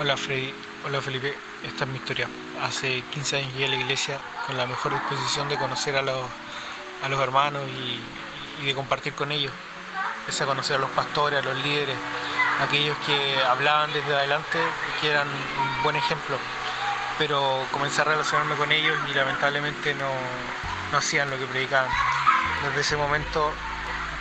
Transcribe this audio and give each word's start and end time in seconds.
Hola 0.00 0.16
Freddy, 0.16 0.54
hola 0.84 1.02
Felipe, 1.02 1.36
esta 1.64 1.82
es 1.82 1.90
mi 1.90 1.96
historia. 1.96 2.28
Hace 2.62 3.02
15 3.10 3.38
años 3.38 3.52
llegué 3.54 3.64
a 3.64 3.68
la 3.70 3.74
iglesia 3.74 4.20
con 4.46 4.56
la 4.56 4.64
mejor 4.64 4.92
disposición 4.92 5.48
de 5.48 5.56
conocer 5.58 5.96
a 5.96 6.02
los, 6.02 6.24
a 7.02 7.08
los 7.08 7.20
hermanos 7.20 7.64
y, 7.68 8.64
de 8.64 8.74
compartir 8.76 9.14
con 9.14 9.32
ellos. 9.32 9.52
Empecé 10.20 10.44
a 10.44 10.46
conocer 10.46 10.76
a 10.76 10.78
los 10.78 10.90
pastores, 10.90 11.40
a 11.40 11.42
los 11.42 11.56
líderes, 11.64 11.96
aquellos 12.60 12.96
que 12.98 13.42
hablaban 13.42 13.92
desde 13.92 14.14
adelante 14.14 14.60
y 14.60 15.00
que 15.00 15.10
eran 15.10 15.26
un 15.26 15.82
buen 15.82 15.96
ejemplo. 15.96 16.38
Pero 17.18 17.66
comencé 17.72 18.02
a 18.02 18.04
relacionarme 18.04 18.54
con 18.54 18.70
ellos 18.70 18.96
y 19.10 19.14
lamentablemente 19.14 19.94
no, 19.94 20.12
no 20.92 20.98
hacían 20.98 21.28
lo 21.28 21.36
que 21.38 21.46
predicaban. 21.46 21.90
Desde 22.68 22.82
ese 22.82 22.96
momento 22.96 23.52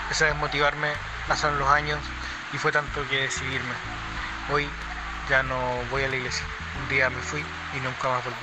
empecé 0.05 0.25
a 0.25 0.28
desmotivarme, 0.30 0.94
pasaron 1.28 1.59
los 1.59 1.70
años 1.70 2.00
y 2.52 2.57
fue 2.57 2.71
tanto 2.71 3.07
que 3.09 3.21
decidirme. 3.21 3.75
Hoy 4.52 4.68
ya 5.30 5.44
no 5.44 5.55
voy 5.91 6.04
a 6.04 6.07
la 6.07 6.16
iglesia. 6.16 6.46
Un 6.82 6.89
día 6.89 7.10
me 7.10 7.21
fui 7.21 7.41
y 7.75 7.79
nunca 7.82 8.10
más 8.10 8.24
volví. 8.24 8.38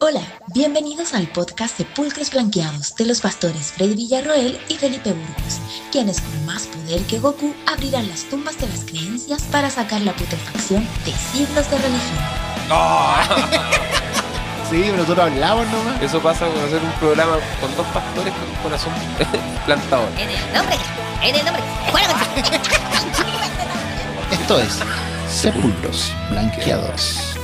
Hola, 0.00 0.20
bienvenidos 0.54 1.14
al 1.14 1.26
podcast 1.28 1.76
Sepulcros 1.76 2.30
Blanqueados 2.30 2.94
de 2.96 3.06
los 3.06 3.20
pastores 3.20 3.72
Freddy 3.72 3.94
Villarroel 3.94 4.60
y 4.68 4.74
Felipe 4.76 5.12
Burgos, 5.12 5.60
quienes 5.90 6.20
con 6.20 6.44
más 6.46 6.66
poder 6.66 7.00
que 7.02 7.18
Goku 7.18 7.54
abrirán 7.66 8.08
las 8.08 8.24
tumbas 8.24 8.58
de 8.58 8.68
las 8.68 8.84
creencias 8.84 9.42
para 9.44 9.70
sacar 9.70 10.02
la 10.02 10.12
putrefacción 10.12 10.86
de 11.04 11.12
siglos 11.12 11.70
de 11.70 11.78
religión. 11.78 12.18
Sí, 14.68 14.82
pero 14.84 14.96
nosotros 14.96 15.30
hablamos 15.30 15.64
nomás. 15.68 16.02
Eso 16.02 16.20
pasa 16.20 16.48
con 16.48 16.58
hacer 16.64 16.82
un 16.82 16.90
programa 16.94 17.38
con 17.60 17.76
dos 17.76 17.86
pastores 17.86 18.34
con 18.34 18.48
un 18.48 18.56
corazón 18.64 18.92
plantador. 19.64 20.08
En 20.18 20.28
el 20.28 20.52
nombre, 20.52 20.76
en 21.22 21.36
el 21.36 21.44
nombre. 21.44 21.62
Esto 24.32 24.58
es 24.58 24.80
Sepulcros 25.36 26.14
Blanqueados. 26.30 27.36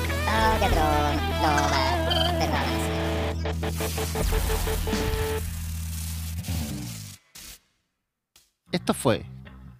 No. 1.43 1.57
Esto 8.73 8.95
fue, 8.95 9.27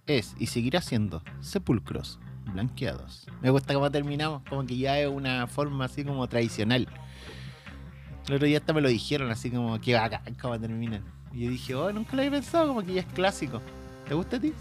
es 0.05 0.35
y 0.37 0.45
seguirá 0.45 0.79
siendo 0.81 1.23
Sepulcros 1.41 2.19
Blanqueados. 2.53 3.25
Me 3.41 3.49
gusta 3.49 3.73
cómo 3.73 3.89
terminamos, 3.89 4.43
como 4.47 4.63
que 4.63 4.77
ya 4.77 4.99
es 4.99 5.07
una 5.07 5.47
forma 5.47 5.85
así 5.85 6.03
como 6.03 6.27
tradicional. 6.29 6.87
El 8.27 8.35
otro 8.35 8.45
día 8.45 8.59
hasta 8.59 8.73
me 8.73 8.81
lo 8.81 8.89
dijeron, 8.89 9.31
así 9.31 9.49
como 9.49 9.81
que 9.81 9.95
bacán 9.95 10.35
cómo 10.39 10.59
terminan. 10.59 11.03
Y 11.33 11.45
yo 11.45 11.49
dije, 11.49 11.73
oh, 11.73 11.91
nunca 11.91 12.15
lo 12.15 12.21
había 12.21 12.31
pensado, 12.31 12.67
como 12.67 12.83
que 12.83 12.93
ya 12.93 13.01
es 13.01 13.07
clásico. 13.07 13.59
¿Te 14.07 14.13
gusta 14.13 14.37
a 14.37 14.39
ti? 14.39 14.53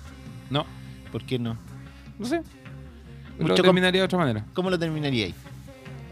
No, 0.48 0.64
¿Por 1.12 1.22
qué 1.26 1.38
no? 1.38 1.58
no 2.18 2.24
sé. 2.26 2.42
Mucho 3.38 3.56
lo 3.56 3.62
terminaría 3.62 4.00
de 4.00 4.04
otra 4.04 4.18
manera. 4.18 4.44
¿Cómo 4.54 4.70
lo 4.70 4.78
terminaríais? 4.78 5.34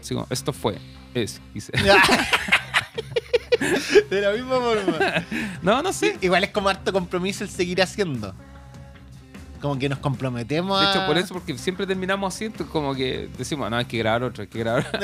Así 0.01 0.13
como, 0.15 0.27
esto 0.29 0.51
fue, 0.53 0.77
es, 1.13 1.39
se- 1.59 1.71
De 4.09 4.21
la 4.21 4.31
misma 4.31 4.59
forma. 4.59 5.25
No, 5.61 5.81
no 5.83 5.93
sé. 5.93 6.17
Igual 6.21 6.43
es 6.43 6.49
como 6.49 6.69
harto 6.69 6.91
compromiso 6.91 7.43
el 7.43 7.49
seguir 7.49 7.81
haciendo. 7.81 8.33
Como 9.61 9.77
que 9.77 9.87
nos 9.87 9.99
comprometemos 9.99 10.79
De 10.81 10.87
a... 10.87 10.91
hecho, 10.91 11.05
por 11.05 11.17
eso, 11.17 11.33
porque 11.35 11.55
siempre 11.57 11.85
terminamos 11.85 12.33
así, 12.33 12.49
como 12.49 12.95
que 12.95 13.29
decimos, 13.37 13.69
no, 13.69 13.77
hay 13.77 13.85
que 13.85 13.99
grabar 13.99 14.23
otro, 14.23 14.41
hay 14.41 14.47
que 14.47 14.59
grabar. 14.59 14.89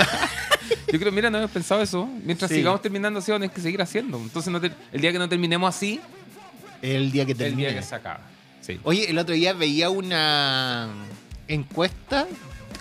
Yo 0.91 0.99
creo, 0.99 1.11
mira, 1.11 1.29
no 1.29 1.37
habíamos 1.37 1.53
pensado 1.53 1.81
eso. 1.83 2.07
Mientras 2.23 2.49
Sí. 2.49 2.57
sigamos 2.57 2.81
terminando 2.81 3.19
así, 3.19 3.31
vamos 3.31 3.49
a 3.49 3.53
que 3.53 3.61
seguir 3.61 3.81
haciendo. 3.81 4.17
Entonces, 4.17 4.52
no 4.52 4.59
te- 4.59 4.71
el 4.91 5.02
día 5.02 5.11
que 5.11 5.19
no 5.19 5.29
terminemos 5.29 5.75
así, 5.75 5.99
El 6.81 7.11
día 7.11 7.25
que 7.25 7.33
el 7.33 7.37
termine. 7.37 7.69
día 7.69 7.79
que 7.79 7.85
se 7.85 7.93
acaba. 7.93 8.21
Sí. 8.61 8.79
Oye, 8.83 9.09
el 9.09 9.17
otro 9.19 9.35
día 9.35 9.53
veía 9.53 9.91
una 9.91 10.89
encuesta 11.47 12.27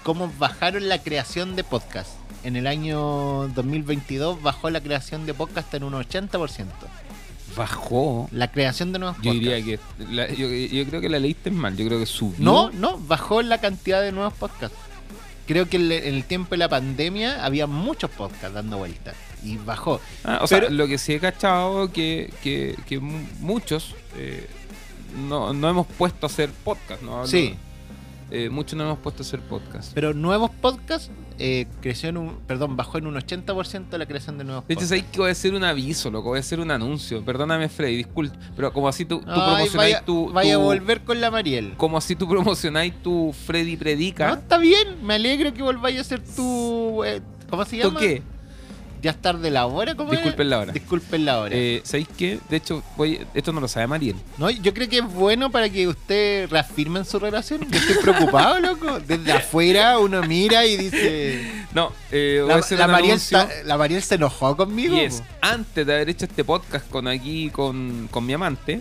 cómo 0.02 0.32
bajaron 0.38 0.88
la 0.88 0.98
creación 1.02 1.56
de 1.56 1.64
podcast. 1.64 2.10
En 2.44 2.56
el 2.56 2.66
año 2.66 3.48
2022 3.48 4.42
bajó 4.42 4.70
la 4.70 4.80
creación 4.80 5.26
de 5.26 5.34
podcast 5.34 5.72
en 5.74 5.82
un 5.84 5.94
80%. 5.94 6.66
Bajó. 7.56 8.28
La 8.32 8.50
creación 8.52 8.92
de 8.92 8.98
nuevos 8.98 9.16
Yo 9.22 9.32
podcasts. 9.32 9.40
diría 9.40 9.64
que. 9.64 10.14
la- 10.14 10.28
yo, 10.32 10.48
yo 10.48 10.86
creo 10.88 11.00
que 11.00 11.08
la 11.08 11.18
leíste 11.18 11.50
mal. 11.50 11.76
Yo 11.76 11.86
creo 11.86 11.98
que 11.98 12.06
subió. 12.06 12.36
No, 12.38 12.70
no, 12.70 12.98
bajó 12.98 13.40
la 13.42 13.58
cantidad 13.58 14.02
de 14.02 14.12
nuevos 14.12 14.34
podcasts. 14.34 14.76
Creo 15.46 15.68
que 15.68 15.76
en 15.76 15.90
el- 15.92 16.24
tiempo 16.24 16.50
de 16.50 16.58
la 16.58 16.68
pandemia 16.68 17.44
había 17.44 17.66
muchos 17.66 18.10
podcasts 18.10 18.52
dando 18.52 18.78
vueltas. 18.78 19.14
Y 19.42 19.56
bajó. 19.58 20.00
Ah, 20.24 20.40
o 20.42 20.46
sea, 20.46 20.68
lo 20.70 20.86
que 20.86 20.98
sí 20.98 21.14
he 21.14 21.20
cachado 21.20 21.90
que, 21.92 22.32
que, 22.42 22.76
que 22.86 22.98
mu- 22.98 23.26
muchos 23.40 23.94
eh, 24.16 24.48
no, 25.28 25.52
no 25.54 25.68
hemos 25.70 25.86
puesto 25.86 26.26
a 26.26 26.28
hacer 26.28 26.50
podcast, 26.50 27.00
¿no? 27.02 27.26
Sí. 27.26 27.54
Eh, 28.30 28.48
muchos 28.50 28.76
no 28.76 28.84
hemos 28.84 28.98
puesto 28.98 29.22
a 29.22 29.26
hacer 29.26 29.40
podcast. 29.40 29.92
Pero 29.94 30.12
nuevos 30.14 30.50
podcasts 30.50 31.10
eh, 31.38 31.66
creció 31.82 32.08
en 32.08 32.16
un, 32.16 32.36
perdón, 32.46 32.76
bajó 32.76 32.98
en 32.98 33.06
un 33.06 33.14
80% 33.14 33.96
la 33.98 34.06
creación 34.06 34.38
de 34.38 34.44
nuevos 34.44 34.66
De 34.66 34.74
hecho, 34.74 34.80
podcasts. 34.80 34.88
sabéis 34.88 35.04
que 35.12 35.18
voy 35.20 35.28
a 35.28 35.32
hacer 35.32 35.54
un 35.54 35.64
aviso, 35.64 36.10
loco, 36.10 36.30
voy 36.30 36.38
a 36.38 36.40
hacer 36.40 36.60
un 36.60 36.70
anuncio. 36.70 37.24
Perdóname, 37.24 37.68
Freddy, 37.68 37.96
disculpe. 37.96 38.36
Pero 38.56 38.72
como 38.72 38.88
así 38.88 39.04
tú, 39.04 39.20
tú 39.20 39.26
Ay, 39.28 39.34
promocionáis 39.34 39.94
vaya, 39.94 40.04
tu, 40.04 40.32
vaya 40.32 40.54
a 40.54 40.58
volver 40.58 41.02
con 41.04 41.20
la 41.20 41.30
Mariel. 41.30 41.74
Como 41.76 41.98
así 41.98 42.16
tú 42.16 42.28
promocionáis 42.28 42.94
tu 43.02 43.34
Freddy 43.46 43.76
Predica. 43.76 44.28
No, 44.28 44.34
está 44.34 44.58
bien, 44.58 44.96
me 45.04 45.14
alegro 45.14 45.52
que 45.52 45.62
volváis 45.62 45.98
a 45.98 46.00
hacer 46.00 46.20
tu. 46.34 47.02
eh, 47.04 47.20
¿Cómo 47.50 47.64
se 47.64 47.76
¿Tú 47.80 47.88
llama? 47.88 48.00
qué? 48.00 48.22
Ya 49.02 49.10
es 49.10 49.22
tarde 49.22 49.50
la 49.50 49.66
hora, 49.66 49.94
¿cómo? 49.94 50.10
Disculpen 50.10 50.50
la 50.50 50.58
hora. 50.60 50.72
Disculpen 50.72 51.24
la 51.24 51.40
hora. 51.40 51.54
Eh, 51.54 51.80
¿Sabéis 51.84 52.08
qué? 52.16 52.38
De 52.48 52.56
hecho, 52.56 52.82
voy, 52.96 53.20
esto 53.34 53.52
no 53.52 53.60
lo 53.60 53.68
sabe 53.68 53.86
Mariel. 53.86 54.16
no, 54.38 54.50
yo 54.50 54.72
creo 54.74 54.88
que 54.88 54.98
es 54.98 55.14
bueno 55.14 55.50
para 55.50 55.68
que 55.68 55.86
usted 55.86 56.48
reafirme 56.50 57.00
en 57.00 57.04
su 57.04 57.18
relación. 57.18 57.60
Yo 57.70 57.78
estoy 57.78 57.96
preocupado, 58.02 58.58
loco. 58.60 59.00
Desde 59.00 59.32
afuera 59.32 59.98
uno 59.98 60.22
mira 60.22 60.66
y 60.66 60.76
dice. 60.76 61.50
No, 61.74 61.92
eh, 62.10 62.38
voy 62.42 62.50
a 62.52 62.54
La, 62.54 62.60
hacer 62.60 62.78
la 62.78 62.86
un 62.86 62.92
Mariel 62.92 63.20
la 63.64 64.00
se 64.00 64.14
enojó 64.14 64.56
conmigo. 64.56 64.96
Y 64.96 65.00
es, 65.00 65.22
antes 65.40 65.86
de 65.86 65.94
haber 65.94 66.08
hecho 66.08 66.24
este 66.24 66.44
podcast 66.44 66.88
con 66.88 67.06
aquí, 67.06 67.50
con, 67.50 68.08
con 68.10 68.24
mi 68.24 68.32
amante, 68.32 68.80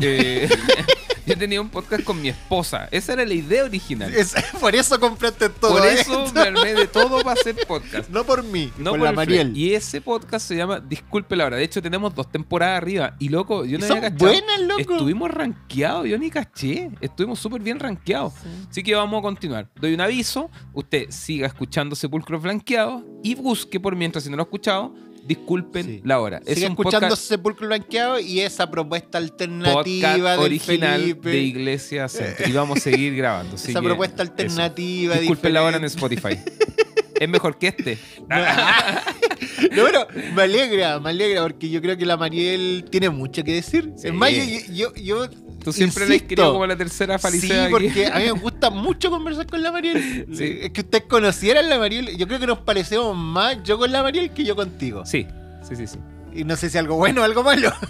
eh, 0.00 0.48
yo 1.32 1.38
tenía 1.38 1.60
un 1.60 1.68
podcast 1.68 2.04
con 2.04 2.20
mi 2.20 2.28
esposa. 2.28 2.88
Esa 2.90 3.14
era 3.14 3.24
la 3.24 3.34
idea 3.34 3.64
original. 3.64 4.12
Es- 4.14 4.34
por 4.60 4.74
eso 4.74 4.98
compraste 5.00 5.48
todo 5.48 5.78
Por 5.78 5.86
eso 5.86 6.24
esto. 6.24 6.34
me 6.34 6.40
armé 6.40 6.74
de 6.74 6.86
todo 6.86 7.22
para 7.22 7.40
hacer 7.40 7.56
podcast. 7.66 8.08
No 8.10 8.24
por 8.24 8.42
mí, 8.44 8.72
No 8.78 8.90
por, 8.90 8.98
por 9.00 9.08
la 9.08 9.12
Mariel. 9.12 9.48
Fred. 9.48 9.56
Y 9.56 9.74
ese 9.74 10.00
podcast 10.00 10.46
se 10.46 10.56
llama 10.56 10.80
Disculpe 10.80 11.36
la 11.36 11.46
hora. 11.46 11.56
De 11.56 11.64
hecho, 11.64 11.80
tenemos 11.82 12.14
dos 12.14 12.30
temporadas 12.30 12.76
arriba. 12.78 13.16
Y 13.18 13.28
loco, 13.28 13.64
yo 13.64 13.76
Y 13.76 13.80
no 13.80 13.86
son 13.86 13.98
había 13.98 14.10
cachado. 14.10 14.30
buenas, 14.32 14.60
loco. 14.60 14.80
Estuvimos 14.92 15.30
rankeados, 15.30 16.06
yo 16.08 16.18
ni 16.18 16.30
caché. 16.30 16.90
Estuvimos 17.00 17.38
súper 17.38 17.60
bien 17.62 17.78
rankeados. 17.80 18.32
Así 18.70 18.82
que 18.82 18.94
vamos 18.94 19.18
a 19.18 19.22
continuar. 19.22 19.68
Doy 19.80 19.94
un 19.94 20.00
aviso. 20.00 20.50
Usted 20.72 21.06
siga 21.10 21.46
escuchando 21.46 21.96
Sepulcros 21.96 22.42
Blanqueados 22.42 23.02
y 23.22 23.34
busque 23.34 23.80
por 23.80 23.96
mientras, 23.96 24.24
si 24.24 24.30
no 24.30 24.36
lo 24.36 24.42
ha 24.42 24.44
escuchado, 24.44 24.94
disculpen 25.24 25.86
Sí. 25.86 26.00
la 26.04 26.20
hora. 26.20 26.40
Sigue 26.46 26.66
un 26.66 26.72
escuchando 26.72 27.08
podcast, 27.08 27.22
Sepulcro 27.28 27.66
Blanqueado 27.68 28.20
y 28.20 28.40
esa 28.40 28.70
propuesta 28.70 29.18
alternativa 29.18 30.32
del 30.32 30.40
original 30.40 31.00
Felipe. 31.00 31.28
de 31.30 31.38
Iglesia 31.38 32.08
Centro. 32.08 32.48
Y 32.48 32.52
vamos 32.52 32.78
a 32.78 32.80
seguir 32.80 33.14
grabando. 33.16 33.56
esa 33.56 33.80
que 33.80 33.86
propuesta 33.86 34.22
alternativa. 34.22 35.16
Disculpen 35.16 35.52
la 35.54 35.62
hora 35.62 35.76
en. 35.76 35.84
Spotify. 35.84 36.38
es 37.20 37.28
mejor 37.28 37.58
que 37.58 37.68
este. 37.68 37.98
No, 39.74 39.84
pero 39.84 40.06
me 40.34 40.42
alegra, 40.42 40.98
me 40.98 41.10
alegra 41.10 41.42
porque 41.42 41.68
yo 41.70 41.80
creo 41.80 41.96
que 41.96 42.04
la 42.04 42.16
Mariel 42.16 42.84
tiene 42.90 43.10
mucho 43.10 43.44
que 43.44 43.52
decir. 43.54 43.92
Sí. 43.96 44.08
Es 44.08 44.14
más, 44.14 44.30
yo, 44.32 44.42
yo, 44.72 44.94
yo 44.94 45.28
Tú 45.64 45.72
siempre 45.72 46.06
la 46.06 46.14
insisto, 46.14 46.28
querido 46.28 46.52
como 46.52 46.66
la 46.66 46.76
tercera 46.76 47.18
Sí, 47.18 47.22
falicea 47.22 47.64
aquí. 47.64 47.70
porque 47.72 48.06
a 48.06 48.18
mí 48.18 48.24
me 48.24 48.30
gusta 48.32 48.70
mucho 48.70 49.10
conversar 49.10 49.46
con 49.46 49.62
la 49.62 49.70
Mariel. 49.72 50.26
Sí. 50.32 50.58
Es 50.62 50.70
que 50.70 50.80
ustedes 50.82 51.04
conocieran 51.04 51.68
la 51.68 51.78
Mariel. 51.78 52.16
Yo 52.16 52.26
creo 52.26 52.38
que 52.40 52.46
nos 52.46 52.58
parecemos 52.60 53.16
más 53.16 53.62
yo 53.62 53.78
con 53.78 53.90
la 53.92 54.02
Mariel 54.02 54.30
que 54.30 54.44
yo 54.44 54.56
contigo. 54.56 55.04
Sí, 55.06 55.26
sí, 55.68 55.76
sí, 55.76 55.86
sí. 55.86 55.98
Y 56.34 56.44
no 56.44 56.56
sé 56.56 56.70
si 56.70 56.78
algo 56.78 56.96
bueno 56.96 57.20
o 57.20 57.24
algo 57.24 57.42
malo. 57.42 57.70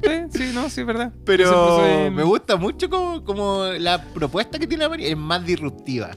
Sí, 0.00 0.14
sí, 0.32 0.50
no, 0.54 0.70
sí, 0.70 0.80
es 0.80 0.86
verdad. 0.86 1.12
Pero 1.24 1.50
soy- 1.80 2.10
me 2.10 2.22
gusta 2.22 2.56
mucho 2.56 2.88
como, 2.88 3.22
como 3.24 3.64
la 3.78 4.02
propuesta 4.02 4.58
que 4.58 4.66
tiene 4.66 4.84
la 4.84 4.88
Mariel. 4.90 5.10
Es 5.12 5.16
más 5.18 5.44
disruptiva. 5.44 6.10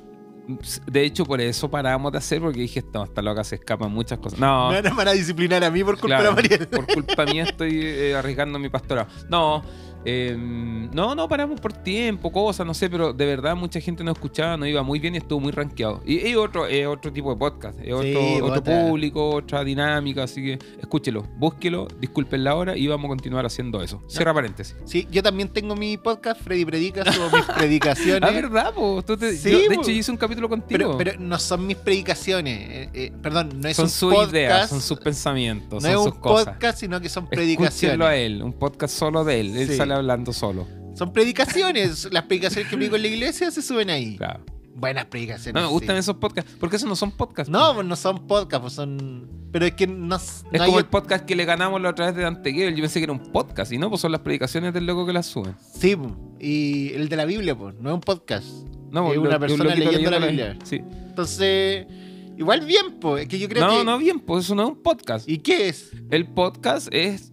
De 0.86 1.04
hecho, 1.04 1.26
por 1.26 1.42
eso 1.42 1.70
paramos 1.70 2.12
de 2.12 2.18
hacer, 2.20 2.42
porque 2.42 2.60
dije, 2.62 2.84
no, 2.94 3.04
esta 3.04 3.22
loca 3.22 3.44
se 3.44 3.56
escapan 3.56 3.92
muchas 3.92 4.20
cosas. 4.20 4.40
No, 4.40 4.70
Me 4.72 4.82
van 4.82 5.08
a- 5.08 5.12
disciplinar 5.12 5.64
a 5.64 5.72
mí 5.72 5.84
por 5.84 5.96
culpa 6.00 6.18
claro, 6.20 6.24
de 6.24 6.30
la 6.30 6.36
Mariel. 6.36 6.68
por 6.68 6.88
culpa 6.88 7.26
mía 7.26 7.44
estoy 7.44 7.80
eh, 7.84 8.16
arriesgando 8.16 8.60
mi 8.60 8.70
pastorado. 8.70 9.08
No, 9.30 9.64
eh, 10.06 10.36
no, 10.38 11.16
no 11.16 11.28
paramos 11.28 11.60
por 11.60 11.74
tiempo, 11.74 12.32
cosas, 12.32 12.66
no 12.66 12.74
sé, 12.74 12.90
pero 12.90 13.14
de 13.14 13.26
verdad 13.26 13.56
mucha 13.56 13.80
gente 13.80 14.04
no 14.04 14.12
escuchaba, 14.12 14.58
no 14.58 14.66
iba 14.66 14.82
muy 14.84 15.00
bien 15.00 15.16
y 15.16 15.20
estuvo 15.20 15.40
muy 15.40 15.52
rankeado. 15.52 16.02
Y 16.06 16.18
es 16.28 16.36
otro, 16.36 16.66
es 16.68 16.86
otro 16.88 17.12
tipo 17.14 17.32
de 17.32 17.38
podcast, 17.40 17.80
es 17.82 17.94
otro, 17.94 18.04
Sí, 18.04 18.40
otro 18.42 18.60
otra. 18.60 18.82
público, 18.88 19.30
otra 19.30 19.64
dinámica, 19.64 20.24
así 20.24 20.42
que 20.44 20.60
escúchelo, 20.80 21.24
búsquelo, 21.38 21.88
disculpen 22.00 22.44
la 22.44 22.56
hora 22.56 22.76
y 22.78 22.88
vamos 22.88 23.06
a 23.06 23.10
continuar 23.10 23.46
haciendo 23.46 23.82
eso. 23.84 24.02
Cierra 24.08 24.34
paréntesis. 24.34 24.76
Sí, 24.86 25.08
yo 25.12 25.22
también 25.24 25.50
tengo 25.50 25.76
mi 25.76 25.98
podcast, 25.98 26.42
Freddy 26.42 26.66
Predica, 26.66 27.12
subo 27.12 27.30
mis 27.36 27.46
predicaciones. 27.58 28.30
Ah, 28.30 28.34
¿verdad? 28.34 28.74
Po? 28.74 29.02
Tú 29.04 29.18
te- 29.18 29.36
Sí, 29.38 29.52
yo, 29.52 29.60
de 29.60 29.66
po. 29.76 29.82
hecho, 29.82 29.92
yo 29.92 29.98
hice 29.98 30.12
un 30.12 30.18
capítulo 30.18 30.50
contigo. 30.50 30.78
Pero, 30.78 30.98
pero 30.98 31.20
no 31.20 31.38
son 31.40 31.66
mis 31.68 31.78
predicaciones. 31.78 32.60
eh, 32.70 32.90
eh, 32.94 33.12
perdón, 33.22 33.62
no 33.62 33.68
es 33.70 33.76
son 33.78 33.86
un 33.86 33.90
sus 33.92 34.14
podcast. 34.14 34.34
ideas, 34.34 34.70
son 34.70 34.82
sus 34.82 35.00
pensamientos, 35.00 35.82
no 35.84 35.90
son 35.90 35.90
es 35.92 36.04
sus 36.06 36.14
un 36.16 36.20
cosas. 36.20 36.46
podcast, 36.54 36.80
sino 36.80 37.00
que 37.02 37.10
son 37.10 37.24
Escúchenlo 37.26 37.44
a 37.44 38.10
predicaciones. 38.10 38.18
él, 38.20 38.44
un 38.44 38.54
podcast 38.54 38.96
solo 38.98 39.24
de 39.24 39.40
él. 39.40 39.58
Él 39.58 39.68
Sí. 39.70 39.78
Hablando 39.92 40.34
solo. 40.34 40.68
Son 40.96 41.14
predicaciones. 41.14 42.08
Las 42.12 42.24
predicaciones 42.24 42.70
que 42.70 42.76
predico 42.76 42.96
en 42.96 43.02
la 43.04 43.08
iglesia 43.08 43.50
se 43.52 43.62
suben 43.62 43.90
ahí. 43.90 44.18
Claro. 44.18 44.44
buenas 44.76 45.06
predicaciones. 45.06 45.54
No 45.62 45.68
me 45.68 45.74
gustan 45.74 45.96
sí. 45.96 46.00
esos 46.00 46.16
podcasts. 46.18 46.52
Porque 46.60 46.76
esos 46.78 46.88
no 46.90 46.96
son 46.96 47.12
podcasts. 47.12 47.52
No, 47.52 47.74
pues 47.74 47.86
no 47.86 47.96
son 47.96 48.28
podcasts, 48.28 48.62
pues 48.62 48.74
son. 48.74 49.30
Pero 49.52 49.66
es 49.66 49.74
que 49.74 49.86
no, 49.88 50.16
Es 50.16 50.44
no 50.52 50.60
como 50.66 50.78
hay- 50.78 50.84
el 50.84 50.86
podcast 50.86 51.26
que 51.26 51.36
le 51.36 51.44
ganamos 51.46 51.82
la 51.82 51.90
otra 51.90 52.06
vez 52.08 52.16
de 52.16 52.22
Dante 52.24 52.54
Gebel. 52.54 52.76
Yo 52.76 52.82
pensé 52.82 53.00
que 53.00 53.04
era 53.06 53.14
un 53.14 53.32
podcast. 53.32 53.72
Y 53.74 53.78
no, 53.78 53.90
pues 53.90 54.02
son 54.02 54.12
las 54.12 54.22
predicaciones 54.22 54.74
del 54.74 54.86
loco 54.86 55.06
que 55.06 55.14
las 55.14 55.26
sube. 55.28 55.54
Sí, 55.78 55.96
y 56.40 56.94
el 56.94 57.10
de 57.10 57.16
la 57.18 57.26
Biblia, 57.26 57.58
pues, 57.58 57.76
no 57.80 57.90
es 57.90 57.96
un 57.96 58.02
podcast. 58.02 58.46
No, 58.92 59.08
Es 59.12 59.18
pues, 59.18 59.20
una 59.20 59.30
lo- 59.32 59.40
persona 59.40 59.76
leyendo 59.76 60.10
la 60.12 60.20
Biblia. 60.26 60.58
Sí. 60.64 60.78
Entonces, 60.78 61.86
igual 62.38 62.66
bien, 62.66 63.00
pues. 63.00 63.24
Es 63.24 63.30
que 63.30 63.40
yo 63.40 63.48
creo 63.50 63.66
No, 63.68 63.80
que. 63.80 63.84
no, 63.86 63.98
bien, 63.98 64.20
pues 64.20 64.46
eso 64.46 64.56
no 64.56 64.64
es 64.64 64.70
un 64.70 64.82
podcast. 64.82 65.28
¿Y 65.30 65.38
qué 65.40 65.70
es? 65.70 65.92
El 66.10 66.28
podcast 66.28 66.88
es. 66.94 67.31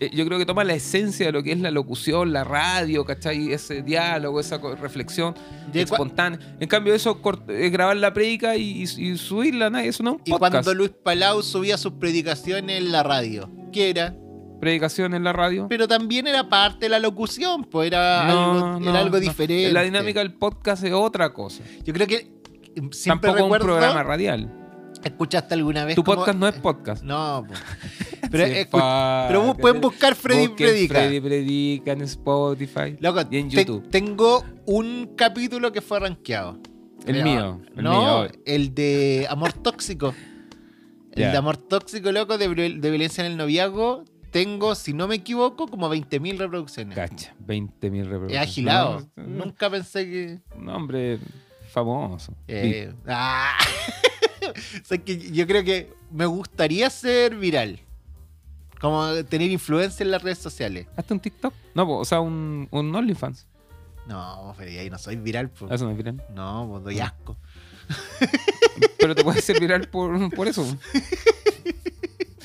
Eh, 0.00 0.10
Yo 0.12 0.24
creo 0.26 0.38
que 0.38 0.46
toma 0.46 0.64
la 0.64 0.74
esencia 0.74 1.26
de 1.26 1.32
lo 1.32 1.42
que 1.42 1.52
es 1.52 1.60
la 1.60 1.70
locución, 1.70 2.32
la 2.32 2.44
radio, 2.44 3.04
¿cachai? 3.04 3.52
Ese 3.52 3.82
diálogo, 3.82 4.40
esa 4.40 4.58
reflexión 4.80 5.34
espontánea. 5.72 6.38
En 6.60 6.68
cambio, 6.68 6.94
eso 6.94 7.20
es 7.48 7.72
grabar 7.72 7.96
la 7.96 8.12
predica 8.12 8.56
y, 8.56 8.86
subirla, 9.16 9.70
¿no? 9.70 9.78
eso 9.78 10.02
no 10.02 10.10
es 10.10 10.16
un 10.16 10.22
Y 10.24 10.38
cuando 10.38 10.74
Luis 10.74 10.90
Palau 10.90 11.42
subía 11.42 11.76
sus 11.76 11.92
predicaciones 11.92 12.78
en 12.78 12.92
la 12.92 13.02
radio, 13.02 13.50
¿qué 13.72 13.90
era? 13.90 14.14
Predicación 14.60 15.14
en 15.14 15.22
la 15.22 15.32
radio. 15.32 15.66
Pero 15.68 15.86
también 15.86 16.26
era 16.26 16.48
parte 16.48 16.86
de 16.86 16.88
la 16.88 16.98
locución, 16.98 17.62
pues 17.64 17.86
era 17.88 18.24
No, 18.26 18.52
algo, 18.52 18.80
no, 18.80 18.90
era 18.90 18.98
algo 19.00 19.16
no. 19.16 19.20
diferente. 19.20 19.72
La 19.72 19.82
dinámica 19.82 20.18
del 20.18 20.32
podcast 20.34 20.82
es 20.82 20.92
otra 20.92 21.32
cosa. 21.32 21.62
Yo 21.84 21.94
creo 21.94 22.08
que 22.08 22.16
eh, 22.16 22.30
siempre 22.90 23.28
Tampoco 23.30 23.30
un 23.30 23.52
recuerdo. 23.52 23.66
programa 23.66 24.02
radial. 24.02 24.52
¿Escuchaste 25.04 25.54
alguna 25.54 25.84
vez? 25.84 25.94
Tu 25.94 26.04
podcast 26.04 26.38
no 26.38 26.48
es 26.48 26.54
podcast. 26.56 27.02
No, 27.02 27.44
po. 27.46 27.54
pero, 28.30 28.46
Sí, 28.46 28.52
escu- 28.52 29.26
pero 29.28 29.54
pueden 29.56 29.80
buscar 29.80 30.14
Freddy 30.14 30.48
Predica. 30.48 30.94
Freddy 30.94 31.20
Predica 31.20 31.92
en 31.92 32.02
Spotify. 32.02 32.96
Loco, 33.00 33.20
y 33.30 33.38
en 33.38 33.48
te- 33.48 33.56
YouTube. 33.64 33.88
tengo 33.90 34.44
un 34.66 35.12
capítulo 35.16 35.72
que 35.72 35.80
fue 35.80 36.00
rankeado. 36.00 36.58
El 37.06 37.22
mío. 37.22 37.60
El 37.76 37.84
no, 37.84 38.22
mío. 38.24 38.30
el 38.44 38.74
de 38.74 39.26
Amor 39.30 39.52
Tóxico. 39.52 40.14
El 41.12 41.32
de 41.32 41.36
Amor 41.36 41.56
Tóxico, 41.56 42.12
loco, 42.12 42.38
de, 42.38 42.48
viol- 42.48 42.80
de 42.80 42.90
violencia 42.90 43.24
en 43.24 43.32
el 43.32 43.38
noviazgo. 43.38 44.04
Tengo, 44.30 44.74
si 44.74 44.92
no 44.92 45.08
me 45.08 45.14
equivoco, 45.14 45.66
como 45.68 45.88
20.000 45.92 46.36
reproducciones. 46.36 46.94
Cacha, 46.94 47.34
20 47.40 47.90
mil 47.90 48.02
He 48.02 48.04
reproducciones. 48.04 48.48
agilado. 48.48 49.08
No, 49.16 49.22
no, 49.26 49.44
Nunca 49.46 49.70
pensé 49.70 50.04
que. 50.04 50.38
Un 50.54 50.68
hombre 50.68 51.18
famoso. 51.72 52.34
eh, 52.46 52.92
ah. 53.06 53.56
o 54.82 54.84
sea, 54.84 54.98
que 54.98 55.30
yo 55.32 55.46
creo 55.46 55.64
que 55.64 55.92
me 56.10 56.26
gustaría 56.26 56.88
ser 56.90 57.36
viral. 57.36 57.80
Como 58.80 59.12
tener 59.24 59.50
influencia 59.50 60.04
en 60.04 60.10
las 60.12 60.22
redes 60.22 60.38
sociales. 60.38 60.86
¿Hasta 60.96 61.12
un 61.12 61.20
TikTok? 61.20 61.52
No, 61.74 61.84
po, 61.86 61.98
o 61.98 62.04
sea, 62.04 62.20
un, 62.20 62.68
un 62.70 62.94
OnlyFans. 62.94 63.46
No, 64.06 64.54
pero 64.56 64.70
ahí 64.70 64.88
no 64.88 64.98
soy 64.98 65.16
viral. 65.16 65.50
po. 65.50 65.68
Eso 65.72 65.84
no 65.84 65.90
es 65.90 65.96
viral. 65.96 66.22
No, 66.34 66.68
pues 66.70 66.84
doy 66.84 67.00
asco. 67.00 67.36
Pero 68.98 69.14
te 69.14 69.24
puedes 69.24 69.44
ser 69.44 69.58
viral 69.60 69.88
por, 69.88 70.30
por 70.34 70.46
eso. 70.48 70.64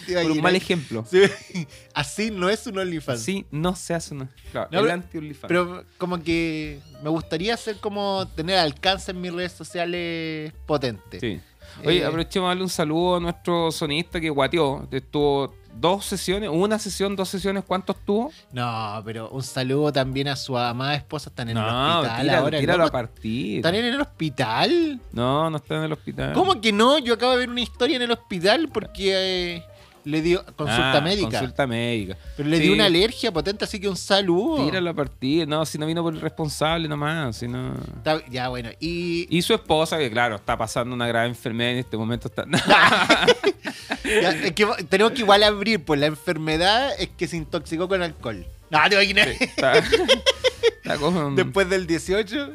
Por 0.06 0.32
un 0.32 0.42
mal 0.42 0.56
ejemplo. 0.56 1.06
Sí, 1.10 1.22
Así 1.94 2.30
no 2.30 2.50
es 2.50 2.68
un 2.68 2.78
OnlyFans. 2.78 3.22
Sí, 3.22 3.46
no 3.52 3.74
se 3.76 3.94
hace 3.94 4.14
una. 4.14 4.30
Claro, 4.52 4.68
No, 4.72 4.80
el 4.82 4.92
anti-OnlyFans. 4.92 5.48
Pero 5.48 5.86
como 5.98 6.22
que 6.22 6.80
me 7.02 7.10
gustaría 7.10 7.54
hacer 7.54 7.78
como 7.78 8.28
tener 8.36 8.58
alcance 8.58 9.12
en 9.12 9.22
mis 9.22 9.34
redes 9.34 9.54
sociales 9.54 10.52
potente. 10.66 11.20
Sí. 11.22 11.40
Oye, 11.86 12.00
Eh, 12.00 12.06
aprovechemos 12.06 12.50
darle 12.50 12.64
un 12.64 12.70
saludo 12.70 13.16
a 13.18 13.20
nuestro 13.20 13.72
sonista 13.72 14.20
que 14.22 14.30
guateó. 14.30 14.88
Estuvo 14.92 15.54
dos 15.76 16.06
sesiones, 16.06 16.50
una 16.54 16.78
sesión, 16.78 17.16
dos 17.16 17.30
sesiones, 17.30 17.64
¿cuántos 17.66 17.96
tuvo? 18.06 18.32
No, 18.52 19.02
pero 19.04 19.30
un 19.30 19.42
saludo 19.42 19.92
también 19.92 20.28
a 20.28 20.36
su 20.36 20.56
amada 20.58 20.94
esposa. 20.96 21.30
Están 21.30 21.50
en 21.50 21.58
el 21.58 21.64
No, 21.64 22.00
hospital 22.00 22.22
tíralo, 22.22 22.40
ahora. 22.44 22.60
tíralo 22.60 22.84
loco. 22.84 22.90
a 22.98 23.02
partir. 23.02 23.56
¿Están 23.58 23.76
en 23.76 23.86
el 23.86 24.00
hospital? 24.02 25.00
No, 25.12 25.50
no 25.50 25.58
está 25.58 25.78
en 25.78 25.84
el 25.84 25.94
hospital. 25.94 26.34
¿Cómo 26.34 26.62
que 26.62 26.72
no? 26.72 27.00
Yo 27.00 27.16
acabo 27.16 27.32
de 27.34 27.40
ver 27.40 27.50
una 27.50 27.62
historia 27.62 27.96
en 27.96 28.04
el 28.04 28.12
hospital 28.12 28.70
porque 28.72 29.56
eh, 29.56 29.64
le 30.06 30.22
dio 30.22 30.44
consulta 30.56 30.98
Ah, 30.98 31.02
médica. 31.02 31.30
Consulta 31.40 31.68
médica. 31.68 32.18
Pero 32.38 32.50
le 32.50 32.58
Sí. 32.58 32.64
dio 32.64 32.74
una 32.74 32.86
alergia 32.86 33.32
potente, 33.32 33.66
así 33.66 33.80
que 33.80 33.88
un 33.88 33.96
saludo. 33.98 34.66
Tíralo 34.66 34.90
a 34.90 34.94
partir. 34.94 35.48
No, 35.48 35.66
si 35.66 35.78
no 35.78 35.86
vino 35.86 36.04
por 36.04 36.14
el 36.14 36.22
responsable 36.22 36.88
nomás. 36.88 37.38
Si 37.38 37.48
no... 37.48 37.74
Está- 37.98 38.26
Ya, 38.30 38.50
bueno. 38.50 38.70
Y, 38.80 39.28
Y 39.36 39.42
su 39.42 39.54
esposa, 39.54 39.98
que 39.98 40.10
claro, 40.12 40.36
está 40.36 40.58
pasando 40.58 40.94
una 40.94 41.08
grave 41.08 41.28
enfermedad 41.28 41.72
en 41.72 41.78
este 41.80 41.98
momento. 41.98 42.28
Está... 42.28 42.46
ya, 44.04 44.30
es 44.32 44.52
que 44.54 44.66
tenemos 44.90 45.14
que 45.14 45.22
igual 45.22 45.44
abrir, 45.44 45.84
pues 45.84 46.00
la 46.00 46.08
enfermedad 46.08 46.92
es 47.00 47.10
que 47.10 47.28
se 47.28 47.38
intoxicó 47.38 47.88
con 47.88 48.02
alcohol. 48.02 48.46
No, 48.70 48.80
te 48.90 48.96
imaginas. 48.96 49.28
está... 49.40 49.74
está 50.84 50.98
con... 50.98 51.36
Después 51.36 51.70
del 51.70 51.86
18. 51.88 52.52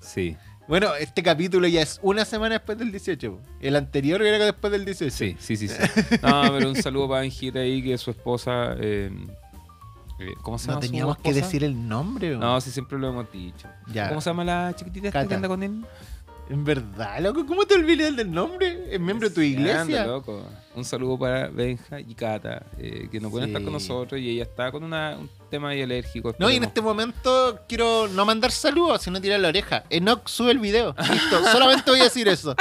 Sí, 0.00 0.36
Bueno, 0.68 0.94
este 0.94 1.22
capítulo 1.22 1.66
ya 1.66 1.82
es 1.82 1.98
una 2.02 2.24
semana 2.24 2.54
después 2.54 2.78
del 2.78 2.90
18. 2.92 3.38
El 3.60 3.76
anterior 3.76 4.22
era 4.22 4.44
después 4.44 4.70
del 4.72 4.84
18. 4.84 5.14
sí, 5.14 5.36
sí, 5.38 5.56
sí. 5.56 5.68
sí. 5.68 5.76
No, 6.22 6.42
pero 6.52 6.68
un 6.70 6.76
saludo 6.76 7.08
para 7.08 7.22
Benjita 7.22 7.58
ahí, 7.58 7.82
que 7.82 7.98
su 7.98 8.10
esposa... 8.10 8.74
eh, 8.78 9.10
eh, 10.18 10.34
¿Cómo 10.42 10.58
se 10.58 10.68
No 10.68 10.74
llama 10.74 10.82
su 10.82 10.88
teníamos 10.88 11.18
que 11.18 11.32
decir 11.32 11.64
el 11.64 11.88
nombre. 11.88 12.36
¿o? 12.36 12.38
No, 12.38 12.60
sí, 12.60 12.70
siempre 12.70 12.96
lo 12.98 13.08
hemos 13.08 13.30
dicho. 13.32 13.66
Ya. 13.92 14.08
¿Cómo 14.08 14.20
se 14.20 14.30
llama 14.30 14.44
la 14.44 14.72
chiquitita 14.76 15.08
esta 15.08 15.20
que 15.20 15.26
Cata. 15.26 15.34
anda 15.36 15.48
con 15.48 15.62
él? 15.64 15.84
En 16.52 16.64
verdad, 16.64 17.18
loco, 17.20 17.46
¿cómo 17.46 17.64
te 17.64 17.74
olvidas 17.76 18.14
del 18.14 18.30
nombre? 18.30 18.86
¿Es 18.90 19.00
miembro 19.00 19.30
de 19.30 19.34
tu 19.34 19.40
iglesia? 19.40 20.04
loco. 20.04 20.46
Un 20.74 20.84
saludo 20.84 21.18
para 21.18 21.48
Benja 21.48 21.98
y 21.98 22.14
Cata, 22.14 22.66
eh, 22.78 23.08
que 23.10 23.20
no 23.20 23.30
pueden 23.30 23.48
Sí. 23.48 23.52
estar 23.52 23.64
con 23.64 23.72
nosotros 23.72 24.20
y 24.20 24.28
ella 24.28 24.42
está 24.42 24.70
con 24.70 24.84
una, 24.84 25.16
un 25.18 25.30
tema 25.50 25.70
ahí 25.70 25.80
alérgico. 25.80 26.34
No, 26.38 26.50
y 26.50 26.56
en 26.56 26.64
este 26.64 26.82
momento 26.82 27.58
quiero 27.66 28.06
no 28.08 28.26
mandar 28.26 28.50
saludos, 28.52 29.00
sino 29.00 29.18
tirar 29.18 29.40
la 29.40 29.48
oreja. 29.48 29.84
Enoch 29.88 30.28
sube 30.28 30.50
el 30.50 30.58
video. 30.58 30.94
Listo, 31.10 31.42
solamente 31.52 31.90
voy 31.90 32.00
a 32.00 32.04
decir 32.04 32.28
eso. 32.28 32.54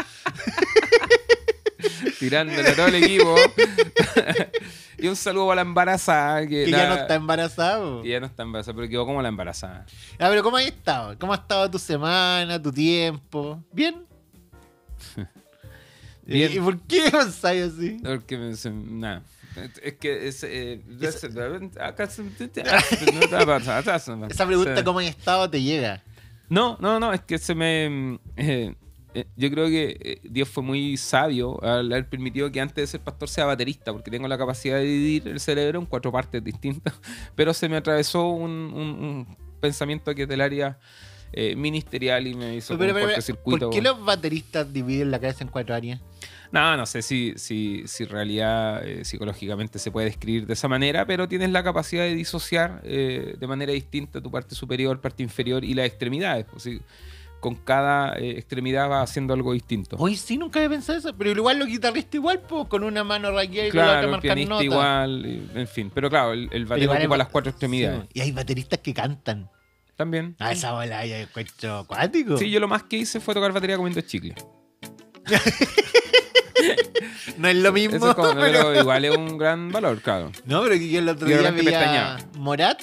tirándole 2.18 2.70
a 2.70 2.76
todo 2.76 2.88
el 2.88 2.96
equipo. 2.96 3.36
y 5.02 5.08
un 5.08 5.16
saludo 5.16 5.48
para 5.48 5.56
la 5.58 5.62
embarazada. 5.62 6.42
Que, 6.48 6.66
Que 6.66 6.72
ya 6.72 6.88
no 6.90 6.96
está 6.96 7.16
embarazado. 7.16 8.02
que 8.04 8.10
ya 8.10 8.20
no 8.20 8.26
está 8.28 8.44
embarazada, 8.44 8.76
pero 8.76 8.90
quedó 8.90 9.06
como 9.06 9.22
la 9.22 9.30
embarazada. 9.30 9.86
Ah, 10.20 10.28
pero 10.30 10.44
¿cómo 10.44 10.58
has 10.58 10.66
estado? 10.66 11.18
¿Cómo 11.20 11.34
ha 11.34 11.38
estado 11.38 11.70
tu 11.72 11.80
semana, 11.80 12.62
tu 12.62 12.72
tiempo? 12.72 13.64
¿Bien? 13.72 14.06
Bien. 16.26 16.52
¿Y 16.54 16.60
por 16.60 16.80
qué 16.82 17.10
pensáis 17.12 17.64
así? 17.74 18.00
Porque 18.04 18.38
me- 18.38 18.54
nada. 18.72 19.24
Es 19.82 19.96
que 19.96 20.28
es, 20.30 20.44
eh, 20.44 20.82
se- 21.12 21.30
Esa 24.30 24.46
pregunta, 24.46 24.84
¿cómo 24.84 25.00
has 25.00 25.06
estado? 25.08 25.50
te 25.50 25.62
llega. 25.62 26.02
No, 26.48 26.78
no, 26.80 27.00
no, 27.00 27.12
es 27.12 27.22
que 27.22 27.38
se 27.38 27.54
me... 27.56 28.20
eh, 28.38 28.76
yo 29.36 29.50
creo 29.52 29.68
que 29.68 29.98
eh, 30.00 30.20
Dios 30.24 30.48
fue 30.50 30.64
muy 30.64 30.96
sabio 30.98 31.62
al 31.64 31.92
haber 31.92 32.08
permitido 32.10 32.52
que 32.52 32.62
antes 32.62 32.76
de 32.76 32.88
ser 32.88 33.02
pastor 33.02 33.28
sea 33.30 33.46
baterista, 33.46 33.92
porque 33.92 34.10
tengo 34.12 34.28
la 34.28 34.38
capacidad 34.38 34.78
de 34.78 34.84
dividir 34.84 35.28
el 35.28 35.40
cerebro 35.40 35.80
en 35.80 35.86
cuatro 35.86 36.12
partes 36.12 36.44
distintas, 36.44 36.94
pero 37.36 37.54
se 37.54 37.68
me 37.70 37.78
atravesó 37.78 38.30
un, 38.30 38.52
un- 38.52 39.04
un 39.04 39.38
pensamiento 39.60 40.16
que 40.16 40.24
es 40.24 40.28
del 40.30 40.42
área 40.42 40.80
eh, 41.34 41.56
ministerial 41.56 42.28
y 42.28 42.34
me 42.36 42.56
hizo 42.56 42.78
Pero, 42.78 42.94
pero, 42.94 43.06
cortocircuito. 43.08 43.70
¿Por 43.70 43.76
qué 43.76 43.82
los 43.82 44.04
bateristas 44.04 44.72
dividen 44.74 45.12
la 45.12 45.20
cabeza 45.20 45.44
en 45.44 45.50
cuatro 45.50 45.76
áreas? 45.76 46.02
No, 46.52 46.76
no 46.76 46.86
sé 46.86 47.02
si, 47.02 47.34
si, 47.38 47.84
si 47.88 48.04
en 48.04 48.10
realidad 48.10 48.86
eh, 48.86 49.06
psicológicamente 49.06 49.80
se 49.80 49.90
puede 49.92 50.08
describir 50.08 50.46
de 50.46 50.52
esa 50.54 50.68
manera, 50.68 51.06
pero 51.06 51.30
tienes 51.30 51.50
la 51.52 51.64
capacidad 51.64 52.04
de 52.04 52.14
disociar 52.16 52.82
eh, 52.84 53.36
de 53.40 53.48
manera 53.48 53.72
distinta 53.72 54.20
tu 54.20 54.30
parte 54.30 54.56
superior, 54.56 55.00
parte 55.00 55.24
inferior 55.24 55.64
y 55.64 55.74
las 55.74 55.86
extremidades. 55.86 56.46
Sea, 56.58 56.74
con 57.42 57.56
cada 57.56 58.14
eh, 58.18 58.38
extremidad 58.38 58.90
va 58.90 59.02
haciendo 59.02 59.34
algo 59.34 59.52
distinto. 59.52 59.98
Hoy 60.00 60.16
sí, 60.16 60.38
nunca 60.38 60.60
había 60.60 60.70
pensado 60.70 60.98
eso. 60.98 61.14
Pero 61.18 61.32
igual 61.32 61.60
los 61.60 61.68
guitarristas 61.68 62.16
igual, 62.16 62.40
pues, 62.48 62.68
con 62.70 62.84
una 62.86 63.04
mano 63.04 63.32
raqueada 63.32 63.68
y 63.68 63.72
con 63.72 63.80
la 63.80 63.84
Claro, 63.86 64.08
otra 64.08 64.16
el 64.16 64.22
pianista 64.22 64.50
notas. 64.54 64.64
igual, 64.66 65.26
y- 65.26 65.60
en 65.60 65.68
fin. 65.68 65.92
Pero 65.94 66.10
claro, 66.10 66.32
el, 66.32 66.48
el 66.54 66.62
igual 66.62 67.00
ocupa 67.02 67.18
las 67.18 67.28
cuatro 67.28 67.50
extremidades. 67.50 68.04
Sí, 68.04 68.10
y 68.14 68.22
hay 68.22 68.32
bateristas 68.32 68.80
que 68.80 68.94
cantan. 68.94 69.50
También. 69.98 70.36
Ah, 70.40 70.52
esa 70.54 70.72
bola 70.72 71.06
ya 71.06 71.20
encuentro 71.20 71.80
acuático. 71.80 72.38
Sí, 72.38 72.50
yo 72.50 72.60
lo 72.60 72.68
más 72.68 72.84
que 72.84 72.98
hice 72.98 73.20
fue 73.20 73.34
tocar 73.34 73.52
batería 73.52 73.76
comiendo 73.76 74.00
chicle. 74.02 74.34
No 77.38 77.48
es 77.48 77.56
lo 77.56 77.72
mismo. 77.72 77.98
Eso 77.98 78.10
es 78.10 78.16
como- 78.16 78.30
pero- 78.40 78.42
pero 78.70 78.80
igual 78.82 79.06
es 79.06 79.18
un 79.18 79.38
gran 79.38 79.72
valor, 79.72 80.00
claro. 80.02 80.32
No, 80.46 80.62
pero 80.62 80.76
yo 80.76 81.00
el 81.00 81.10
otro 81.10 81.28
Y 81.28 81.34
de 81.34 81.40
día 81.40 81.52
veía. 81.52 82.18
Morat, 82.38 82.82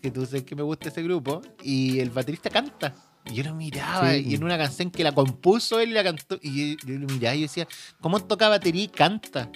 que 0.00 0.10
tú 0.10 0.24
sabes 0.26 0.44
que 0.44 0.54
me 0.54 0.62
gusta 0.62 0.88
ese 0.90 1.02
grupo, 1.02 1.42
y 1.62 1.98
el 2.00 2.10
baterista 2.10 2.50
canta. 2.50 2.94
Y 3.30 3.34
yo 3.34 3.44
lo 3.44 3.54
miraba, 3.54 4.12
Sí. 4.14 4.24
y 4.28 4.34
en 4.36 4.44
una 4.44 4.56
canción 4.56 4.90
que 4.90 5.02
la 5.04 5.12
compuso 5.12 5.80
él 5.80 5.90
y 5.90 5.92
la 5.92 6.04
cantó, 6.04 6.38
y 6.42 6.76
yo, 6.76 6.86
yo 6.86 6.98
lo 6.98 7.06
miraba 7.08 7.34
y 7.34 7.40
yo 7.40 7.42
decía, 7.46 7.66
¿cómo 8.00 8.20
toca 8.20 8.48
batería 8.48 8.84
y 8.84 8.88
canta? 8.88 9.50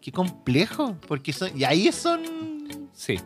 Qué 0.00 0.10
complejo, 0.12 0.96
porque 1.06 1.32
son, 1.32 1.56
y 1.58 1.64
ahí 1.64 1.90
son 1.92 2.22
Sí. 2.92 3.16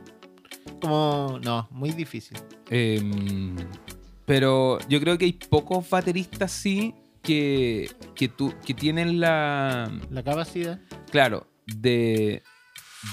como, 0.81 1.39
no, 1.43 1.67
muy 1.71 1.91
difícil. 1.93 2.37
Em, 2.71 3.57
pero 4.27 4.79
yo 4.89 5.01
creo 5.01 5.17
que 5.19 5.25
hay 5.27 5.33
pocos 5.33 5.89
bateristas 5.89 6.51
sí 6.53 6.95
que, 7.23 7.91
que, 8.15 8.29
tú, 8.29 8.53
que 8.67 8.75
tienen 8.75 9.19
la. 9.21 9.91
La 10.11 10.23
capacidad. 10.23 10.79
Claro, 11.11 11.47
de. 11.67 11.85
de- 11.85 12.43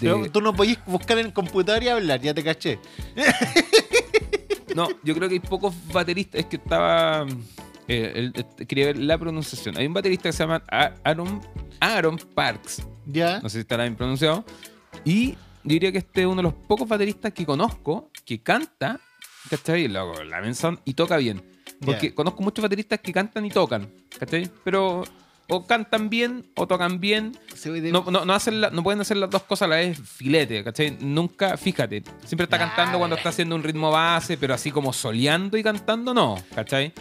Pero 0.01 0.29
tú 0.31 0.41
no 0.41 0.53
podías 0.53 0.83
buscar 0.85 1.17
en 1.19 1.27
el 1.27 1.33
computador 1.33 1.81
y 1.83 1.87
hablar, 1.89 2.19
ya 2.21 2.33
te 2.33 2.43
caché. 2.43 2.79
no, 4.75 4.87
yo 5.03 5.13
creo 5.15 5.27
que 5.29 5.35
hay 5.35 5.39
pocos 5.39 5.73
bateristas. 5.91 6.41
Es 6.41 6.45
que 6.47 6.55
estaba. 6.57 7.25
Eh, 7.87 8.11
el- 8.15 8.33
el- 8.57 8.67
quería 8.67 8.85
ver 8.87 8.97
la 8.97 9.17
pronunciación. 9.17 9.77
Hay 9.77 9.85
un 9.87 9.93
baterista 9.93 10.29
que 10.29 10.33
se 10.33 10.43
llama 10.43 10.63
Aaron, 11.03 11.41
Aaron 11.79 12.17
Parks. 12.35 12.83
¿Ya? 13.05 13.39
No 13.41 13.49
sé 13.49 13.57
si 13.57 13.61
estará 13.61 13.83
bien 13.83 13.95
pronunciado. 13.95 14.45
Y 15.03 15.31
yo 15.31 15.37
diría 15.63 15.91
que 15.91 15.97
este 15.99 16.21
es 16.21 16.27
uno 16.27 16.37
de 16.37 16.43
los 16.43 16.53
pocos 16.53 16.87
bateristas 16.87 17.33
que 17.33 17.45
conozco 17.45 18.09
que 18.25 18.41
canta, 18.41 18.99
¿cachai? 19.49 19.87
Loco, 19.87 20.23
la 20.23 20.39
mención 20.41 20.79
y 20.85 20.93
toca 20.93 21.17
bien. 21.17 21.43
Porque 21.83 22.13
conozco 22.13 22.43
muchos 22.43 22.61
bateristas 22.61 22.99
que 22.99 23.11
cantan 23.11 23.43
y 23.45 23.49
tocan, 23.49 23.91
¿cachai? 24.19 24.49
Pero 24.63 25.03
o 25.53 25.67
cantan 25.67 26.09
bien 26.09 26.45
o 26.55 26.65
tocan 26.65 27.01
bien. 27.01 27.37
No, 27.91 28.05
no, 28.09 28.23
no, 28.25 28.33
hacen 28.33 28.61
la- 28.61 28.69
no 28.69 28.83
pueden 28.83 29.01
hacer 29.01 29.17
las 29.17 29.29
dos 29.29 29.43
cosas 29.43 29.65
a 29.65 29.67
la 29.69 29.75
vez 29.75 29.99
filete, 29.99 30.63
¿cachai? 30.63 30.97
Nunca, 31.01 31.57
fíjate, 31.57 32.03
siempre 32.25 32.45
está 32.45 32.57
cantando 32.57 32.97
cuando 32.97 33.17
está 33.17 33.29
haciendo 33.29 33.55
un 33.55 33.63
ritmo 33.63 33.91
base, 33.91 34.37
pero 34.37 34.53
así 34.53 34.71
como 34.71 34.93
soleando 34.93 35.57
y 35.57 35.63
cantando, 35.63 36.13
no, 36.13 36.41
¿cachai? 36.55 36.93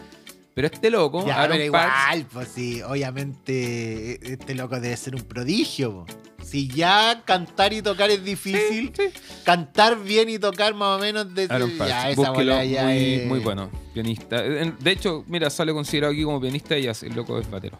Pero 0.53 0.67
este 0.67 0.91
loco, 0.91 1.25
Ya, 1.25 1.41
Aaron 1.43 1.57
pero 1.59 1.73
Parks, 1.73 1.95
igual, 2.17 2.27
pues 2.33 2.49
sí, 2.49 2.83
obviamente 2.83 4.33
este 4.33 4.55
loco 4.57 4.81
debe 4.81 4.97
ser 4.97 5.15
un 5.15 5.23
prodigio. 5.23 6.05
po. 6.05 6.07
Si 6.45 6.67
ya 6.67 7.23
cantar 7.25 7.73
y 7.73 7.83
tocar 7.83 8.11
es 8.11 8.25
difícil, 8.25 8.93
sí, 8.97 9.05
cantar 9.45 10.03
bien 10.03 10.29
y 10.29 10.39
tocar 10.41 10.75
más 10.75 10.99
o 10.99 11.01
menos 11.01 11.33
de 11.35 11.47
Aaron 11.49 11.71
Parks, 11.79 11.89
ya 11.93 12.11
esa 12.11 12.31
bola 12.31 12.65
ya 12.65 12.83
muy, 12.85 12.97
es- 13.15 13.27
muy 13.29 13.39
bueno, 13.39 13.71
pianista. 13.95 14.43
De 14.43 14.91
hecho, 14.91 15.25
mira, 15.29 15.49
sale 15.51 15.73
considerado 15.73 16.13
aquí 16.13 16.25
como 16.25 16.41
pianista 16.41 16.77
y 16.77 16.87
el 16.87 17.15
loco 17.15 17.39
es 17.39 17.49
batero. 17.49 17.79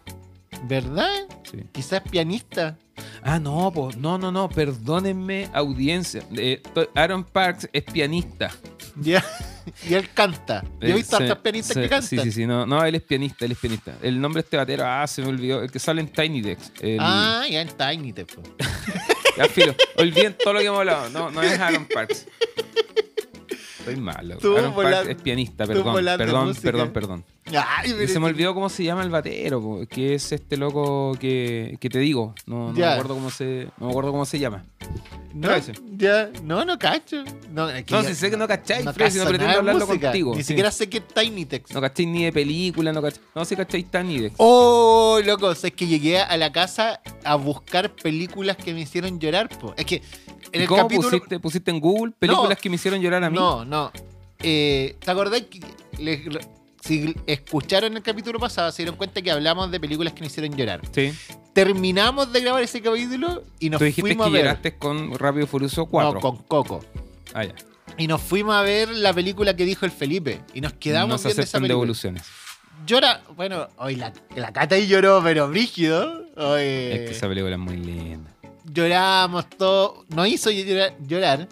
¿Verdad? 0.65 1.13
Sí. 1.51 1.59
Quizás 1.73 2.03
pianista. 2.03 2.77
Ah, 3.23 3.39
no, 3.39 3.71
po, 3.73 3.91
no, 3.97 4.19
no, 4.19 4.31
no, 4.31 4.49
perdónenme, 4.49 5.49
audiencia. 5.55 6.23
Eh, 6.37 6.63
Aaron 6.95 7.25
Parks 7.25 7.69
es 7.73 7.83
pianista. 7.85 8.51
Ya. 8.97 9.25
Y 9.89 9.95
él 9.95 10.09
canta. 10.13 10.65
Yo 10.81 10.89
he 10.89 10.91
Eh, 10.91 10.95
visto 10.95 11.17
hartas 11.17 11.39
pianistas 11.39 11.77
que 11.77 11.89
cantan. 11.89 12.09
Sí, 12.09 12.19
sí, 12.19 12.33
sí, 12.33 12.47
no, 12.47 12.67
no, 12.67 12.83
él 12.85 12.95
es 12.97 13.03
pianista, 13.03 13.45
él 13.45 13.53
es 13.53 13.59
pianista. 13.59 13.95
El 14.03 14.21
nombre 14.21 14.43
de 14.43 14.47
este 14.47 14.57
batero, 14.57 14.85
ah, 14.85 15.07
se 15.07 15.23
me 15.23 15.29
olvidó, 15.29 15.63
el 15.63 15.71
que 15.71 15.79
sale 15.79 16.01
en 16.01 16.09
Tiny 16.09 16.41
Dex. 16.41 16.73
El- 16.81 16.99
Ah, 17.01 17.45
ya 17.49 17.61
en 17.61 17.69
Tiny 17.69 18.13
fue. 18.27 18.43
Ya, 19.37 19.45
filo, 19.47 19.75
olviden 19.97 20.37
todo 20.43 20.55
lo 20.55 20.61
que 20.61 20.67
hemos 20.67 20.81
hablado. 20.81 21.09
No, 21.11 21.31
no 21.31 21.41
es 21.41 21.59
Aaron 21.61 21.87
Parks. 21.87 22.27
Estoy 23.91 24.03
malo. 24.05 24.39
Aaron 24.57 24.75
Parks 24.75 25.09
es 25.09 25.17
pianista, 25.17 25.67
perdón, 25.67 25.95
perdón, 26.19 26.55
perdón, 26.63 26.93
perdón. 26.93 27.25
Ay, 27.53 27.95
Y 28.03 28.07
se 28.07 28.21
me 28.21 28.27
olvidó 28.27 28.55
cómo 28.55 28.69
se 28.69 28.85
llama 28.85 29.03
el 29.03 29.11
batero, 29.11 29.81
que 29.89 30.15
es 30.15 30.31
este 30.33 30.57
loco 30.57 31.17
que, 31.19 31.77
que 31.81 31.89
te 31.89 31.99
digo. 31.99 32.35
No, 32.47 32.69
no 32.69 32.73
me 32.73 32.85
acuerdo 32.85 33.15
cómo 33.15 33.31
se, 33.31 33.69
no 33.79 33.87
me 33.87 33.91
acuerdo 33.91 34.13
cómo 34.13 34.25
se 34.25 34.39
llama. 34.39 34.65
No, 35.33 35.49
ya, 35.97 36.29
no, 36.43 36.65
no 36.65 36.77
cacho. 36.79 37.23
No, 37.53 37.71
es 37.71 37.85
que 37.85 37.95
No, 37.95 38.03
ya- 38.03 38.09
si 38.09 38.15
sé 38.17 38.31
que 38.31 38.37
no 38.37 38.49
cacháis, 38.49 38.85
no 38.85 38.93
Fred, 38.93 39.11
si 39.11 39.19
no 39.19 39.27
pretendo 39.27 39.59
hablarlo 39.59 39.87
música. 39.87 40.09
contigo. 40.09 40.33
Ni 40.35 40.43
sí. 40.43 40.49
siquiera 40.49 40.71
sé 40.73 40.89
qué 40.89 40.99
es 40.99 41.07
Tiny 41.09 41.45
Text. 41.45 41.73
No 41.73 41.81
cacháis 41.81 42.09
ni 42.09 42.25
de 42.25 42.33
película, 42.33 42.93
no 42.93 43.01
cacháis. 43.01 43.23
No, 43.35 43.45
si 43.45 43.55
cacháis 43.57 43.89
Tiny 43.91 44.19
Dex. 44.19 44.35
Oh, 44.39 45.21
loco, 45.25 45.53
es 45.53 45.61
que 45.61 45.87
llegué 45.87 46.19
a 46.21 46.37
la 46.37 46.51
casa 46.53 47.01
a 47.25 47.35
buscar 47.37 47.95
películas 47.95 48.57
que 48.57 48.75
me 48.75 48.81
hicieron 48.81 49.21
llorar, 49.21 49.49
po. 49.61 49.73
Es 49.77 49.85
que 49.85 50.03
en 50.53 50.61
¿Y 50.61 50.63
el 50.65 50.69
¿Cómo 50.69 50.83
capítulo 50.83 51.11
pusiste, 51.11 51.39
pusiste 51.41 51.71
en 51.71 51.81
Google 51.81 52.13
películas 52.19 52.51
No. 52.51 52.57
que 52.57 52.69
me 52.71 52.75
hicieron 52.77 53.01
llorar 53.01 53.25
a 53.25 53.31
mí? 53.31 53.37
No, 53.37 53.65
no. 53.65 53.91
Eh, 54.43 54.97
¿Te 55.01 55.11
acordás 55.11 55.43
que 55.43 55.61
si 56.83 57.15
escucharon 57.27 57.95
el 57.97 58.03
capítulo 58.03 58.39
pasado 58.39 58.73
se 58.73 58.83
dieron 58.83 58.97
cuenta 58.97 59.21
que 59.21 59.31
hablamos 59.31 59.71
de 59.71 59.79
películas 59.79 60.13
que 60.15 60.21
me 60.21 60.27
hicieron 60.29 60.57
llorar? 60.57 60.81
Sí. 60.93 61.13
Terminamos 61.53 62.33
de 62.33 62.41
grabar 62.41 62.63
ese 62.63 62.81
capítulo 62.81 63.43
y 63.59 63.71
nos 63.71 63.79
Tú 63.79 63.85
dijiste 63.85 64.03
fuimos 64.09 64.27
que 64.27 64.31
a 64.31 64.33
ver 64.33 64.45
lloraste 64.45 64.77
con 64.79 65.19
Rápido 65.19 65.45
y 65.45 65.49
Furioso 65.49 65.87
4. 65.87 66.15
no, 66.15 66.21
con 66.21 66.37
Coco. 66.39 66.81
Ah, 67.35 67.45
ya. 67.45 67.55
Y 67.99 68.07
nos 68.07 68.23
fuimos 68.23 68.55
a 68.55 68.63
ver 68.63 68.89
la 68.89 69.13
película 69.13 69.55
que 69.57 69.65
dijo 69.65 69.85
el 69.85 69.93
Felipe 69.93 70.41
y 70.55 70.61
nos 70.61 70.73
quedamos 70.75 71.11
no 71.11 71.19
se 71.19 71.29
viendo 71.29 71.43
esa 71.43 71.59
película. 71.59 71.75
devoluciones. 71.75 72.23
Llora, 72.87 73.21
bueno, 73.37 73.69
hoy 73.77 73.97
la, 73.97 74.13
la 74.37 74.53
Cata 74.53 74.77
ahí 74.77 74.87
lloró, 74.87 75.21
pero 75.23 75.49
brígido. 75.51 76.25
Hoy, 76.37 76.63
Es 76.63 77.01
que 77.01 77.11
esa 77.11 77.29
película 77.29 77.53
es 77.57 77.59
muy 77.61 77.77
linda. 77.77 78.30
Lloramos 78.73 79.49
todo, 79.51 80.05
nos 80.09 80.29
hizo 80.29 80.51
llorar, 80.51 80.97
llorar. 81.07 81.49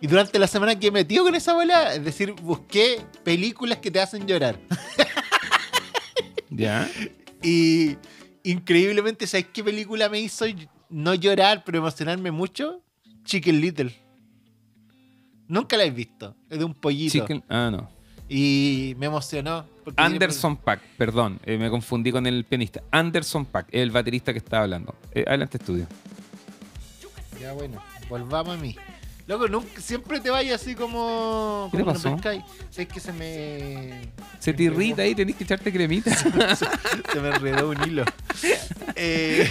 Y 0.00 0.06
durante 0.06 0.38
la 0.38 0.46
semana 0.46 0.78
que 0.78 0.88
he 0.88 0.90
metido 0.90 1.24
con 1.24 1.34
esa 1.34 1.54
bola, 1.54 1.94
es 1.94 2.04
decir, 2.04 2.32
busqué 2.32 3.00
películas 3.24 3.78
que 3.78 3.90
te 3.90 4.00
hacen 4.00 4.26
llorar. 4.26 4.58
¿Ya? 6.50 6.88
Y 7.42 7.96
increíblemente, 8.42 9.24
¿sabes 9.26 9.46
qué 9.52 9.62
película 9.62 10.08
me 10.08 10.18
hizo 10.18 10.46
no 10.88 11.14
llorar, 11.14 11.62
pero 11.64 11.78
emocionarme 11.78 12.32
mucho? 12.32 12.82
Chicken 13.24 13.60
Little. 13.60 13.94
Nunca 15.46 15.76
la 15.76 15.84
he 15.84 15.90
visto. 15.90 16.34
Es 16.50 16.58
de 16.58 16.64
un 16.64 16.74
pollito. 16.74 17.12
Chicken... 17.12 17.44
Ah, 17.48 17.70
no. 17.70 17.88
Y 18.28 18.96
me 18.98 19.06
emocionó. 19.06 19.64
Anderson 19.96 20.56
Pack, 20.56 20.80
perdón, 20.96 21.38
eh, 21.44 21.56
me 21.56 21.70
confundí 21.70 22.10
con 22.10 22.26
el 22.26 22.44
pianista. 22.44 22.82
Anderson 22.90 23.44
Pack, 23.44 23.68
el 23.70 23.92
baterista 23.92 24.32
que 24.32 24.38
estaba 24.38 24.64
hablando. 24.64 24.96
Eh, 25.12 25.24
adelante, 25.26 25.58
estudio. 25.58 25.86
Ya 27.46 27.52
bueno, 27.52 27.80
volvamos 28.08 28.58
a 28.58 28.60
mí. 28.60 28.74
Loco, 29.28 29.46
nunca, 29.46 29.80
siempre 29.80 30.18
te 30.18 30.30
vayas 30.30 30.60
así 30.60 30.74
como. 30.74 31.68
¿Qué 31.70 31.76
te 31.78 31.84
como 31.84 31.96
no 31.96 32.02
pasó? 32.02 32.18
Sabes 32.70 32.88
que 32.88 32.98
se 32.98 33.12
me. 33.12 34.10
Se 34.40 34.52
te 34.52 34.64
irrita 34.64 35.02
ahí, 35.02 35.14
tenés 35.14 35.36
que 35.36 35.44
echarte 35.44 35.72
cremita. 35.72 36.12
se 36.56 37.20
me 37.20 37.28
enredó 37.28 37.68
un 37.68 37.80
hilo. 37.88 38.04
Eh, 38.96 39.48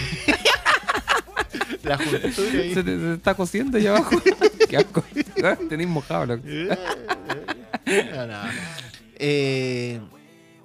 la 1.84 1.96
ahí. 1.96 2.32
se, 2.32 2.42
te, 2.42 2.74
se 2.74 2.82
te 2.82 3.14
está 3.14 3.34
cosiendo 3.34 3.78
allá 3.78 3.96
abajo. 3.96 4.20
Qué 4.68 4.76
asco. 4.76 5.02
Ah, 5.42 5.56
Tenéis 5.66 5.88
mojado, 5.88 6.26
loco. 6.26 6.42
No, 6.46 8.26
no. 8.26 8.42
Eh, 9.14 10.00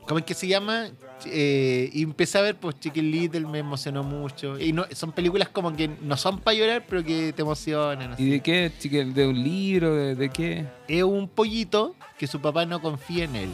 ¿Cómo 0.06 0.20
es 0.20 0.26
que 0.26 0.34
se 0.34 0.48
llama? 0.50 0.90
Eh, 1.26 1.90
y 1.94 2.04
empecé 2.04 2.38
a 2.38 2.42
ver, 2.42 2.56
pues 2.56 2.80
Chicken 2.80 3.12
Little 3.12 3.42
me 3.48 3.60
emocionó 3.60 4.04
mucho. 4.04 4.60
Y 4.60 4.74
no, 4.74 4.86
son 4.94 5.12
películas 5.12 5.50
como 5.50 5.76
que 5.76 5.88
no 6.02 6.18
son 6.18 6.40
para 6.40 6.58
llorar, 6.58 6.86
pero 6.88 7.04
que 7.04 7.34
te 7.34 7.42
emocionan. 7.42 8.14
así. 8.14 8.24
¿Y 8.24 8.30
de 8.32 8.40
qué, 8.42 8.72
chicken? 8.80 9.14
¿De 9.14 9.28
un 9.28 9.44
libro? 9.44 9.96
¿De, 9.96 10.16
de 10.16 10.30
qué? 10.30 10.66
Es 10.88 11.04
un 11.04 11.28
pollito 11.28 11.96
que 12.18 12.28
su 12.28 12.40
papá 12.42 12.66
no 12.66 12.82
confía 12.82 13.26
en 13.26 13.36
él. 13.36 13.50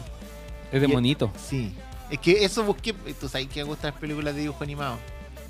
Es 0.72 0.80
de 0.80 0.88
Y- 0.88 0.92
monito. 0.92 1.30
Sí. 1.36 1.72
Es 2.10 2.18
que 2.20 2.44
eso 2.44 2.64
busqué. 2.64 2.94
Tú 3.20 3.28
sabes 3.28 3.48
que 3.48 3.60
me 3.60 3.68
gustan 3.68 3.90
las 3.92 4.00
películas 4.00 4.34
de 4.34 4.40
dibujo 4.42 4.64
animado. 4.64 4.96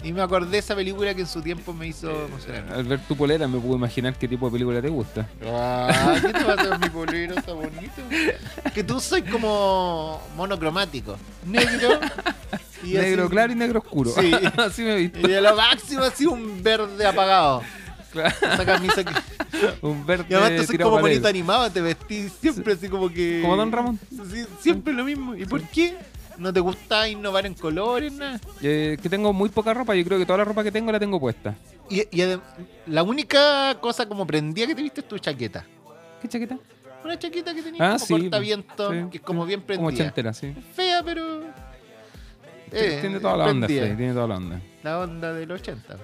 Y 0.04 0.12
me 0.12 0.22
acordé 0.22 0.50
de 0.52 0.58
esa 0.58 0.76
película 0.76 1.12
que 1.12 1.22
en 1.22 1.26
su 1.26 1.42
tiempo 1.42 1.72
me 1.74 1.88
hizo 1.88 2.08
emocionar. 2.26 2.64
Al 2.72 2.84
ver 2.84 3.00
tu 3.00 3.16
polera 3.16 3.48
me 3.48 3.58
puedo 3.58 3.74
imaginar 3.74 4.14
qué 4.16 4.28
tipo 4.28 4.46
de 4.46 4.52
película 4.52 4.80
te 4.80 4.88
gusta. 4.88 5.28
Ah, 5.44 6.16
¿Qué 6.22 6.32
te 6.32 6.44
pasa 6.44 6.68
con 6.68 6.80
mi 6.80 6.88
polero? 6.90 7.34
Está 7.34 7.52
bonito. 7.52 8.02
Que 8.72 8.84
tú 8.84 9.00
soy 9.00 9.22
como 9.22 10.22
monocromático. 10.36 11.16
Negro. 11.46 11.98
y 12.84 12.92
negro 12.94 13.24
así- 13.24 13.30
claro 13.30 13.52
y 13.52 13.56
negro 13.56 13.80
oscuro. 13.80 14.10
Sí. 14.12 14.32
Así 14.56 14.82
me 14.82 14.92
he 14.94 14.96
visto. 14.98 15.28
Y 15.28 15.34
a 15.34 15.40
lo 15.40 15.56
máximo 15.56 16.02
así 16.04 16.26
un 16.26 16.62
verde 16.62 17.04
apagado. 17.04 17.62
Claro. 18.12 18.34
Esa 18.40 18.64
camisa 18.64 19.04
que... 19.04 19.12
Un 19.82 20.06
verde 20.06 20.26
Y 20.30 20.34
además 20.34 20.66
tú 20.66 20.72
tirado 20.72 20.90
como 20.92 21.02
bonito 21.02 21.26
animado, 21.28 21.70
te 21.70 21.80
vestís 21.80 22.32
siempre 22.40 22.74
así 22.74 22.88
como 22.88 23.10
que... 23.10 23.40
Como 23.42 23.56
Don 23.56 23.70
Ramón. 23.72 23.98
Sí, 24.30 24.44
siempre 24.60 24.92
lo 24.94 25.04
mismo. 25.04 25.34
¿Y 25.34 25.44
por 25.44 25.60
qué? 25.62 25.96
¿No 26.38 26.52
te 26.52 26.60
gusta 26.60 27.08
innovar 27.08 27.46
en 27.46 27.54
colores, 27.54 28.12
nada? 28.12 28.40
Eh, 28.62 28.96
que 29.02 29.08
tengo 29.08 29.32
muy 29.32 29.48
poca 29.48 29.74
ropa. 29.74 29.94
Yo 29.96 30.04
creo 30.04 30.18
que 30.18 30.24
toda 30.26 30.38
la 30.38 30.44
ropa 30.44 30.62
que 30.62 30.70
tengo 30.70 30.92
la 30.92 31.00
tengo 31.00 31.18
puesta. 31.18 31.56
Y, 31.90 32.02
y 32.12 32.38
la 32.86 33.02
única 33.02 33.76
cosa 33.80 34.06
como 34.06 34.24
prendía 34.26 34.66
que 34.66 34.74
te 34.74 34.82
viste 34.82 35.00
es 35.00 35.08
tu 35.08 35.18
chaqueta. 35.18 35.64
¿Qué 36.22 36.28
chaqueta? 36.28 36.56
Una 37.04 37.18
chaqueta 37.18 37.52
que 37.54 37.62
tenía 37.62 37.82
Ah, 37.84 37.94
como 37.94 38.06
sí, 38.06 38.12
cortaviento, 38.22 38.92
sí. 38.92 38.98
que 39.10 39.16
es 39.18 39.22
como 39.22 39.44
bien 39.46 39.60
Como 39.60 39.66
prendida. 39.66 39.88
ochentera, 39.94 40.32
sí. 40.32 40.54
Fea, 40.74 41.02
pero... 41.04 41.42
eh, 42.72 42.98
tiene 43.00 43.18
toda 43.20 43.36
la 43.36 43.44
onda, 43.46 43.66
prendida. 43.66 43.82
Freddy, 43.86 43.96
tiene 43.96 44.12
toda 44.14 44.26
la 44.28 44.36
onda. 44.36 44.60
La 44.82 44.98
onda 45.00 45.32
del 45.32 45.50
80. 45.50 45.96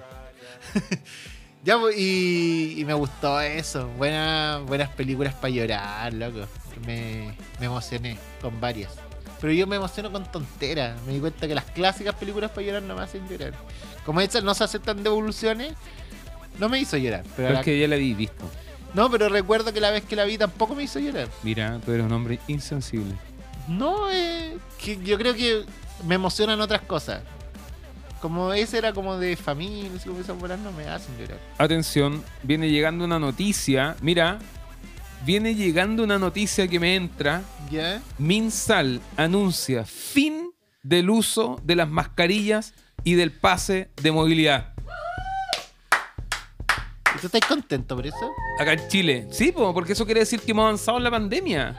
ya, 1.63 1.79
pues, 1.79 1.95
y, 1.97 2.75
y 2.77 2.85
me 2.85 2.93
gustó 2.93 3.39
eso. 3.41 3.87
Buena, 3.97 4.61
buenas 4.65 4.89
películas 4.89 5.33
para 5.35 5.49
llorar, 5.49 6.13
loco. 6.13 6.45
Me, 6.85 7.35
me 7.59 7.65
emocioné 7.67 8.17
con 8.41 8.59
varias. 8.59 8.95
Pero 9.45 9.53
yo 9.53 9.67
me 9.67 9.75
emociono 9.75 10.11
con 10.11 10.23
tonteras. 10.31 10.99
Me 11.05 11.13
di 11.13 11.19
cuenta 11.19 11.47
que 11.47 11.53
las 11.53 11.65
clásicas 11.65 12.15
películas 12.15 12.49
para 12.49 12.65
llorar 12.65 12.81
no 12.81 12.95
me 12.95 13.03
hacen 13.03 13.29
llorar. 13.29 13.53
Como 14.03 14.19
estas 14.19 14.43
no 14.43 14.55
se 14.55 14.63
aceptan 14.63 15.03
devoluciones, 15.03 15.73
no 16.57 16.67
me 16.67 16.79
hizo 16.79 16.97
llorar. 16.97 17.23
Pero 17.37 17.49
es 17.49 17.63
que 17.63 17.79
ya 17.79 17.87
la 17.87 17.95
vi 17.95 18.15
visto. 18.15 18.43
No, 18.95 19.07
pero 19.11 19.29
recuerdo 19.29 19.71
que 19.71 19.79
la 19.79 19.91
vez 19.91 20.03
que 20.03 20.15
la 20.15 20.23
vi 20.23 20.39
tampoco 20.39 20.73
me 20.73 20.81
hizo 20.81 20.97
llorar. 20.97 21.27
Mira, 21.43 21.79
tú 21.85 21.91
eres 21.91 22.07
un 22.07 22.11
hombre 22.11 22.39
insensible. 22.47 23.13
No, 23.67 24.09
eh, 24.09 24.57
que 24.83 24.97
yo 25.03 25.15
creo 25.19 25.35
que 25.35 25.63
me 26.07 26.15
emocionan 26.15 26.59
otras 26.59 26.81
cosas. 26.81 27.21
Como 28.23 28.51
ese 28.51 28.79
era 28.79 28.93
como 28.93 29.15
de 29.19 29.35
familia, 29.35 29.91
así 29.95 30.09
como 30.09 30.21
esas 30.21 30.39
bolas 30.39 30.57
no 30.57 30.71
me 30.71 30.87
hacen 30.87 31.15
llorar. 31.19 31.37
Atención, 31.59 32.23
viene 32.41 32.71
llegando 32.71 33.05
una 33.05 33.19
noticia. 33.19 33.95
Mira, 34.01 34.39
viene 35.25 35.55
llegando 35.55 36.03
una 36.03 36.19
noticia 36.19 36.67
que 36.67 36.79
me 36.79 36.95
entra. 36.95 37.41
¿Ya? 37.71 38.01
Minsal 38.19 39.01
anuncia 39.17 39.83
fin 39.85 40.51
del 40.83 41.09
uso 41.09 41.59
de 41.63 41.75
las 41.75 41.89
mascarillas 41.89 42.73
y 43.03 43.15
del 43.15 43.31
pase 43.31 43.89
de 44.01 44.11
movilidad. 44.11 44.73
¿Y 47.15 47.19
tú 47.19 47.27
estás 47.27 47.41
contento 47.47 47.95
por 47.95 48.05
eso? 48.05 48.31
Acá 48.59 48.73
en 48.73 48.87
Chile. 48.87 49.27
Sí, 49.31 49.51
po, 49.51 49.73
porque 49.73 49.93
eso 49.93 50.05
quiere 50.05 50.19
decir 50.19 50.41
que 50.41 50.51
hemos 50.51 50.63
avanzado 50.63 50.97
en 50.97 51.03
la 51.03 51.11
pandemia. 51.11 51.75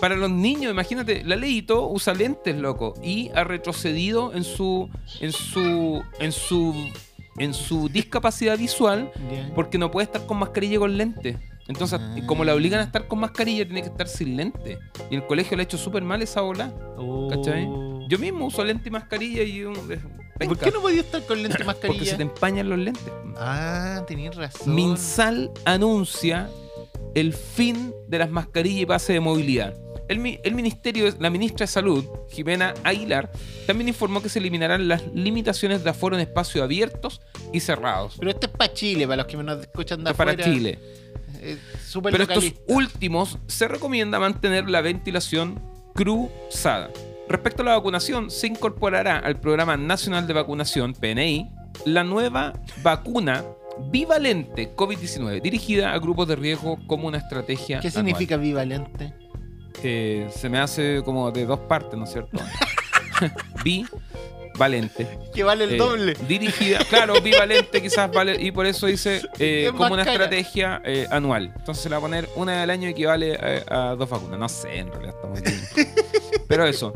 para 0.00 0.16
los 0.16 0.30
niños, 0.30 0.72
imagínate, 0.72 1.24
la 1.24 1.36
Leito 1.36 1.88
usa 1.88 2.12
lentes, 2.12 2.56
loco, 2.56 2.94
y 3.02 3.30
ha 3.34 3.44
retrocedido 3.44 4.32
en 4.34 4.44
su 4.44 4.90
en 5.20 5.32
su 5.32 6.02
en 6.18 6.32
su 6.32 6.74
en 7.38 7.54
su 7.54 7.88
discapacidad 7.88 8.58
visual 8.58 9.10
porque 9.54 9.78
no 9.78 9.90
puede 9.90 10.04
estar 10.04 10.26
con 10.26 10.38
mascarilla 10.38 10.74
y 10.74 10.78
con 10.78 10.96
lentes. 10.96 11.36
Entonces, 11.68 12.00
Ah. 12.00 12.16
como 12.26 12.44
la 12.44 12.54
obligan 12.54 12.80
a 12.80 12.84
estar 12.84 13.06
con 13.06 13.20
mascarilla, 13.20 13.64
tiene 13.64 13.82
que 13.82 13.88
estar 13.88 14.08
sin 14.08 14.36
lente. 14.36 14.78
Y 15.10 15.14
el 15.16 15.26
colegio 15.26 15.56
le 15.56 15.62
ha 15.62 15.64
hecho 15.64 15.78
súper 15.78 16.02
mal 16.02 16.20
esa 16.22 16.42
ola. 16.42 16.72
¿Cachai? 17.30 17.66
Oh. 17.68 18.00
Yo 18.08 18.18
mismo 18.18 18.46
uso 18.46 18.64
lente 18.64 18.88
y 18.88 18.92
mascarilla 18.92 19.42
y 19.42 19.64
un, 19.64 19.74
¿Por 19.74 20.58
qué 20.58 20.70
no 20.72 20.80
podía 20.82 21.00
estar 21.02 21.24
con 21.24 21.40
lente 21.42 21.58
y 21.62 21.64
porque 21.64 21.80
se 21.80 21.88
mascarilla? 21.88 22.16
te 22.16 22.22
empañan 22.24 22.68
los 22.68 22.78
lentes. 22.78 23.12
Ah, 23.36 24.02
tenías 24.06 24.34
razón. 24.34 24.74
Minsal 24.74 25.50
anuncia 25.64 26.50
el 27.14 27.32
fin 27.32 27.94
de 28.08 28.18
las 28.18 28.30
mascarillas 28.30 28.82
y 28.82 28.86
pase 28.86 29.12
de 29.12 29.20
movilidad. 29.20 29.74
El, 30.08 30.40
el 30.42 30.54
ministerio, 30.54 31.08
la 31.20 31.30
ministra 31.30 31.64
de 31.64 31.68
Salud, 31.72 32.04
Jimena 32.28 32.74
Aguilar, 32.82 33.30
también 33.66 33.88
informó 33.88 34.20
que 34.20 34.28
se 34.28 34.40
eliminarán 34.40 34.88
las 34.88 35.06
limitaciones 35.14 35.84
de 35.84 35.90
aforo 35.90 36.16
en 36.16 36.22
espacios 36.22 36.62
abiertos 36.64 37.20
y 37.52 37.60
cerrados. 37.60 38.16
Pero 38.18 38.30
esto 38.32 38.46
es 38.46 38.52
para 38.52 38.72
Chile, 38.74 39.06
para 39.06 39.18
los 39.18 39.26
que 39.26 39.36
nos 39.36 39.60
escuchan 39.60 40.02
de 40.02 40.10
Esto 40.10 40.18
para 40.18 40.32
afuera. 40.32 40.52
Chile. 40.52 40.78
Súper 41.84 42.12
Pero 42.12 42.24
estos 42.24 42.54
últimos 42.68 43.38
se 43.46 43.68
recomienda 43.68 44.18
mantener 44.18 44.68
la 44.68 44.80
ventilación 44.80 45.60
cruzada. 45.94 46.90
Respecto 47.28 47.62
a 47.62 47.66
la 47.66 47.76
vacunación, 47.76 48.30
se 48.30 48.46
incorporará 48.46 49.18
al 49.18 49.40
Programa 49.40 49.76
Nacional 49.76 50.26
de 50.26 50.34
Vacunación, 50.34 50.92
PNI, 50.94 51.48
la 51.86 52.04
nueva 52.04 52.52
vacuna 52.82 53.44
bivalente 53.90 54.74
COVID-19, 54.76 55.40
dirigida 55.40 55.92
a 55.92 55.98
grupos 55.98 56.28
de 56.28 56.36
riesgo 56.36 56.78
como 56.86 57.08
una 57.08 57.18
estrategia. 57.18 57.80
¿Qué 57.80 57.88
anual. 57.88 58.04
significa 58.04 58.36
bivalente? 58.36 59.14
Eh, 59.82 60.28
se 60.30 60.48
me 60.48 60.58
hace 60.58 61.02
como 61.04 61.30
de 61.30 61.46
dos 61.46 61.60
partes, 61.60 61.98
¿no 61.98 62.04
es 62.04 62.12
cierto? 62.12 62.38
Bivalente. 64.62 65.18
Que 65.34 65.42
vale 65.42 65.64
el 65.64 65.72
Eh, 65.74 65.76
doble. 65.76 66.14
Dirigida, 66.28 66.78
claro, 66.88 67.20
bivalente 67.20 67.82
quizás 67.82 68.10
vale, 68.12 68.36
y 68.40 68.52
por 68.52 68.66
eso 68.66 68.86
dice 68.86 69.20
eh, 69.38 69.64
Es 69.66 69.72
como 69.72 69.92
una 69.94 70.04
cara. 70.04 70.12
estrategia 70.24 70.80
eh, 70.84 71.06
anual. 71.10 71.52
Entonces 71.56 71.82
se 71.82 71.88
le 71.88 71.94
va 71.94 71.98
a 71.98 72.00
poner 72.02 72.28
una 72.36 72.60
del 72.60 72.70
año 72.70 72.88
equivale 72.88 73.64
a, 73.68 73.90
a 73.90 73.96
dos 73.96 74.08
vacunas. 74.08 74.38
No 74.38 74.48
sé, 74.48 74.78
en 74.78 74.90
realidad 74.92 75.14
bien. 75.44 75.88
Pero 76.48 76.66
eso, 76.66 76.92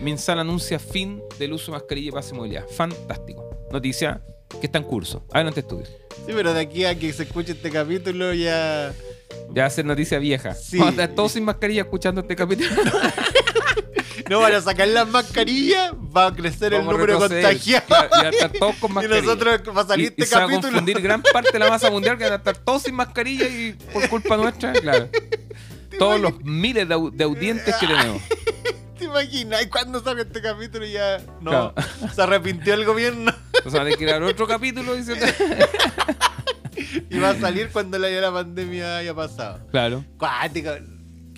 Minsal 0.00 0.38
anuncia 0.40 0.78
fin 0.78 1.22
del 1.38 1.52
uso 1.52 1.66
de 1.66 1.78
mascarilla 1.78 2.08
y 2.08 2.12
pase 2.12 2.34
movilidad. 2.34 2.66
Fantástico. 2.68 3.68
Noticia 3.70 4.20
que 4.60 4.66
está 4.66 4.78
en 4.78 4.84
curso. 4.84 5.24
Adelante 5.32 5.60
estudio. 5.60 5.84
Sí, 5.86 6.32
pero 6.34 6.52
de 6.52 6.60
aquí 6.60 6.84
a 6.84 6.98
que 6.98 7.12
se 7.12 7.22
escuche 7.24 7.52
este 7.52 7.70
capítulo 7.70 8.32
ya. 8.34 8.92
Ya 9.50 9.62
va 9.62 9.66
a 9.66 9.70
ser 9.70 9.84
noticia 9.84 10.18
vieja. 10.18 10.54
Sí. 10.54 10.78
Vamos 10.78 10.98
a 10.98 11.02
estar 11.02 11.14
todos 11.14 11.32
sin 11.32 11.44
mascarilla 11.44 11.82
escuchando 11.82 12.22
este 12.22 12.34
capítulo. 12.34 12.70
No 14.28 14.40
van 14.40 14.54
a 14.54 14.60
sacar 14.60 14.88
las 14.88 15.08
mascarillas, 15.08 15.92
va 16.16 16.26
a 16.26 16.34
crecer 16.34 16.72
el 16.74 16.80
Vamos 16.80 16.94
número 16.94 17.14
de 17.14 17.42
contagiados. 17.42 17.84
Claro, 17.86 18.30
y 18.30 18.34
estar 18.34 18.52
todos 18.52 18.76
con 18.76 18.90
Y 18.90 18.94
mascarilla. 18.94 19.22
nosotros 19.22 19.76
va 19.76 19.80
a 19.82 19.86
salir 19.86 20.04
y, 20.04 20.08
este 20.08 20.22
y 20.22 20.26
se 20.26 20.34
va 20.36 20.42
a 20.42 20.46
capítulo. 20.46 20.68
confundir 20.72 21.00
gran 21.00 21.22
parte 21.22 21.52
de 21.52 21.58
la 21.58 21.68
masa 21.68 21.90
mundial 21.90 22.18
que 22.18 22.24
van 22.24 22.32
a 22.34 22.36
estar 22.36 22.56
todos 22.58 22.82
sin 22.82 22.94
mascarilla 22.94 23.46
y 23.48 23.72
por 23.92 24.08
culpa 24.08 24.36
nuestra, 24.36 24.72
claro. 24.72 25.08
Todos 25.98 26.20
los 26.20 26.40
miles 26.44 26.86
de, 26.88 26.94
au- 26.94 27.10
de 27.10 27.24
audientes 27.24 27.74
que 27.76 27.86
tenemos. 27.86 28.22
¿Te 28.98 29.04
imaginas? 29.06 29.62
¿Y 29.62 29.68
cuando 29.68 30.00
salga 30.02 30.22
este 30.22 30.40
capítulo 30.42 30.84
ya 30.86 31.18
no? 31.40 31.50
Claro. 31.50 31.74
Se 32.14 32.22
arrepintió 32.22 32.74
el 32.74 32.84
gobierno 32.84 33.32
Entonces 33.54 33.72
van 33.80 33.86
a 33.92 33.96
crear 33.96 34.22
otro 34.22 34.46
capítulo 34.46 34.94
diciendo. 34.94 35.26
y 37.10 37.18
va 37.18 37.30
a 37.30 37.40
salir 37.40 37.70
cuando 37.72 37.98
la, 37.98 38.08
la 38.08 38.32
pandemia 38.32 38.98
haya 38.98 39.14
pasado. 39.14 39.60
Claro. 39.70 40.04
Cuático. 40.18 40.70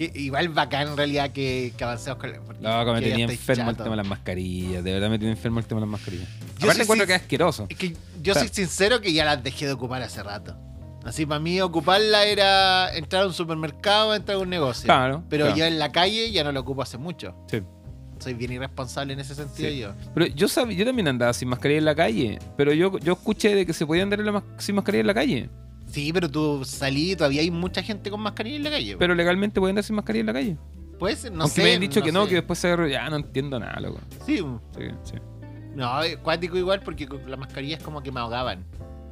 Que 0.01 0.11
igual 0.15 0.49
bacán 0.49 0.89
en 0.89 0.97
realidad 0.97 1.31
que, 1.31 1.75
que 1.77 1.85
avancemos 1.85 2.19
con 2.19 2.33
la. 2.33 2.41
porque 2.41 2.63
No, 2.63 2.85
que 2.87 2.93
me 2.93 3.01
ya 3.03 3.09
tenía 3.09 3.27
estoy 3.27 3.35
enfermo 3.37 3.69
el 3.69 3.77
chato. 3.77 3.85
tema 3.85 3.97
de 3.97 3.97
las 3.99 4.07
mascarillas. 4.07 4.83
De 4.83 4.93
verdad 4.95 5.11
me 5.11 5.19
tenía 5.19 5.33
enfermo 5.35 5.59
el 5.59 5.67
tema 5.67 5.81
de 5.83 5.87
las 5.87 5.91
mascarillas. 5.93 6.29
Yo 6.59 6.65
Aparte 6.65 6.83
encuentro 6.85 7.07
que 7.07 7.15
es 7.17 7.21
asqueroso. 7.21 7.67
Es 7.69 7.77
que 7.77 7.91
yo 8.23 8.33
Claro. 8.33 8.41
soy 8.41 8.49
sincero 8.49 9.03
que 9.03 9.13
ya 9.13 9.27
las 9.27 9.43
dejé 9.43 9.67
de 9.67 9.73
ocupar 9.73 10.01
hace 10.01 10.23
rato. 10.23 10.57
Así, 11.05 11.27
para 11.27 11.39
mí 11.39 11.61
ocuparla 11.61 12.25
era 12.25 12.95
entrar 12.97 13.25
a 13.25 13.27
un 13.27 13.35
supermercado, 13.35 14.15
entrar 14.15 14.37
a 14.37 14.41
un 14.41 14.49
negocio. 14.49 14.87
Claro, 14.87 15.23
Pero 15.29 15.45
claro. 15.45 15.59
ya 15.59 15.69
en 15.69 15.79
la 15.79 15.93
calle 15.93 16.31
ya 16.33 16.45
no 16.45 16.53
lo 16.53 16.61
ocupo 16.61 16.81
hace 16.81 16.97
mucho. 16.97 17.35
Sí. 17.51 17.61
Soy 18.21 18.33
bien 18.33 18.53
irresponsable 18.53 19.13
en 19.13 19.21
ese 19.21 19.35
sentido 19.35 19.69
Sí. 19.69 19.79
yo. 19.81 19.93
Pero 20.15 20.27
yo 20.29 20.49
sabía, 20.49 20.79
yo 20.79 20.87
también 20.87 21.09
andaba 21.09 21.35
sin 21.35 21.49
mascarilla 21.49 21.79
en 21.79 21.85
la 21.85 21.95
calle. 21.95 22.39
Pero 22.57 22.73
yo, 22.73 22.99
yo 23.01 23.13
escuché 23.13 23.55
de 23.55 23.67
que 23.67 23.75
se 23.75 23.85
podía 23.85 24.03
andar 24.03 24.19
en 24.21 24.25
la 24.27 24.33
mas- 24.33 24.45
sin 24.57 24.75
mascarilla 24.77 25.01
en 25.03 25.07
la 25.09 25.15
calle. 25.15 25.51
Sí, 25.91 26.13
pero 26.13 26.31
tú 26.31 26.63
salí 26.65 27.13
y 27.13 27.17
todavía 27.17 27.41
hay 27.41 27.51
mucha 27.51 27.83
gente 27.83 28.11
con 28.11 28.21
mascarilla 28.21 28.57
en 28.57 28.65
la 28.65 28.71
calle. 28.71 28.97
Pero 28.99 29.15
legalmente 29.15 29.61
andar 29.61 29.83
sin 29.85 29.97
mascarilla 29.97 30.21
en 30.21 30.27
la 30.27 30.33
calle. 30.33 30.57
Puede 30.99 31.17
ser, 31.17 31.33
no 31.33 31.43
Aunque 31.43 31.57
sé. 31.57 31.63
me 31.63 31.75
han 31.75 31.81
dicho 31.81 32.03
que 32.03 32.13
no, 32.13 32.25
sé. 32.25 32.29
que 32.31 32.35
después 32.37 32.59
se. 32.59 32.91
Ya 32.91 33.09
no 33.11 33.17
entiendo 33.17 33.59
nada, 33.59 33.81
loco. 33.81 34.01
Sí, 34.27 34.37
Sí, 34.77 34.85
sí. 35.05 35.15
no, 35.75 35.91
cuático 36.23 36.57
igual 36.59 36.81
porque 36.83 37.07
con 37.09 37.29
la 37.31 37.37
mascarilla 37.37 37.77
es 37.79 37.83
como 37.83 38.03
que 38.03 38.13
me 38.13 38.21
ahogaban. 38.21 38.65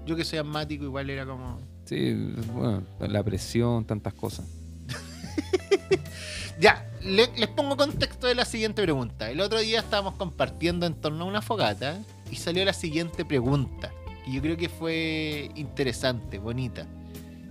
Yo 0.06 0.14
que 0.16 0.24
soy 0.24 0.38
asmático 0.38 0.84
igual 0.84 1.10
era 1.10 1.26
como... 1.26 1.58
Sí, 1.84 2.12
bueno, 2.54 2.82
la 3.00 3.22
presión, 3.22 3.84
tantas 3.84 4.12
cosas. 4.14 4.46
Ya, 6.60 6.90
le- 7.04 7.30
les 7.36 7.48
pongo 7.48 7.76
contexto 7.76 8.26
de 8.26 8.34
la 8.34 8.44
siguiente 8.44 8.82
pregunta. 8.82 9.30
El 9.30 9.40
otro 9.40 9.60
día 9.60 9.78
estábamos 9.78 10.14
compartiendo 10.14 10.86
en 10.86 10.94
torno 10.94 11.24
a 11.24 11.28
una 11.28 11.40
fogata 11.42 11.98
y 12.32 12.36
salió 12.36 12.64
la 12.64 12.72
siguiente 12.72 13.24
pregunta, 13.24 13.92
que 14.28 14.34
yo 14.36 14.42
creo 14.42 14.56
que 14.56 14.68
fue 14.68 15.50
interesante, 15.54 16.38
bonita, 16.38 16.86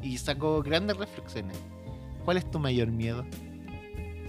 y 0.01 0.17
sacó 0.17 0.61
grandes 0.61 0.97
reflexiones. 0.97 1.57
¿Cuál 2.25 2.37
es 2.37 2.49
tu 2.51 2.59
mayor 2.59 2.87
miedo? 2.89 3.25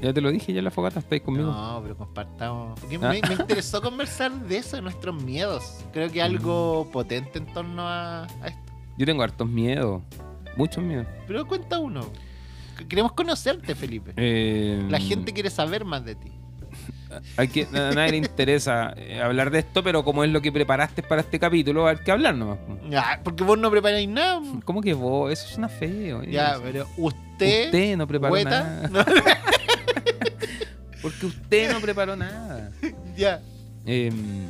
Ya 0.01 0.13
te 0.15 0.21
lo 0.21 0.31
dije, 0.31 0.53
ya 0.53 0.61
en 0.61 0.65
la 0.65 0.71
fogata 0.71 1.01
estáis 1.01 1.23
conmigo. 1.23 1.51
No, 1.51 1.81
pero 1.83 1.97
compartamos. 1.97 2.79
Porque 2.79 2.97
Ah. 2.97 3.11
me, 3.11 3.21
me 3.21 3.35
interesó 3.35 3.83
conversar 3.83 4.31
de 4.47 4.59
eso, 4.59 4.77
de 4.77 4.83
nuestros 4.83 5.21
miedos. 5.23 5.85
Creo 5.93 6.11
que 6.11 6.23
algo 6.23 6.89
potente 6.93 7.39
en 7.39 7.47
torno 7.47 7.83
a, 7.83 8.23
a 8.25 8.47
esto. 8.47 8.73
Yo 8.97 9.07
tengo 9.07 9.23
hartos 9.25 9.49
miedos. 9.49 10.01
Muchos 10.57 10.85
miedos. 10.85 11.07
Pero 11.27 11.47
cuenta 11.49 11.81
uno. 11.81 12.03
Queremos 12.89 13.13
conocerte, 13.13 13.75
Felipe. 13.75 14.13
Eh, 14.17 14.87
La 14.89 15.01
gente 15.01 15.33
quiere 15.33 15.51
saber 15.51 15.85
más 15.85 16.05
de 16.05 16.15
ti. 16.15 16.31
Hay 17.37 17.49
que, 17.49 17.63
a 17.73 17.91
nadie 17.93 18.11
le 18.13 18.17
interesa 18.19 18.93
eh, 18.97 19.21
hablar 19.21 19.51
de 19.51 19.61
esto, 19.61 19.83
pero 19.83 20.05
como 20.05 20.25
es 20.25 20.31
lo 20.31 20.41
que 20.43 20.53
preparaste 20.53 21.03
para 21.03 21.21
este 21.23 21.39
capítulo, 21.39 21.87
hay 21.87 21.97
que 21.97 22.11
hablar 22.11 22.35
nomás. 22.35 22.59
Porque 23.25 23.45
vos 23.45 23.59
no 23.59 23.71
preparáis 23.71 24.09
nada. 24.09 24.41
¿Cómo 24.65 24.81
que 24.81 24.95
vos? 24.95 25.33
Eso 25.33 25.49
suena 25.49 25.69
feo. 25.69 26.23
eh. 26.23 26.31
Ya, 26.31 26.59
pero 26.63 26.87
usted. 26.97 27.67
Usted 27.67 27.97
no 27.97 28.07
preparó 28.07 28.33
Hueta, 28.35 28.89
nada. 28.91 29.07
Porque 31.03 31.27
usted 31.27 31.73
no 31.73 31.81
preparó 31.81 32.17
nada. 32.17 32.71
ya. 33.17 33.41
Em, 33.87 34.47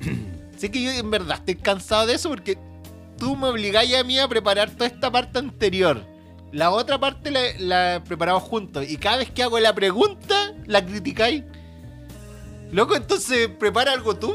Sé 0.56 0.70
que 0.70 0.82
yo 0.82 0.90
en 0.90 1.10
verdad 1.10 1.38
estoy 1.38 1.56
cansado 1.56 2.06
de 2.06 2.14
eso 2.14 2.28
porque 2.28 2.58
tú 3.18 3.34
me 3.34 3.46
obligáis 3.48 3.94
a 3.94 4.04
mí 4.04 4.18
a 4.18 4.28
preparar 4.28 4.70
toda 4.70 4.86
esta 4.86 5.10
parte 5.10 5.38
anterior. 5.38 6.04
La 6.52 6.70
otra 6.70 6.98
parte 6.98 7.30
la, 7.30 7.40
la 7.58 8.02
preparamos 8.04 8.42
juntos. 8.42 8.84
Y 8.88 8.96
cada 8.98 9.18
vez 9.18 9.30
que 9.30 9.42
hago 9.42 9.58
la 9.60 9.74
pregunta, 9.74 10.52
la 10.66 10.84
criticáis. 10.84 11.44
Loco, 12.72 12.94
entonces 12.96 13.48
prepara 13.48 13.92
algo 13.92 14.16
tú. 14.16 14.34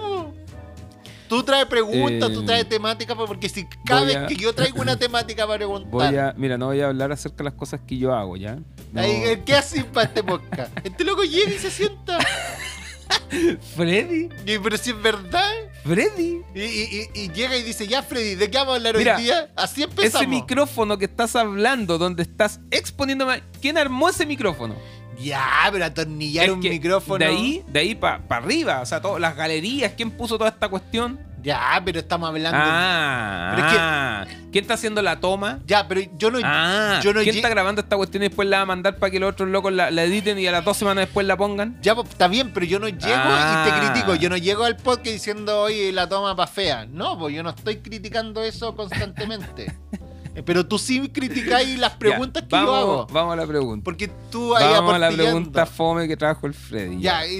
Tú 1.28 1.42
traes 1.42 1.66
preguntas, 1.66 2.30
Eh, 2.30 2.34
tú 2.34 2.46
traes 2.46 2.70
temática, 2.70 3.16
porque 3.16 3.50
si 3.50 3.66
cada 3.84 4.02
voy 4.02 4.08
vez 4.10 4.18
a- 4.18 4.28
que 4.28 4.36
yo 4.36 4.54
traigo 4.54 4.80
una 4.82 4.96
temática 5.00 5.46
para 5.48 5.58
preguntar, 5.58 5.90
voy 5.92 6.16
a, 6.18 6.34
mira, 6.38 6.56
no 6.58 6.68
voy 6.68 6.82
a 6.82 6.88
hablar 6.88 7.12
acerca 7.12 7.38
de 7.38 7.46
las 7.46 7.54
cosas 7.54 7.82
que 7.88 7.98
yo 7.98 8.14
hago, 8.14 8.38
¿ya? 8.38 8.58
No. 8.94 9.02
¿qué 9.44 9.56
haces 9.56 9.84
para 9.86 10.06
este 10.08 10.24
podcast? 10.24 10.72
Este 10.84 11.04
loco 11.04 11.24
llega 11.24 11.52
y 11.52 11.58
se 11.58 11.72
sienta. 11.72 12.20
Freddy, 13.76 14.30
Y- 14.46 14.60
pero 14.60 14.78
si 14.78 14.92
es 14.92 15.02
verdad. 15.02 15.52
Freddy. 15.84 16.42
Y, 16.54 16.62
y- 16.62 17.10
y- 17.16 17.20
y 17.24 17.30
llega 17.32 17.58
y 17.58 17.64
dice, 17.64 17.88
ya 17.88 18.04
Freddy, 18.04 18.36
¿de 18.36 18.50
qué 18.50 18.58
vamos 18.58 18.74
a 18.74 18.76
hablar 18.78 18.98
Mira, 18.98 19.18
hoy 19.18 19.24
día? 19.24 19.50
Así 19.56 19.84
empezamos. 19.84 20.16
Ese 20.22 20.28
micrófono 20.28 20.98
que 20.98 21.06
estás 21.06 21.36
hablando, 21.36 21.98
donde 21.98 22.24
estás 22.24 22.60
exponiéndome. 22.72 23.44
¿Quién 23.62 23.78
armó 23.78 24.10
ese 24.10 24.26
micrófono? 24.26 24.76
Ya, 25.20 25.44
pero 25.72 25.86
atornillar 25.86 26.46
Es 26.46 26.52
un 26.52 26.60
micrófono. 26.60 27.20
De 27.20 27.26
ahí, 27.26 27.64
de 27.68 27.80
ahí 27.80 27.96
para 27.96 28.22
arriba, 28.30 28.82
o 28.82 28.86
sea, 28.86 29.02
todas 29.02 29.20
las 29.22 29.36
galerías, 29.36 29.94
¿quién 29.96 30.12
puso 30.12 30.38
toda 30.38 30.50
esta 30.50 30.68
cuestión? 30.70 31.20
Ya, 31.42 31.80
pero 31.86 32.00
estamos 32.00 32.28
hablando. 32.28 32.58
Ah, 32.60 33.54
Pero 33.56 33.68
es 33.68 33.74
que- 33.74 33.80
ah. 33.80 34.26
¿quién 34.52 34.64
está 34.64 34.74
haciendo 34.74 35.00
la 35.04 35.20
toma? 35.20 35.60
Ya, 35.68 35.88
pero 35.88 36.02
yo 36.18 36.32
no. 36.32 36.40
Ah, 36.44 37.00
yo 37.04 37.14
no 37.14 37.22
¿quién 37.22 37.36
está 37.36 37.50
grabando 37.50 37.82
esta 37.82 37.96
cuestión 37.98 38.24
y 38.24 38.30
después 38.30 38.48
la 38.50 38.58
va 38.58 38.64
a 38.64 38.66
mandar 38.66 38.98
para 38.98 39.12
que 39.12 39.20
los 39.20 39.32
otros 39.32 39.50
locos 39.50 39.72
la, 39.72 39.92
la 39.92 40.04
editen 40.06 40.40
y 40.40 40.48
a 40.48 40.52
las 40.52 40.66
dos 40.66 40.76
semanas 40.76 41.06
después 41.06 41.28
la 41.28 41.38
pongan? 41.38 41.78
Ya, 41.84 41.94
pues, 41.94 42.10
está 42.10 42.28
bien, 42.28 42.52
pero 42.52 42.66
yo 42.66 42.80
no 42.80 42.88
llego 42.90 43.04
Ah. 43.16 43.64
y 43.68 43.70
te 43.72 43.80
critico. 43.92 44.16
Yo 44.16 44.28
no 44.30 44.38
llego 44.38 44.64
al 44.64 44.76
podcast 44.76 45.06
diciendo, 45.06 45.62
oye, 45.62 45.92
la 45.92 46.10
toma 46.10 46.36
pa' 46.36 46.48
fea. 46.48 46.88
No, 46.88 47.16
pues 47.20 47.36
yo 47.36 47.44
no 47.44 47.52
estoy 47.52 47.78
criticando 47.78 48.42
eso 48.44 48.76
constantemente. 48.76 49.72
Eh, 50.36 50.44
pero 50.44 50.68
tú 50.68 50.78
sí 50.78 51.10
criticáis 51.10 51.78
las 51.80 51.94
preguntas 51.94 52.44
Ya, 52.44 52.50
que 52.50 52.56
vamos, 52.56 52.70
yo 52.72 52.76
hago. 52.76 53.08
Vamos 53.08 53.34
a 53.34 53.36
la 53.38 53.48
pregunta. 53.48 53.84
Porque 53.84 54.10
tú 54.30 54.56
ahí 54.56 54.68
Vamos 54.72 54.94
a 54.94 55.00
la 55.00 55.10
pregunta 55.12 55.66
fome 55.66 56.08
que 56.08 56.18
trajo 56.18 56.46
el 56.48 56.54
Freddy. 56.54 57.00
Ya, 57.00 57.22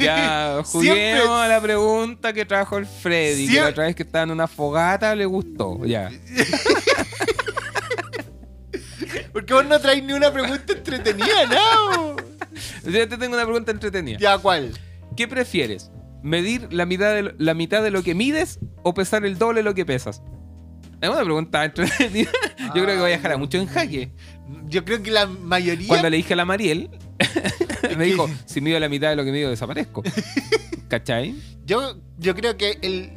Ya, 0.00 0.62
Siempre- 0.64 0.64
juguemos 0.64 1.40
a 1.40 1.48
la 1.48 1.60
pregunta 1.60 2.32
que 2.32 2.44
trajo 2.44 2.78
el 2.78 2.86
Freddy. 2.86 3.48
Que 3.48 3.60
la 3.60 3.68
otra 3.68 3.84
vez 3.84 3.94
que 3.96 4.02
estaba 4.02 4.24
en 4.24 4.30
una 4.30 4.46
fogata 4.46 5.14
le 5.14 5.26
gustó. 5.26 5.84
Ya. 5.84 6.10
Porque 9.32 9.52
vos 9.54 9.66
no 9.66 9.78
traes 9.80 10.02
ni 10.02 10.12
una 10.12 10.32
pregunta 10.32 10.72
entretenida, 10.72 11.46
no. 11.46 12.16
Yo 12.84 13.08
te 13.08 13.18
tengo 13.18 13.34
una 13.34 13.44
pregunta 13.44 13.70
entretenida. 13.70 14.18
Ya, 14.18 14.38
¿cuál? 14.38 14.72
¿Qué 15.16 15.28
prefieres? 15.28 15.90
¿Medir 16.22 16.72
la 16.72 16.86
mitad, 16.86 17.14
de 17.14 17.22
lo, 17.22 17.32
la 17.38 17.54
mitad 17.54 17.82
de 17.82 17.90
lo 17.90 18.02
que 18.02 18.14
mides 18.14 18.58
o 18.88 18.94
pesar 18.94 19.26
el 19.26 19.36
doble 19.36 19.58
de 19.58 19.64
lo 19.64 19.74
que 19.74 19.84
pesas? 19.84 20.22
Es 21.00 21.08
una 21.08 21.24
pregunta 21.24 21.64
entretenida. 21.64 22.30
Yo 22.66 22.84
creo 22.84 22.86
que 22.86 22.98
voy 22.98 23.10
a 23.10 23.16
dejar 23.16 23.32
a 23.32 23.36
mucho 23.36 23.58
en 23.58 23.66
jaque. 23.66 24.12
Yo 24.68 24.84
creo 24.84 25.02
que 25.02 25.10
la 25.10 25.26
mayoría. 25.26 25.88
Cuando 25.88 26.08
le 26.08 26.18
dije 26.18 26.34
a 26.34 26.36
la 26.36 26.44
Mariel, 26.44 26.88
me 27.98 28.04
dijo, 28.04 28.30
si 28.44 28.60
mido 28.60 28.78
la 28.78 28.88
mitad 28.88 29.10
de 29.10 29.16
lo 29.16 29.24
que 29.24 29.32
mido, 29.32 29.50
desaparezco. 29.50 30.04
¿Cachai? 30.88 31.34
Yo, 31.64 31.96
yo 32.16 32.36
creo 32.36 32.56
que 32.56 32.78
el. 32.80 33.10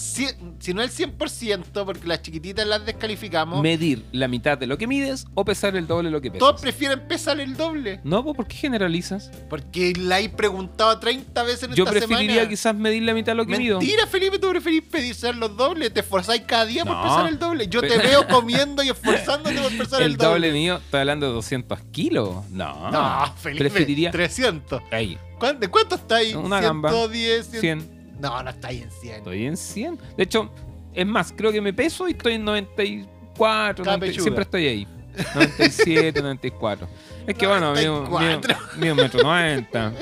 Si 0.00 0.72
no 0.72 0.82
el 0.82 0.90
100%, 0.90 1.84
porque 1.84 2.06
las 2.06 2.22
chiquititas 2.22 2.66
las 2.66 2.86
descalificamos, 2.86 3.62
Medir 3.62 4.02
la 4.12 4.28
mitad 4.28 4.56
de 4.56 4.66
lo 4.66 4.78
que 4.78 4.86
mides 4.86 5.26
o 5.34 5.44
pesar 5.44 5.76
el 5.76 5.86
doble 5.86 6.08
de 6.08 6.12
lo 6.12 6.20
que 6.22 6.30
pesas. 6.30 6.38
todos 6.48 6.60
prefieren 6.60 7.00
pesar 7.06 7.38
el 7.38 7.54
doble. 7.56 8.00
No, 8.02 8.24
pues, 8.24 8.34
¿por 8.36 8.46
qué 8.46 8.56
generalizas? 8.56 9.30
Porque 9.50 9.92
la 9.98 10.20
he 10.20 10.28
preguntado 10.30 10.98
30 10.98 11.42
veces 11.42 11.64
en 11.64 11.74
Yo 11.74 11.84
esta 11.84 11.92
preferiría 11.98 12.34
semana. 12.34 12.48
quizás 12.48 12.74
medir 12.74 13.02
la 13.02 13.12
mitad 13.14 13.32
de 13.32 13.36
lo 13.36 13.46
que 13.46 13.58
mido. 13.58 13.78
Mentira, 13.78 14.06
Felipe, 14.06 14.38
tú 14.38 14.48
preferís 14.48 14.82
pedir 14.82 15.14
ser 15.14 15.36
los 15.36 15.54
dobles. 15.56 15.92
Te 15.92 16.00
esforzáis 16.00 16.42
cada 16.46 16.64
día 16.64 16.84
por 16.84 17.00
pesar 17.02 17.28
el 17.28 17.38
doble. 17.38 17.68
Yo 17.68 17.80
te 17.82 17.98
veo 17.98 18.26
comiendo 18.28 18.82
y 18.82 18.88
esforzándote 18.88 19.56
por 19.60 19.76
pesar 19.76 20.00
el, 20.02 20.12
El 20.12 20.16
doble 20.16 20.50
mío, 20.52 20.76
estoy 20.76 21.00
hablando 21.00 21.26
de 21.26 21.32
200 21.34 21.78
kilos. 21.92 22.48
No. 22.50 22.90
No, 22.90 23.34
Felipe. 23.36 23.64
Preferiría. 23.64 24.10
300. 24.10 24.82
Ahí, 24.90 25.18
¿Cuán- 25.38 25.60
¿De 25.60 25.68
cuánto 25.68 25.94
está 25.94 26.16
ahí? 26.16 26.34
Una 26.34 26.60
gamba. 26.60 26.90
110, 26.90 27.46
100. 27.46 27.60
100. 27.60 27.99
No, 28.20 28.42
no 28.42 28.50
está 28.50 28.68
ahí 28.68 28.82
en 28.82 28.90
100. 28.90 29.14
Estoy 29.16 29.46
en 29.46 29.56
100. 29.56 29.98
De 30.16 30.22
hecho, 30.24 30.50
es 30.92 31.06
más, 31.06 31.32
creo 31.36 31.52
que 31.52 31.60
me 31.60 31.72
peso 31.72 32.08
y 32.08 32.12
estoy 32.12 32.34
en 32.34 32.44
94. 32.44 33.84
Cada 33.84 33.96
90 33.96 34.00
pechuga. 34.06 34.22
siempre 34.22 34.42
estoy 34.44 34.66
ahí. 34.66 34.88
97, 35.34 36.22
94. 36.22 36.88
Es 37.26 37.34
que 37.36 37.46
bueno, 37.46 37.72
mido, 37.74 38.00
mido, 38.02 38.10
94. 38.10 38.56
mido 38.78 38.94
un 38.94 39.00
metro 39.00 39.22
90. 39.22 39.92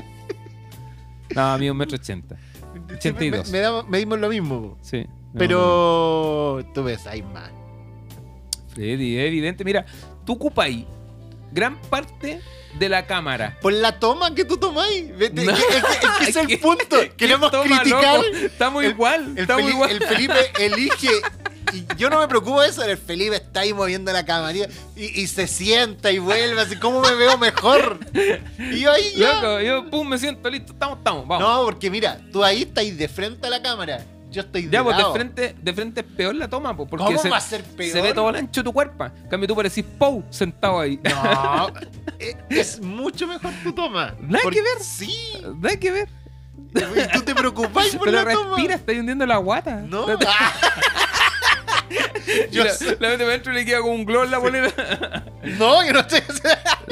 No, 1.34 1.58
mido 1.58 1.72
un 1.72 1.78
metro 1.78 1.96
80. 1.96 2.36
Sí, 3.00 3.08
82. 3.08 3.46
Me, 3.50 3.52
me 3.52 3.58
damos- 3.58 3.88
medimos 3.88 4.18
lo 4.18 4.28
mismo. 4.28 4.78
Sí. 4.80 5.04
Pero 5.36 6.60
tú 6.74 6.84
ves, 6.84 7.06
hay 7.06 7.22
más. 7.22 7.50
Freddy, 8.74 9.18
evidente. 9.18 9.64
Mira, 9.64 9.84
tú 10.24 10.34
ocupas 10.34 10.66
ahí 10.66 10.86
gran 11.52 11.76
parte 11.90 12.40
de 12.78 12.88
la 12.88 13.06
cámara. 13.06 13.56
Por 13.60 13.72
la 13.72 13.98
toma 13.98 14.34
que 14.34 14.44
tú 14.44 14.56
tomáis. 14.56 15.16
Vete, 15.16 15.44
No. 15.44 15.52
Es 15.52 15.58
que, 15.64 15.76
es 15.76 15.82
que- 15.84 16.06
es 16.06 16.12
que 16.18 16.24
ese 16.30 16.40
es 16.40 16.46
¿Qué- 16.46 16.54
el 16.54 16.60
punto. 16.60 16.96
Queremos 17.16 17.50
toma, 17.50 17.80
criticar. 17.80 18.16
loco? 18.16 18.36
Estamos 18.36 18.84
el- 18.84 18.90
igual. 18.90 19.24
El, 19.36 19.38
estamos 19.38 19.62
Feli- 19.64 19.70
igual. 19.74 19.90
el 19.90 20.02
Felipe 20.04 20.52
elige. 20.58 21.08
Y 21.74 21.84
yo 21.98 22.08
no 22.08 22.18
me 22.20 22.28
preocupo 22.28 22.62
de 22.62 22.68
eso. 22.70 22.82
El 22.82 22.96
Felipe 22.96 23.36
está 23.36 23.60
ahí 23.60 23.74
moviendo 23.74 24.10
la 24.10 24.24
camarilla 24.24 24.68
y, 24.96 25.20
y 25.20 25.26
se 25.26 25.46
sienta 25.46 26.10
y 26.10 26.18
vuelve. 26.18 26.58
Así 26.60 26.76
como 26.76 27.00
me 27.02 27.14
veo 27.14 27.36
mejor. 27.36 27.98
Y 28.58 28.80
yo 28.80 28.90
ahí 28.92 29.12
ya. 29.16 29.34
Loco, 29.34 29.60
yo 29.60 29.90
pum, 29.90 30.08
me 30.08 30.16
siento 30.18 30.48
listo. 30.48 30.72
Estamos, 30.72 30.98
estamos, 30.98 31.28
vamos. 31.28 31.46
No, 31.46 31.64
porque 31.64 31.90
mira, 31.90 32.20
tú 32.32 32.42
ahí 32.42 32.62
estás 32.62 32.84
de 32.96 33.08
frente 33.08 33.46
a 33.46 33.50
la 33.50 33.60
cámara. 33.60 34.02
Yo 34.38 34.44
estoy 34.44 34.66
de 34.66 34.70
Ya, 34.70 34.84
pues 34.84 34.96
de 34.96 35.04
frente, 35.12 35.56
de 35.60 35.72
frente 35.72 36.00
es 36.02 36.06
peor 36.06 36.32
la 36.36 36.48
toma, 36.48 36.76
pues, 36.76 36.88
porque 36.88 37.04
¿Cómo 37.06 37.18
se, 37.18 37.28
va 37.28 37.38
a 37.38 37.40
ser 37.40 37.64
peor? 37.64 37.90
se 37.90 38.00
ve 38.00 38.14
todo 38.14 38.30
el 38.30 38.36
ancho 38.36 38.60
de 38.60 38.64
tu 38.66 38.72
cuerpo. 38.72 39.06
En 39.06 39.28
cambio, 39.28 39.48
tú 39.48 39.56
parecís 39.56 39.84
Pou 39.98 40.24
sentado 40.30 40.78
ahí. 40.78 41.00
No, 41.02 41.72
es, 42.20 42.36
es 42.48 42.80
mucho 42.80 43.26
mejor 43.26 43.52
tu 43.64 43.72
toma. 43.72 44.14
Nada 44.20 44.38
Porque- 44.44 44.58
que 44.58 44.62
ver. 44.62 44.78
Sí. 44.80 45.12
Hay 45.68 45.76
que 45.78 45.90
ver. 45.90 46.08
Tú 47.12 47.22
te 47.22 47.34
preocupás 47.34 47.88
por 47.96 48.04
Pero 48.04 48.22
la 48.22 48.32
toma. 48.32 48.50
respira, 48.50 48.76
estás 48.76 48.94
hundiendo 48.96 49.26
la 49.26 49.38
guata. 49.38 49.80
No. 49.80 50.06
Ah. 50.24 50.52
Yo 52.52 52.62
la, 52.62 52.70
sé. 52.70 52.96
la 53.00 53.14
y 53.14 53.48
le 53.54 53.64
queda 53.64 53.80
como 53.80 53.94
un 53.94 54.04
glow 54.04 54.22
en 54.22 54.30
la 54.30 54.38
polera. 54.40 55.24
No, 55.58 55.84
yo 55.84 55.92
no 55.94 56.00
estoy. 56.00 56.20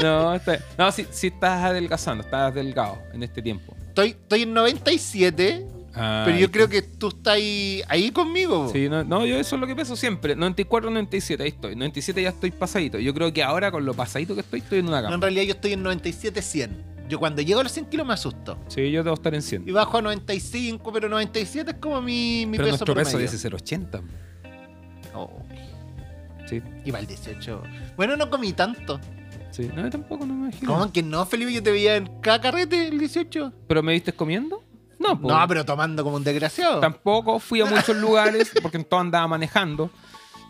no, 0.02 0.35
está, 0.35 0.59
no 0.78 0.90
sí, 0.90 1.06
sí 1.11 1.26
estás 1.26 1.64
adelgazando, 1.64 2.24
estás 2.24 2.54
delgado 2.54 3.02
en 3.12 3.22
este 3.22 3.42
tiempo. 3.42 3.76
Estoy, 3.88 4.11
estoy 4.11 4.42
en 4.42 4.54
97, 4.54 5.66
Ah, 5.96 6.24
pero 6.26 6.37
yo 6.38 6.50
creo 6.50 6.68
que 6.68 6.82
tú 6.82 7.09
estás 7.09 7.35
ahí, 7.35 7.82
ahí 7.88 8.11
conmigo. 8.11 8.68
Sí, 8.72 8.88
no, 8.88 9.02
no, 9.02 9.24
yo 9.24 9.37
eso 9.38 9.56
es 9.56 9.61
lo 9.61 9.66
que 9.66 9.74
peso 9.74 9.96
siempre. 9.96 10.37
94, 10.37 10.90
97, 10.90 11.42
ahí 11.42 11.48
estoy. 11.48 11.74
97 11.74 12.22
ya 12.22 12.28
estoy 12.28 12.50
pasadito. 12.50 12.98
Yo 12.98 13.14
creo 13.14 13.32
que 13.32 13.42
ahora 13.42 13.70
con 13.70 13.87
lo 13.87 13.94
pasadito 13.94 14.35
que 14.35 14.42
estoy, 14.42 14.61
estoy 14.61 14.80
en 14.80 14.88
una 14.88 15.00
No, 15.02 15.14
en 15.14 15.20
realidad 15.22 15.44
yo 15.44 15.52
estoy 15.54 15.72
en 15.72 15.82
97, 15.82 16.42
100. 16.42 16.96
Yo 17.09 17.18
cuando 17.18 17.40
llego 17.40 17.61
a 17.61 17.62
los 17.62 17.72
100 17.72 17.87
kilos 17.87 18.06
me 18.06 18.12
asusto. 18.14 18.59
Sí, 18.68 18.90
yo 18.90 19.02
debo 19.04 19.14
estar 19.14 19.35
en 19.35 19.40
100. 19.42 19.68
Y 19.68 19.72
bajo 19.72 19.96
a 19.96 20.02
95, 20.02 20.92
pero 20.92 21.09
97 21.09 21.70
es 21.70 21.76
como 21.78 22.02
mi, 22.02 22.44
mi 22.46 22.56
Pero 22.59 22.64
peso 22.64 22.70
nuestro 22.72 22.94
peso 22.94 23.11
promedio. 23.12 23.26
debe 23.28 23.38
ser 23.38 23.54
80. 23.54 24.00
Oh, 25.14 25.30
Sí, 26.48 26.62
y 26.85 26.90
va 26.92 27.00
el 27.00 27.06
18. 27.06 27.62
Bueno, 27.96 28.16
no 28.16 28.30
comí 28.30 28.52
tanto. 28.52 29.00
sí. 29.50 29.68
No, 29.74 29.88
tampoco 29.90 30.26
no 30.26 30.35
me 30.35 30.48
imagino. 30.48 30.72
¿Cómo 30.72 30.92
que 30.92 31.02
no, 31.02 31.26
Felipe? 31.26 31.52
Yo 31.52 31.62
te 31.62 31.72
veía 31.72 31.96
en 31.96 32.06
cada 32.20 32.40
carrete 32.40 32.87
el 32.88 32.98
18. 32.98 33.52
¿Pero 33.66 33.82
me 33.82 33.92
viste 33.92 34.12
comiendo? 34.12 34.62
No, 34.98 35.20
pues. 35.20 35.35
No, 35.35 35.46
pero 35.48 35.64
tomando 35.64 36.02
como 36.04 36.16
un 36.16 36.24
desgraciado. 36.24 36.80
Tampoco 36.80 37.38
fui 37.38 37.61
a 37.61 37.64
muchos 37.70 37.96
lugares 37.96 38.50
porque 38.62 38.78
en 38.78 38.85
todo 38.85 39.00
andaba 39.00 39.26
manejando. 39.28 39.90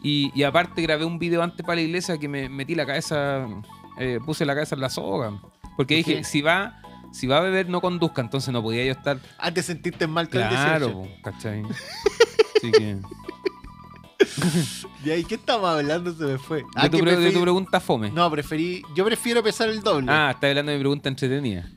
Y, 0.02 0.30
y 0.38 0.44
aparte 0.44 0.82
grabé 0.82 1.04
un 1.04 1.18
video 1.18 1.42
antes 1.42 1.64
para 1.64 1.76
la 1.76 1.82
iglesia 1.82 2.18
que 2.18 2.28
me 2.28 2.48
metí 2.48 2.74
la 2.74 2.86
cabeza, 2.86 3.46
eh, 3.98 4.20
puse 4.24 4.44
la 4.44 4.54
cabeza 4.54 4.74
en 4.76 4.80
la 4.82 4.90
soga. 4.90 5.30
Porque 5.76 5.96
¿Por 5.96 6.04
dije, 6.06 6.16
qué? 6.18 6.24
si 6.24 6.42
va, 6.42 6.80
si 7.12 7.26
va 7.26 7.38
a 7.38 7.40
beber 7.40 7.68
no 7.68 7.80
conduzca, 7.80 8.20
entonces 8.22 8.52
no 8.52 8.62
podía 8.62 8.84
yo 8.84 8.92
estar 8.92 9.18
Ah, 9.38 9.52
te 9.52 9.62
sentiste 9.62 10.06
mal 10.06 10.26
el 10.26 10.30
claro, 10.30 10.86
18. 10.88 10.92
po, 10.92 11.08
¿cachai? 11.24 11.62
Así 12.56 12.70
que... 12.70 12.98
¿Y 15.04 15.10
ahí 15.10 15.24
qué 15.24 15.34
estamos 15.36 15.68
hablando? 15.68 16.12
Se 16.12 16.24
me 16.24 16.38
fue. 16.38 16.58
de, 16.82 16.90
tu, 16.90 16.96
que 16.98 17.02
pre- 17.02 17.16
de 17.16 17.32
tu 17.32 17.40
pregunta 17.42 17.80
fome. 17.80 18.10
No, 18.10 18.30
preferí. 18.30 18.82
Yo 18.94 19.04
prefiero 19.04 19.42
pesar 19.42 19.68
el 19.68 19.82
doble. 19.82 20.10
Ah, 20.10 20.30
estás 20.34 20.48
hablando 20.50 20.72
de 20.72 20.78
mi 20.78 20.82
pregunta 20.82 21.08
entretenida. 21.08 21.68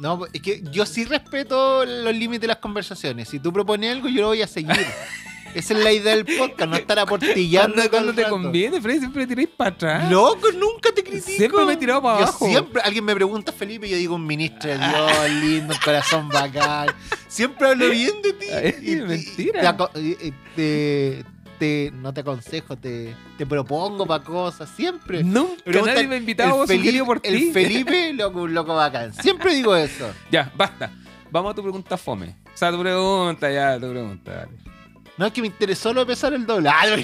No, 0.00 0.26
es 0.32 0.40
que 0.42 0.62
yo 0.70 0.86
sí 0.86 1.04
respeto 1.04 1.84
los 1.84 2.14
límites 2.14 2.42
de 2.42 2.46
las 2.48 2.58
conversaciones. 2.58 3.28
Si 3.28 3.38
tú 3.40 3.52
propones 3.52 3.92
algo, 3.92 4.08
yo 4.08 4.22
lo 4.22 4.26
voy 4.28 4.42
a 4.42 4.46
seguir. 4.46 4.76
Esa 5.54 5.72
es 5.72 5.82
la 5.82 5.90
idea 5.90 6.14
del 6.14 6.26
podcast, 6.26 6.68
no 6.70 6.76
estar 6.76 6.98
aportillando. 6.98 7.74
¿Cuándo, 7.76 7.82
todo 7.82 7.90
cuándo 7.90 8.10
el 8.10 8.16
te 8.16 8.22
rato. 8.24 8.34
conviene, 8.34 8.80
Freddy? 8.82 8.98
Siempre 8.98 9.26
tiráis 9.26 9.48
para 9.56 9.70
atrás. 9.70 10.10
Loco, 10.12 10.52
nunca 10.52 10.92
te 10.94 11.02
critico. 11.02 11.26
Siempre 11.38 11.64
me 11.64 11.72
he 11.72 11.76
tirado 11.78 12.02
para 12.02 12.18
Yo 12.18 12.22
abajo. 12.24 12.46
Siempre, 12.46 12.82
alguien 12.84 13.02
me 13.04 13.14
pregunta, 13.14 13.50
Felipe, 13.50 13.86
y 13.86 13.90
yo 13.90 13.96
digo 13.96 14.14
un 14.16 14.26
ministro 14.26 14.68
de 14.70 14.76
Dios, 14.76 15.30
lindo, 15.42 15.72
un 15.72 15.80
corazón 15.80 16.28
bacán. 16.28 16.88
Siempre 17.28 17.66
hablo 17.68 17.88
bien 17.88 18.20
de 18.22 18.32
ti. 18.34 18.46
Y- 18.82 18.92
y- 18.92 18.96
mentira. 18.96 19.76
Te, 19.76 20.00
y- 20.00 20.16
y 20.20 20.32
te- 20.54 21.24
te- 21.58 21.90
no 21.94 22.12
te 22.14 22.20
aconsejo, 22.20 22.76
te, 22.76 23.14
te 23.36 23.46
propongo 23.46 24.06
para 24.06 24.22
cosas, 24.24 24.68
siempre. 24.70 25.22
Nunca 25.24 25.62
Preguntan, 25.64 25.94
nadie 25.94 26.08
me 26.08 26.14
ha 26.14 26.18
invitado 26.18 26.64
el 26.68 27.04
por 27.04 27.20
el. 27.22 27.52
Felipe, 27.52 28.12
loco, 28.14 28.42
un 28.42 28.54
loco 28.54 28.74
bacán. 28.74 29.12
Siempre 29.14 29.54
digo 29.54 29.74
eso. 29.76 30.10
Ya, 30.30 30.50
basta. 30.56 30.90
Vamos 31.30 31.52
a 31.52 31.54
tu 31.54 31.62
pregunta 31.62 31.96
fome. 31.96 32.36
O 32.46 32.56
sea, 32.56 32.70
tu 32.70 32.80
pregunta, 32.80 33.50
ya, 33.50 33.78
tu 33.78 33.90
pregunta. 33.90 34.32
dale. 34.32 34.77
No 35.18 35.26
es 35.26 35.32
que 35.32 35.40
me 35.40 35.48
interesó 35.48 35.92
lo 35.92 36.00
de 36.00 36.06
pesar 36.06 36.32
el 36.32 36.46
doble. 36.46 36.68
Ah. 36.68 36.84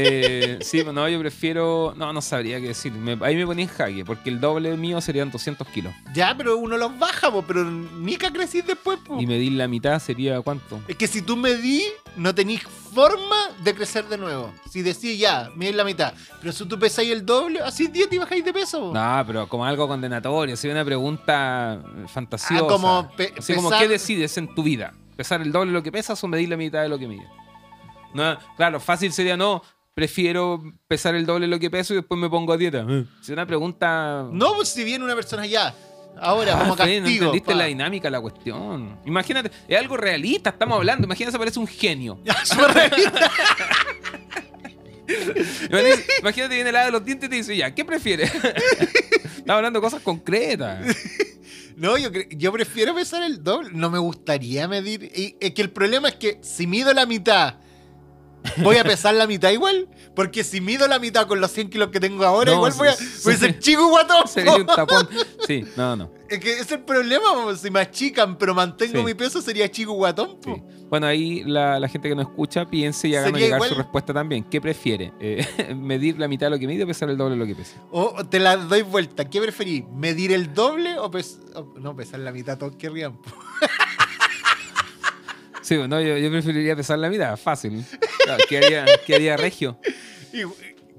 Eh, 0.00 0.58
sí, 0.60 0.84
no, 0.84 1.08
yo 1.08 1.18
prefiero. 1.18 1.92
No, 1.96 2.12
no 2.12 2.20
sabría 2.22 2.60
qué 2.60 2.68
decir. 2.68 2.92
Me- 2.92 3.18
ahí 3.22 3.34
me 3.34 3.44
ponía 3.46 3.64
en 3.64 3.70
jaque, 3.70 4.04
porque 4.04 4.30
el 4.30 4.38
doble 4.40 4.76
mío 4.76 5.00
serían 5.00 5.28
200 5.30 5.66
kilos. 5.68 5.92
ya, 6.14 6.36
pero 6.36 6.56
uno 6.56 6.76
los 6.76 6.96
baja, 7.00 7.32
po, 7.32 7.42
pero 7.42 7.64
ni 7.64 8.16
que 8.16 8.30
crecís 8.30 8.64
después. 8.64 8.98
po. 9.04 9.18
Y 9.20 9.26
medir 9.26 9.52
la 9.52 9.66
mitad 9.66 9.98
sería 9.98 10.40
cuánto? 10.40 10.80
Es 10.86 10.94
que 10.94 11.08
si 11.08 11.22
tú 11.22 11.36
medís, 11.36 11.84
no 12.16 12.32
tenés 12.32 12.62
forma 12.62 13.34
de 13.64 13.74
crecer 13.74 14.04
de 14.08 14.18
nuevo. 14.18 14.52
Si 14.70 14.82
decís 14.82 15.18
ya, 15.18 15.50
medís 15.56 15.74
la 15.74 15.82
mitad. 15.84 16.12
Pero 16.40 16.52
si 16.52 16.64
tú 16.66 16.78
pesáis 16.78 17.10
el 17.10 17.26
doble, 17.26 17.58
así 17.60 17.88
10 17.88 18.12
y 18.12 18.18
bajáis 18.18 18.44
de 18.44 18.52
peso. 18.52 18.80
po. 18.80 18.94
No, 18.94 19.24
pero 19.26 19.48
como 19.48 19.64
algo 19.64 19.88
condenatorio, 19.88 20.54
así 20.54 20.68
una 20.68 20.84
pregunta 20.84 21.74
eh, 21.82 22.04
fantasiosa. 22.06 22.62
Ah, 22.64 22.68
como 22.68 23.10
pe- 23.16 23.34
así 23.36 23.54
como, 23.54 23.70
¿qué 23.70 23.88
decides 23.88 24.36
en 24.38 24.54
tu 24.54 24.62
vida? 24.62 24.92
¿Pesar 25.16 25.40
el 25.42 25.50
doble 25.50 25.72
de 25.72 25.78
lo 25.78 25.82
que 25.82 25.90
pesas 25.90 26.22
o 26.22 26.28
medir 26.28 26.48
la 26.50 26.56
mitad 26.56 26.82
de 26.82 26.88
lo 26.88 26.98
que 26.98 27.08
mides? 27.08 27.26
No, 28.14 28.38
claro, 28.56 28.80
fácil 28.80 29.12
sería 29.12 29.36
no. 29.36 29.62
Prefiero 29.94 30.62
pesar 30.86 31.14
el 31.16 31.26
doble 31.26 31.46
de 31.46 31.50
lo 31.50 31.58
que 31.58 31.70
peso 31.70 31.92
y 31.92 31.96
después 31.96 32.20
me 32.20 32.28
pongo 32.30 32.52
a 32.52 32.56
dieta. 32.56 32.84
Eh, 32.88 33.04
Es 33.20 33.28
una 33.30 33.46
pregunta. 33.46 34.26
No, 34.30 34.54
pues 34.54 34.68
si 34.68 34.84
viene 34.84 35.04
una 35.04 35.14
persona 35.16 35.44
ya, 35.44 35.74
ahora, 36.20 36.54
Ah, 36.56 36.60
como 36.60 36.76
castigo. 36.76 37.00
no 37.02 37.08
entendiste 37.08 37.50
pa. 37.52 37.56
la 37.58 37.64
dinámica 37.64 38.08
la 38.08 38.20
cuestión. 38.20 38.96
Imagínate, 39.04 39.50
es 39.66 39.76
algo 39.78 39.96
realista, 39.96 40.50
estamos 40.50 40.76
hablando. 40.76 41.04
Imagínate, 41.04 41.36
aparece 41.36 41.58
un 41.58 41.66
genio. 41.66 42.20
Súper 42.44 42.72
realista. 42.74 43.30
Imagínate, 46.20 46.54
viene 46.54 46.70
el 46.70 46.76
hada 46.76 46.86
de 46.86 46.92
los 46.92 47.04
dientes 47.04 47.26
y 47.26 47.30
te 47.30 47.36
dice, 47.36 47.56
ya, 47.56 47.74
¿qué 47.74 47.84
prefieres? 47.84 48.32
estamos 48.34 49.48
hablando 49.56 49.80
de 49.80 49.84
cosas 49.84 50.02
concretas. 50.02 50.84
No, 51.76 51.96
yo, 51.96 52.10
yo 52.30 52.52
prefiero 52.52 52.94
pesar 52.94 53.22
el 53.22 53.42
doble. 53.42 53.70
No 53.72 53.90
me 53.90 53.98
gustaría 53.98 54.68
medir. 54.68 55.10
Y 55.14 55.36
es 55.40 55.52
que 55.54 55.62
el 55.62 55.70
problema 55.70 56.08
es 56.08 56.16
que 56.16 56.38
si 56.42 56.66
mido 56.66 56.92
la 56.92 57.06
mitad 57.06 57.54
voy 58.58 58.76
a 58.76 58.84
pesar 58.84 59.14
la 59.14 59.26
mitad 59.26 59.50
igual. 59.50 59.88
Porque 60.14 60.42
si 60.44 60.60
mido 60.60 60.88
la 60.88 60.98
mitad 60.98 61.26
con 61.26 61.40
los 61.40 61.50
100 61.52 61.70
kilos 61.70 61.88
que 61.90 62.00
tengo 62.00 62.24
ahora, 62.24 62.50
No, 62.50 62.56
igual 62.58 62.72
voy 62.76 62.88
a, 62.88 62.96
voy 63.24 63.34
a 63.34 63.36
ser 63.36 63.58
chico 63.60 63.86
guatón. 63.88 64.26
Sería 64.26 64.56
un 64.56 64.66
tapón. 64.66 65.08
Sí, 65.46 65.64
no, 65.76 65.96
no. 65.96 66.10
Es 66.28 66.40
que 66.40 66.58
es 66.60 66.70
el 66.72 66.80
problema, 66.80 67.24
si 67.56 67.70
me 67.70 67.80
achican, 67.80 68.36
pero 68.36 68.54
mantengo 68.54 68.98
Sí. 68.98 69.02
mi 69.02 69.14
peso, 69.14 69.40
sería 69.40 69.70
chico 69.70 69.94
guatón. 69.94 70.36
Sí. 70.44 70.62
Bueno, 70.90 71.06
ahí 71.06 71.42
la, 71.44 71.80
la 71.80 71.88
gente 71.88 72.06
que 72.10 72.14
nos 72.14 72.26
escucha 72.26 72.66
piense 72.66 73.08
y 73.08 73.12
Sería 73.14 73.30
llegar 73.32 73.56
igual- 73.56 73.70
su 73.70 73.74
respuesta 73.76 74.12
también. 74.12 74.44
¿Qué 74.44 74.60
prefiere? 74.60 75.10
Eh, 75.20 75.74
¿Medir 75.74 76.18
la 76.18 76.28
mitad 76.28 76.48
de 76.48 76.50
lo 76.50 76.58
que 76.58 76.66
mide 76.66 76.84
o 76.84 76.86
pesar 76.86 77.08
el 77.08 77.16
doble 77.16 77.32
de 77.34 77.38
lo 77.38 77.46
que 77.46 77.54
pesa? 77.54 77.82
O 77.90 78.26
te 78.26 78.40
la 78.40 78.58
doy 78.58 78.82
vuelta. 78.82 79.24
¿Qué 79.30 79.40
preferís? 79.40 79.84
¿Medir 79.90 80.32
el 80.32 80.52
doble 80.52 80.98
o, 80.98 81.10
pes- 81.10 81.40
o- 81.54 81.72
no 81.78 81.96
pesar 81.96 82.20
la 82.20 82.30
mitad? 82.32 82.58
Todos 82.58 82.76
querrían. 82.76 83.16
po. 83.16 83.30
Sí, 85.68 85.76
no, 85.76 86.00
yo, 86.00 86.16
yo 86.16 86.30
preferiría 86.30 86.74
pesar 86.74 86.98
la 86.98 87.10
mitad, 87.10 87.36
fácil. 87.36 87.84
Claro, 88.24 88.42
quedaría, 88.48 88.86
quedaría 89.06 89.36
regio. 89.36 89.78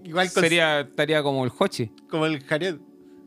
Igual, 0.04 0.32
con- 0.32 0.44
Sería, 0.44 0.82
estaría 0.82 1.24
como 1.24 1.44
el 1.44 1.52
Hochi, 1.58 1.92
como 2.08 2.28
el 2.28 2.44
Jared. 2.44 2.76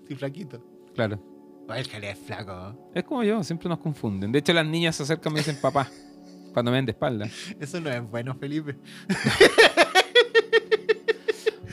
Sí, 0.07 0.15
flaquito. 0.15 0.65
claro. 0.95 1.21
Oh, 1.69 1.75
el 1.75 1.89
Jared 1.89 2.11
es 2.11 2.19
flaco. 2.19 2.53
¿no? 2.53 2.91
Es 2.95 3.03
como 3.05 3.23
yo, 3.25 3.43
siempre 3.43 3.69
nos 3.69 3.79
confunden. 3.79 4.31
De 4.33 4.39
hecho, 4.41 4.53
las 4.53 4.67
niñas 4.67 4.95
se 4.97 5.03
acercan 5.05 5.33
y 5.33 5.35
me 5.35 5.41
dicen 5.41 5.57
papá, 5.61 5.89
cuando 6.53 6.71
me 6.71 6.77
ven 6.79 6.87
de 6.87 6.93
espalda. 6.93 7.29
Eso 7.59 7.81
no 7.81 7.91
es 7.91 8.03
bueno, 8.11 8.35
Felipe. 8.37 8.77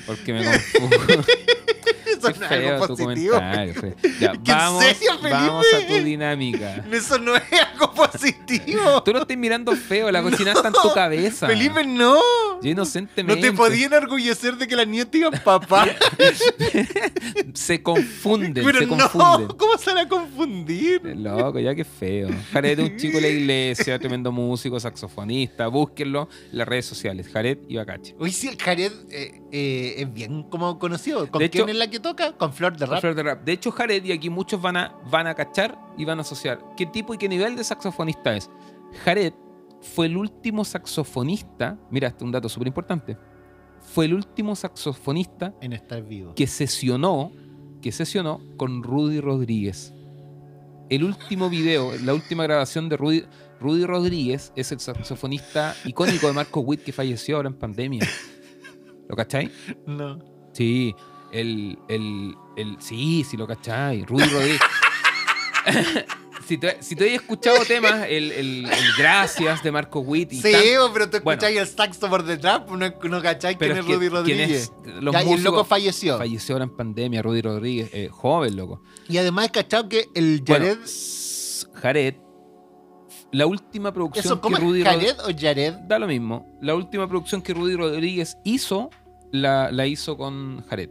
Porque 0.07 0.33
me 0.33 0.43
confundo. 0.43 1.23
Eso 2.19 2.39
no 2.39 2.45
es 2.45 2.51
algo 2.51 2.87
positivo. 2.87 3.35
Ya, 4.19 4.31
¿Que 4.31 4.51
en 4.51 4.57
vamos, 4.57 4.83
serio, 4.83 5.11
Felipe? 5.17 5.29
vamos 5.29 5.65
a 5.73 5.87
tu 5.87 5.93
dinámica. 6.03 6.85
Eso 6.91 7.19
no 7.19 7.35
es 7.35 7.43
algo 7.73 7.93
positivo. 7.93 9.03
Tú 9.05 9.11
lo 9.13 9.21
estás 9.21 9.37
mirando 9.37 9.75
feo, 9.75 10.11
la 10.11 10.21
cocina 10.21 10.51
está 10.53 10.67
en 10.67 10.73
tu 10.73 10.87
No, 10.87 10.93
cabeza. 10.93 11.47
Felipe, 11.47 11.85
no. 11.85 12.15
Yo 12.15 12.59
No 12.63 12.69
inocentemente. 12.69 13.49
te 13.51 13.53
podía 13.55 13.85
enorgullecer 13.87 14.55
de 14.57 14.67
que 14.67 14.75
las 14.75 14.87
niñas 14.87 15.07
te 15.09 15.17
digan 15.19 15.33
papá. 15.43 15.87
Se 17.53 17.81
confunden, 17.81 18.53
Pero 18.65 18.79
se 18.79 18.85
no, 18.85 18.97
confunden. 18.97 19.57
¿cómo 19.57 19.77
se 19.77 19.93
van 19.93 20.05
a 20.05 20.09
confundir? 20.09 21.01
Qué 21.01 21.15
Loco, 21.15 21.59
ya 21.59 21.73
que 21.75 21.83
feo. 21.85 22.29
Jared 22.51 22.79
es 22.79 22.89
un 22.91 22.97
chico 22.97 23.17
de 23.17 23.21
la 23.21 23.27
iglesia, 23.29 23.99
tremendo 23.99 24.31
músico, 24.31 24.79
saxofonista. 24.79 25.67
Búsquenlo 25.67 26.29
en 26.51 26.57
las 26.57 26.67
redes 26.67 26.85
sociales. 26.85 27.27
Jared 27.31 27.59
y 27.67 27.75
Bacache. 27.77 28.15
Hoy 28.19 28.31
sí, 28.31 28.47
el 28.47 28.57
Jared 28.61 28.91
eh, 29.11 29.41
eh, 29.51 29.95
es 29.97 30.13
bien 30.13 30.43
como 30.43 30.77
conocido. 30.79 31.29
¿Con 31.29 31.39
De 31.39 31.49
quién 31.49 31.63
hecho- 31.63 31.71
es 31.71 31.77
la 31.77 31.89
que 31.89 31.99
toca? 31.99 32.08
Con 32.37 32.53
Flor 32.53 32.77
de 32.77 32.85
Rap. 32.85 33.01
Flor 33.01 33.15
de 33.15 33.23
rap. 33.23 33.43
De 33.43 33.51
hecho, 33.51 33.71
Jared, 33.71 34.03
y 34.03 34.11
aquí 34.11 34.29
muchos 34.29 34.61
van 34.61 34.77
a, 34.77 34.95
van 35.09 35.27
a 35.27 35.35
cachar 35.35 35.77
y 35.97 36.05
van 36.05 36.19
a 36.19 36.21
asociar 36.21 36.59
qué 36.77 36.85
tipo 36.85 37.13
y 37.13 37.17
qué 37.17 37.27
nivel 37.29 37.55
de 37.55 37.63
saxofonista 37.63 38.35
es. 38.35 38.49
Jared 39.03 39.33
fue 39.81 40.07
el 40.07 40.17
último 40.17 40.65
saxofonista, 40.65 41.77
mira, 41.89 42.07
este 42.09 42.17
es 42.19 42.23
un 42.23 42.31
dato 42.31 42.49
súper 42.49 42.67
importante, 42.67 43.17
fue 43.81 44.05
el 44.05 44.13
último 44.13 44.55
saxofonista 44.55 45.53
En 45.61 45.73
estar 45.73 46.03
vivo. 46.03 46.33
que 46.35 46.47
sesionó, 46.47 47.31
que 47.81 47.91
sesionó 47.91 48.41
con 48.57 48.83
Rudy 48.83 49.21
Rodríguez. 49.21 49.93
El 50.89 51.03
último 51.03 51.49
video, 51.49 51.91
la 52.03 52.13
última 52.13 52.43
grabación 52.43 52.89
de 52.89 52.97
Rudy, 52.97 53.23
Rudy 53.59 53.85
Rodríguez 53.85 54.51
es 54.55 54.71
el 54.71 54.79
saxofonista 54.79 55.75
icónico 55.85 56.27
de 56.27 56.33
Marco 56.33 56.61
Witt 56.61 56.83
que 56.83 56.91
falleció 56.91 57.37
ahora 57.37 57.49
en 57.49 57.55
pandemia. 57.55 58.07
¿Lo 59.07 59.15
cachai? 59.15 59.51
No. 59.85 60.19
Sí, 60.51 60.95
el, 61.31 61.77
el, 61.87 62.35
el, 62.55 62.77
sí, 62.79 63.23
sí 63.23 63.37
lo 63.37 63.47
cachai, 63.47 64.03
Rudy 64.05 64.23
Rodríguez. 64.25 64.59
si, 66.47 66.57
tú, 66.57 66.67
si 66.79 66.95
tú 66.95 67.03
has 67.03 67.09
escuchado 67.11 67.57
temas, 67.65 68.05
el, 68.07 68.31
el, 68.31 68.65
el 68.65 68.93
Gracias 68.97 69.61
de 69.63 69.71
Marco 69.71 69.99
Witt 69.99 70.33
y 70.33 70.41
Sí, 70.41 70.51
tan- 70.51 70.93
pero 70.93 71.09
tú 71.09 71.17
Bueno. 71.23 71.39
escucháis 71.41 71.57
el 71.59 71.67
saxo 71.67 72.09
por 72.09 72.23
detrás, 72.23 72.61
pues 72.67 72.79
no, 72.79 73.09
no 73.09 73.21
cacháis 73.21 73.57
quién 73.57 73.71
es 73.71 73.77
que- 73.77 73.93
Rudy 73.93 73.97
¿quién 73.99 74.11
Rodríguez. 74.11 74.51
es? 74.85 74.93
Los 75.03 75.13
Ya, 75.13 75.23
y 75.23 75.31
el 75.33 75.43
loco 75.43 75.63
falleció. 75.65 76.17
falleció 76.17 76.55
ahora 76.55 76.65
en 76.65 76.75
pandemia, 76.75 77.21
Rudy 77.21 77.41
Rodríguez, 77.41 77.89
eh, 77.93 78.09
joven, 78.11 78.55
loco. 78.55 78.81
Y 79.07 79.17
además 79.17 79.47
he 79.47 79.51
cachado 79.51 79.87
que 79.89 80.05
el 80.15 80.41
Bueno, 80.45 80.65
Jared. 80.65 80.79
Jared, 81.81 82.15
la 83.31 83.45
última 83.45 83.93
producción 83.93 84.25
¿Eso 84.25 84.41
cómo 84.41 84.55
que 84.57 84.61
es 84.63 84.67
Rudy. 84.67 84.83
Jared 84.83 85.19
o 85.19 85.27
Jared? 85.37 85.73
Da 85.87 85.99
lo 85.99 86.07
mismo. 86.07 86.57
La 86.61 86.73
última 86.73 87.07
producción 87.07 87.41
que 87.43 87.53
Rudy 87.53 87.75
Rodríguez 87.75 88.37
hizo, 88.43 88.89
la, 89.31 89.71
la 89.71 89.85
hizo 89.85 90.17
con 90.17 90.65
Jared. 90.67 90.89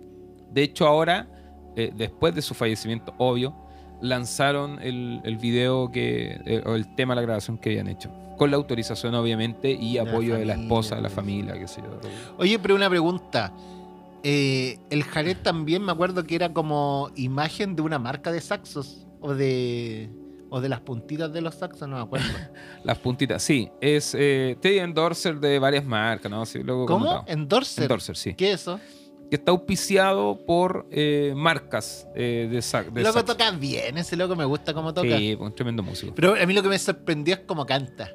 De 0.53 0.63
hecho, 0.63 0.87
ahora, 0.87 1.29
eh, 1.77 1.93
después 1.95 2.35
de 2.35 2.43
su 2.43 2.55
fallecimiento, 2.55 3.15
obvio, 3.19 3.55
lanzaron 4.01 4.81
el, 4.83 5.21
el 5.25 5.37
video 5.37 5.91
que, 5.91 6.41
eh, 6.45 6.63
o 6.67 6.75
el 6.75 6.95
tema 6.95 7.15
de 7.15 7.17
la 7.17 7.23
grabación 7.23 7.59
que 7.59 7.71
habían 7.71 7.89
hecho. 7.89 8.11
Con 8.37 8.51
la 8.51 8.57
autorización, 8.57 9.15
obviamente, 9.15 9.71
y 9.71 9.95
la 9.95 10.03
apoyo 10.03 10.37
de 10.37 10.45
la 10.45 10.55
esposa, 10.55 10.95
de 10.95 11.03
la 11.03 11.09
pues. 11.09 11.17
familia, 11.17 11.59
qué 11.59 11.67
sé 11.67 11.83
yo. 11.83 12.01
Oye, 12.39 12.59
pero 12.59 12.77
una 12.77 12.89
pregunta. 12.89 13.53
Eh, 14.23 14.79
el 14.91 15.05
Jared 15.05 15.39
también 15.39 15.83
me 15.83 15.93
acuerdo 15.93 16.25
que 16.25 16.35
era 16.37 16.53
como 16.53 17.11
imagen 17.17 17.75
de 17.75 17.83
una 17.83 17.99
marca 17.99 18.31
de 18.31 18.41
saxos. 18.41 19.07
O 19.21 19.35
de. 19.35 20.09
O 20.51 20.61
de 20.61 20.69
las 20.69 20.81
puntitas 20.81 21.33
de 21.33 21.41
los 21.41 21.57
saxos, 21.57 21.89
no 21.89 21.97
me 21.97 22.03
acuerdo. 22.03 22.27
Las 22.85 22.97
puntitas, 22.99 23.43
sí. 23.43 23.69
Es 23.83 24.15
eh, 24.19 24.57
Teddy 24.63 24.79
Endorser 24.79 25.39
de 25.41 25.59
varias 25.59 25.85
marcas, 25.85 26.31
¿no? 26.31 26.47
Sí, 26.47 26.61
luego 26.63 26.87
¿Cómo? 26.87 27.23
Endorser. 27.27 27.85
Endorser, 27.85 28.17
sí. 28.17 28.33
¿Qué 28.33 28.53
es 28.53 28.63
eso? 28.63 28.81
Que 29.31 29.37
está 29.37 29.53
auspiciado 29.53 30.39
por 30.47 30.87
eh, 30.91 31.35
marcas 31.37 32.09
eh, 32.15 32.49
de, 32.51 32.63
sac 32.63 32.91
de 32.91 33.03
loco 33.03 33.25
toca 33.25 33.51
bien, 33.51 33.99
ese 33.99 34.17
loco 34.17 34.35
me 34.35 34.45
gusta 34.45 34.73
cómo 34.73 34.95
toca. 34.95 35.19
Sí, 35.19 35.37
un 35.39 35.55
tremendo 35.55 35.83
músico. 35.83 36.15
Pero 36.15 36.35
a 36.35 36.47
mí 36.47 36.55
lo 36.55 36.63
que 36.63 36.69
me 36.69 36.79
sorprendió 36.79 37.35
es 37.35 37.41
cómo 37.41 37.67
canta. 37.67 38.11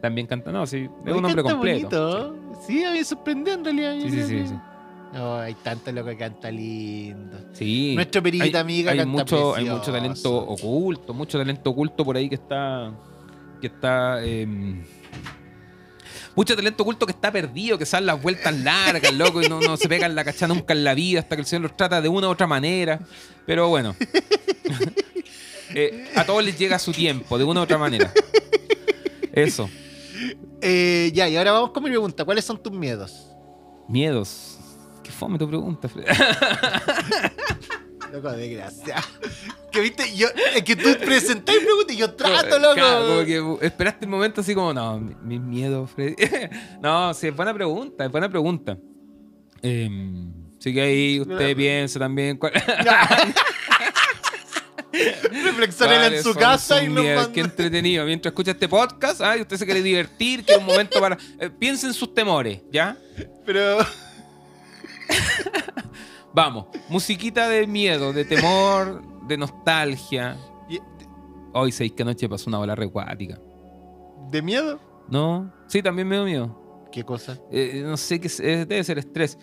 También 0.00 0.26
canta, 0.26 0.52
no, 0.52 0.66
sí, 0.66 0.88
es 1.04 1.12
un 1.12 1.24
hombre 1.24 1.42
completo. 1.42 2.30
bonito. 2.30 2.62
Sí, 2.66 2.84
a 2.84 2.92
mí 2.92 2.98
me 2.98 3.04
sorprendió 3.04 3.54
en 3.54 3.64
realidad. 3.64 3.96
Sí, 4.00 4.10
sí, 4.10 4.22
sí, 4.22 4.46
sí. 4.46 4.54
Oh, 5.18 5.36
hay 5.36 5.54
tanto 5.54 5.92
loco 5.92 6.08
que 6.08 6.16
canta 6.16 6.50
lindo. 6.50 7.38
Sí. 7.52 7.94
Nuestro 7.94 8.22
perita 8.22 8.44
hay, 8.44 8.54
amiga 8.54 8.92
hay 8.92 8.98
canta 8.98 9.10
mucho, 9.10 9.54
hay 9.54 9.64
mucho 9.64 9.92
talento 9.92 10.36
oculto, 10.36 11.14
mucho 11.14 11.38
talento 11.38 11.70
oculto 11.70 12.04
por 12.04 12.16
ahí 12.16 12.28
que 12.28 12.34
está. 12.34 12.92
que 13.60 13.66
está. 13.68 14.24
em, 14.24 14.82
mucho 16.36 16.54
talento 16.54 16.82
oculto 16.82 17.06
que 17.06 17.12
está 17.12 17.32
perdido, 17.32 17.78
que 17.78 17.86
salen 17.86 18.06
las 18.06 18.22
vueltas 18.22 18.54
largas, 18.54 19.12
loco, 19.14 19.42
y 19.42 19.48
no, 19.48 19.60
no 19.60 19.76
se 19.76 19.88
pegan 19.88 20.14
la 20.14 20.22
cacha 20.22 20.46
nunca 20.46 20.74
en 20.74 20.84
la 20.84 20.94
vida 20.94 21.20
hasta 21.20 21.34
que 21.34 21.40
el 21.40 21.46
Señor 21.46 21.62
los 21.62 21.76
trata 21.76 22.00
de 22.00 22.08
una 22.08 22.28
u 22.28 22.30
otra 22.30 22.46
manera. 22.46 23.00
Pero 23.46 23.68
bueno. 23.68 23.96
Eh, 25.74 26.08
a 26.14 26.24
todos 26.24 26.44
les 26.44 26.56
llega 26.56 26.78
su 26.78 26.92
tiempo, 26.92 27.36
de 27.36 27.44
una 27.44 27.60
u 27.60 27.62
otra 27.64 27.76
manera. 27.76 28.10
Eso. 29.32 29.68
Eh, 30.62 31.10
ya, 31.12 31.28
y 31.28 31.36
ahora 31.36 31.52
vamos 31.52 31.72
con 31.72 31.82
mi 31.82 31.90
pregunta. 31.90 32.24
¿Cuáles 32.24 32.44
son 32.44 32.62
tus 32.62 32.72
miedos? 32.72 33.26
Miedos. 33.88 34.58
Qué 35.02 35.10
fome 35.10 35.38
tu 35.38 35.46
pregunta, 35.46 35.88
Fred. 35.88 36.06
Loco, 38.16 38.32
de 38.32 38.48
gracia. 38.54 38.96
Que 39.72 39.80
viste, 39.82 40.16
yo, 40.16 40.28
es 40.54 40.62
que 40.62 40.74
tú 40.74 40.88
presentás 41.04 41.54
y 41.54 41.58
preguntas 41.58 41.94
y 41.94 41.98
yo 41.98 42.14
trato, 42.14 42.58
loco. 42.58 42.74
Claro, 42.76 43.06
como 43.08 43.58
que 43.58 43.66
esperaste 43.66 44.06
el 44.06 44.10
momento 44.10 44.40
así 44.40 44.54
como, 44.54 44.72
no, 44.72 44.98
mi, 44.98 45.14
mi 45.22 45.38
miedo, 45.38 45.86
Freddy. 45.86 46.14
no, 46.80 47.12
sí, 47.12 47.26
es 47.26 47.36
buena 47.36 47.52
pregunta, 47.52 48.06
es 48.06 48.10
buena 48.10 48.26
pregunta. 48.30 48.78
Eh, 49.62 49.90
así 50.58 50.72
que 50.72 50.80
ahí 50.80 51.20
usted 51.20 51.54
piensa 51.54 51.98
también 51.98 52.38
cuál- 52.38 52.54
Reflexionen 55.44 56.14
en 56.14 56.22
su 56.22 56.32
son 56.32 56.40
casa 56.40 56.78
sus 56.78 56.84
y 56.86 56.88
nos 56.88 57.04
mandan- 57.04 57.32
Qué 57.32 57.40
entretenido. 57.40 58.06
Mientras 58.06 58.32
escucha 58.32 58.52
este 58.52 58.68
podcast, 58.68 59.20
ah, 59.20 59.36
y 59.36 59.42
usted 59.42 59.58
se 59.58 59.66
quiere 59.66 59.82
divertir, 59.82 60.42
que 60.42 60.52
es 60.54 60.58
un 60.58 60.64
momento 60.64 60.98
para... 61.00 61.18
eh, 61.38 61.50
piense 61.50 61.86
en 61.86 61.92
sus 61.92 62.14
temores, 62.14 62.62
¿ya? 62.72 62.96
Pero, 63.44 63.76
Vamos, 66.36 66.66
musiquita 66.90 67.48
de 67.48 67.66
miedo, 67.66 68.12
de 68.12 68.26
temor, 68.26 69.02
de 69.26 69.38
nostalgia. 69.38 70.36
y- 70.68 70.78
Hoy, 71.54 71.72
seis 71.72 71.92
que 71.92 72.02
anoche 72.02 72.28
pasó 72.28 72.50
una 72.50 72.58
bola 72.58 72.74
recuática. 72.74 73.40
¿de 74.30 74.42
miedo? 74.42 74.78
¿No? 75.08 75.50
Sí, 75.66 75.82
también 75.82 76.06
me 76.06 76.16
dio 76.16 76.24
miedo. 76.26 76.88
¿Qué 76.92 77.04
cosa? 77.04 77.38
Eh, 77.50 77.80
no 77.86 77.96
sé 77.96 78.20
qué 78.20 78.26
es- 78.26 78.40
eh, 78.40 78.66
debe 78.66 78.84
ser 78.84 78.98
estrés. 78.98 79.38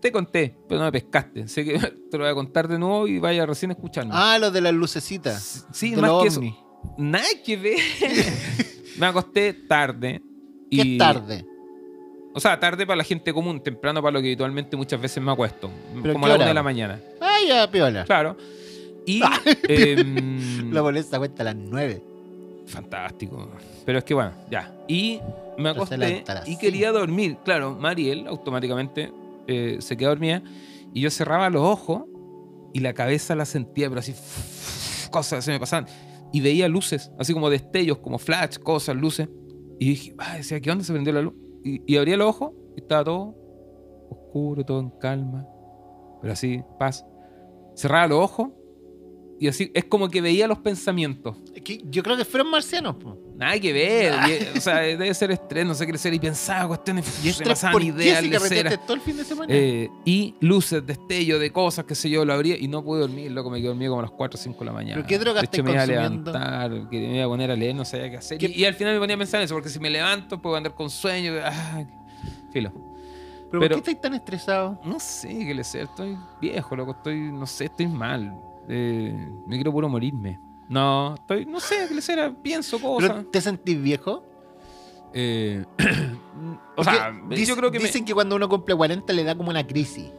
Te 0.00 0.12
conté, 0.12 0.56
pero 0.68 0.78
no 0.78 0.84
me 0.86 0.92
pescaste. 0.92 1.48
Sé 1.48 1.64
que 1.64 1.72
te 2.10 2.16
lo 2.16 2.22
voy 2.22 2.30
a 2.30 2.34
contar 2.36 2.68
de 2.68 2.78
nuevo 2.78 3.08
y 3.08 3.18
vaya 3.18 3.44
recién 3.44 3.72
a 3.72 3.74
escucharme. 3.74 4.12
Ah, 4.14 4.38
lo 4.38 4.52
de 4.52 4.60
las 4.60 4.72
lucecitas. 4.74 5.66
sí, 5.72 5.96
de 5.96 6.00
más 6.00 6.22
que 6.22 6.28
eso. 6.28 6.38
ovnis. 6.38 6.54
Nada 6.98 7.26
que 7.44 7.56
ver. 7.56 7.78
me 8.96 9.06
acosté 9.06 9.54
tarde. 9.54 10.22
¿Qué 10.70 10.76
y, 10.76 10.92
es 10.92 10.98
tarde? 10.98 11.44
O 12.38 12.40
sea, 12.40 12.60
tarde 12.60 12.86
para 12.86 12.98
la 12.98 13.02
gente 13.02 13.34
común, 13.34 13.60
temprano 13.60 14.00
para 14.00 14.12
lo 14.12 14.20
que 14.20 14.28
habitualmente 14.28 14.76
muchas 14.76 15.00
veces 15.00 15.20
me 15.20 15.32
acuesto. 15.32 15.68
¿Pero 16.00 16.12
Como 16.12 16.26
a 16.26 16.28
la 16.28 16.34
hora? 16.36 16.44
una 16.44 16.48
de 16.50 16.54
la 16.54 16.62
mañana. 16.62 17.00
Ah, 17.20 17.38
ya, 17.44 17.68
piola. 17.68 18.04
Claro. 18.04 18.36
Y. 19.04 19.20
em, 19.68 20.72
La 20.72 20.80
boleta 20.80 21.18
cuesta 21.18 21.42
a 21.42 21.46
las 21.46 21.56
9. 21.56 22.00
Fantástico. 22.68 23.50
Pero 23.84 23.98
es 23.98 24.04
que 24.04 24.14
bueno, 24.14 24.30
ya. 24.48 24.72
Y 24.86 25.18
me 25.58 25.70
acosté 25.70 26.24
y 26.46 26.56
quería 26.58 26.92
dormir. 26.92 27.38
Claro, 27.44 27.74
Mariel 27.74 28.28
automáticamente 28.28 29.12
eh, 29.48 29.78
se 29.80 29.96
quedó 29.96 30.10
dormida 30.10 30.40
y 30.94 31.00
yo 31.00 31.10
cerraba 31.10 31.50
los 31.50 31.62
ojos 31.62 32.04
y 32.72 32.78
la 32.78 32.92
cabeza 32.92 33.34
la 33.34 33.46
sentía, 33.46 33.88
pero 33.88 33.98
así 33.98 34.14
cosas 35.10 35.44
se 35.44 35.50
me 35.50 35.58
pasaban. 35.58 35.88
Y 36.32 36.40
veía 36.40 36.68
luces, 36.68 37.10
así 37.18 37.32
como 37.32 37.50
destellos, 37.50 37.98
como 37.98 38.16
flash, 38.20 38.58
cosas, 38.58 38.94
luces. 38.94 39.28
Y 39.80 39.88
dije, 39.88 40.14
ah, 40.18 40.36
decía, 40.36 40.60
¿qué 40.60 40.70
onda 40.70 40.84
se 40.84 40.92
prendió 40.92 41.12
la 41.12 41.22
luz? 41.22 41.34
Y, 41.64 41.96
abría 41.96 42.16
los 42.16 42.28
ojos 42.28 42.52
y 42.76 42.80
estaba 42.80 43.04
todo 43.04 43.34
oscuro, 44.10 44.64
todo 44.64 44.80
en 44.80 44.90
calma, 44.90 45.46
pero 46.20 46.32
así, 46.32 46.62
paz. 46.78 47.06
Cerraba 47.74 48.08
los 48.08 48.24
ojos 48.24 48.48
y 49.40 49.46
así, 49.48 49.70
es 49.74 49.84
como 49.84 50.08
que 50.08 50.20
veía 50.20 50.46
los 50.48 50.58
pensamientos. 50.58 51.36
Yo 51.84 52.02
creo 52.02 52.16
que 52.16 52.24
fueron 52.24 52.50
marcianos, 52.50 52.96
po. 52.96 53.16
Nada 53.36 53.58
que 53.60 53.72
ver, 53.72 54.12
y- 54.54 54.58
o 54.58 54.60
sea, 54.60 54.78
debe 54.80 55.14
ser 55.14 55.30
estrés, 55.30 55.64
no 55.64 55.74
sé 55.74 55.86
qué 55.86 55.96
ser, 55.96 56.12
y 56.14 56.18
pensaba 56.18 56.66
cuestiones, 56.66 57.24
Y 57.24 57.30
se 57.32 57.44
pasaban 57.44 57.80
ideas, 57.82 58.20
todo 58.84 58.94
el 58.94 59.00
fin 59.00 59.16
de 59.16 59.24
semana. 59.24 59.46
Eh, 59.54 59.88
y 60.04 60.34
luces, 60.40 60.84
destello 60.84 61.38
de 61.38 61.52
cosas, 61.52 61.84
qué 61.84 61.94
sé 61.94 62.10
yo, 62.10 62.24
lo 62.24 62.32
abría 62.32 62.56
y 62.58 62.66
no 62.68 62.82
pude 62.82 63.00
dormir, 63.00 63.30
loco, 63.30 63.50
me 63.50 63.58
quedé 63.58 63.68
dormido 63.68 63.92
como 63.92 64.00
a 64.00 64.02
las 64.02 64.10
4 64.12 64.38
o 64.38 64.42
5 64.42 64.58
de 64.58 64.64
la 64.64 64.72
mañana. 64.72 64.94
¿Pero 64.96 65.06
qué 65.06 65.18
droga 65.18 65.40
De 65.40 65.46
hecho, 65.46 65.62
me 65.62 65.70
iba 65.72 65.82
a 65.82 65.86
consumiendo? 65.86 66.32
levantar, 66.32 66.88
que 66.90 66.98
me 66.98 67.16
iba 67.16 67.24
a 67.24 67.28
poner 67.28 67.50
a 67.50 67.56
leer, 67.56 67.74
no 67.76 67.84
sabía 67.84 68.10
qué 68.10 68.16
hacer. 68.16 68.38
¿Qué- 68.38 68.46
Y, 68.48 68.62
y 68.62 68.64
al 68.64 68.74
final 68.74 68.94
me 68.94 69.00
ponía 69.00 69.14
a 69.14 69.18
pensar 69.18 69.40
en 69.40 69.44
eso, 69.44 69.54
porque 69.54 69.68
si 69.68 69.78
me 69.78 69.90
levanto 69.90 70.42
puedo 70.42 70.56
andar 70.56 70.74
con 70.74 70.90
sueño. 70.90 71.34
ah, 71.44 71.84
filo. 72.52 72.72
¿Pero, 73.50 73.60
por 73.60 73.68
qué 73.68 73.74
estáis 73.76 74.00
tan 74.00 74.14
estresado? 74.14 74.78
No 74.84 74.98
sé 75.00 75.28
qué 75.28 75.54
le 75.54 75.64
sé, 75.64 75.82
estoy 75.82 76.16
viejo, 76.40 76.76
loco, 76.76 76.90
estoy, 76.90 77.18
no 77.32 77.46
sé, 77.46 77.64
estoy 77.66 77.86
mal. 77.86 78.34
Eh, 78.68 79.28
me 79.46 79.56
quiero 79.56 79.72
puro 79.72 79.88
morirme. 79.88 80.38
No, 80.68 81.14
estoy, 81.14 81.46
no 81.46 81.58
sé 81.60 81.86
qué 81.88 82.00
sé, 82.02 82.14
pienso 82.42 82.78
cosas. 82.80 83.10
¿Pero 83.10 83.26
te 83.26 83.40
sentís 83.40 83.80
viejo? 83.80 84.24
Eh, 85.14 85.64
o 85.78 86.76
Porque 86.76 86.90
sea, 86.92 87.10
dic- 87.12 87.46
yo 87.46 87.56
creo 87.56 87.70
que 87.70 87.78
me- 87.78 87.86
dicen 87.86 88.04
que 88.04 88.12
cuando 88.12 88.36
uno 88.36 88.48
cumple 88.48 88.74
40 88.74 89.12
le 89.14 89.24
da 89.24 89.34
como 89.34 89.48
una 89.50 89.66
crisis. 89.66 90.10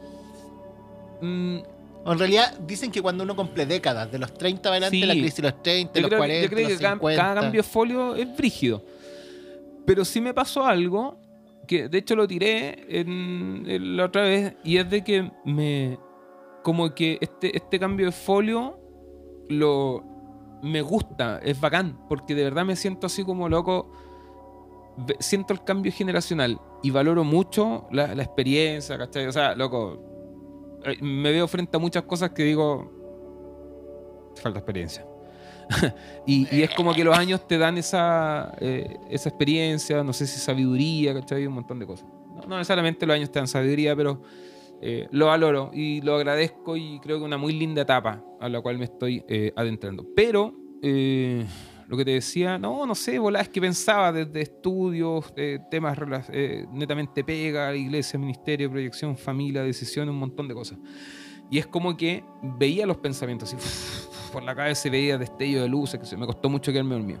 mm, 1.20 1.58
en 2.06 2.18
realidad 2.18 2.58
dicen 2.60 2.90
que 2.90 3.00
cuando 3.02 3.22
uno 3.24 3.36
cumple 3.36 3.66
décadas, 3.66 4.10
de 4.10 4.18
los 4.18 4.32
30 4.34 4.62
para 4.62 4.72
adelante, 4.86 4.96
Sí. 5.00 5.06
la 5.06 5.12
crisis 5.12 5.38
los 5.40 5.62
30, 5.62 5.92
Yo 5.94 6.00
los 6.00 6.08
creo, 6.08 6.18
40, 6.18 6.42
yo 6.42 6.48
creo 6.50 6.68
los 6.68 6.78
que 6.78 6.82
cada, 6.82 6.94
50. 6.94 7.22
cada 7.22 7.40
cambio 7.42 7.62
de 7.62 7.68
folio 7.68 8.14
es 8.16 8.36
brígido. 8.36 8.82
Pero 9.86 10.04
sí 10.04 10.20
me 10.20 10.32
pasó 10.34 10.64
algo 10.66 11.18
que 11.68 11.88
de 11.88 11.98
hecho 11.98 12.16
lo 12.16 12.26
tiré 12.26 12.84
en, 13.00 13.64
en 13.68 13.96
la 13.96 14.06
otra 14.06 14.22
vez 14.22 14.54
y 14.64 14.78
es 14.78 14.88
de 14.90 15.04
que 15.04 15.30
me 15.44 15.98
como 16.62 16.94
que 16.94 17.18
este, 17.20 17.56
este 17.56 17.78
cambio 17.78 18.06
de 18.06 18.12
folio 18.12 18.78
lo 19.48 20.04
me 20.62 20.82
gusta, 20.82 21.40
es 21.42 21.60
bacán, 21.60 21.98
porque 22.08 22.34
de 22.34 22.44
verdad 22.44 22.64
me 22.64 22.76
siento 22.76 23.06
así 23.06 23.24
como 23.24 23.48
loco, 23.48 23.92
siento 25.18 25.54
el 25.54 25.64
cambio 25.64 25.90
generacional 25.92 26.60
y 26.82 26.90
valoro 26.90 27.24
mucho 27.24 27.88
la, 27.90 28.14
la 28.14 28.22
experiencia, 28.22 28.98
¿cachai? 28.98 29.26
O 29.26 29.32
sea, 29.32 29.54
loco, 29.54 30.80
eh, 30.84 30.98
me 31.00 31.30
veo 31.30 31.48
frente 31.48 31.76
a 31.76 31.80
muchas 31.80 32.02
cosas 32.04 32.30
que 32.30 32.42
digo, 32.44 32.90
falta 34.36 34.58
experiencia. 34.58 35.06
y, 36.26 36.54
y 36.54 36.62
es 36.62 36.70
como 36.74 36.92
que 36.92 37.04
los 37.04 37.16
años 37.16 37.46
te 37.46 37.56
dan 37.56 37.78
esa, 37.78 38.52
eh, 38.60 38.96
esa 39.08 39.28
experiencia, 39.28 40.02
no 40.02 40.12
sé 40.12 40.26
si 40.26 40.38
sabiduría, 40.40 41.14
¿cachai? 41.14 41.46
Un 41.46 41.54
montón 41.54 41.78
de 41.78 41.86
cosas. 41.86 42.06
No, 42.34 42.42
no 42.48 42.58
necesariamente 42.58 43.06
los 43.06 43.14
años 43.14 43.30
te 43.30 43.38
dan 43.38 43.48
sabiduría, 43.48 43.94
pero 43.94 44.20
eh, 44.80 45.08
lo 45.10 45.26
valoro 45.26 45.70
y 45.72 46.00
lo 46.00 46.14
agradezco 46.14 46.76
y 46.76 47.00
creo 47.00 47.18
que 47.18 47.24
una 47.24 47.36
muy 47.38 47.52
linda 47.52 47.82
etapa 47.82 48.24
a 48.40 48.48
la 48.48 48.60
cual 48.60 48.78
me 48.78 48.84
estoy 48.84 49.24
eh, 49.28 49.52
adentrando. 49.54 50.06
Pero 50.14 50.54
eh, 50.82 51.46
lo 51.88 51.96
que 51.96 52.04
te 52.04 52.12
decía, 52.12 52.58
no, 52.58 52.86
no 52.86 52.94
sé, 52.94 53.18
volá, 53.18 53.40
es 53.40 53.48
que 53.48 53.60
pensaba 53.60 54.12
desde 54.12 54.40
estudios, 54.40 55.32
eh, 55.36 55.58
temas 55.70 55.98
eh, 56.32 56.66
netamente 56.72 57.24
pega, 57.24 57.74
iglesia, 57.74 58.18
ministerio, 58.18 58.70
proyección, 58.70 59.16
familia, 59.16 59.62
decisión, 59.62 60.08
un 60.08 60.18
montón 60.18 60.46
de 60.46 60.54
cosas. 60.54 60.78
Y 61.50 61.58
es 61.58 61.66
como 61.66 61.96
que 61.96 62.22
veía 62.42 62.86
los 62.86 62.98
pensamientos 62.98 63.52
así, 63.52 64.08
por 64.32 64.42
la 64.44 64.54
cabeza 64.54 64.86
y 64.86 64.90
veía 64.92 65.18
destello 65.18 65.62
de 65.62 65.68
luces, 65.68 65.98
que 65.98 66.06
se 66.06 66.16
me 66.16 66.26
costó 66.26 66.48
mucho 66.48 66.70
quedarme 66.70 66.94
dormido. 66.94 67.20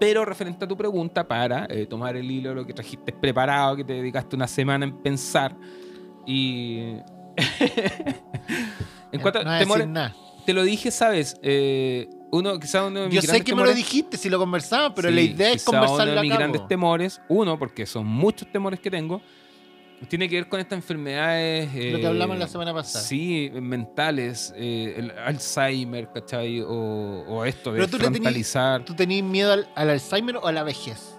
Pero 0.00 0.24
referente 0.24 0.64
a 0.64 0.68
tu 0.68 0.76
pregunta, 0.76 1.26
para 1.26 1.66
tomar 1.88 2.16
el 2.16 2.30
hilo, 2.30 2.54
lo 2.54 2.64
que 2.64 2.72
trajiste 2.72 3.12
preparado, 3.12 3.76
que 3.76 3.84
te 3.84 3.94
dedicaste 3.94 4.36
una 4.36 4.46
semana 4.46 4.86
en 4.86 4.96
pensar 5.02 5.56
y... 6.28 6.96
en 9.12 9.20
cuanto 9.20 9.42
no 9.42 9.58
temores, 9.58 9.88
te 10.44 10.52
lo 10.52 10.62
dije, 10.62 10.90
¿sabes? 10.90 11.36
Eh, 11.42 12.08
uno, 12.30 12.58
quizá 12.58 12.84
uno 12.84 13.00
de 13.00 13.06
mis 13.06 13.14
Yo 13.16 13.22
sé 13.22 13.42
que 13.42 13.52
me 13.54 13.62
lo 13.62 13.68
temores- 13.68 13.76
dijiste 13.76 14.16
si 14.16 14.28
lo 14.28 14.38
conversamos, 14.38 14.92
pero 14.94 15.08
Sí, 15.08 15.14
la 15.14 15.20
idea 15.22 15.50
es 15.50 15.62
quizá 15.64 15.70
uno 15.70 15.80
conversarlo 15.86 16.14
de 16.14 16.28
mis 16.28 16.36
grandes 16.36 16.68
temores, 16.68 17.20
uno, 17.28 17.58
porque 17.58 17.86
son 17.86 18.06
muchos 18.06 18.50
temores 18.52 18.80
que 18.80 18.90
tengo, 18.90 19.22
tiene 20.08 20.28
que 20.28 20.36
ver 20.36 20.48
con 20.48 20.60
estas 20.60 20.76
enfermedades. 20.76 21.66
Lo 21.66 21.98
que 21.98 22.02
eh, 22.02 22.06
hablamos 22.06 22.38
la 22.38 22.46
semana 22.48 22.72
pasada. 22.74 23.04
Sí, 23.04 23.50
mentales, 23.54 24.52
eh, 24.56 24.94
el 24.96 25.10
Alzheimer, 25.12 26.10
¿cachai? 26.12 26.60
O, 26.60 27.24
o 27.26 27.44
esto 27.44 27.72
de 27.72 27.78
Pero 27.78 27.90
tú 27.90 27.98
¿Tú 28.84 28.94
tenías 28.94 29.24
miedo 29.24 29.52
al, 29.52 29.68
al 29.74 29.90
Alzheimer 29.90 30.36
o 30.36 30.46
a 30.46 30.52
la 30.52 30.62
vejez? 30.62 31.17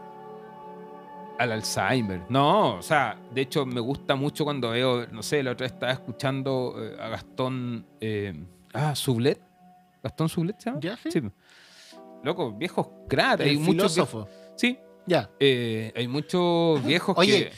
Al 1.40 1.52
Alzheimer. 1.54 2.22
No, 2.30 2.76
o 2.76 2.82
sea, 2.82 3.18
de 3.34 3.42
hecho 3.42 3.66
me 3.66 3.80
gusta 3.80 4.16
mucho 4.16 4.44
cuando 4.44 4.70
veo, 4.72 5.08
no 5.08 5.24
sé, 5.24 5.42
la 5.42 5.52
otra 5.52 5.66
vez 5.66 5.74
estaba 5.74 5.92
escuchando 5.94 6.76
eh, 6.78 6.96
a 7.00 7.08
Gastón. 7.10 7.86
eh, 8.02 8.34
ah, 8.74 8.94
Sublet. 8.96 9.42
¿Gastón 10.04 10.30
Sublet 10.30 10.58
llama? 10.64 10.80
¿Ya, 10.82 10.98
sí? 10.98 11.10
Sí. 11.12 11.22
Loco, 12.24 12.52
viejos 12.54 12.88
cracks. 13.08 13.42
Hay 13.42 13.52
El 13.52 13.60
muchos. 13.60 13.94
filósofo. 13.94 14.26
viejos- 14.26 14.54
Sí, 14.58 14.78
Ya. 15.08 15.30
eh, 15.40 15.92
hay 15.96 16.08
muchos 16.08 16.84
viejos 16.86 17.18
Oye, 17.18 17.50
que. 17.50 17.52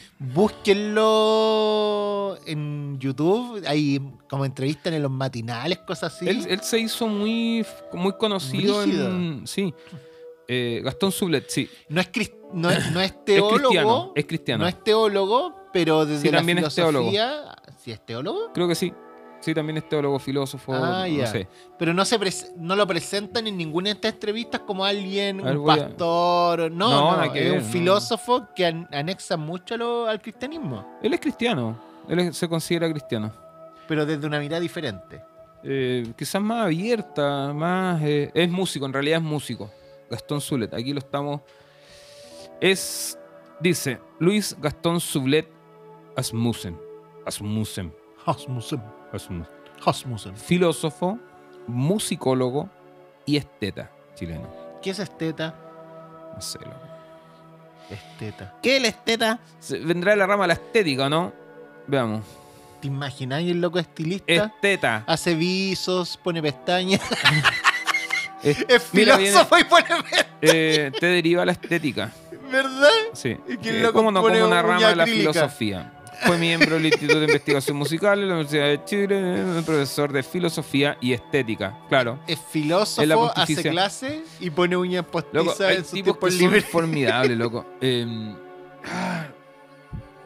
búsquenlo 1.02 2.38
en 2.46 2.98
YouTube. 3.00 3.64
Hay 3.68 4.00
como 4.30 4.46
entrevistas 4.46 4.94
en 4.94 5.02
los 5.02 5.12
matinales, 5.12 5.80
cosas 5.80 6.14
así. 6.16 6.28
Él, 6.28 6.46
él 6.50 6.62
se 6.62 6.80
hizo 6.80 7.08
muy, 7.08 7.66
muy 7.94 8.14
conocido 8.14 8.84
en. 8.84 9.46
Sí. 9.48 9.74
Eh, 10.48 10.82
Gastón 10.84 11.12
Sublet, 11.12 11.46
sí. 11.50 11.70
No 11.90 12.02
es, 12.02 12.12
cris- 12.12 12.34
no, 12.54 12.70
es- 12.70 12.92
no 12.92 13.00
es 13.02 13.12
Es 13.12 13.26
teólogo. 13.26 13.58
cristiano. 13.60 14.12
Es 14.16 14.26
cristiano. 14.26 14.64
No 14.64 14.68
es 14.70 14.84
teólogo, 14.84 15.56
pero 15.74 16.06
desde 16.06 16.22
Sí, 16.24 16.32
la 16.32 16.38
también 16.40 16.58
es 16.60 16.76
teólogo. 16.76 17.10
filosofía. 17.10 17.56
¿Sí 17.78 17.92
es 17.92 18.06
teólogo? 18.06 18.52
Creo 18.54 18.68
que 18.68 18.76
sí. 18.76 18.94
Sí, 19.40 19.56
también 19.56 19.78
es 19.78 19.90
teólogo, 19.90 20.20
filósofo. 20.20 20.72
Ah, 20.76 21.08
no 21.10 21.26
sé. 21.28 21.48
Pero 21.80 21.96
no, 21.96 22.06
se 22.06 22.20
no 22.58 22.76
lo 22.76 22.86
presentan 22.86 23.48
en 23.48 23.58
ninguna 23.58 23.86
de 23.90 23.94
estas 23.96 24.14
entrevistas 24.14 24.62
como 24.68 24.86
alguien, 24.86 25.38
ver, 25.44 25.58
un 25.58 25.68
a- 25.68 25.76
pastor. 25.76 26.72
No, 26.72 26.90
No, 26.92 27.18
no, 27.18 27.24
es 27.24 27.34
ver, 27.34 27.54
un 27.54 27.64
filósofo 27.64 28.50
que 28.56 28.68
an- 28.68 28.88
anexa 28.92 29.38
mucho 29.38 29.76
lo- 29.78 30.08
al 30.08 30.22
cristianismo, 30.22 31.00
Él 31.02 31.16
es 31.16 31.20
cristiano. 31.20 31.80
Él 32.08 32.20
es- 32.20 32.38
se 32.38 32.48
considera 32.48 32.88
cristiano. 32.90 33.32
pero 33.88 34.06
desde 34.06 34.26
una 34.28 34.40
mirada 34.40 34.62
diferente. 34.62 35.22
Eh, 35.64 36.14
quizás 36.16 36.42
más 36.42 36.66
abierta, 36.66 37.52
más... 37.54 38.02
eh, 38.04 38.32
es 38.34 38.50
músico, 38.50 38.86
en 38.86 38.94
realidad 38.94 39.18
es 39.18 39.24
músico. 39.24 39.70
Gastón 40.10 40.40
Sublet, 40.40 40.74
aquí 40.74 40.94
lo 40.94 41.00
estamos... 41.00 41.42
Es, 42.62 43.18
dice, 43.60 44.00
Luis 44.20 44.56
Gastón 44.60 45.00
Sublet 45.00 45.48
Asmussen. 46.16 46.78
Asmussen. 47.26 47.94
Rasmussen. 48.26 48.82
Asmussen. 49.12 49.48
Rasmussen. 49.86 50.38
Filósofo, 50.38 51.18
musicólogo 51.68 52.70
y 53.26 53.38
esteta 53.38 53.92
chileno. 54.16 54.48
¿Qué 54.82 54.92
es 54.92 55.00
esteta? 55.00 55.56
No 56.36 56.42
sé, 56.42 56.60
loco. 56.60 56.72
Esteta. 57.90 58.56
¿Qué 58.62 58.78
es 58.78 58.82
la 58.82 58.88
esteta? 58.90 59.40
Se- 59.60 59.80
Vendrá 59.80 60.12
de 60.12 60.18
la 60.18 60.28
rama 60.28 60.44
de 60.44 60.50
la 60.50 60.54
estética, 60.54 61.08
¿o 61.08 61.10
no? 61.10 61.34
Veamos. 61.88 62.24
¿Te 62.80 62.88
imagináis 62.88 63.50
el 63.52 63.60
loco 63.60 63.80
estilista? 63.80 64.32
Esteta. 64.46 65.04
Hace 65.08 65.34
visos, 65.36 66.18
pone 66.18 66.42
pestañas. 66.42 67.02
Es- 68.44 68.66
es 68.68 68.90
Mira, 68.94 69.18
filósofo 69.20 69.56
y 69.60 69.64
pone 69.66 69.84
pestañas, 69.84 70.26
eh, 70.42 70.92
te 71.00 71.06
deriva 71.06 71.46
la 71.46 71.52
estética. 71.52 72.12
¿Verdad? 72.52 72.90
Sí. 73.14 73.38
Y 73.48 73.68
Eh, 73.68 73.80
loco 73.82 73.94
como 73.94 74.12
no, 74.12 74.22
pone 74.22 74.36
como 74.40 74.48
una 74.52 74.62
rama 74.62 74.90
de 74.90 74.96
la 74.96 75.04
acrílica. 75.04 75.32
filosofía. 75.34 75.94
Fue 76.24 76.38
miembro 76.38 76.76
del 76.76 76.86
Instituto 76.86 77.20
de 77.20 77.26
Investigación 77.26 77.78
Musical 77.78 78.20
de 78.20 78.26
la 78.28 78.34
Universidad 78.36 78.66
de 78.66 78.86
Chile, 78.86 79.44
profesor 79.66 80.12
de 80.14 80.22
filosofía 80.22 80.96
y 81.02 81.14
estética. 81.14 81.80
Claro. 81.90 82.20
Es 82.28 82.38
filósofo, 82.52 83.32
hace 83.36 83.64
clase 83.64 84.24
y 84.40 84.52
pone 84.52 84.78
uñas 84.78 85.04
Loco, 85.04 85.24
postizas 85.24 85.62
hay 85.62 85.78
en 85.78 85.84
sus 85.84 85.92
tipos 85.94 86.18
que 86.18 86.32
son 86.32 86.62
formidables, 86.62 87.36
loco. 87.38 87.66
Eh, 87.82 88.36
ah, 88.86 89.26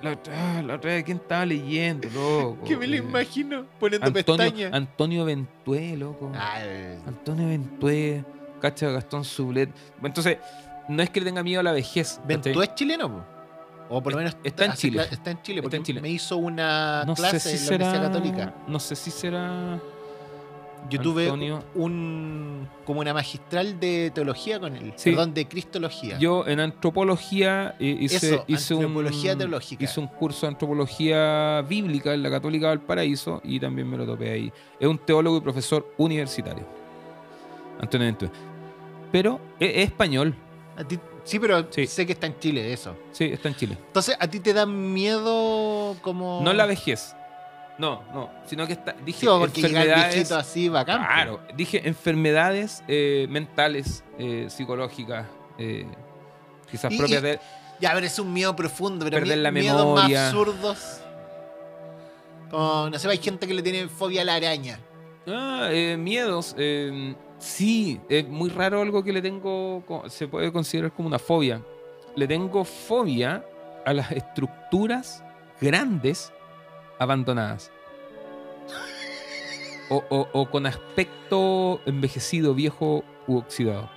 la, 0.02 0.12
otra, 0.12 0.62
la 0.64 0.76
otra 0.76 0.92
vez, 0.96 1.04
¿quién 1.06 1.18
estaba 1.18 1.46
leyendo, 1.46 2.10
loco? 2.14 2.58
Que 2.66 2.76
me 2.78 2.88
lo 2.88 2.96
Eh, 2.96 2.98
imagino 2.98 3.66
poniendo 3.80 4.06
Antonio, 4.08 4.24
pestañas. 4.46 4.74
Antonio 4.74 5.24
Ventué, 5.26 5.96
loco. 5.98 6.32
Ay, 6.38 7.00
Antonio 7.08 7.48
Ventué, 7.48 8.24
cacha 8.62 8.90
Gastón 8.90 9.24
Sublet. 9.24 9.70
Entonces, 10.04 10.38
no 10.88 11.02
es 11.04 11.10
que 11.10 11.20
le 11.20 11.26
tenga 11.26 11.44
miedo 11.44 11.60
a 11.60 11.64
la 11.64 11.72
vejez. 11.72 12.20
¿Ventú 12.26 12.62
es 12.62 12.76
chileno? 12.76 13.10
po? 13.10 13.24
O 13.90 14.02
por 14.02 14.14
lo 14.14 14.18
menos 14.18 14.36
Está 14.44 14.66
en 14.66 14.74
Chile. 14.74 15.06
Está 15.12 15.32
en 15.32 15.42
Chile, 15.42 15.62
porque 15.62 15.78
en 15.78 15.84
Chile. 15.84 16.02
me 16.02 16.10
hizo 16.10 16.38
una 16.38 17.04
No 17.06 17.14
clase 17.14 17.40
si 17.40 17.50
en 17.50 17.56
la 17.56 17.60
será. 17.60 17.86
Universidad 17.90 18.12
Católica. 18.14 18.54
No 18.68 18.80
sé 18.80 18.96
si 18.96 19.12
será. 19.12 19.80
Yo 20.88 21.02
tuve 21.02 21.32
un 21.32 22.68
como 22.86 23.00
una 23.00 23.12
magistral 23.14 23.80
de 23.80 24.12
teología 24.14 24.60
con 24.60 24.76
él. 24.76 24.94
Sí. 24.96 25.10
Perdón, 25.12 25.34
de 25.34 25.48
cristología. 25.48 26.20
Yo 26.20 26.46
en 26.48 26.60
antropología 26.60 27.76
eh, 27.80 27.98
hice, 28.02 28.36
Eso, 28.36 28.44
hice 28.48 28.74
antropología 28.76 29.32
un, 29.34 29.38
teológica. 29.40 29.84
hice 29.84 30.00
un 30.00 30.08
curso 30.08 30.46
de 30.46 30.52
antropología 30.54 31.62
bíblica 31.68 32.14
en 32.14 32.22
la 32.22 32.30
Católica 32.30 32.68
Valparaíso 32.68 33.42
y 33.44 33.60
también 33.60 33.90
me 33.90 33.98
lo 33.98 34.06
topé 34.06 34.32
ahí. 34.32 34.54
Es 34.80 34.88
un 34.88 35.00
teólogo 35.00 35.38
y 35.38 35.42
profesor 35.42 35.92
universitario. 35.98 36.66
Antonio 37.82 38.06
Ventura. 38.06 38.32
Pero 39.12 39.40
es, 39.60 39.70
es 39.78 39.86
español. 39.86 40.36
A 40.78 40.84
ti- 40.84 41.00
sí, 41.24 41.40
pero 41.40 41.68
Sí. 41.72 41.88
sé 41.88 42.06
que 42.06 42.14
está 42.14 42.28
en 42.28 42.38
Chile 42.40 42.74
eso. 42.74 42.96
Sí, 43.12 43.26
está 43.26 43.48
en 43.48 43.56
Chile. 43.56 43.78
Entonces, 43.88 44.16
¿a 44.20 44.28
ti 44.28 44.40
te 44.40 44.54
da 44.54 44.66
miedo 44.66 45.96
como...? 46.02 46.42
No 46.44 46.52
la 46.54 46.66
vejez. 46.66 47.16
No, 47.78 48.04
no. 48.14 48.30
Sino 48.46 48.66
que 48.68 48.74
está, 48.74 48.94
dije 49.06 49.22
Sí, 49.22 49.26
porque 49.28 49.62
llega 49.62 49.82
el 49.84 49.90
enfermedades. 49.90 50.32
así 50.32 50.70
bacán. 50.70 51.00
Claro, 51.06 51.42
dije 51.56 51.82
enfermedades 51.88 52.84
eh, 52.88 53.28
mentales, 53.30 54.04
eh, 54.18 54.48
psicológicas, 54.50 55.26
eh, 55.58 55.86
quizás 56.72 56.92
Y- 56.94 56.98
propias 56.98 57.22
de. 57.22 57.40
Ya, 57.82 57.92
pero 57.94 58.06
es 58.06 58.18
un 58.18 58.32
miedo 58.32 58.56
profundo, 58.56 59.04
pero 59.04 59.18
Perder 59.20 59.38
mi- 59.38 59.44
la 59.44 59.52
miedos 59.52 59.94
más 59.96 60.10
absurdos. 60.14 61.02
Como, 62.50 62.90
no 62.90 63.00
sé, 63.00 63.10
hay 63.10 63.18
gente 63.18 63.48
que 63.48 63.54
le 63.54 63.62
tiene 63.62 63.88
fobia 63.90 64.22
a 64.22 64.26
la 64.26 64.36
araña. 64.36 64.80
Ah, 65.28 65.68
eh, 65.72 65.98
miedos. 65.98 66.56
Eh, 67.38 67.40
sí, 67.40 68.02
es 68.10 68.28
muy 68.28 68.50
raro 68.50 68.82
algo 68.82 69.04
que 69.04 69.14
le 69.14 69.22
tengo. 69.22 69.84
Se 70.08 70.28
puede 70.28 70.52
considerar 70.52 70.92
como 70.92 71.08
una 71.08 71.20
fobia. 71.20 71.62
Le 72.16 72.28
tengo 72.28 72.64
fobia 72.64 73.44
a 73.86 73.94
las 73.94 74.12
estructuras 74.12 75.24
grandes 75.62 76.32
abandonadas. 77.00 77.72
O, 79.90 80.04
o- 80.10 80.28
o 80.34 80.50
con 80.50 80.66
aspecto 80.66 81.80
envejecido, 81.86 82.56
viejo 82.56 83.04
u 83.28 83.38
oxidado. 83.38 83.90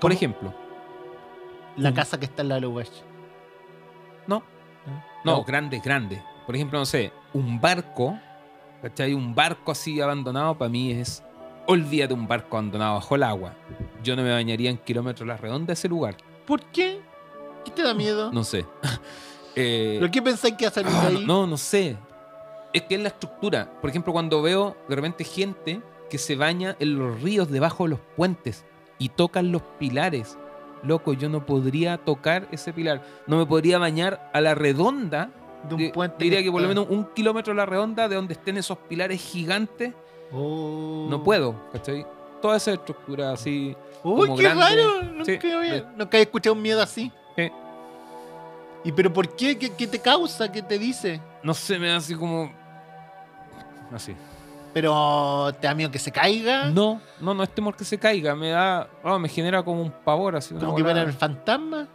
Por 0.00 0.12
ejemplo, 0.12 0.54
La 1.76 1.90
Mm. 1.90 1.94
casa 1.94 2.18
que 2.20 2.26
está 2.26 2.42
en 2.42 2.48
la 2.50 2.58
Wash. 2.68 2.90
no, 4.26 4.42
no, 5.24 5.42
grandes, 5.44 5.82
grandes. 5.82 6.22
Por 6.44 6.54
ejemplo, 6.54 6.78
no 6.78 6.84
sé, 6.84 7.12
un 7.32 7.58
barco, 7.60 8.18
¿cachai? 8.82 9.14
Un 9.14 9.34
barco 9.34 9.72
así 9.72 9.98
abandonado 10.00 10.56
para 10.58 10.68
mí 10.68 10.90
es. 10.92 11.22
Olvídate 11.66 12.14
un 12.14 12.26
barco 12.26 12.56
abandonado 12.56 12.94
bajo 12.94 13.14
el 13.14 13.22
agua. 13.22 13.54
Yo 14.02 14.16
no 14.16 14.22
me 14.22 14.32
bañaría 14.32 14.70
en 14.70 14.78
kilómetros 14.78 15.28
a 15.28 15.32
la 15.32 15.36
redonda 15.36 15.68
de 15.68 15.72
ese 15.74 15.88
lugar. 15.88 16.16
¿Por 16.46 16.62
qué? 16.66 17.00
¿Qué 17.64 17.70
te 17.70 17.82
da 17.82 17.94
miedo? 17.94 18.32
No 18.32 18.44
sé. 18.44 18.64
Eh, 19.54 19.98
¿Pero 20.00 20.10
qué 20.10 20.22
pensáis 20.22 20.54
que 20.54 20.64
va 20.64 20.70
a 20.70 20.72
salir 20.72 20.90
de 20.90 20.98
ahí? 21.08 21.26
no, 21.26 21.46
no 21.46 21.58
sé. 21.58 21.98
Es 22.72 22.80
que 22.84 22.94
es 22.94 23.00
la 23.02 23.08
estructura. 23.08 23.70
Por 23.82 23.90
ejemplo, 23.90 24.10
cuando 24.10 24.40
veo 24.40 24.78
de 24.88 24.96
repente 24.96 25.24
gente 25.24 25.82
que 26.08 26.16
se 26.16 26.36
baña 26.36 26.74
en 26.78 26.98
los 26.98 27.20
ríos 27.20 27.50
debajo 27.50 27.84
de 27.84 27.90
los 27.90 28.00
puentes 28.16 28.64
y 28.98 29.10
tocan 29.10 29.52
los 29.52 29.60
pilares. 29.78 30.38
Loco, 30.82 31.12
yo 31.12 31.28
no 31.28 31.44
podría 31.44 31.98
tocar 31.98 32.48
ese 32.50 32.72
pilar. 32.72 33.02
No 33.26 33.36
me 33.36 33.44
podría 33.44 33.76
bañar 33.76 34.30
a 34.32 34.40
la 34.40 34.54
redonda 34.54 35.30
De 35.68 35.74
un 35.74 35.92
puente 35.92 36.24
diría 36.24 36.42
que 36.42 36.50
por 36.50 36.62
lo 36.62 36.68
menos 36.68 36.86
un 36.88 37.12
kilómetro 37.12 37.52
a 37.52 37.56
la 37.56 37.66
redonda 37.66 38.08
de 38.08 38.16
donde 38.16 38.32
estén 38.32 38.56
esos 38.56 38.78
pilares 38.78 39.20
gigantes, 39.20 39.92
Oh. 40.34 41.06
no 41.10 41.22
puedo, 41.22 41.54
¿cachai? 41.72 42.06
Toda 42.40 42.56
esa 42.56 42.72
estructura 42.72 43.32
así. 43.32 43.76
Uy, 44.02 44.26
como 44.26 44.36
qué 44.36 44.42
grande. 44.44 44.64
raro. 44.64 45.02
Nunca, 45.02 45.24
Sí, 45.40 45.50
había, 45.52 45.92
nunca 45.96 46.18
he 46.18 46.22
escuchado 46.22 46.54
un 46.54 46.62
miedo 46.62 46.82
así. 46.82 47.12
Sí. 47.36 47.50
¿Y 48.84 48.92
pero 48.92 49.12
por 49.12 49.28
qué? 49.36 49.56
¿Qué, 49.58 49.70
qué 49.74 49.86
te 49.86 49.98
causa? 50.00 50.50
¿Qué 50.50 50.62
te 50.62 50.78
dice? 50.78 51.20
No 51.42 51.54
sé, 51.54 51.78
me 51.78 51.88
da 51.88 51.96
así 51.96 52.14
como. 52.14 52.50
Así. 53.92 54.16
¿Pero 54.72 55.52
te 55.60 55.66
da 55.66 55.74
miedo 55.74 55.90
que 55.90 55.98
se 55.98 56.10
caiga? 56.10 56.64
No, 56.70 57.00
no, 57.20 57.34
no 57.34 57.42
es 57.42 57.50
temor 57.50 57.76
que 57.76 57.84
se 57.84 57.98
caiga, 57.98 58.34
me 58.34 58.50
da. 58.50 58.88
ah, 59.04 59.18
me 59.18 59.28
genera 59.28 59.62
como 59.62 59.82
un 59.82 59.90
pavor 59.92 60.34
así. 60.34 60.54
¿Como 60.54 60.74
que 60.74 60.82
ver 60.82 60.96
el 60.96 61.12
fantasma? 61.12 61.86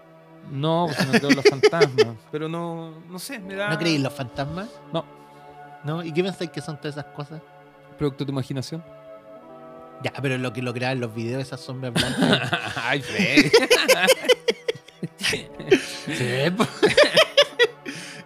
No, 0.52 0.86
pues 0.88 1.06
no 1.08 1.12
creo 1.14 1.30
en 1.32 1.36
los 1.38 1.46
fantasmas. 1.46 2.16
Pero 2.32 2.48
no, 2.48 2.92
no 3.10 3.20
sé, 3.20 3.40
me 3.40 3.56
da. 3.56 3.70
¿No 3.70 3.78
creí 3.80 3.96
en 3.96 4.04
los 4.04 4.14
fantasmas? 4.14 4.70
No. 4.94 5.04
¿No? 5.84 6.04
¿Y 6.04 6.12
qué 6.14 6.24
pensáis 6.24 6.52
que 6.52 6.62
son 6.62 6.78
todas 6.78 6.96
esas 6.98 7.12
cosas? 7.14 7.42
Producto 7.98 8.24
de 8.24 8.28
tu 8.28 8.32
imaginación. 8.32 8.84
Ya, 10.04 10.14
pero 10.22 10.38
lo 10.38 10.54
que 10.54 10.62
lo 10.62 10.74
crean 10.74 11.00
los 11.00 11.14
videos, 11.14 11.42
esas 11.42 11.60
sombras 11.60 11.94
blancas. 12.20 12.52
Ay, 12.76 13.02
Freddy. 13.02 13.52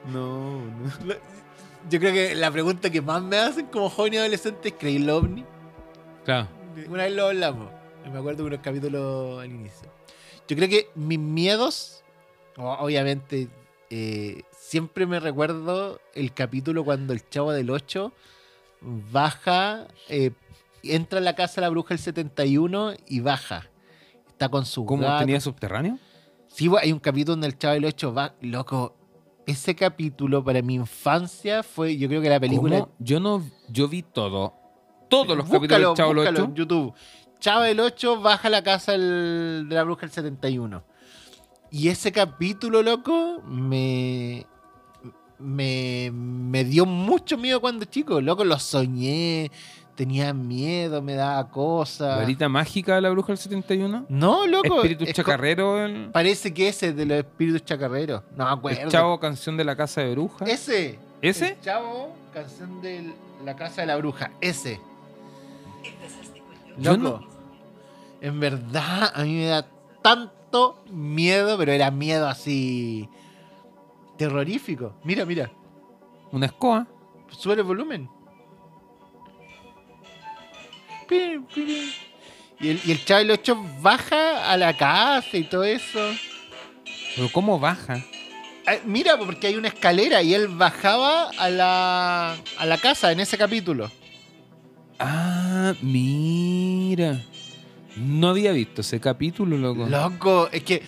no, 0.06 0.62
no. 0.62 0.92
Yo 1.90 2.00
creo 2.00 2.14
que 2.14 2.36
la 2.36 2.52
pregunta 2.52 2.90
que 2.90 3.02
más 3.02 3.22
me 3.24 3.38
hacen 3.38 3.66
como 3.68 3.90
joven 3.90 4.14
y 4.14 4.18
adolescente 4.18 4.70
es 4.70 4.76
¿creí 4.78 4.98
en 4.98 5.08
los 5.08 5.24
ovni? 5.24 5.46
claro. 6.24 6.48
Una 6.88 7.04
vez 7.04 7.14
lo 7.14 7.26
hablamos. 7.26 7.70
Me 8.12 8.18
acuerdo 8.18 8.44
de 8.44 8.48
unos 8.48 8.60
capítulos 8.62 9.42
al 9.42 9.52
inicio. 9.52 9.92
Yo 10.48 10.56
creo 10.56 10.70
que 10.70 10.88
mis 10.96 11.20
miedos, 11.20 12.02
obviamente, 12.56 13.50
eh, 13.90 14.44
siempre 14.58 15.06
me 15.06 15.20
recuerdo 15.20 16.00
el 16.14 16.34
capítulo 16.34 16.86
cuando 16.86 17.12
el 17.12 17.28
chavo 17.30 17.52
del 17.52 17.70
8 17.70 18.14
baja, 18.82 19.88
eh, 20.10 20.32
entra 20.84 21.20
a 21.20 21.22
la 21.22 21.36
casa 21.36 21.56
de 21.56 21.62
la 21.62 21.70
bruja 21.70 21.94
el 21.94 22.00
71 22.00 22.94
y 23.08 23.20
baja. 23.20 23.68
Está 24.28 24.50
con 24.50 24.66
su 24.66 24.86
¿Cómo 24.86 25.04
gato. 25.04 25.20
tenía 25.20 25.40
subterráneo? 25.40 26.00
Sí, 26.48 26.70
hay 26.82 26.92
un 26.92 27.00
capítulo 27.00 27.34
donde 27.34 27.48
el 27.48 27.58
chavo 27.58 27.76
del 27.76 27.86
8 27.86 28.14
va, 28.14 28.36
loco. 28.42 28.96
Ese 29.46 29.76
capítulo 29.76 30.44
para 30.44 30.62
mi 30.62 30.76
infancia 30.76 31.64
fue, 31.64 31.98
yo 31.98 32.08
creo 32.08 32.22
que 32.22 32.30
la 32.30 32.40
película. 32.40 32.80
¿Cómo? 32.82 32.92
Yo 33.00 33.20
no. 33.20 33.44
Yo 33.70 33.88
vi 33.88 34.02
todo. 34.04 34.54
Todos 35.10 35.36
los 35.36 35.48
Búscalo, 35.48 35.60
capítulos 35.62 35.88
del 35.90 35.96
Chavo 35.98 36.14
búscalo 36.14 36.40
Ocho. 36.40 36.46
en 36.46 36.56
YouTube. 36.56 36.94
Chavo 37.40 37.62
del 37.64 37.80
8 37.80 38.22
baja 38.22 38.48
a 38.48 38.52
la 38.52 38.64
casa 38.64 38.94
el- 38.94 39.66
de 39.68 39.76
la 39.76 39.84
bruja 39.84 40.06
el 40.06 40.12
71. 40.12 40.84
Y 41.72 41.88
ese 41.90 42.12
capítulo, 42.12 42.84
loco, 42.84 43.42
me, 43.46 44.46
me, 45.42 46.12
me 46.14 46.64
dio 46.64 46.86
mucho 46.86 47.38
miedo 47.38 47.62
cuando 47.62 47.86
chico. 47.86 48.22
Loco, 48.22 48.44
lo 48.44 48.58
soñé, 48.60 49.52
tenía 49.96 50.34
miedo, 50.34 51.02
me 51.02 51.16
daba 51.16 51.50
cosas. 51.50 52.18
Varita 52.18 52.50
mágica 52.50 52.96
de 52.96 53.02
la 53.02 53.10
bruja 53.10 53.28
del 53.28 53.38
71. 53.38 54.06
No, 54.10 54.48
loco. 54.48 54.78
Espíritu 54.78 55.04
es 55.04 55.14
chacarrero. 55.14 55.84
El, 55.84 56.12
Parece 56.12 56.54
que 56.54 56.68
ese 56.70 56.90
es 56.90 56.96
de 56.96 57.06
los 57.06 57.18
espíritus 57.18 57.64
chacarreros. 57.64 58.24
No 58.36 58.46
me 58.46 58.52
acuerdo. 58.52 58.82
el 58.82 58.90
Chavo, 58.90 59.20
canción 59.20 59.58
de 59.58 59.64
la 59.64 59.76
casa 59.76 60.02
de 60.02 60.12
bruja. 60.12 60.46
Ese. 60.46 61.00
¿Ese? 61.22 61.50
El 61.50 61.62
chavo, 61.62 62.16
canción 62.34 62.82
de 62.82 63.14
la 63.46 63.56
casa 63.56 63.82
de 63.82 63.88
la 63.88 63.98
bruja. 63.98 64.32
Ese. 64.42 64.80
Loco. 66.78 67.22
En 68.22 68.40
verdad, 68.40 69.12
a 69.14 69.24
mí 69.24 69.36
me 69.36 69.46
da 69.46 69.68
tanto 70.02 70.84
miedo, 70.90 71.58
pero 71.58 71.72
era 71.72 71.92
miedo 71.92 72.28
así. 72.28 73.10
Terrorífico. 74.22 74.94
Mira, 75.04 75.26
mira. 75.26 75.52
Una 76.32 76.46
escoba. 76.46 76.86
Sube 77.30 77.56
el 77.56 77.64
volumen. 77.64 78.08
Y 81.10 82.70
el, 82.70 82.80
y 82.86 82.92
el 82.92 83.04
chavo 83.04 83.20
del 83.20 83.32
8 83.32 83.58
baja 83.82 84.52
a 84.52 84.58
la 84.58 84.78
casa 84.78 85.36
y 85.36 85.44
todo 85.46 85.64
eso. 85.64 86.00
Pero 87.16 87.30
¿cómo 87.32 87.60
baja? 87.60 88.06
Ah, 88.68 88.76
Mira, 88.86 89.18
porque 89.18 89.48
hay 89.48 89.56
una 89.56 89.70
escalera 89.70 90.22
y 90.22 90.36
él 90.36 90.48
bajaba 90.50 91.32
a 91.40 91.50
la, 91.50 92.38
a 92.60 92.66
la 92.68 92.78
casa 92.78 93.12
en 93.12 93.22
ese 93.22 93.40
capítulo. 93.40 93.90
Ah, 95.00 95.74
mira. 95.82 97.20
No 97.98 98.30
había 98.30 98.52
visto 98.52 98.82
ese 98.82 99.00
capítulo, 99.00 99.58
loco. 99.58 99.88
Loco, 99.88 100.48
es 100.52 100.62
que 100.64 100.84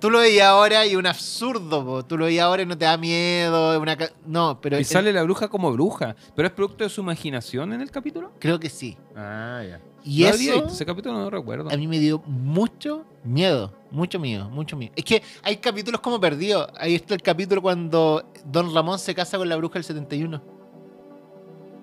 tú 0.00 0.10
lo 0.10 0.18
veías 0.18 0.48
ahora 0.48 0.86
y 0.86 0.96
un 0.96 1.06
absurdo, 1.06 1.84
po. 1.84 2.04
tú 2.04 2.16
lo 2.18 2.24
veías 2.24 2.44
ahora 2.44 2.62
y 2.62 2.66
no 2.66 2.76
te 2.76 2.84
da 2.86 2.96
miedo, 2.96 3.78
una 3.80 3.96
ca- 3.96 4.10
no, 4.26 4.58
pero 4.60 4.76
Y 4.76 4.80
el- 4.80 4.84
sale 4.86 5.12
la 5.12 5.22
bruja 5.22 5.48
como 5.48 5.70
bruja. 5.72 6.16
¿Pero 6.34 6.48
es 6.48 6.54
producto 6.54 6.82
de 6.84 6.90
su 6.90 7.00
imaginación 7.02 7.72
en 7.72 7.80
el 7.80 7.90
capítulo? 7.90 8.32
creo 8.38 8.58
que 8.58 8.68
sí. 8.70 8.96
Ah, 9.16 9.62
ya. 9.68 9.80
Y 10.02 10.22
no 10.22 10.28
había 10.30 10.50
eso 10.52 10.54
visto 10.62 10.74
ese 10.74 10.86
capítulo, 10.86 11.14
no 11.14 11.24
lo 11.24 11.30
recuerdo. 11.30 11.70
a 11.70 11.76
mí 11.76 11.86
me 11.86 11.98
dio 11.98 12.22
mucho 12.26 13.04
miedo, 13.22 13.72
mucho 13.90 14.18
miedo, 14.18 14.48
mucho 14.48 14.74
miedo. 14.76 14.92
Es 14.96 15.04
que 15.04 15.22
hay 15.42 15.58
capítulos 15.58 16.00
como 16.00 16.18
perdidos. 16.18 16.68
Ahí 16.78 16.94
está 16.94 17.14
el 17.14 17.20
capítulo 17.22 17.60
cuando 17.60 18.24
Don 18.46 18.74
Ramón 18.74 18.98
se 18.98 19.14
casa 19.14 19.36
con 19.36 19.46
la 19.48 19.56
bruja 19.56 19.74
del 19.74 19.84
71. 19.84 20.40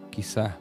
Quizás. 0.10 0.56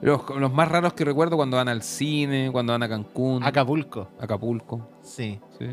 Los, 0.00 0.20
los 0.38 0.52
más 0.52 0.68
raros 0.68 0.92
que 0.92 1.04
recuerdo 1.04 1.36
cuando 1.36 1.56
van 1.56 1.68
al 1.68 1.82
cine, 1.82 2.50
cuando 2.52 2.72
van 2.74 2.82
a 2.82 2.88
Cancún, 2.88 3.42
Acapulco. 3.42 4.08
Acapulco. 4.20 4.88
Sí. 5.02 5.40
Sí. 5.58 5.66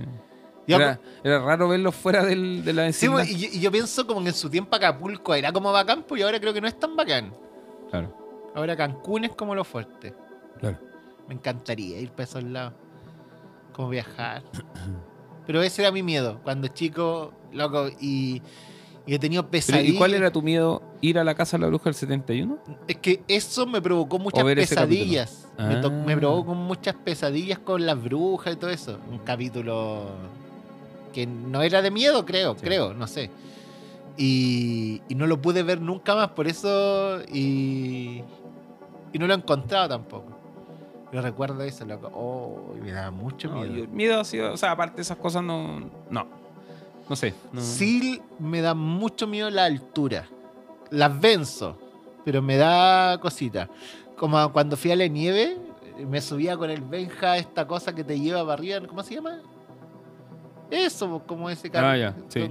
Era, 0.68 1.00
era 1.24 1.40
raro 1.40 1.68
verlos 1.68 1.94
fuera 1.96 2.24
del, 2.24 2.64
de 2.64 2.74
la 2.74 2.92
Sí, 2.94 3.08
vecindad. 3.08 3.24
po, 3.24 3.30
y, 3.30 3.36
yo- 3.38 3.50
y 3.52 3.60
yo 3.60 3.72
pienso 3.72 4.06
como 4.08 4.22
que 4.22 4.30
en 4.30 4.36
su 4.36 4.50
tiempo 4.50 4.76
Acapulco 4.76 5.34
era 5.36 5.52
como 5.52 5.72
bacán, 5.72 6.04
pues 6.08 6.22
y 6.22 6.24
ahora 6.24 6.40
creo 6.40 6.54
que 6.54 6.62
no 6.62 6.68
es 6.68 6.80
tan 6.80 6.96
bacán. 6.96 7.34
Claro, 7.90 8.16
Ahora 8.56 8.76
Cancún 8.76 9.26
es 9.26 9.32
como 9.36 9.56
lo 9.56 9.64
fuerte. 9.64 10.14
claro. 10.60 10.78
Me 11.28 11.36
encantaría 11.36 12.00
ir 12.00 12.12
para 12.12 12.24
esos 12.24 12.44
lados. 12.44 12.74
Como 13.74 13.90
viajar. 13.90 14.44
Pero 15.48 15.62
ese 15.64 15.82
era 15.82 15.92
mi 15.92 16.04
miedo. 16.04 16.40
Cuando 16.44 16.68
chico, 16.68 17.32
loco, 17.54 17.88
y, 18.02 18.42
y 19.06 19.16
he 19.16 19.20
tenido 19.20 19.50
pesadillas. 19.50 19.94
¿Y 19.96 19.98
cuál 19.98 20.14
era 20.14 20.30
tu 20.32 20.42
miedo? 20.42 20.82
¿Ir 21.02 21.18
a 21.20 21.24
la 21.24 21.34
casa 21.36 21.58
de 21.58 21.62
la 21.62 21.68
bruja 21.68 21.86
del 21.86 21.94
71? 21.96 22.60
Es 22.88 22.98
que 22.98 23.24
eso 23.28 23.66
me 23.66 23.82
provocó 23.82 24.20
muchas 24.20 24.44
pesadillas. 24.44 25.48
Me, 25.58 25.76
Ah. 25.76 25.90
me 26.06 26.18
provocó 26.18 26.54
muchas 26.54 26.96
pesadillas 26.96 27.60
con 27.60 27.86
las 27.86 28.02
brujas 28.02 28.54
y 28.54 28.58
todo 28.58 28.70
eso. 28.70 29.00
Un 29.10 29.20
capítulo 29.20 30.06
que 31.14 31.26
no 31.28 31.62
era 31.62 31.82
de 31.82 31.92
miedo, 31.92 32.26
creo, 32.26 32.56
Sí. 32.56 32.62
creo, 32.62 32.94
no 32.94 33.08
sé. 33.08 33.30
Y, 34.18 35.02
y 35.08 35.16
no 35.16 35.26
lo 35.28 35.42
pude 35.42 35.64
ver 35.64 35.82
nunca 35.82 36.16
más, 36.16 36.30
por 36.30 36.48
eso. 36.48 37.22
Y, 37.32 38.24
y 39.14 39.20
no 39.20 39.28
lo 39.28 39.34
he 39.34 39.38
encontrado 39.38 39.90
tampoco. 39.90 40.32
Yo 41.12 41.22
recuerdo 41.22 41.62
eso, 41.64 41.86
loco. 41.86 42.10
Oh, 42.14 42.74
me 42.82 42.92
daba 42.92 43.12
mucho 43.12 43.50
No, 43.50 43.62
miedo. 43.62 43.74
yo- 43.86 43.88
miedo 43.90 44.20
ha 44.20 44.24
sido, 44.26 44.54
o 44.54 44.58
sea, 44.58 44.72
aparte 44.72 44.98
de 44.98 45.02
esas 45.02 45.18
cosas, 45.18 45.44
no. 45.44 45.80
No. 46.10 46.28
No 47.10 47.16
sé. 47.16 47.34
no- 47.52 47.62
Sí, 47.62 48.22
me 48.40 48.62
da 48.62 48.74
mucho 48.74 49.28
miedo 49.28 49.50
la 49.50 49.66
altura. 49.66 50.28
Las 50.90 51.20
venzo, 51.20 51.78
pero 52.24 52.42
me 52.42 52.56
da 52.58 53.18
cosita. 53.20 53.70
Como 54.18 54.52
cuando 54.54 54.78
fui 54.78 54.92
a 54.92 54.96
la 54.96 55.08
nieve, 55.08 55.58
me 56.08 56.22
subía 56.22 56.56
con 56.58 56.70
el 56.70 56.82
Benja 56.82 57.38
esta 57.38 57.66
cosa 57.68 57.94
que 57.96 58.04
te 58.04 58.20
lleva 58.20 58.42
para 58.42 58.54
arriba. 58.54 58.80
¿Cómo 58.88 59.04
se 59.04 59.16
llama? 59.16 59.40
Eso, 60.72 61.22
como 61.28 61.50
ese 61.50 61.70
carro. 61.70 61.88
Ah, 61.88 61.98
ya, 61.98 62.16
sí. 62.30 62.50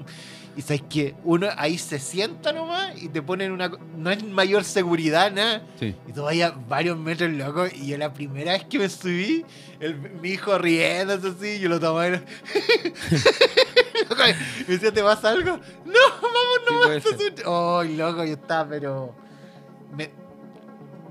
Y 0.56 0.62
sabes 0.62 0.82
que 0.90 1.14
uno 1.24 1.46
ahí 1.56 1.78
se 1.78 1.98
sienta 2.00 2.52
nomás 2.52 3.00
y 3.00 3.08
te 3.08 3.22
ponen 3.22 3.52
una. 3.52 3.70
No 3.96 4.10
es 4.10 4.22
mayor 4.24 4.64
seguridad, 4.64 5.30
nada. 5.32 5.62
Sí. 5.78 5.94
Y 6.08 6.12
tú 6.12 6.22
vayas 6.24 6.52
varios 6.68 6.98
metros, 6.98 7.30
loco. 7.30 7.66
Y 7.72 7.86
yo 7.86 7.96
la 7.98 8.12
primera 8.12 8.52
vez 8.52 8.64
que 8.64 8.78
me 8.80 8.88
subí, 8.88 9.44
el- 9.78 9.94
mi 10.20 10.30
hijo 10.30 10.58
riéndose 10.58 11.28
así, 11.28 11.60
yo 11.60 11.68
lo 11.68 11.78
tomaba. 11.78 12.08
y 12.08 12.10
me 14.68 14.74
decía, 14.74 14.92
¿te 14.92 15.02
pasa 15.02 15.30
algo? 15.30 15.58
No, 15.84 16.00
vamos, 16.20 16.60
Sí, 16.66 16.74
no 16.74 16.80
puede 16.82 16.94
vas 17.00 17.04
ser. 17.04 17.34
Oh, 17.46 17.82
loco, 17.84 18.24
yo 18.24 18.32
estaba, 18.32 18.68
pero. 18.68 19.14
Me, 19.96 20.10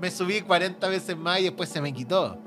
me 0.00 0.10
subí 0.10 0.40
40 0.42 0.88
veces 0.88 1.16
más 1.16 1.40
y 1.40 1.44
después 1.44 1.68
se 1.68 1.80
me 1.80 1.92
quitó. 1.92 2.38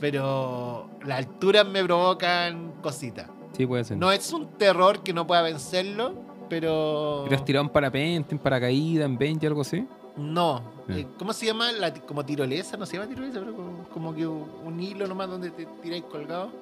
Pero 0.00 0.90
las 1.04 1.18
alturas 1.18 1.66
me 1.66 1.84
provocan 1.84 2.72
cositas. 2.82 3.28
Sí, 3.58 3.66
puede 3.66 3.82
ser. 3.82 3.98
No 3.98 4.12
es 4.12 4.32
un 4.32 4.56
terror 4.56 5.02
que 5.02 5.12
no 5.12 5.26
pueda 5.26 5.42
vencerlo, 5.42 6.14
pero. 6.48 7.26
¿Te 7.28 7.34
has 7.34 7.44
tirado 7.44 7.66
en 7.66 7.72
parapente, 7.72 8.34
en 8.34 8.38
paracaídas, 8.38 9.04
en 9.04 9.18
bench, 9.18 9.44
algo 9.44 9.62
así? 9.62 9.84
No. 10.16 10.62
Eh, 10.88 11.06
¿Cómo 11.18 11.32
se 11.32 11.46
llama? 11.46 11.72
La, 11.72 11.92
como 11.92 12.24
tirolesa, 12.24 12.76
no 12.76 12.86
se 12.86 12.96
llama 12.96 13.08
tirolesa, 13.08 13.40
pero 13.40 13.54
como, 13.56 13.88
como 13.88 14.14
que 14.14 14.26
un 14.26 14.80
hilo 14.80 15.08
nomás 15.08 15.28
donde 15.28 15.50
te 15.50 15.66
tiráis 15.82 16.04
colgado. 16.04 16.52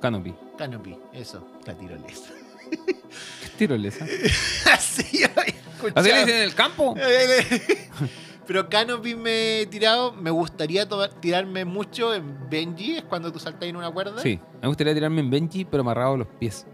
Canopy. 0.00 0.34
Canopy, 0.58 0.98
eso, 1.14 1.46
la 1.64 1.74
tirolesa. 1.74 2.30
¿Qué 2.68 3.48
tirolesa? 3.56 4.04
Así. 4.72 5.22
¿Así 5.94 6.08
le 6.10 6.18
dicen 6.18 6.36
en 6.36 6.42
el 6.42 6.54
campo? 6.54 6.94
Pero 8.46 8.68
Canopy 8.68 9.14
me 9.16 9.60
he 9.62 9.66
tirado, 9.66 10.12
me 10.12 10.30
gustaría 10.30 10.86
tirarme 11.20 11.64
mucho 11.64 12.14
en 12.14 12.48
Benji, 12.48 12.96
es 12.96 13.02
cuando 13.04 13.32
tú 13.32 13.38
saltas 13.38 13.68
en 13.68 13.76
una 13.76 13.90
cuerda. 13.90 14.20
Sí. 14.22 14.38
Me 14.62 14.68
gustaría 14.68 14.94
tirarme 14.94 15.20
en 15.20 15.30
Benji, 15.30 15.64
pero 15.64 15.80
amarrado 15.82 16.14
a 16.14 16.18
los 16.18 16.28
pies. 16.28 16.66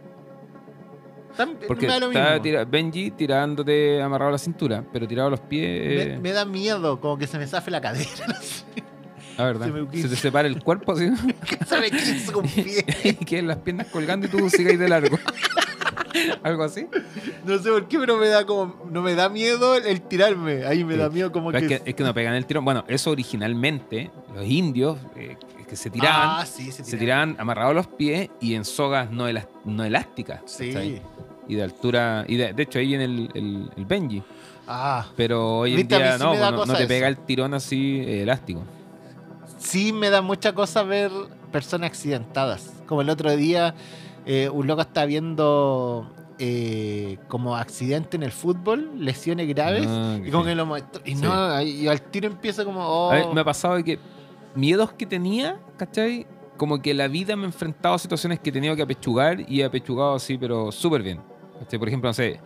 Porque 1.67 1.87
me 1.87 1.93
da 1.95 1.99
lo 2.01 2.09
está 2.11 2.25
mismo. 2.31 2.43
tira- 2.43 2.65
Benji 2.67 3.11
tirándote 3.13 4.03
amarrado 4.03 4.29
a 4.29 4.33
la 4.33 4.39
cintura, 4.39 4.85
pero 4.93 5.09
tirado 5.09 5.29
a 5.29 5.31
los 5.31 5.41
pies. 5.41 6.21
me 6.21 6.33
da 6.33 6.45
miedo, 6.45 7.01
como 7.01 7.17
que 7.17 7.27
se 7.27 7.39
me 7.39 7.47
zafe 7.47 7.71
la 7.71 7.81
cadera, 7.81 8.11
La 9.39 9.45
verdad. 9.47 9.65
se 9.67 9.73
me 9.73 9.81
Se, 9.81 9.89
quiso. 9.89 10.09
te 10.11 10.17
separa 10.17 10.47
el 10.47 10.63
cuerpo 10.63 10.93
así. 10.93 11.09
se 11.67 11.81
me 11.81 11.89
un 12.37 12.47
pie. 12.49 12.85
y 13.03 13.15
quedan 13.25 13.47
las 13.47 13.57
piernas 13.59 13.87
colgando 13.87 14.27
y 14.27 14.29
tú 14.29 14.51
sigas 14.51 14.79
de 14.79 14.89
largo. 14.91 15.19
Algo 16.43 16.65
así. 16.65 16.87
No 17.45 17.59
sé 17.59 17.71
por 17.71 17.89
qué, 17.89 17.99
pero 17.99 18.17
me 18.17 18.29
da 18.29 18.45
como, 18.47 18.75
no 18.91 19.03
me 19.03 19.15
da 19.15 19.29
miedo 19.29 19.77
el, 19.77 19.87
el 19.87 20.03
tirarme. 20.03 20.65
Ahí 20.67 20.85
me 20.85 20.95
Sí. 20.95 20.99
da 21.01 21.09
miedo 21.11 21.33
como 21.33 21.51
que. 21.53 21.59
es, 21.59 21.67
que, 21.69 21.83
es 21.85 21.95
que 21.95 22.03
no 22.05 22.13
pegan 22.15 22.35
el 22.35 22.47
tirón. 22.47 22.65
Bueno, 22.65 22.85
eso 22.89 23.11
originalmente, 23.11 24.11
los 24.35 24.45
indios 24.47 24.99
eh, 25.17 25.37
que 25.69 25.77
se 25.77 25.91
tiraban, 25.91 26.41
Ah, 26.41 26.47
sí, 26.47 26.71
se, 26.73 26.85
se 26.85 26.97
tiraban 26.97 27.37
amarrados 27.39 27.75
los 27.75 27.87
pies 27.87 28.31
y 28.41 28.55
en 28.55 28.65
sogas 28.65 29.11
no, 29.11 29.27
elásticas. 29.29 30.41
Sí. 30.47 31.01
Y 31.49 31.55
de 31.55 31.63
altura. 31.63 32.25
Y 32.29 32.37
de, 32.37 32.53
de 32.53 32.63
hecho 32.63 32.79
ahí 32.79 32.87
viene 32.89 33.05
el, 33.05 33.31
el, 33.35 33.71
el 33.77 33.85
Benji. 33.87 34.23
Ah, 34.69 35.07
Pero 35.17 35.59
hoy 35.59 35.75
en 35.81 35.89
día 35.89 36.17
sí 36.17 36.23
no, 36.23 36.51
no, 36.53 36.65
te 36.65 36.73
eso. 36.79 36.89
pega 36.89 37.09
el 37.09 37.17
tirón 37.19 37.53
así 37.53 37.99
eh, 38.07 38.23
elástico. 38.23 38.63
sí 39.59 39.93
me 39.93 40.09
da 40.09 40.23
mucha 40.23 40.53
cosa 40.55 40.83
ver 40.85 41.11
personas 41.51 41.91
accidentadas. 41.91 42.71
Como 42.87 43.01
el 43.03 43.11
otro 43.11 43.35
día, 43.37 43.75
eh, 44.27 44.49
un 44.49 44.67
loco 44.67 44.83
está 44.83 45.05
viendo 45.05 46.11
eh, 46.39 47.19
como 47.29 47.57
accidente 47.57 48.17
en 48.17 48.23
el 48.23 48.33
fútbol, 48.33 48.91
lesiones 48.99 49.49
graves. 49.49 49.87
Ah, 49.89 50.19
y 50.25 50.31
como 50.31 50.45
sí. 50.45 50.51
que 50.51 50.55
lo 50.55 50.67
muestra- 50.67 51.03
Y 51.05 51.15
Sí. 51.17 51.23
no, 51.23 51.63
y 51.63 51.89
al 51.89 52.03
tiro 52.03 52.27
empieza 52.29 52.65
como. 52.65 52.81
oh, 52.87 53.11
A 53.11 53.15
ver, 53.15 53.27
me 53.35 53.41
ha 53.41 53.45
pasado 53.45 53.75
de 53.77 53.85
que 53.85 53.99
miedos 54.55 54.93
que 54.93 55.07
tenía, 55.07 55.59
¿cachai? 55.77 56.27
Como 56.57 56.81
que 56.83 56.95
la 56.95 57.09
vida 57.09 57.35
me 57.37 57.43
ha 57.45 57.47
enfrentado 57.47 57.95
a 57.95 57.99
situaciones 57.99 58.39
que 58.41 58.51
he 58.51 58.53
tenido 58.53 58.77
que 58.77 58.83
apechugar 58.83 59.45
y 59.49 59.61
he 59.61 59.65
apechugado 59.65 60.15
así, 60.15 60.37
pero 60.39 60.71
súper 60.73 61.03
bien. 61.03 61.21
¿cachai? 61.61 61.79
Por 61.79 61.89
ejemplo, 61.89 62.09
no 62.11 62.15
sé, 62.15 62.41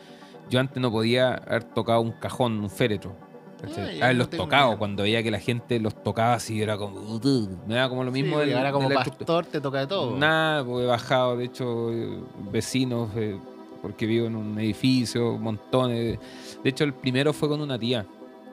yo 0.51 0.61
antes 0.61 0.81
no 0.81 0.91
podía 0.91 1.35
haber 1.35 1.65
tocado 1.65 2.01
un 2.01 2.13
cajón, 2.13 2.61
un 2.61 2.71
féretro. 2.71 3.17
Ah, 3.65 3.69
ya, 3.93 4.05
Haberlos 4.05 4.27
no 4.27 4.31
tengo 4.31 4.45
tocado, 4.45 4.67
miedo. 4.69 4.79
cuando 4.79 5.03
veía 5.05 5.23
que 5.23 5.31
la 5.31 5.41
gente 5.41 5.81
los 5.81 6.03
tocaba 6.03 6.35
así, 6.35 6.61
era 6.61 6.77
como... 6.77 7.01
Me 7.67 7.75
da 7.77 7.89
como 7.89 8.05
lo 8.05 8.13
sí, 8.13 8.23
mismo 8.23 8.39
del- 8.39 8.55
ahora 8.57 8.73
como 8.73 8.89
estructura. 8.91 9.15
pastor 9.19 9.47
te 9.47 9.61
toca 9.61 9.81
de 9.81 9.87
todo. 9.87 10.17
Nada, 10.17 10.65
pues 10.65 10.85
he 10.85 10.87
bajado, 10.87 11.37
de 11.37 11.45
hecho, 11.47 11.93
eh, 11.93 12.21
vecinos, 12.51 13.11
eh, 13.17 13.39
porque 13.83 14.07
vivo 14.07 14.27
en 14.27 14.37
un 14.37 14.59
edificio, 14.59 15.39
montones. 15.39 16.19
De, 16.63 16.71
hecho, 16.71 16.85
el 16.85 16.93
primero 16.93 17.33
fue 17.33 17.49
con 17.49 17.61
una 17.61 17.79
tía. 17.79 18.07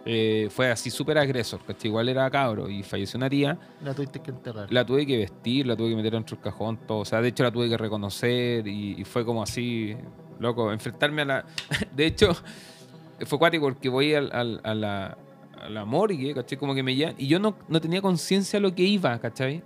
Eh, 0.05 0.49
fue 0.51 0.69
así 0.69 0.89
súper 0.89 1.17
agresor, 1.17 1.61
¿cachai? 1.65 1.87
Igual 1.87 2.09
era 2.09 2.29
cabro 2.29 2.69
y 2.69 2.83
falleció 2.83 3.17
una 3.17 3.29
tía. 3.29 3.57
La 3.83 3.93
tuviste 3.93 4.19
que 4.21 4.31
enterrar. 4.31 4.71
La 4.71 4.85
tuve 4.85 5.05
que 5.05 5.17
vestir, 5.17 5.65
la 5.65 5.75
tuve 5.77 5.91
que 5.91 5.95
meter 5.95 6.11
dentro 6.13 6.35
del 6.35 6.43
cajón, 6.43 6.77
todo. 6.85 6.99
O 6.99 7.05
sea, 7.05 7.21
de 7.21 7.29
hecho 7.29 7.43
la 7.43 7.51
tuve 7.51 7.69
que 7.69 7.77
reconocer 7.77 8.67
y, 8.67 8.99
y 8.99 9.03
fue 9.05 9.23
como 9.25 9.41
así, 9.41 9.95
loco, 10.39 10.71
enfrentarme 10.73 11.21
a 11.21 11.25
la... 11.25 11.45
De 11.95 12.05
hecho, 12.05 12.35
fue 13.25 13.39
cuático 13.39 13.65
porque 13.65 13.89
voy 13.89 14.13
al, 14.13 14.29
al- 14.33 14.61
a, 14.63 14.73
la, 14.75 15.17
a 15.61 15.69
la 15.69 15.85
morgue, 15.85 16.33
¿cachai? 16.33 16.57
Como 16.57 16.73
que 16.75 16.83
me 16.83 16.95
llevan... 16.95 17.15
Y 17.17 17.27
yo 17.27 17.39
no, 17.39 17.55
no 17.67 17.79
tenía 17.81 18.01
conciencia 18.01 18.57
de 18.59 18.61
lo 18.61 18.73
que 18.75 18.83
iba, 18.83 19.17
¿cachai? 19.19 19.63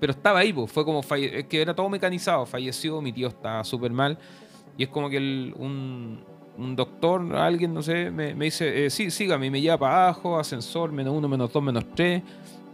Pero 0.00 0.12
estaba 0.12 0.40
ahí, 0.40 0.52
pues. 0.52 0.70
Fue 0.70 0.84
como... 0.84 1.02
falle- 1.02 1.32
Es 1.38 1.44
que 1.46 1.60
era 1.62 1.74
todo 1.74 1.88
mecanizado. 1.88 2.46
Falleció, 2.46 3.00
mi 3.00 3.12
tío 3.12 3.28
estaba 3.28 3.64
súper 3.64 3.92
mal. 3.92 4.18
Y 4.76 4.82
es 4.84 4.88
como 4.88 5.08
que 5.08 5.16
el- 5.16 5.54
un, 5.56 6.22
un 6.58 6.76
doctor, 6.76 7.34
alguien, 7.36 7.72
no 7.74 7.82
sé, 7.82 8.10
me, 8.10 8.34
me 8.34 8.46
dice, 8.46 8.86
eh, 8.86 8.90
sí, 8.90 9.10
sígame. 9.10 9.46
Y 9.46 9.50
me 9.50 9.60
lleva 9.60 9.78
para 9.78 10.04
abajo, 10.04 10.38
ascensor, 10.38 10.92
menos 10.92 11.14
uno, 11.14 11.28
menos 11.28 11.52
dos, 11.52 11.62
menos 11.62 11.84
tres 11.94 12.22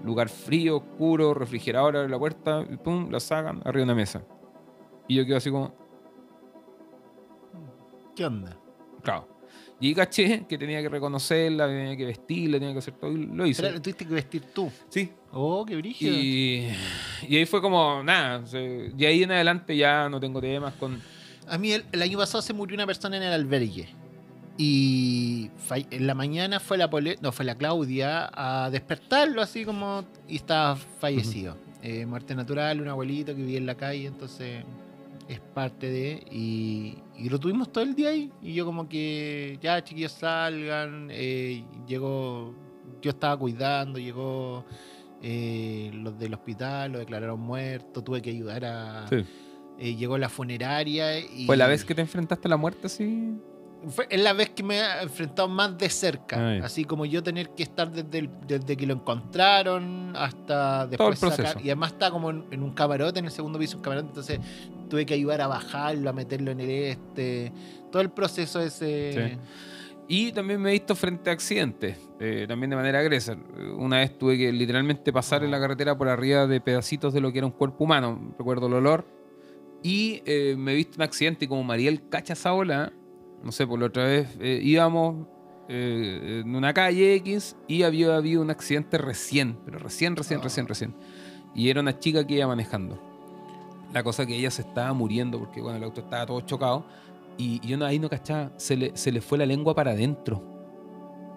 lugar 0.05 0.29
frío, 0.29 0.79
oscuro, 0.79 1.33
refrigerador, 1.33 1.97
abre 1.97 2.09
la 2.09 2.19
puerta, 2.19 2.65
y 2.69 2.77
pum, 2.77 3.09
la 3.09 3.21
sacan 3.21 3.59
arriba 3.65 3.77
de 3.79 3.85
una 3.85 3.95
mesa. 3.95 4.21
Y 5.07 5.15
yo 5.15 5.25
quedo 5.25 5.37
así 5.37 5.49
como, 5.49 5.73
¿Qué 8.17 8.27
onda? 8.27 8.57
claro. 9.03 9.29
Y 9.83 9.95
caché 9.95 10.47
que 10.49 10.57
tenía 10.57 10.81
que 10.81 10.89
reconocerla, 10.89 11.67
tenía 11.67 11.97
que 11.97 12.07
vestirla, 12.07 12.59
tenía 12.59 12.73
que 12.73 12.79
hacer 12.79 12.95
todo, 12.95 13.11
y 13.11 13.27
lo 13.27 13.45
hice. 13.45 13.63
Pero 13.63 13.83
tuviste 13.83 14.07
que 14.07 14.15
vestir 14.15 14.43
tú. 14.55 14.71
Sí. 14.89 15.11
Oh, 15.33 15.67
qué 15.67 15.77
brígido. 15.77 16.15
Y, 16.15 16.69
y 17.29 17.37
ahí 17.37 17.47
fue 17.47 17.61
como, 17.61 18.03
nada, 18.05 18.45
y 18.97 19.05
ahí 19.05 19.25
en 19.25 19.33
adelante 19.33 19.77
ya 19.77 20.09
no 20.09 20.21
tengo 20.21 20.41
temas 20.41 20.75
con... 20.75 21.01
A 21.49 21.59
mí 21.59 21.73
el, 21.73 21.85
el 21.91 22.01
año 22.01 22.17
pasado 22.17 22.41
se 22.41 22.53
murió 22.53 22.77
una 22.77 22.87
persona 22.87 23.17
en 23.17 23.25
el 23.25 23.33
albergue. 23.33 23.89
Y 24.57 25.51
en 25.91 26.07
la 26.07 26.15
mañana 26.15 26.61
fue 26.61 26.79
la 26.79 26.89
Pole- 26.89 27.17
no, 27.21 27.33
fue 27.33 27.45
la 27.45 27.57
Claudia 27.57 28.31
a 28.33 28.71
despertarlo 28.71 29.43
así 29.43 29.65
como 29.65 30.05
y 30.29 30.37
estaba 30.37 30.77
fallecido. 30.77 31.57
Eh, 31.83 32.07
muerte 32.07 32.35
natural, 32.35 32.81
un 32.81 32.89
abuelito 32.89 33.35
que 33.35 33.41
vivía 33.41 33.59
en 33.59 33.67
la 33.67 33.75
calle, 33.75 34.07
entonces 34.07 34.63
es 35.33 35.41
parte 35.41 35.91
de. 35.91 36.25
Y, 36.31 36.99
y 37.17 37.29
lo 37.29 37.39
tuvimos 37.39 37.73
todo 37.73 37.85
el 37.85 37.95
día 37.95 38.11
ahí. 38.11 38.33
Y 38.43 38.55
yo 38.55 38.65
como 38.65 38.89
que 38.89 39.59
ya 39.61 39.83
chiquillos 39.83 40.13
salgan. 40.13 41.09
eh, 41.11 41.65
llegó, 41.87 42.55
yo 43.01 43.11
estaba 43.11 43.37
cuidando, 43.37 43.99
llegó 43.99 44.65
eh, 45.23 45.91
los 45.95 46.19
del 46.19 46.35
hospital, 46.35 46.93
lo 46.93 46.99
declararon 46.99 47.41
muerto, 47.41 48.03
tuve 48.03 48.21
que 48.21 48.31
ayudar 48.31 48.65
a... 48.65 49.07
Sí. 49.09 49.25
eh, 49.79 49.95
llegó 49.95 50.19
la 50.19 50.29
funeraria 50.29 51.19
y... 51.19 51.47
¿Fue 51.47 51.57
la 51.57 51.67
vez 51.67 51.85
que 51.85 51.95
te 51.95 52.01
enfrentaste 52.01 52.49
a 52.49 52.51
la 52.51 52.57
muerte 52.57 52.87
así? 52.87 53.35
Fue, 53.89 54.07
es 54.11 54.21
la 54.23 54.33
vez 54.33 54.51
que 54.51 54.63
me 54.63 54.79
he 54.79 55.03
enfrentado 55.03 55.49
más 55.49 55.77
de 55.77 55.89
cerca. 55.91 56.37
Ah, 56.39 56.59
ya. 56.59 56.65
así 56.65 56.85
como 56.85 57.05
yo 57.05 57.23
tener 57.23 57.51
que 57.51 57.63
estar 57.65 57.91
desde, 57.91 58.19
el- 58.19 58.31
desde 58.47 58.77
que 58.77 58.87
lo 58.87 58.95
encontraron 58.95 60.13
hasta 60.17 60.87
después 60.87 60.99
Todo 60.99 61.09
el 61.31 61.35
proceso. 61.35 61.49
sacar. 61.49 61.63
Y 61.65 61.69
además 61.71 61.93
está 61.93 62.11
como 62.11 62.31
en, 62.31 62.45
en 62.51 62.63
un 62.63 62.73
camarote, 62.73 63.19
en 63.19 63.25
el 63.27 63.31
segundo 63.33 63.59
piso 63.59 63.77
un 63.79 63.83
camarote, 63.83 64.09
entonces 64.09 64.41
tuve 64.89 65.05
que 65.07 65.15
ayudar 65.15 65.41
a 65.41 65.47
bajarlo, 65.47 66.11
a 66.11 66.13
meterlo 66.13 66.51
en 66.53 66.61
el 66.61 66.71
este. 66.71 67.53
Todo 67.91 68.03
el 68.03 68.11
proceso 68.11 68.61
ese. 68.61 69.39
Y 70.09 70.33
también 70.33 70.61
me 70.61 70.71
he 70.71 70.73
visto 70.73 70.95
frente 70.95 71.31
a 71.31 71.33
accidentes, 71.33 71.97
eh, 72.21 72.45
también 72.47 72.71
de 72.71 72.77
manera 72.77 72.99
agresiva. 72.99 73.37
Una 73.79 73.99
vez 73.99 74.19
tuve 74.19 74.37
que 74.37 74.53
literalmente 74.53 75.13
pasar 75.13 75.43
en 75.45 75.51
la 75.51 75.59
carretera 75.61 75.97
por 75.97 76.09
arriba 76.09 76.47
de 76.47 76.61
pedacitos 76.61 77.15
de 77.15 77.21
lo 77.21 77.33
que 77.33 77.39
era 77.39 77.47
un 77.47 77.53
cuerpo 77.53 77.85
humano, 77.85 78.35
recuerdo 78.39 78.67
el 78.67 78.75
olor. 78.75 79.07
Y 79.83 80.23
eh, 80.27 80.55
me 80.59 80.73
he 80.73 80.75
visto 80.77 80.97
un 80.97 81.03
accidente 81.03 81.47
y 81.47 81.49
como 81.49 81.65
Mariel 81.65 82.09
cacha 82.09 82.35
esa 82.35 82.53
ola, 82.53 82.93
no 83.45 83.53
sé, 83.53 83.67
por 83.67 83.79
la 83.79 83.87
otra 83.87 84.05
vez 84.05 84.37
eh, 84.41 84.61
íbamos 84.63 85.27
eh, 85.69 86.43
en 86.45 86.55
una 86.55 86.73
calle 86.75 87.15
X 87.17 87.57
y 87.69 87.83
había 87.83 88.17
habido 88.17 88.43
un 88.43 88.51
accidente 88.51 88.99
recién, 88.99 89.59
pero 89.65 89.79
recién, 89.79 90.17
recién, 90.17 90.41
Ah. 90.41 90.45
recién, 90.45 90.67
recién. 90.69 90.95
Y 91.55 91.69
era 91.69 91.81
una 91.81 91.99
chica 91.99 92.27
que 92.27 92.35
iba 92.35 92.47
manejando. 92.47 92.99
La 93.93 94.03
cosa 94.03 94.25
que 94.27 94.35
ella 94.37 94.51
se 94.51 94.63
estaba 94.63 94.93
muriendo 94.93 95.39
porque 95.39 95.61
bueno, 95.61 95.77
el 95.79 95.85
auto 95.85 96.01
estaba 96.01 96.27
todo 96.27 96.41
chocado. 96.43 96.85
Y 97.39 97.61
y 97.63 97.69
yo 97.69 97.77
no, 97.79 97.85
ahí 97.87 97.99
no 97.99 98.09
cachaba, 98.11 98.53
se 98.57 98.77
le, 98.77 98.97
se 98.97 99.11
le 99.13 99.21
fue 99.21 99.39
la 99.39 99.47
lengua 99.47 99.75
para 99.75 99.93
adentro. 99.93 100.43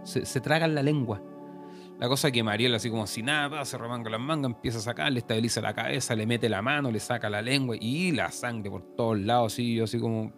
Se, 0.03 0.25
se 0.25 0.41
tragan 0.41 0.75
la 0.75 0.83
lengua. 0.83 1.21
La 1.99 2.09
cosa 2.09 2.29
que 2.29 2.43
Mariel, 2.43 2.75
así 2.75 2.89
como 2.89 3.07
si 3.07 3.23
nada, 3.23 3.63
se 3.63 3.77
remanga 3.77 4.09
las 4.09 4.19
mangas, 4.19 4.51
empieza 4.51 4.79
a 4.79 4.81
sacar, 4.81 5.11
le 5.13 5.19
estabiliza 5.19 5.61
la 5.61 5.73
cabeza, 5.73 6.13
le 6.15 6.25
mete 6.25 6.49
la 6.49 6.61
mano, 6.61 6.91
le 6.91 6.99
saca 6.99 7.29
la 7.29 7.41
lengua 7.41 7.77
y 7.79 8.11
la 8.11 8.31
sangre 8.31 8.69
por 8.69 8.83
todos 8.95 9.17
lados, 9.19 9.53
así, 9.53 9.75
yo 9.75 9.85
así 9.85 9.97
como. 9.99 10.31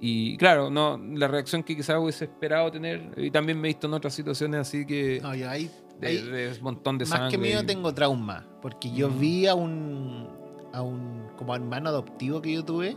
Y 0.00 0.36
claro, 0.38 0.70
no, 0.70 0.96
la 0.98 1.28
reacción 1.28 1.62
que 1.62 1.76
quizás 1.76 1.98
hubiese 1.98 2.24
esperado 2.24 2.70
tener, 2.70 3.12
y 3.18 3.30
también 3.30 3.60
me 3.60 3.68
he 3.68 3.70
visto 3.72 3.86
en 3.86 3.92
otras 3.94 4.14
situaciones 4.14 4.60
así 4.62 4.86
que. 4.86 5.20
No, 5.22 5.34
yo 5.34 5.48
ahí, 5.50 5.70
de, 6.00 6.06
ahí 6.08 6.22
de 6.22 6.52
un 6.56 6.62
montón 6.62 6.96
de 6.98 7.04
más 7.04 7.18
sangre. 7.18 7.30
que 7.30 7.38
mío 7.38 7.64
tengo 7.66 7.92
trauma. 7.92 8.46
Porque 8.62 8.90
yo 8.90 9.10
Mm. 9.10 9.18
vi 9.20 9.46
a 9.46 9.54
un, 9.54 10.26
a 10.72 10.80
un 10.82 11.28
como 11.36 11.54
hermano 11.54 11.90
adoptivo 11.90 12.40
que 12.40 12.52
yo 12.54 12.64
tuve, 12.64 12.96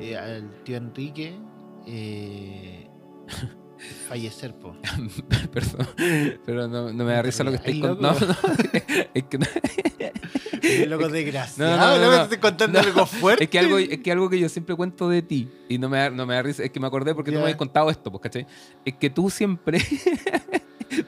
eh, 0.00 0.16
al 0.16 0.50
tío 0.64 0.76
Enrique, 0.78 1.36
eh, 1.86 2.88
fallecer, 4.08 4.54
po. 4.54 4.76
Perdón, 5.52 5.88
pero 6.44 6.68
no, 6.68 6.92
no 6.92 7.04
me 7.04 7.12
da 7.12 7.22
risa 7.22 7.44
lo 7.44 7.50
que 7.50 7.56
estoy 7.56 7.80
contando. 7.80 8.12
loco. 8.12 8.20
No, 8.20 8.48
no, 8.48 9.04
es 9.14 9.24
que 9.24 9.38
no- 9.38 9.46
Loco 10.88 11.08
desgraciado. 11.12 11.76
No, 11.76 11.96
no, 11.96 11.96
no, 12.04 12.10
loco, 12.10 12.22
estoy 12.24 12.38
contando 12.38 12.78
algo 12.80 13.06
fuerte. 13.06 13.44
Es 13.44 13.50
que 13.50 13.58
algo, 13.58 13.78
es 13.78 13.98
que 14.00 14.12
algo 14.12 14.28
que 14.28 14.38
yo 14.38 14.48
siempre 14.48 14.74
cuento 14.76 15.08
de 15.08 15.22
ti 15.22 15.48
y 15.68 15.78
no 15.78 15.88
me 15.88 15.98
da, 15.98 16.10
no 16.10 16.26
me 16.26 16.34
da 16.34 16.42
risa, 16.42 16.62
es 16.62 16.70
que 16.70 16.78
me 16.80 16.86
acordé 16.86 17.14
porque 17.14 17.30
tú 17.30 17.34
Ya. 17.34 17.38
me 17.38 17.44
habías 17.44 17.56
contado 17.58 17.88
esto, 17.90 18.10
pues, 18.10 18.22
¿cachai? 18.22 18.46
Es 18.84 18.94
que 18.94 19.08
tú 19.10 19.30
siempre, 19.30 19.78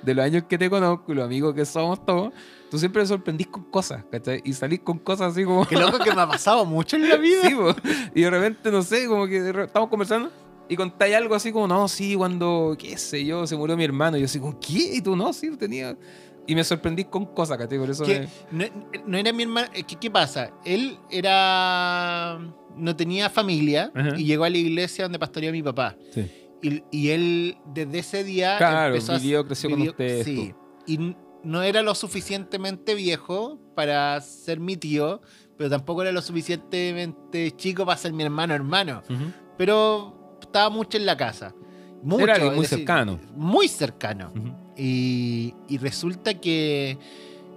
de 0.03 0.15
los 0.15 0.25
años 0.25 0.45
que 0.49 0.57
te 0.59 0.71
conozco 0.71 1.13
y 1.13 1.15
los 1.17 1.25
amigos 1.25 1.55
que 1.55 1.65
somos 1.67 2.05
todos, 2.05 2.33
tú 2.71 2.79
siempre 2.79 3.03
me 3.03 3.09
sorprendís 3.09 3.49
con 3.49 3.65
cosas, 3.65 4.03
¿cachai? 4.11 4.41
Y 4.45 4.53
salís 4.55 4.81
con 4.81 4.99
cosas 4.99 5.33
así 5.33 5.45
como... 5.45 5.67
Qué 5.67 5.77
loco 5.77 5.99
que 5.99 6.15
me 6.15 6.23
ha 6.23 6.27
pasado 6.29 6.65
mucho 6.65 6.97
en 6.97 7.09
la 7.09 7.17
vida. 7.17 7.43
Sí, 7.43 7.55
po. 7.55 7.75
y 8.15 8.23
de 8.23 8.31
repente, 8.31 8.71
no 8.71 8.83
sé, 8.83 9.07
como 9.07 9.27
que 9.27 9.51
estamos 9.65 9.89
conversando 9.91 10.31
y 10.73 10.77
contáis 10.77 11.15
algo 11.15 11.35
así 11.35 11.53
como, 11.53 11.69
no, 11.69 11.87
sí, 11.89 12.15
cuando, 12.17 12.75
qué 12.79 12.97
sé 12.97 13.25
yo, 13.25 13.47
se 13.47 13.57
murió 13.57 13.77
mi 13.77 13.85
hermano. 13.85 14.17
Y 14.17 14.21
yo 14.21 14.27
así 14.27 14.39
como, 14.41 14.59
¿qué? 14.59 14.97
Y 14.97 15.01
tú, 15.03 15.15
no, 15.17 15.33
sí, 15.33 15.57
tenía... 15.57 15.97
Y 16.45 16.57
me 16.57 16.65
sorprendí 16.65 17.05
con 17.05 17.27
cosas, 17.27 17.57
¿cachai? 17.57 17.79
Por 17.79 17.89
eso 17.91 18.05
me- 18.05 18.29
no, 18.51 18.65
no 19.07 19.17
era 19.17 19.33
mi 19.33 19.45
hermano. 19.45 19.69
que, 19.73 19.85
¿Qué 19.85 20.11
pasa? 20.11 20.51
Él 20.65 20.99
era. 21.09 22.39
No 22.77 22.97
tenía 22.97 23.31
familia 23.31 23.93
Ajá. 23.95 24.17
y 24.19 24.25
llegó 24.25 24.43
a 24.45 24.51
la 24.51 24.57
iglesia 24.57 25.05
donde 25.05 25.19
pastoreaba 25.21 25.53
mi 25.53 25.63
papá. 25.63 25.97
Sí. 26.13 26.31
Y, 26.63 26.83
y 26.91 27.09
él, 27.11 27.59
desde 27.67 27.99
ese 28.01 28.25
día. 28.25 28.57
Claro, 28.59 28.95
empezó 28.95 29.13
a- 29.13 29.19
vivió, 29.19 29.47
creció 29.47 29.71
con 29.71 29.83
ustedes, 29.83 30.25
Sí. 30.25 30.53
Y 30.87 31.15
no 31.45 31.63
era 31.63 31.83
lo 31.83 31.95
suficientemente 31.95 32.95
viejo 32.97 33.61
para 33.77 34.21
ser 34.21 34.59
mi 34.59 34.77
tío, 34.77 35.21
pero 35.57 35.71
tampoco 35.71 36.03
era 36.03 36.11
lo 36.11 36.23
suficientemente 36.23 37.53
chico 37.53 37.85
para 37.87 37.99
ser 37.99 38.13
mi 38.13 38.23
hermano 38.25 38.55
hermano. 38.55 39.03
Ujú. 39.09 39.33
Pero 39.59 40.22
estaba 40.53 40.69
mucho 40.69 40.99
en 40.99 41.07
la 41.07 41.17
casa. 41.17 41.55
Mucho, 42.03 42.25
Era 42.25 42.39
muy 42.39 42.61
decir, 42.61 42.79
cercano. 42.79 43.19
Muy 43.35 43.69
cercano. 43.69 44.33
Y, 44.77 45.55
y 45.67 45.79
resulta 45.79 46.35
que 46.35 46.99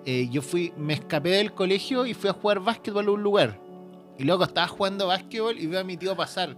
eh, 0.05 0.29
yo 0.31 0.41
fui, 0.41 0.71
me 0.77 0.93
escapé 0.93 1.29
del 1.29 1.53
colegio 1.53 2.05
y 2.05 2.13
fui 2.13 2.29
a 2.29 2.33
jugar 2.33 2.61
básquetbol 2.61 3.07
a 3.07 3.11
un 3.11 3.23
lugar. 3.23 3.59
Y 4.17 4.23
luego 4.23 4.45
estaba 4.45 4.67
jugando 4.67 5.07
básquetbol 5.07 5.59
y 5.59 5.67
veo 5.67 5.81
a 5.81 5.83
mi 5.83 5.97
tío 5.97 6.15
pasar. 6.15 6.55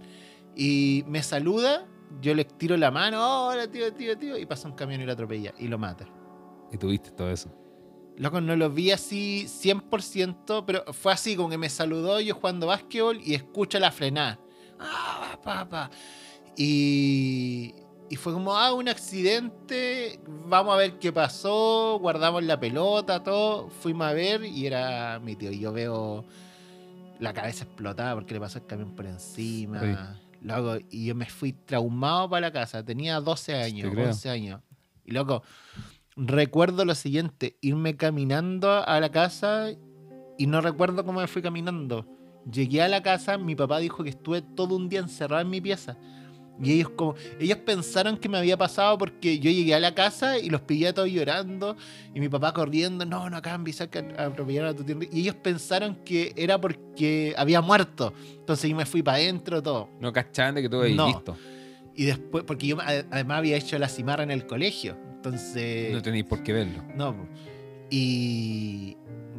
Y 0.54 1.02
me 1.08 1.22
saluda, 1.24 1.86
yo 2.20 2.34
le 2.34 2.44
tiro 2.44 2.76
la 2.76 2.90
mano, 2.92 3.46
hola 3.46 3.66
tío, 3.68 3.92
tío, 3.92 4.16
tío, 4.16 4.38
y 4.38 4.46
pasa 4.46 4.68
un 4.68 4.74
camión 4.74 5.00
y 5.00 5.06
lo 5.06 5.12
atropella 5.12 5.54
y 5.58 5.66
lo 5.66 5.78
mata. 5.78 6.06
Y 6.70 6.78
tuviste 6.78 7.10
todo 7.10 7.30
eso. 7.30 7.50
Loco, 8.16 8.40
no 8.40 8.54
lo 8.54 8.70
vi 8.70 8.90
así 8.90 9.46
100%, 9.48 10.64
pero 10.66 10.84
fue 10.92 11.12
así, 11.12 11.36
como 11.36 11.48
que 11.48 11.58
me 11.58 11.68
saludó 11.68 12.20
yo 12.20 12.34
jugando 12.34 12.66
básquetbol 12.66 13.20
y 13.24 13.34
escucho 13.34 13.78
la 13.78 13.90
frenada. 13.90 14.38
Ah, 14.78 15.38
papá. 15.42 15.90
Y, 16.60 17.72
y 18.10 18.16
fue 18.16 18.32
como, 18.32 18.56
ah, 18.56 18.74
un 18.74 18.88
accidente, 18.88 20.18
vamos 20.26 20.74
a 20.74 20.76
ver 20.76 20.98
qué 20.98 21.12
pasó, 21.12 21.98
guardamos 22.00 22.42
la 22.42 22.58
pelota, 22.58 23.22
todo, 23.22 23.68
fuimos 23.68 24.08
a 24.08 24.12
ver 24.12 24.44
y 24.44 24.66
era 24.66 25.20
mi 25.20 25.36
tío. 25.36 25.52
Y 25.52 25.60
yo 25.60 25.72
veo 25.72 26.24
la 27.20 27.32
cabeza 27.32 27.62
explotada 27.62 28.14
porque 28.16 28.34
le 28.34 28.40
pasó 28.40 28.58
el 28.58 28.66
camión 28.66 28.96
por 28.96 29.06
encima. 29.06 30.18
Loco, 30.42 30.78
y 30.90 31.06
yo 31.06 31.14
me 31.14 31.26
fui 31.26 31.52
traumado 31.52 32.28
para 32.28 32.48
la 32.48 32.52
casa, 32.52 32.84
tenía 32.84 33.20
12 33.20 33.54
años, 33.54 33.92
creo. 33.92 34.08
11 34.08 34.30
años. 34.30 34.60
Y 35.04 35.12
loco, 35.12 35.44
recuerdo 36.16 36.84
lo 36.84 36.96
siguiente, 36.96 37.56
irme 37.60 37.96
caminando 37.96 38.84
a 38.84 38.98
la 38.98 39.10
casa 39.10 39.68
y 40.36 40.46
no 40.48 40.60
recuerdo 40.60 41.04
cómo 41.04 41.20
me 41.20 41.28
fui 41.28 41.40
caminando. 41.40 42.04
Llegué 42.50 42.82
a 42.82 42.88
la 42.88 43.00
casa, 43.00 43.38
mi 43.38 43.54
papá 43.54 43.78
dijo 43.78 44.02
que 44.02 44.10
estuve 44.10 44.42
todo 44.42 44.74
un 44.74 44.88
día 44.88 44.98
encerrado 44.98 45.42
en 45.42 45.50
mi 45.50 45.60
pieza. 45.60 45.96
Y 46.62 46.72
ellos 46.72 46.88
como 46.90 47.14
ellos 47.38 47.58
pensaron 47.58 48.16
que 48.16 48.28
me 48.28 48.36
había 48.38 48.56
pasado 48.56 48.98
porque 48.98 49.38
yo 49.38 49.50
llegué 49.50 49.74
a 49.74 49.80
la 49.80 49.94
casa 49.94 50.38
y 50.38 50.50
los 50.50 50.60
pillé 50.62 50.88
a 50.88 50.92
todos 50.92 51.08
llorando 51.08 51.76
y 52.14 52.18
mi 52.20 52.28
papá 52.28 52.52
corriendo, 52.52 53.04
no, 53.04 53.30
no 53.30 53.40
cambies, 53.40 53.76
que 53.90 53.98
atropellaron 53.98 54.70
a 54.70 54.74
tu 54.74 54.82
Enrique". 54.90 55.16
Y 55.16 55.20
ellos 55.20 55.36
pensaron 55.36 55.96
que 56.04 56.32
era 56.36 56.60
porque 56.60 57.34
había 57.36 57.60
muerto. 57.60 58.12
Entonces 58.38 58.68
yo 58.70 58.76
me 58.76 58.86
fui 58.86 59.02
para 59.02 59.18
adentro 59.18 59.62
todo. 59.62 59.88
No 60.00 60.12
cachaban 60.12 60.56
de 60.56 60.62
que 60.62 60.68
tú 60.68 60.80
habías 60.80 60.96
No. 60.96 61.06
visto. 61.06 61.36
Y 61.94 62.04
después, 62.06 62.44
porque 62.44 62.66
yo 62.68 62.76
ade- 62.78 63.06
además 63.10 63.38
había 63.38 63.56
hecho 63.56 63.78
la 63.78 63.88
cimarra 63.88 64.22
en 64.24 64.30
el 64.30 64.46
colegio. 64.46 64.96
Entonces, 65.16 65.92
No 65.92 66.00
tenéis 66.02 66.24
por 66.24 66.42
qué 66.42 66.52
verlo. 66.52 66.82
no. 66.96 67.14
Y. 67.90 68.96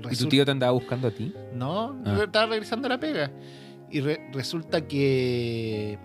¿Y 0.09 0.15
tu 0.15 0.27
tío 0.27 0.45
te 0.45 0.51
andaba 0.51 0.71
buscando 0.71 1.07
a 1.09 1.11
ti? 1.11 1.33
No, 1.53 2.01
Ah. 2.05 2.21
estaba 2.23 2.45
regresando 2.47 2.87
a 2.87 2.89
la 2.89 2.99
pega. 2.99 3.31
Y 3.91 3.99
re- 4.01 4.29
resulta 4.31 4.87
que 4.87 5.97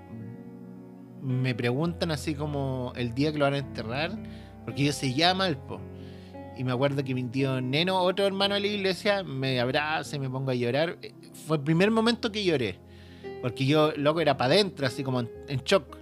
me 1.24 1.54
preguntan 1.54 2.10
así 2.10 2.34
como 2.34 2.92
el 2.96 3.14
día 3.14 3.32
que 3.32 3.38
lo 3.38 3.46
van 3.46 3.54
a 3.54 3.58
enterrar, 3.58 4.12
porque 4.64 4.84
yo 4.84 4.92
se 4.92 5.14
llama 5.14 5.48
el 5.48 5.56
po. 5.56 5.80
Y 6.56 6.62
me 6.62 6.72
acuerdo 6.72 7.02
que 7.02 7.14
mi 7.14 7.24
tío 7.24 7.60
Neno, 7.60 8.00
otro 8.00 8.26
hermano 8.26 8.54
de 8.54 8.60
la 8.60 8.66
iglesia, 8.66 9.24
me 9.24 9.58
abraza 9.58 10.16
y 10.16 10.18
me 10.20 10.30
pongo 10.30 10.50
a 10.50 10.54
llorar. 10.54 10.98
Eh, 11.02 11.12
Fue 11.46 11.56
el 11.56 11.62
primer 11.62 11.90
momento 11.90 12.30
que 12.30 12.44
lloré. 12.44 12.78
Porque 13.42 13.66
yo, 13.66 13.92
loco, 13.96 14.20
era 14.20 14.36
para 14.36 14.54
adentro, 14.54 14.86
así 14.86 15.02
como 15.02 15.20
en, 15.20 15.30
en 15.48 15.60
shock. 15.64 15.96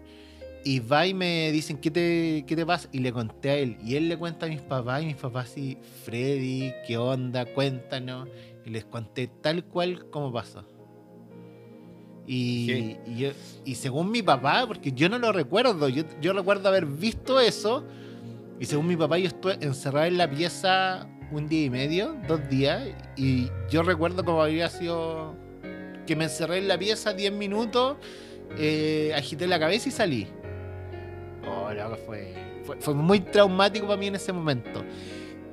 Y 0.64 0.81
va 0.81 1.07
y 1.07 1.14
me 1.14 1.51
dicen, 1.53 1.79
¿qué 1.79 1.91
te, 1.91 2.45
¿qué 2.47 2.55
te 2.55 2.66
pasa? 2.66 2.89
Y 2.93 2.99
le 2.99 3.12
conté 3.12 3.51
a 3.51 3.55
él. 3.57 3.79
Y 3.83 3.97
él 3.97 4.09
le 4.09 4.16
cuenta 4.16 4.47
a 4.47 4.49
mis 4.49 4.61
papás. 4.61 5.03
Y 5.03 5.07
mis 5.07 5.16
papás 5.16 5.51
así, 5.51 5.79
Freddy, 6.05 6.73
¿qué 6.87 6.99
onda? 6.99 7.47
Cuéntanos. 7.47 8.29
Y 8.64 8.70
les 8.70 8.85
conté 8.85 9.29
tal 9.29 9.64
cual 9.64 10.11
como 10.11 10.33
pasó. 10.33 10.64
Y, 12.27 12.66
¿Qué? 12.66 13.01
y 13.07 13.16
yo- 13.18 13.31
y 13.64 13.75
según 13.75 14.11
mi 14.11 14.23
papá, 14.23 14.64
porque 14.66 14.93
yo 14.93 15.09
no 15.09 15.18
lo 15.18 15.33
recuerdo, 15.33 15.89
yo, 15.89 16.05
yo 16.20 16.33
recuerdo 16.33 16.68
haber 16.68 16.87
visto 16.87 17.41
eso. 17.41 17.85
Y 18.61 18.66
según 18.66 18.87
mi 18.87 18.97
papá, 18.97 19.18
yo 19.18 19.27
estuve 19.27 19.59
encerrado 19.61 20.07
en 20.07 20.18
la 20.18 20.31
pieza 20.31 21.09
un 21.33 21.49
día 21.49 21.64
y 21.64 21.70
medio, 21.70 22.14
dos 22.29 22.49
días. 22.49 22.83
Y 23.16 23.49
yo 23.70 23.83
recuerdo 23.83 24.25
como 24.25 24.43
había 24.43 24.68
sido 24.70 25.35
que 26.07 26.14
me 26.14 26.25
encerré 26.25 26.59
en 26.59 26.68
la 26.68 26.79
pieza 26.79 27.12
10 27.12 27.33
minutos, 27.33 27.97
eh, 28.57 29.12
agité 29.16 29.47
la 29.47 29.59
cabeza 29.59 29.89
y 29.89 29.93
salí. 29.93 30.27
Oh, 31.49 31.73
loco, 31.73 31.97
fue, 32.07 32.35
fue, 32.64 32.77
fue 32.81 32.95
muy 32.95 33.20
traumático 33.20 33.87
para 33.87 33.99
mí 33.99 34.07
en 34.07 34.14
ese 34.14 34.33
momento. 34.33 34.85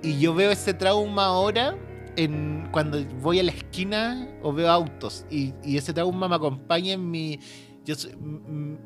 Y 0.03 0.19
yo 0.19 0.33
veo 0.35 0.51
ese 0.51 0.73
trauma 0.73 1.25
ahora 1.25 1.75
en, 2.23 2.67
cuando 2.71 3.03
voy 3.21 3.39
a 3.39 3.43
la 3.43 3.51
esquina 3.51 4.27
o 4.41 4.51
veo 4.53 4.69
autos. 4.69 5.25
Y, 5.29 5.53
y 5.63 5.77
ese 5.77 5.93
trauma 5.93 6.27
me 6.27 6.35
acompaña 6.35 6.93
en 6.93 7.09
mi... 7.09 7.39
Yo 7.85 7.95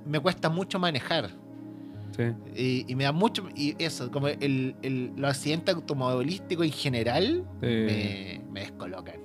me 0.05 0.19
cuesta 0.19 0.49
mucho 0.49 0.79
manejar. 0.79 1.29
Sí. 2.15 2.23
Y, 2.55 2.85
y 2.91 2.95
me 2.95 3.03
da 3.05 3.11
mucho. 3.11 3.47
Y 3.55 3.75
eso, 3.83 4.11
como 4.11 4.27
el, 4.27 4.75
el- 4.81 5.11
los 5.15 5.31
accidentes 5.31 5.73
automovilísticos 5.75 6.65
en 6.65 6.71
general 6.71 7.43
Sí. 7.61 7.67
me, 7.67 8.41
me 8.51 8.59
descolocan. 8.61 9.15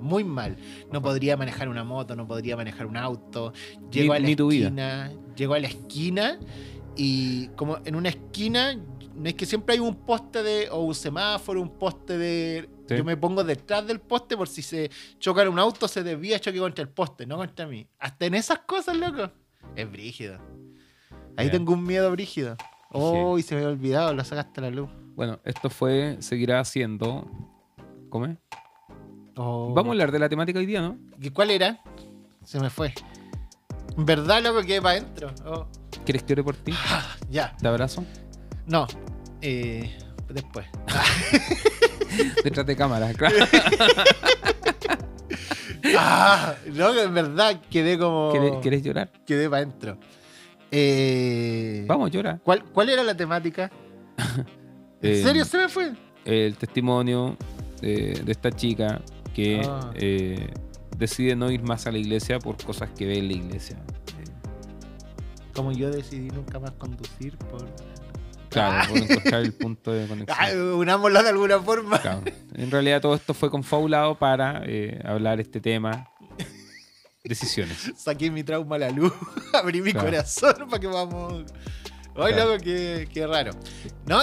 Muy 0.00 0.22
mal. 0.22 0.56
No 0.92 1.00
podría 1.00 1.36
manejar 1.36 1.68
una 1.70 1.82
moto, 1.82 2.14
no 2.14 2.26
podría 2.28 2.56
manejar 2.56 2.86
un 2.86 2.98
auto. 2.98 3.52
Llego 3.90 4.12
Ni- 4.12 4.18
a 4.18 4.20
la 4.20 4.28
esquina. 4.28 5.12
Llego 5.34 5.54
a 5.54 5.58
la 5.58 5.66
esquina 5.68 6.38
y 6.94 7.48
como 7.56 7.78
en 7.84 7.96
una 7.96 8.10
esquina, 8.10 8.74
no 9.14 9.28
es 9.28 9.34
que 9.34 9.46
siempre 9.46 9.74
hay 9.74 9.80
un 9.80 9.94
poste 9.96 10.42
de. 10.42 10.68
o 10.70 10.82
un 10.82 10.94
semáforo, 10.94 11.60
un 11.62 11.70
poste 11.78 12.18
de. 12.18 12.68
Sí. 12.88 12.96
Yo 12.96 13.04
me 13.04 13.16
pongo 13.16 13.42
detrás 13.42 13.86
del 13.86 14.00
poste 14.00 14.36
por 14.36 14.48
si 14.48 14.62
se 14.62 14.90
choca 15.18 15.48
un 15.48 15.58
auto, 15.58 15.88
se 15.88 16.02
desvía, 16.02 16.38
choque 16.38 16.58
contra 16.58 16.82
el 16.82 16.88
poste, 16.88 17.26
no 17.26 17.36
contra 17.36 17.66
mí. 17.66 17.86
Hasta 17.98 18.26
en 18.26 18.34
esas 18.34 18.60
cosas, 18.60 18.96
loco. 18.96 19.30
Es 19.74 19.90
brígido. 19.90 20.38
Ahí 21.36 21.50
tengo 21.50 21.72
un 21.72 21.84
miedo 21.84 22.10
brígido. 22.12 22.56
Oh, 22.92 23.38
y 23.38 23.42
se 23.42 23.54
me 23.54 23.62
había 23.62 23.72
olvidado, 23.72 24.14
lo 24.14 24.24
sacaste 24.24 24.60
a 24.60 24.64
la 24.64 24.70
luz. 24.70 24.88
Bueno, 25.14 25.40
esto 25.44 25.68
fue, 25.70 26.16
seguirá 26.20 26.64
siendo... 26.64 27.28
¿Cómo 28.08 28.26
es? 28.26 28.38
Oh. 29.36 29.72
Vamos 29.74 29.90
a 29.90 29.92
hablar 29.92 30.12
de 30.12 30.18
la 30.18 30.28
temática 30.28 30.58
hoy 30.58 30.66
día, 30.66 30.80
¿no? 30.80 30.96
¿Y 31.20 31.30
¿Cuál 31.30 31.50
era? 31.50 31.82
Se 32.44 32.60
me 32.60 32.70
fue. 32.70 32.94
En 33.96 34.06
verdad, 34.06 34.42
loco, 34.42 34.60
quedé 34.62 34.80
para 34.80 34.98
adentro. 34.98 35.34
Oh, 35.44 35.66
¿Quieres 36.04 36.22
que 36.22 36.34
ore 36.34 36.44
por 36.44 36.56
ti? 36.56 36.72
ya. 37.28 37.56
¿Te 37.56 37.66
abrazo? 37.66 38.04
No. 38.66 38.86
Eh, 39.42 39.98
después. 40.28 40.66
Detrás 42.44 42.66
de 42.66 42.76
cámara, 42.76 43.12
claro. 43.14 43.36
ah, 45.98 46.54
no, 46.72 46.98
en 46.98 47.14
verdad 47.14 47.60
quedé 47.70 47.98
como. 47.98 48.30
¿Quieres, 48.32 48.52
quieres 48.62 48.82
llorar? 48.82 49.10
Quedé 49.26 49.48
para 49.48 49.62
adentro. 49.62 49.98
Eh, 50.70 51.84
Vamos, 51.86 52.10
llora. 52.10 52.40
¿cuál, 52.42 52.64
¿Cuál 52.64 52.88
era 52.90 53.02
la 53.02 53.16
temática? 53.16 53.70
¿En 55.02 55.12
Eh, 55.12 55.22
serio 55.22 55.44
se 55.44 55.58
me 55.58 55.68
fue? 55.68 55.92
El 56.24 56.56
testimonio 56.56 57.36
de, 57.80 58.20
de 58.24 58.32
esta 58.32 58.50
chica 58.50 59.00
que 59.34 59.62
Ah. 59.64 59.90
eh, 59.94 60.48
decide 60.96 61.36
no 61.36 61.50
ir 61.50 61.62
más 61.62 61.86
a 61.86 61.92
la 61.92 61.98
iglesia 61.98 62.38
por 62.38 62.56
cosas 62.64 62.90
que 62.96 63.06
ve 63.06 63.18
en 63.18 63.28
la 63.28 63.34
iglesia. 63.34 63.76
Como 65.54 65.72
yo 65.72 65.90
decidí 65.90 66.28
nunca 66.30 66.58
más 66.58 66.72
conducir 66.72 67.36
por... 67.38 67.66
Claro, 68.64 68.88
por 68.88 68.98
encontrar 68.98 69.42
el 69.42 69.52
punto 69.52 69.92
de 69.92 70.04
Ah, 70.04 70.08
conexión. 70.08 70.72
unámoslo 70.74 71.22
de 71.22 71.28
alguna 71.28 71.58
forma. 71.60 72.00
Claro. 72.00 72.22
En 72.54 72.70
realidad 72.70 73.00
todo 73.00 73.14
esto 73.14 73.34
fue 73.34 73.50
confabulado 73.50 74.18
para 74.18 74.62
eh, 74.66 75.00
hablar 75.04 75.40
este 75.40 75.60
tema. 75.60 76.08
Decisiones. 77.24 77.92
Saqué 77.96 78.30
mi 78.30 78.44
trauma 78.44 78.76
a 78.76 78.78
la 78.78 78.90
luz, 78.90 79.12
abrí 79.52 79.82
mi 79.82 79.92
Claro. 79.92 80.06
corazón 80.08 80.54
para 80.70 80.78
que 80.80 80.86
vamos. 80.86 81.44
Ay, 82.14 82.32
Claro. 82.32 82.52
loco, 82.52 82.64
qué, 82.64 83.08
qué 83.12 83.26
raro. 83.26 83.50
No, 84.06 84.20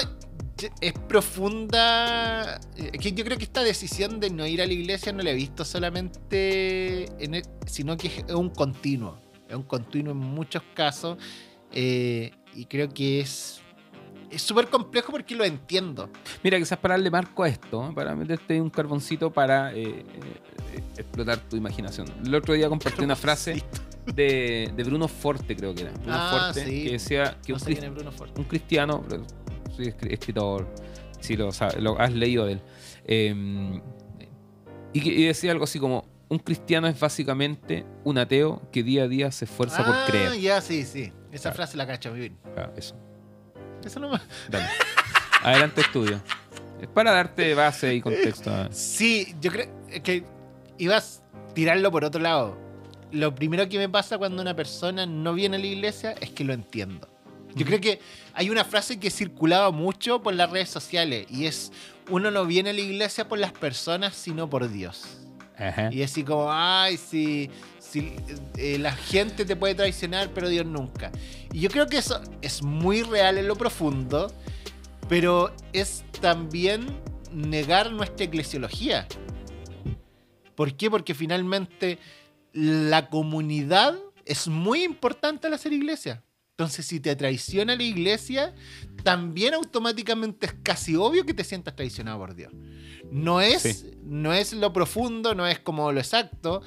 es 0.79 0.93
profunda. 1.09 2.59
eh, 2.77 2.91
yo 3.13 3.23
creo 3.25 3.37
que 3.37 3.43
esta 3.43 3.61
decisión 3.61 4.19
de 4.21 4.29
no 4.29 4.47
ir 4.47 4.61
a 4.61 4.65
la 4.65 4.73
iglesia 4.73 5.11
no 5.11 5.21
la 5.21 5.31
he 5.31 5.35
visto 5.35 5.65
solamente 5.65 7.05
en 7.23 7.35
el- 7.35 7.43
sino 7.67 7.97
que 7.97 8.07
es 8.07 8.33
un 8.33 8.49
continuo. 8.49 9.17
Es 9.49 9.55
un 9.55 9.63
continuo 9.63 10.13
en 10.13 10.19
muchos 10.19 10.63
casos. 10.73 11.17
eh, 11.75 12.31
y 12.55 12.65
creo 12.65 12.87
que 12.87 13.19
es. 13.21 13.59
Es 14.29 14.41
súper 14.41 14.67
complejo 14.67 15.11
porque 15.11 15.35
lo 15.35 15.43
entiendo. 15.43 16.09
Mira, 16.43 16.57
quizás 16.57 16.77
para 16.79 16.95
darle 16.95 17.11
marco 17.11 17.43
a 17.43 17.49
esto, 17.49 17.89
¿eh? 17.89 17.93
para 17.93 18.15
meterte 18.15 18.59
un 18.59 18.69
carboncito 18.69 19.31
para 19.31 19.73
eh, 19.73 19.99
eh, 20.73 20.83
explotar 20.97 21.37
tu 21.39 21.55
imaginación. 21.55 22.07
El 22.25 22.33
otro 22.35 22.53
día 22.53 22.67
compartí 22.69 23.03
una 23.03 23.15
frase 23.15 23.63
de, 24.05 24.71
de 24.75 24.83
Bruno 24.83 25.07
Forte, 25.07 25.55
creo 25.55 25.73
que 25.75 25.83
era. 25.83 25.91
Bruno 25.91 26.13
Ah, 26.15 26.51
Forte, 26.53 26.65
sí. 26.69 26.83
que 26.85 26.91
decía 26.93 27.37
que 27.45 27.51
No 27.53 27.55
un, 27.57 27.59
sé 27.59 27.65
cris- 27.67 27.79
quién 27.79 27.85
es 27.91 27.95
Bruno 27.95 28.11
Forte. 28.11 28.41
un 28.41 28.47
cristiano, 28.47 29.03
soy 29.75 29.85
escri- 29.87 30.11
escritor, 30.13 30.67
si 31.19 31.35
lo, 31.37 31.51
sabes, 31.51 31.81
lo 31.81 31.99
has 31.99 32.11
leído 32.13 32.45
de 32.45 32.53
él, 32.53 32.61
eh, 33.05 33.81
y, 34.93 35.01
que- 35.01 35.09
y 35.13 35.25
decía 35.25 35.51
algo 35.51 35.63
así 35.63 35.79
como, 35.79 36.05
un 36.29 36.39
cristiano 36.39 36.87
es 36.87 36.99
básicamente 36.99 37.85
un 38.03 38.17
ateo 38.17 38.61
que 38.71 38.81
día 38.83 39.03
a 39.03 39.07
día 39.07 39.31
se 39.31 39.45
esfuerza 39.45 39.83
por 39.85 39.95
Ah, 39.95 40.03
creer. 40.07 40.39
ya, 40.39 40.61
sí, 40.61 40.83
sí. 40.83 41.11
Esa 41.31 41.43
Claro. 41.43 41.55
frase 41.57 41.77
la 41.77 41.85
cacho 41.87 42.09
muy 42.11 42.19
bien. 42.21 42.37
Ah, 42.57 42.69
eso. 42.75 42.95
Eso 43.85 43.99
nomás. 43.99 44.21
Dale. 44.49 44.65
Adelante, 45.41 45.81
estudio. 45.81 46.21
Es 46.81 46.87
para 46.87 47.11
darte 47.11 47.53
base 47.53 47.93
y 47.95 48.01
contexto. 48.01 48.51
Sí, 48.71 49.35
yo 49.41 49.51
creo 49.51 49.67
que 50.03 50.23
ibas 50.77 51.21
a 51.33 51.53
tirarlo 51.53 51.91
por 51.91 52.03
otro 52.03 52.21
lado. 52.21 52.57
Lo 53.11 53.33
primero 53.35 53.69
que 53.69 53.77
me 53.77 53.89
pasa 53.89 54.17
cuando 54.17 54.41
una 54.41 54.55
persona 54.55 55.05
no 55.05 55.33
viene 55.33 55.57
a 55.57 55.59
la 55.59 55.65
iglesia 55.65 56.15
es 56.19 56.31
que 56.31 56.43
lo 56.43 56.53
entiendo. 56.53 57.07
Yo 57.55 57.65
creo 57.65 57.79
que 57.79 57.99
hay 58.33 58.49
una 58.49 58.65
frase 58.65 58.99
que 58.99 59.11
circulaba 59.11 59.71
mucho 59.71 60.21
por 60.23 60.33
las 60.33 60.49
redes 60.49 60.69
sociales 60.69 61.27
y 61.29 61.45
es 61.45 61.71
uno 62.09 62.31
no 62.31 62.45
viene 62.45 62.71
a 62.71 62.73
la 62.73 62.81
iglesia 62.81 63.27
por 63.27 63.37
las 63.39 63.51
personas 63.51 64.15
sino 64.15 64.49
por 64.49 64.69
Dios. 64.69 65.19
Ajá. 65.57 65.89
Y 65.91 66.01
es 66.01 66.11
así 66.11 66.23
como, 66.23 66.51
ay, 66.51 66.97
si, 66.97 67.49
si 67.93 68.11
eh, 68.57 68.79
la 68.79 68.91
gente 68.91 69.45
te 69.45 69.55
puede 69.55 69.75
traicionar, 69.75 70.31
pero 70.33 70.49
Dios 70.49 70.65
nunca. 70.65 71.11
Y 71.51 71.59
yo 71.59 71.69
creo 71.69 71.87
que 71.87 71.99
eso 71.99 72.19
es 72.41 72.63
muy 72.63 73.03
real 73.03 73.37
en 73.37 73.47
lo 73.47 73.55
profundo, 73.55 74.33
pero 75.07 75.53
es 75.73 76.03
también 76.19 76.87
negar 77.31 77.91
nuestra 77.91 78.25
eclesiología. 78.25 79.07
¿Por 80.55 80.75
qué? 80.75 80.89
Porque 80.89 81.13
finalmente 81.13 81.99
la 82.51 83.09
comunidad 83.09 83.95
es 84.25 84.47
muy 84.47 84.83
importante 84.83 85.47
al 85.47 85.53
hacer 85.53 85.73
iglesia. 85.73 86.23
Entonces, 86.51 86.85
si 86.85 86.99
te 86.99 87.15
traiciona 87.15 87.75
la 87.75 87.81
iglesia, 87.83 88.53
también 89.03 89.55
automáticamente 89.55 90.45
es 90.45 90.53
casi 90.61 90.95
obvio 90.95 91.25
que 91.25 91.33
te 91.33 91.43
sientas 91.43 91.75
traicionado 91.75 92.19
por 92.19 92.35
Dios. 92.35 92.53
No 93.11 93.41
es, 93.41 93.61
Sí. 93.63 93.91
no 94.03 94.33
es 94.33 94.53
lo 94.53 94.71
profundo, 94.71 95.33
no 95.33 95.47
es 95.47 95.59
como 95.59 95.91
lo 95.91 95.99
exacto, 95.99 96.61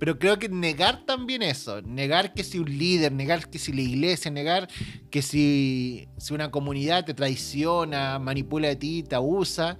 pero 0.00 0.18
creo 0.18 0.38
que 0.38 0.48
negar 0.48 1.04
también 1.04 1.42
eso, 1.42 1.82
negar 1.82 2.32
que 2.32 2.42
si 2.42 2.58
un 2.58 2.78
líder, 2.78 3.12
negar 3.12 3.50
que 3.50 3.58
si 3.58 3.70
la 3.70 3.82
iglesia, 3.82 4.30
negar 4.30 4.66
que 5.10 5.20
si, 5.20 6.08
una 6.30 6.50
comunidad 6.50 7.04
te 7.04 7.12
traiciona, 7.12 8.18
manipula 8.18 8.68
de 8.68 8.76
ti, 8.76 9.02
te 9.02 9.14
abusa, 9.14 9.76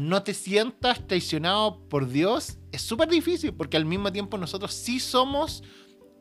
no 0.00 0.24
te 0.24 0.34
sientas 0.34 1.06
traicionado 1.06 1.80
por 1.88 2.08
Dios, 2.08 2.58
es 2.72 2.82
súper 2.82 3.08
difícil 3.08 3.54
porque 3.54 3.76
al 3.76 3.84
mismo 3.84 4.10
tiempo 4.10 4.36
nosotros 4.36 4.74
sí 4.74 4.98
somos, 4.98 5.62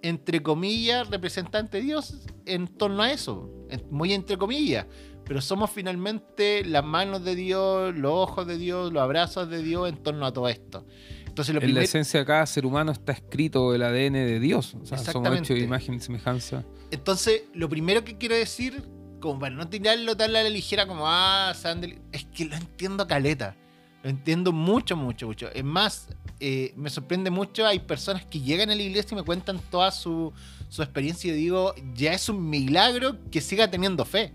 entre 0.04 0.44
comillas, 0.44 1.10
representantes 1.10 1.82
de 1.82 1.82
Dios 1.82 2.14
en 2.46 2.68
torno 2.68 3.02
a 3.02 3.12
eso, 3.12 3.50
muy 3.90 4.14
entre 4.14 4.38
comillas. 4.38 4.86
Pero 5.26 5.42
somos 5.42 5.72
finalmente 5.72 6.64
las 6.64 6.84
manos 6.84 7.24
de 7.24 7.36
Dios, 7.36 7.96
los 7.96 8.12
ojos 8.12 8.46
de 8.46 8.58
Dios, 8.58 8.94
los 8.94 9.02
abrazos 9.02 9.50
de 9.50 9.64
Dios 9.64 9.90
en 9.90 9.98
torno 9.98 10.28
a 10.28 10.34
todo 10.34 10.48
esto. 10.48 10.86
Entonces, 11.32 11.56
lo 11.56 11.62
En 11.62 11.74
la 11.74 11.82
esencia 11.82 12.20
de 12.20 12.26
cada 12.26 12.46
ser 12.46 12.66
humano 12.66 12.92
está 12.92 13.14
escrito 13.14 13.74
el 13.74 13.84
ADN 13.84 14.14
de 14.14 14.40
Dios. 14.42 14.76
O 14.76 14.86
sea, 14.86 14.98
somos 14.98 15.34
hechos 15.34 15.56
de 15.56 15.60
imagen 15.60 15.94
y 15.96 16.02
semejanza. 16.02 16.66
Entonces, 16.92 17.44
lo 17.54 17.70
primero 17.70 18.04
que 18.04 18.18
quiero 18.18 18.36
decir, 18.36 18.84
como 19.22 19.40
para 19.40 19.56
no 19.56 19.66
tirarlo 19.70 20.18
tan 20.18 20.32
a 20.32 20.44
la 20.44 20.50
ligera 20.50 20.86
como, 20.86 21.08
ah, 21.08 21.54
Sandel, 21.56 22.00
es 22.12 22.26
que 22.26 22.44
lo 22.44 22.56
entiendo 22.58 23.08
caleta. 23.08 23.56
Lo 24.04 24.10
entiendo 24.10 24.52
mucho, 24.52 24.98
mucho, 24.98 25.26
mucho. 25.26 25.50
Es 25.54 25.64
más, 25.64 26.10
eh, 26.42 26.74
me 26.76 26.90
sorprende 26.90 27.30
mucho, 27.30 27.66
hay 27.66 27.80
personas 27.80 28.26
que 28.26 28.42
llegan 28.42 28.70
a 28.70 28.76
la 28.76 28.82
iglesia 28.82 29.14
y 29.14 29.16
me 29.16 29.24
cuentan 29.24 29.62
toda 29.70 29.90
su, 29.92 30.34
su 30.68 30.84
experiencia 30.84 31.32
y 31.32 31.36
digo, 31.38 31.74
ya 31.96 32.12
es 32.12 32.28
un 32.28 32.50
milagro 32.50 33.16
que 33.32 33.40
siga 33.40 33.72
teniendo 33.72 34.04
fe. 34.04 34.34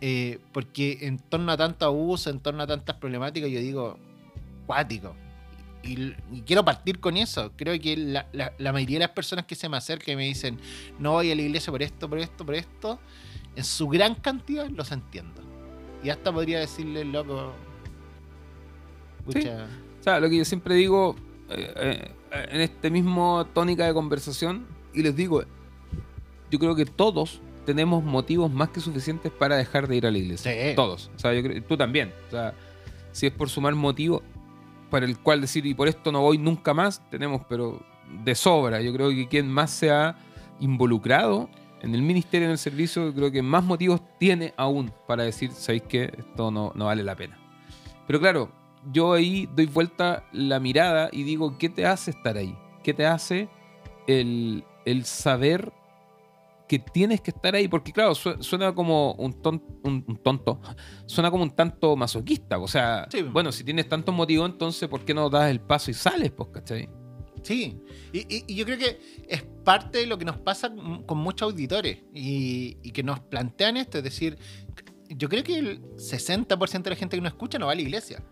Eh, 0.00 0.38
porque 0.52 0.98
en 1.02 1.18
torno 1.18 1.50
a 1.50 1.56
tanto 1.56 1.84
abuso, 1.84 2.30
en 2.30 2.38
torno 2.38 2.62
a 2.62 2.68
tantas 2.68 2.94
problemáticas, 2.94 3.50
yo 3.50 3.58
digo, 3.58 3.98
cuático. 4.68 5.16
Y, 5.82 6.14
y 6.32 6.42
quiero 6.46 6.64
partir 6.64 7.00
con 7.00 7.16
eso. 7.16 7.52
Creo 7.56 7.78
que 7.80 7.96
la, 7.96 8.26
la- 8.32 8.52
la 8.58 8.72
mayoría 8.72 8.96
de 8.98 9.04
las 9.06 9.10
personas 9.14 9.46
que 9.46 9.54
se 9.54 9.68
me 9.68 9.76
acercan 9.76 10.12
y 10.12 10.16
me 10.16 10.24
dicen, 10.26 10.58
no 10.98 11.12
voy 11.12 11.30
a 11.30 11.34
la 11.34 11.42
iglesia 11.42 11.70
por 11.70 11.82
esto, 11.82 12.08
por 12.08 12.18
esto, 12.18 12.44
por 12.46 12.54
esto, 12.54 12.98
en 13.56 13.64
su 13.64 13.88
gran 13.88 14.14
cantidad 14.14 14.68
los 14.68 14.92
entiendo. 14.92 15.42
Y 16.04 16.10
hasta 16.10 16.32
podría 16.32 16.60
decirle, 16.60 17.04
loco, 17.04 17.52
pucha, 19.24 19.66
O 20.00 20.02
sea, 20.02 20.20
lo 20.20 20.28
que 20.30 20.38
yo 20.38 20.44
siempre 20.44 20.74
digo 20.74 21.16
eh, 21.50 21.72
eh, 21.76 22.14
en 22.50 22.60
este 22.60 22.90
mismo 22.90 23.46
tónica 23.52 23.86
de 23.86 23.92
conversación, 23.94 24.66
y 24.94 25.02
les 25.02 25.14
digo, 25.14 25.42
yo 26.50 26.58
creo 26.58 26.74
que 26.74 26.84
todos 26.86 27.40
tenemos 27.66 28.02
motivos 28.02 28.50
más 28.50 28.70
que 28.70 28.80
suficientes 28.80 29.30
para 29.30 29.56
dejar 29.56 29.86
de 29.88 29.96
ir 29.96 30.06
a 30.06 30.10
la 30.10 30.18
iglesia. 30.18 30.52
Sí. 30.70 30.74
Todos. 30.74 31.10
O 31.14 31.18
sea, 31.18 31.32
yo 31.34 31.42
creo, 31.42 31.62
tú 31.62 31.76
también. 31.76 32.12
O 32.28 32.30
sea, 32.30 32.54
si 33.12 33.26
es 33.26 33.32
por 33.32 33.48
sumar 33.48 33.74
motivo 33.74 34.22
para 34.90 35.06
el 35.06 35.18
cual 35.18 35.40
decir, 35.40 35.64
y 35.66 35.74
por 35.74 35.88
esto 35.88 36.12
no 36.12 36.20
voy 36.20 36.38
nunca 36.38 36.74
más, 36.74 37.02
tenemos, 37.10 37.42
pero 37.48 37.80
de 38.24 38.34
sobra. 38.34 38.80
Yo 38.80 38.92
creo 38.92 39.10
que 39.10 39.28
quien 39.28 39.48
más 39.48 39.70
se 39.70 39.90
ha 39.90 40.16
involucrado 40.58 41.48
en 41.80 41.94
el 41.94 42.02
ministerio, 42.02 42.46
en 42.46 42.52
el 42.52 42.58
servicio, 42.58 43.14
creo 43.14 43.30
que 43.30 43.42
más 43.42 43.64
motivos 43.64 44.02
tiene 44.18 44.52
aún 44.56 44.92
para 45.06 45.24
decir, 45.24 45.52
¿sabéis 45.52 45.84
qué? 45.88 46.12
Esto 46.18 46.50
no, 46.50 46.72
no 46.74 46.86
vale 46.86 47.02
la 47.02 47.16
pena. 47.16 47.38
Pero 48.06 48.20
claro, 48.20 48.50
yo 48.92 49.12
ahí 49.12 49.48
doy 49.54 49.66
vuelta 49.66 50.24
la 50.32 50.60
mirada 50.60 51.08
y 51.12 51.22
digo, 51.22 51.56
¿qué 51.58 51.68
te 51.68 51.86
hace 51.86 52.10
estar 52.10 52.36
ahí? 52.36 52.56
¿Qué 52.82 52.92
te 52.92 53.06
hace 53.06 53.48
el, 54.06 54.64
el 54.84 55.04
saber 55.04 55.72
que 56.70 56.78
tienes 56.78 57.20
que 57.20 57.32
estar 57.32 57.52
ahí? 57.56 57.66
Porque 57.66 57.92
claro, 57.92 58.14
su- 58.14 58.40
suena 58.44 58.72
como 58.72 59.14
un, 59.14 59.32
ton- 59.42 59.60
un- 59.82 60.04
un 60.06 60.16
tonto, 60.18 60.60
suena 61.04 61.28
como 61.28 61.42
un 61.42 61.50
tanto 61.50 61.96
masoquista. 61.96 62.58
O 62.60 62.68
sea, 62.68 63.08
Sí. 63.10 63.22
bueno, 63.22 63.50
si 63.50 63.64
tienes 63.64 63.88
tantos 63.88 64.14
motivos, 64.14 64.48
entonces 64.48 64.88
¿por 64.88 65.00
qué 65.04 65.12
no 65.12 65.28
das 65.28 65.50
el 65.50 65.58
paso 65.60 65.90
y 65.90 65.94
sales? 65.94 66.30
Pues, 66.30 66.50
¿cachai? 66.52 66.88
Sí, 67.42 67.80
y, 68.12 68.18
y- 68.20 68.44
y 68.46 68.54
yo 68.54 68.64
creo 68.66 68.78
que 68.78 69.00
es 69.26 69.42
parte 69.64 69.98
de 69.98 70.06
lo 70.06 70.16
que 70.16 70.24
nos 70.24 70.36
pasa 70.38 70.72
con 71.06 71.18
muchos 71.18 71.50
auditores 71.50 71.98
y, 72.14 72.76
y 72.82 72.92
que 72.92 73.02
nos 73.02 73.18
plantean 73.18 73.76
esto, 73.76 73.98
es 73.98 74.04
decir, 74.04 74.38
yo 75.08 75.28
creo 75.28 75.42
que 75.42 75.58
el 75.58 75.82
60% 75.96 76.82
de 76.84 76.90
la 76.90 76.96
gente 76.96 77.16
que 77.16 77.20
nos 77.20 77.32
escucha 77.32 77.58
no 77.58 77.66
va 77.66 77.72
a 77.72 77.74
la 77.74 77.80
iglesia. 77.82 78.22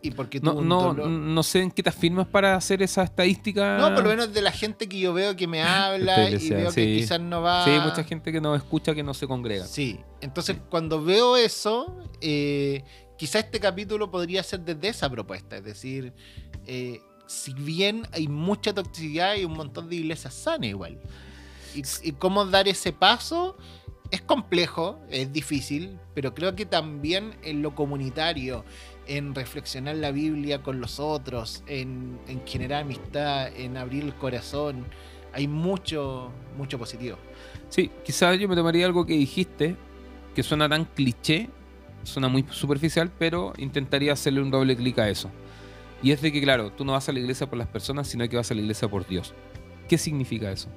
Y 0.00 0.12
porque 0.12 0.40
No, 0.40 0.60
no, 0.62 0.92
no 0.92 1.42
sé 1.42 1.60
en 1.60 1.70
qué 1.70 1.82
te 1.82 1.90
afirmas 1.90 2.26
para 2.28 2.54
hacer 2.54 2.82
esa 2.82 3.02
estadística. 3.02 3.78
No, 3.78 3.94
por 3.94 4.04
lo 4.04 4.10
menos 4.10 4.32
de 4.32 4.42
la 4.42 4.52
gente 4.52 4.88
que 4.88 4.98
yo 4.98 5.12
veo 5.12 5.34
que 5.34 5.46
me 5.46 5.62
habla 5.62 6.30
y 6.30 6.48
veo 6.50 6.72
que 6.72 6.86
quizás 6.86 7.20
no 7.20 7.42
va. 7.42 7.64
Sí, 7.64 7.72
mucha 7.82 8.04
gente 8.04 8.30
que 8.30 8.40
no 8.40 8.54
escucha 8.54 8.94
que 8.94 9.02
no 9.02 9.12
se 9.12 9.26
congrega. 9.26 9.66
Sí, 9.66 9.98
entonces 10.20 10.56
cuando 10.70 11.02
veo 11.02 11.36
eso, 11.36 11.98
eh, 12.20 12.84
quizás 13.16 13.44
este 13.44 13.58
capítulo 13.58 14.10
podría 14.10 14.42
ser 14.42 14.60
desde 14.60 14.88
esa 14.88 15.10
propuesta, 15.10 15.56
es 15.56 15.64
decir, 15.64 16.12
eh, 16.66 17.00
si 17.26 17.52
bien 17.52 18.06
hay 18.12 18.28
mucha 18.28 18.72
toxicidad 18.72 19.34
y 19.36 19.44
un 19.44 19.54
montón 19.54 19.88
de 19.88 19.96
iglesias 19.96 20.32
sanas 20.32 20.68
igual. 20.68 21.00
Y, 21.74 21.82
y 22.02 22.12
cómo 22.12 22.46
dar 22.46 22.68
ese 22.68 22.92
paso 22.92 23.56
es 24.10 24.22
complejo, 24.22 24.98
es 25.10 25.32
difícil, 25.32 25.98
pero 26.14 26.34
creo 26.34 26.54
que 26.56 26.66
también 26.66 27.36
en 27.42 27.62
lo 27.62 27.74
comunitario, 27.74 28.64
en 29.08 29.34
reflexionar 29.34 29.96
la 29.96 30.12
Biblia 30.12 30.62
con 30.62 30.80
los 30.80 31.00
otros, 31.00 31.64
en, 31.66 32.18
en 32.28 32.46
generar 32.46 32.82
amistad, 32.82 33.48
en 33.56 33.76
abrir 33.76 34.04
el 34.04 34.14
corazón, 34.14 34.84
hay 35.32 35.48
mucho, 35.48 36.30
mucho 36.56 36.78
positivo. 36.78 37.16
Sí, 37.68 37.90
quizás 38.04 38.38
yo 38.38 38.48
me 38.48 38.54
tomaría 38.54 38.86
algo 38.86 39.04
que 39.04 39.14
dijiste, 39.14 39.76
que 40.34 40.42
suena 40.42 40.68
tan 40.68 40.84
cliché, 40.84 41.48
suena 42.04 42.28
muy 42.28 42.44
superficial, 42.50 43.10
pero 43.18 43.52
intentaría 43.56 44.12
hacerle 44.12 44.42
un 44.42 44.50
doble 44.50 44.76
clic 44.76 44.98
a 44.98 45.08
eso. 45.08 45.30
Y 46.02 46.12
es 46.12 46.22
de 46.22 46.30
que, 46.30 46.40
claro, 46.40 46.70
tú 46.70 46.84
no 46.84 46.92
vas 46.92 47.08
a 47.08 47.12
la 47.12 47.18
iglesia 47.18 47.48
por 47.48 47.58
las 47.58 47.66
personas, 47.66 48.06
sino 48.06 48.28
que 48.28 48.36
vas 48.36 48.50
a 48.50 48.54
la 48.54 48.60
iglesia 48.60 48.88
por 48.88 49.06
Dios. 49.06 49.34
¿Qué 49.88 49.98
significa 49.98 50.50
eso? 50.50 50.68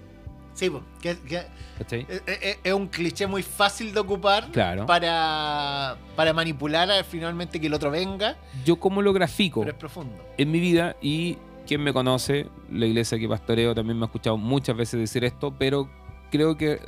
Sí, 0.53 0.71
que, 1.01 1.17
que- 1.19 1.45
es, 1.79 2.23
es- 2.27 2.57
es 2.63 2.73
un 2.73 2.87
cliché 2.87 3.25
muy 3.27 3.41
fácil 3.43 3.93
de 3.93 3.99
ocupar 3.99 4.49
Claro. 4.51 4.85
para, 4.85 5.97
para 6.15 6.33
manipular 6.33 6.91
a, 6.91 7.03
finalmente 7.03 7.59
que 7.59 7.67
el 7.67 7.73
otro 7.73 7.89
venga, 7.91 8.37
Yo 8.65 8.75
como 8.79 9.01
lo 9.01 9.13
grafico 9.13 9.61
pero 9.61 9.71
es 9.71 9.77
profundo. 9.77 10.15
en 10.37 10.51
mi 10.51 10.59
vida 10.59 10.95
y 11.01 11.37
quien 11.65 11.81
me 11.83 11.93
conoce, 11.93 12.47
la 12.71 12.85
iglesia 12.85 13.17
que 13.17 13.27
pastoreo 13.29 13.73
también 13.73 13.97
me 13.97 14.03
ha 14.05 14.07
escuchado 14.07 14.37
muchas 14.37 14.75
veces 14.75 14.99
decir 14.99 15.23
esto, 15.23 15.55
pero 15.57 15.89
creo 16.29 16.57
que 16.57 16.79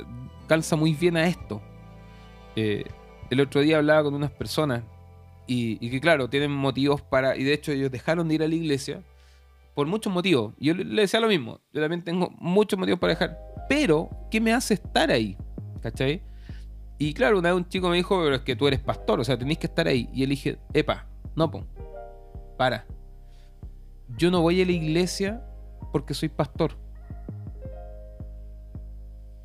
calza 0.46 0.76
muy 0.76 0.92
bien 0.94 1.16
a 1.16 1.26
esto. 1.26 1.62
Eh, 2.56 2.84
el 3.30 3.40
otro 3.40 3.62
día 3.62 3.78
hablaba 3.78 4.04
con 4.04 4.14
unas 4.14 4.30
personas 4.30 4.82
y, 5.46 5.78
y 5.84 5.90
que 5.90 6.00
claro, 6.00 6.28
tienen 6.28 6.50
motivos 6.52 7.00
para, 7.02 7.36
y 7.36 7.44
de 7.44 7.54
hecho 7.54 7.72
ellos 7.72 7.90
dejaron 7.90 8.28
de 8.28 8.34
ir 8.34 8.42
a 8.42 8.48
la 8.48 8.54
iglesia 8.54 9.02
por 9.74 9.86
muchos 9.86 10.12
motivos. 10.12 10.54
Yo 10.58 10.74
le 10.74 11.02
decía 11.02 11.20
lo 11.20 11.28
mismo, 11.28 11.60
yo 11.72 11.80
también 11.80 12.02
tengo 12.02 12.30
muchos 12.38 12.78
motivos 12.78 13.00
para 13.00 13.12
dejar, 13.12 13.38
pero 13.68 14.08
¿qué 14.30 14.40
me 14.40 14.52
hace 14.52 14.74
estar 14.74 15.10
ahí? 15.10 15.36
¿Cachai? 15.82 16.22
Y 16.98 17.12
claro, 17.12 17.38
una 17.38 17.52
vez 17.52 17.56
un 17.56 17.68
chico 17.68 17.88
me 17.88 17.96
dijo, 17.96 18.22
pero 18.22 18.36
es 18.36 18.42
que 18.42 18.56
tú 18.56 18.68
eres 18.68 18.80
pastor, 18.80 19.20
o 19.20 19.24
sea, 19.24 19.36
tenés 19.36 19.58
que 19.58 19.66
estar 19.66 19.88
ahí. 19.88 20.08
Y 20.12 20.22
él 20.22 20.30
dije, 20.30 20.58
epa, 20.72 21.06
no, 21.34 21.50
po, 21.50 21.66
para. 22.56 22.86
Yo 24.16 24.30
no 24.30 24.42
voy 24.42 24.62
a 24.62 24.64
la 24.64 24.72
iglesia 24.72 25.42
porque 25.92 26.14
soy 26.14 26.28
pastor. 26.28 26.78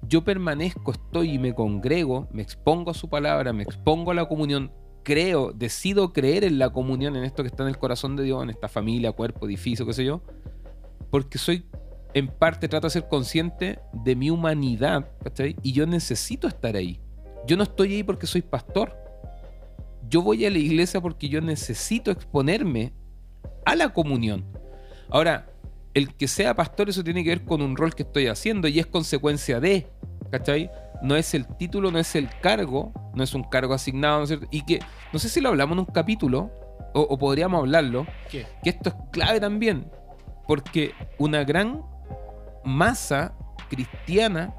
Yo 0.03 0.23
permanezco, 0.23 0.91
estoy 0.91 1.33
y 1.33 1.39
me 1.39 1.53
congrego, 1.53 2.27
me 2.31 2.41
expongo 2.41 2.91
a 2.91 2.93
su 2.93 3.09
palabra, 3.09 3.53
me 3.53 3.63
expongo 3.63 4.11
a 4.11 4.15
la 4.15 4.27
comunión, 4.27 4.71
creo, 5.03 5.51
decido 5.51 6.13
creer 6.13 6.43
en 6.43 6.59
la 6.59 6.69
comunión, 6.71 7.15
en 7.15 7.23
esto 7.23 7.43
que 7.43 7.47
está 7.47 7.63
en 7.63 7.69
el 7.69 7.77
corazón 7.77 8.15
de 8.15 8.23
Dios, 8.23 8.43
en 8.43 8.49
esta 8.49 8.67
familia, 8.67 9.11
cuerpo, 9.11 9.45
edificio, 9.45 9.85
qué 9.85 9.93
sé 9.93 10.05
yo, 10.05 10.21
porque 11.09 11.37
soy, 11.37 11.65
en 12.13 12.27
parte, 12.27 12.67
trato 12.67 12.87
de 12.87 12.91
ser 12.91 13.07
consciente 13.07 13.79
de 13.93 14.15
mi 14.15 14.29
humanidad, 14.29 15.11
¿cachai? 15.23 15.55
Y 15.63 15.73
yo 15.73 15.85
necesito 15.85 16.47
estar 16.47 16.75
ahí. 16.75 16.99
Yo 17.47 17.57
no 17.57 17.63
estoy 17.63 17.95
ahí 17.95 18.03
porque 18.03 18.27
soy 18.27 18.41
pastor. 18.41 18.95
Yo 20.09 20.21
voy 20.21 20.45
a 20.45 20.49
la 20.49 20.57
iglesia 20.57 21.01
porque 21.01 21.29
yo 21.29 21.41
necesito 21.41 22.11
exponerme 22.11 22.93
a 23.65 23.75
la 23.75 23.93
comunión. 23.93 24.45
Ahora, 25.09 25.49
el 25.93 26.13
que 26.15 26.27
sea 26.27 26.55
pastor, 26.55 26.89
eso 26.89 27.03
tiene 27.03 27.23
que 27.23 27.29
ver 27.29 27.45
con 27.45 27.61
un 27.61 27.75
rol 27.75 27.95
que 27.95 28.03
estoy 28.03 28.27
haciendo 28.27 28.67
y 28.67 28.79
es 28.79 28.87
consecuencia 28.87 29.59
de, 29.59 29.87
¿cachai? 30.31 30.69
No 31.01 31.15
es 31.15 31.33
el 31.33 31.47
título, 31.47 31.91
no 31.91 31.99
es 31.99 32.15
el 32.15 32.29
cargo, 32.41 32.91
no 33.13 33.23
es 33.23 33.33
un 33.33 33.43
cargo 33.43 33.73
asignado, 33.73 34.17
¿no 34.17 34.23
es 34.23 34.29
cierto? 34.29 34.47
Y 34.51 34.63
que, 34.65 34.79
no 35.13 35.19
sé 35.19 35.29
si 35.29 35.39
lo 35.41 35.49
hablamos 35.49 35.73
en 35.75 35.79
un 35.79 35.85
capítulo, 35.85 36.51
o, 36.93 37.01
o 37.01 37.17
podríamos 37.17 37.59
hablarlo, 37.59 38.05
¿Qué? 38.29 38.45
que 38.63 38.71
esto 38.71 38.89
es 38.89 38.95
clave 39.11 39.39
también, 39.39 39.89
porque 40.47 40.93
una 41.17 41.43
gran 41.43 41.81
masa 42.63 43.33
cristiana 43.69 44.53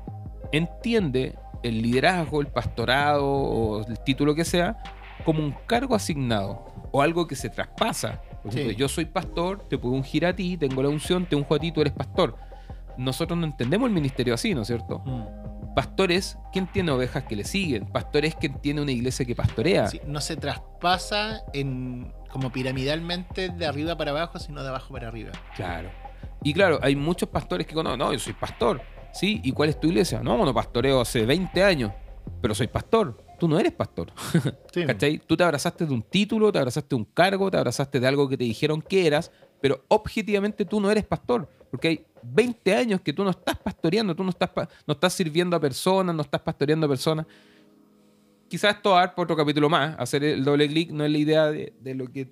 entiende 0.53 1.37
el 1.63 1.83
liderazgo, 1.83 2.41
el 2.41 2.47
pastorado 2.47 3.27
o 3.27 3.87
el 3.87 3.99
título 4.01 4.35
que 4.35 4.45
sea 4.45 4.77
como 5.25 5.41
un 5.41 5.55
cargo 5.67 5.95
asignado 5.95 6.65
o 6.93 7.03
algo 7.03 7.27
que 7.27 7.37
se 7.37 7.51
traspasa. 7.51 8.21
Por 8.43 8.53
ejemplo, 8.53 8.71
Sí. 8.73 8.77
yo 8.77 8.89
soy 8.89 9.05
pastor, 9.05 9.67
te 9.69 9.77
puedo 9.77 9.95
ungir 9.95 10.25
a 10.25 10.35
ti, 10.35 10.57
tengo 10.57 10.83
la 10.83 10.89
unción, 10.89 11.27
te 11.27 11.37
unjo 11.37 11.55
a 11.55 11.59
ti, 11.59 11.71
tú 11.73 11.83
eres 11.83 11.93
pastor. 11.93 12.37
Nosotros 12.97 13.39
no 13.39 13.45
entendemos 13.47 13.87
el 13.89 13.95
ministerio 13.95 14.33
así, 14.35 14.55
¿no 14.55 14.63
es 14.63 14.67
cierto? 14.69 15.01
Mm. 15.05 15.23
Pastor 15.75 16.11
es 16.13 16.37
quien 16.53 16.67
tiene 16.67 16.91
ovejas 16.91 17.25
que 17.25 17.37
le 17.37 17.45
siguen. 17.45 17.87
Pastor 17.87 18.25
es 18.25 18.35
quien 18.35 18.61
tiene 18.61 18.83
una 18.83 18.93
iglesia 18.93 19.25
que 19.25 19.35
pastorea. 19.35 19.87
Sí, 19.87 20.01
no 20.07 20.21
se 20.21 20.37
traspasa 20.37 21.43
en 21.53 22.13
como 22.31 22.51
piramidalmente 22.51 23.49
de 23.51 23.67
arriba 23.67 23.97
para 23.97 24.13
abajo, 24.13 24.39
sino 24.39 24.63
de 24.63 24.69
abajo 24.69 24.93
para 24.93 25.09
arriba. 25.09 25.33
Claro. 25.57 25.91
Y 26.43 26.55
claro, 26.55 26.79
hay 26.83 26.97
muchos 26.97 27.29
pastores 27.29 27.67
que 27.67 27.75
conocen, 27.75 27.99
no, 27.99 28.13
yo 28.13 28.19
soy 28.19 28.33
pastor. 28.33 28.81
¿Sí? 29.13 29.41
¿Y 29.43 29.53
cuál 29.53 29.71
es 29.71 29.81
tu 29.81 29.89
iglesia? 29.89 30.21
No, 30.23 30.37
bueno, 30.37 30.55
pastoreo 30.55 31.01
hace 31.01 31.27
20 31.27 31.65
años, 31.65 31.93
pero 32.41 32.55
soy 32.55 32.69
pastor. 32.69 33.17
Tú 33.39 33.49
no 33.49 33.59
eres 33.59 33.73
pastor. 33.73 34.13
Sí. 34.73 34.85
¿Cachai? 34.87 35.19
Tú 35.19 35.37
te 35.37 35.43
abrazaste 35.43 35.87
de 35.87 35.93
un 35.93 36.03
título, 36.03 36.53
te 36.53 36.59
abrazaste 36.59 36.91
de 36.91 36.97
un 36.97 37.05
cargo, 37.07 37.51
te 37.51 37.57
abrazaste 37.57 37.99
de 37.99 38.07
algo 38.07 38.29
que 38.29 38.37
te 38.37 38.45
dijeron 38.45 38.83
que 38.83 39.07
eras, 39.07 39.33
pero 39.61 39.85
objetivamente 39.89 40.65
tú 40.65 40.81
no 40.81 40.91
eres 40.91 41.05
pastor. 41.05 41.49
Porque 41.71 41.89
hay 41.89 42.05
20 42.23 42.75
años 42.75 43.01
que 43.01 43.13
tú 43.13 43.23
no 43.23 43.31
estás 43.31 43.57
pastoreando, 43.59 44.15
tú 44.15 44.25
no 44.25 44.31
estás, 44.31 44.51
no 44.87 44.93
estás 44.95 45.13
sirviendo 45.13 45.57
a 45.57 45.61
personas, 45.61 46.15
no 46.15 46.23
estás 46.23 46.41
pastoreando 46.41 46.87
a 46.87 46.89
personas. 46.89 47.27
Quizás 48.49 48.75
esto 48.77 48.91
va 48.91 49.03
a 49.03 49.07
dar 49.07 49.15
por 49.15 49.25
otro 49.25 49.37
capítulo 49.37 49.69
más. 49.69 49.95
Hacer 49.99 50.25
el 50.25 50.45
doble 50.45 50.67
clic 50.67 50.91
no 50.91 51.05
es 51.05 51.11
la 51.13 51.19
idea 51.19 51.51
de, 51.51 51.73
de 51.81 51.95
lo 51.95 52.11
que 52.11 52.29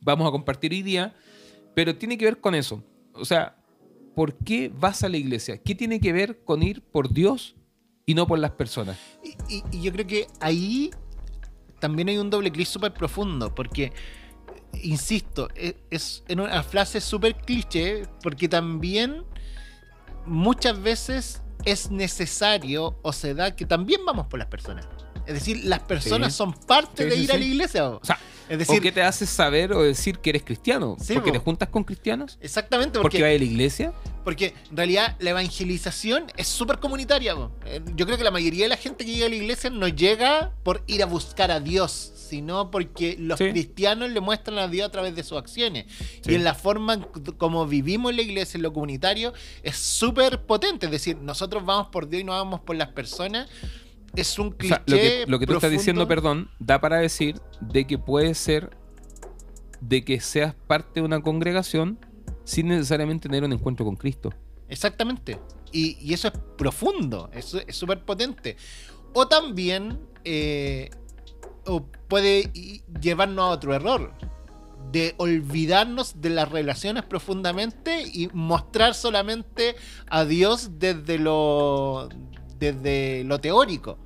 vamos 0.00 0.26
a 0.26 0.30
compartir 0.30 0.72
hoy 0.72 0.82
día, 0.82 1.14
pero 1.74 1.94
tiene 1.96 2.16
que 2.16 2.24
ver 2.24 2.40
con 2.40 2.54
eso. 2.54 2.82
O 3.12 3.24
sea, 3.24 3.56
¿por 4.14 4.34
qué 4.34 4.72
vas 4.74 5.02
a 5.04 5.08
la 5.08 5.16
iglesia? 5.18 5.58
¿Qué 5.58 5.74
tiene 5.74 6.00
que 6.00 6.12
ver 6.12 6.38
con 6.44 6.62
ir 6.62 6.80
por 6.82 7.12
Dios 7.12 7.56
y 8.06 8.14
no 8.14 8.26
por 8.26 8.38
las 8.38 8.52
personas? 8.52 8.98
Y, 9.22 9.56
y- 9.56 9.62
y 9.72 9.82
yo 9.82 9.92
creo 9.92 10.06
que 10.06 10.26
ahí 10.40 10.90
también 11.78 12.08
hay 12.08 12.16
un 12.18 12.30
doble 12.30 12.50
clic 12.50 12.66
súper 12.66 12.94
profundo, 12.94 13.54
porque, 13.54 13.92
insisto, 14.82 15.48
e- 15.54 15.76
es, 15.90 16.22
en 16.28 16.40
una 16.40 16.62
frase 16.62 17.00
súper 17.00 17.34
cliché, 17.36 18.04
porque 18.22 18.48
también 18.48 19.24
muchas 20.26 20.80
veces 20.80 21.42
es 21.64 21.90
necesario 21.90 22.98
o 23.02 23.12
se 23.12 23.34
da 23.34 23.54
que 23.56 23.66
también 23.66 24.04
vamos 24.04 24.26
por 24.26 24.38
las 24.38 24.48
personas. 24.48 24.86
Es 25.26 25.34
decir, 25.34 25.64
las 25.64 25.80
personas 25.80 26.32
Sí. 26.32 26.38
son 26.38 26.52
parte 26.52 27.04
Sí, 27.04 27.08
de 27.10 27.16
sí, 27.16 27.22
ir 27.24 27.32
a 27.32 27.36
la 27.38 27.44
iglesia. 27.44 27.88
o- 27.88 27.96
O 28.00 28.04
sea, 28.04 28.18
es 28.48 28.54
¿O 28.54 28.58
decir, 28.58 28.82
qué 28.82 28.92
te 28.92 29.02
hace 29.02 29.26
saber 29.26 29.72
o 29.72 29.82
decir 29.82 30.18
que 30.18 30.30
eres 30.30 30.42
cristiano? 30.42 30.96
Sí, 31.00 31.14
¿Porque 31.14 31.30
po. 31.30 31.38
te 31.38 31.38
juntas 31.44 31.68
con 31.68 31.84
cristianos? 31.84 32.38
exactamente, 32.40 32.98
¿Porque 32.98 33.18
porque, 33.18 33.22
vas 33.22 33.34
a 33.34 33.38
la 33.38 33.44
iglesia? 33.44 33.92
porque 34.24 34.54
en 34.70 34.76
realidad 34.76 35.16
la 35.20 35.30
evangelización 35.30 36.26
es 36.36 36.48
súper 36.48 36.78
comunitaria. 36.78 37.34
po. 37.34 37.50
Eh, 37.64 37.80
Yo 37.96 38.04
creo 38.06 38.18
que 38.18 38.24
la 38.24 38.30
mayoría 38.30 38.64
de 38.64 38.68
la 38.68 38.76
gente 38.76 39.04
que 39.06 39.12
llega 39.12 39.26
a 39.26 39.28
la 39.30 39.36
iglesia 39.36 39.70
no 39.70 39.88
llega 39.88 40.52
por 40.62 40.82
ir 40.86 41.02
a 41.02 41.06
buscar 41.06 41.50
a 41.50 41.60
Dios, 41.60 42.12
sino 42.28 42.70
porque 42.70 43.16
los 43.18 43.38
Sí. 43.38 43.48
cristianos 43.50 44.10
le 44.10 44.20
muestran 44.20 44.58
a 44.58 44.68
Dios 44.68 44.86
a 44.86 44.90
través 44.92 45.14
de 45.16 45.22
sus 45.22 45.38
acciones. 45.38 45.86
Sí. 46.22 46.32
Y 46.32 46.34
en 46.34 46.44
la 46.44 46.54
forma 46.54 47.00
como 47.38 47.66
vivimos 47.66 48.10
en 48.10 48.16
la 48.16 48.22
iglesia, 48.22 48.58
en 48.58 48.62
lo 48.64 48.72
comunitario, 48.74 49.32
es 49.62 49.76
súper 49.76 50.42
potente. 50.42 50.86
Es 50.86 50.92
decir, 50.92 51.16
nosotros 51.16 51.64
vamos 51.64 51.86
por 51.88 52.06
Dios 52.08 52.20
y 52.20 52.24
no 52.24 52.32
vamos 52.32 52.60
por 52.60 52.76
las 52.76 52.88
personas. 52.88 53.48
Es 54.20 54.38
un 54.38 54.48
O 54.48 54.56
cliché. 54.56 54.74
sea, 54.74 54.82
lo 54.86 54.96
que, 54.96 55.24
lo 55.26 55.38
que 55.38 55.46
tú 55.46 55.54
estás 55.54 55.70
diciendo, 55.70 56.08
perdón, 56.08 56.50
da 56.58 56.80
para 56.80 56.96
decir 56.98 57.40
de 57.60 57.86
que 57.86 57.98
puede 57.98 58.34
ser 58.34 58.76
de 59.80 60.04
que 60.04 60.20
seas 60.20 60.54
parte 60.66 61.00
de 61.00 61.06
una 61.06 61.20
congregación 61.20 61.98
sin 62.44 62.68
necesariamente 62.68 63.28
tener 63.28 63.44
un 63.44 63.52
encuentro 63.52 63.84
con 63.84 63.96
Cristo. 63.96 64.32
Exactamente. 64.68 65.38
Y, 65.70 65.96
y 66.00 66.14
eso 66.14 66.28
es 66.28 66.34
profundo, 66.56 67.30
eso 67.32 67.60
es 67.66 67.76
súper 67.76 68.04
potente. 68.04 68.56
O 69.12 69.28
también 69.28 69.98
eh, 70.24 70.90
o 71.66 71.84
puede 72.08 72.50
llevarnos 73.00 73.44
a 73.44 73.48
otro 73.48 73.74
error, 73.74 74.12
de 74.90 75.14
olvidarnos 75.18 76.20
de 76.20 76.30
las 76.30 76.50
relaciones 76.50 77.04
profundamente 77.04 78.02
y 78.02 78.28
mostrar 78.32 78.94
solamente 78.94 79.76
a 80.08 80.24
Dios 80.24 80.78
desde 80.78 81.18
lo, 81.18 82.08
desde 82.58 83.22
lo 83.24 83.38
teórico. 83.38 83.98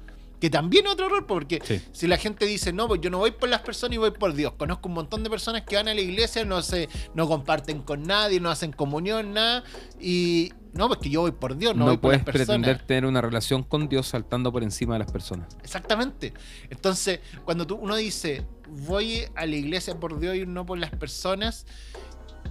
Que 0.42 0.50
también 0.50 0.86
es 0.86 0.92
otro 0.94 1.06
error, 1.06 1.24
porque 1.24 1.60
Sí. 1.64 1.80
si 1.92 2.08
la 2.08 2.16
gente 2.16 2.46
dice, 2.46 2.72
no, 2.72 2.88
pues 2.88 3.00
yo 3.00 3.10
no 3.10 3.18
voy 3.18 3.30
por 3.30 3.48
las 3.48 3.60
personas 3.60 3.94
y 3.94 3.98
voy 3.98 4.10
por 4.10 4.34
Dios. 4.34 4.54
Conozco 4.58 4.88
un 4.88 4.94
montón 4.94 5.22
de 5.22 5.30
personas 5.30 5.62
que 5.62 5.76
van 5.76 5.86
a 5.86 5.94
la 5.94 6.00
iglesia, 6.00 6.44
no 6.44 6.62
se, 6.62 6.88
no 7.14 7.28
comparten 7.28 7.80
con 7.80 8.02
nadie, 8.02 8.40
no 8.40 8.50
hacen 8.50 8.72
comunión, 8.72 9.32
nada. 9.34 9.62
Y 10.00 10.52
no, 10.72 10.88
pues 10.88 10.98
que 10.98 11.10
yo 11.10 11.20
voy 11.20 11.30
por 11.30 11.56
Dios, 11.56 11.74
no, 11.76 11.84
No, 11.84 11.86
voy 11.92 11.94
por 11.98 12.00
puedes 12.02 12.18
las 12.18 12.24
personas. 12.24 12.46
pretender 12.48 12.86
tener 12.88 13.06
una 13.06 13.20
relación 13.20 13.62
con 13.62 13.88
Dios 13.88 14.08
saltando 14.08 14.50
por 14.50 14.64
encima 14.64 14.94
de 14.94 14.98
las 15.04 15.12
personas. 15.12 15.56
Exactamente. 15.62 16.34
Entonces, 16.70 17.20
cuando 17.44 17.64
tú, 17.64 17.76
uno 17.76 17.94
dice, 17.94 18.44
voy 18.68 19.24
a 19.36 19.46
la 19.46 19.54
iglesia 19.54 20.00
por 20.00 20.18
Dios 20.18 20.34
y 20.34 20.44
no 20.44 20.66
por 20.66 20.76
las 20.76 20.90
personas, 20.90 21.66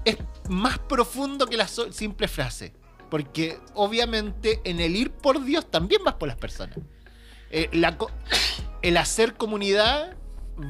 es 0.05 0.15
más 0.47 0.79
profundo 0.79 1.45
que 1.45 1.57
la 1.57 1.67
simple 1.67 2.29
frase. 2.29 2.71
Porque 3.09 3.57
obviamente 3.73 4.61
en 4.63 4.79
el 4.79 4.95
ir 4.95 5.11
por 5.11 5.43
Dios 5.43 5.69
también 5.69 6.01
vas 6.05 6.13
por 6.13 6.29
las 6.29 6.37
personas. 6.37 6.77
Eh, 7.51 7.69
la 7.73 7.97
co- 7.97 8.09
el 8.81 8.97
hacer 8.97 9.35
comunidad 9.35 10.15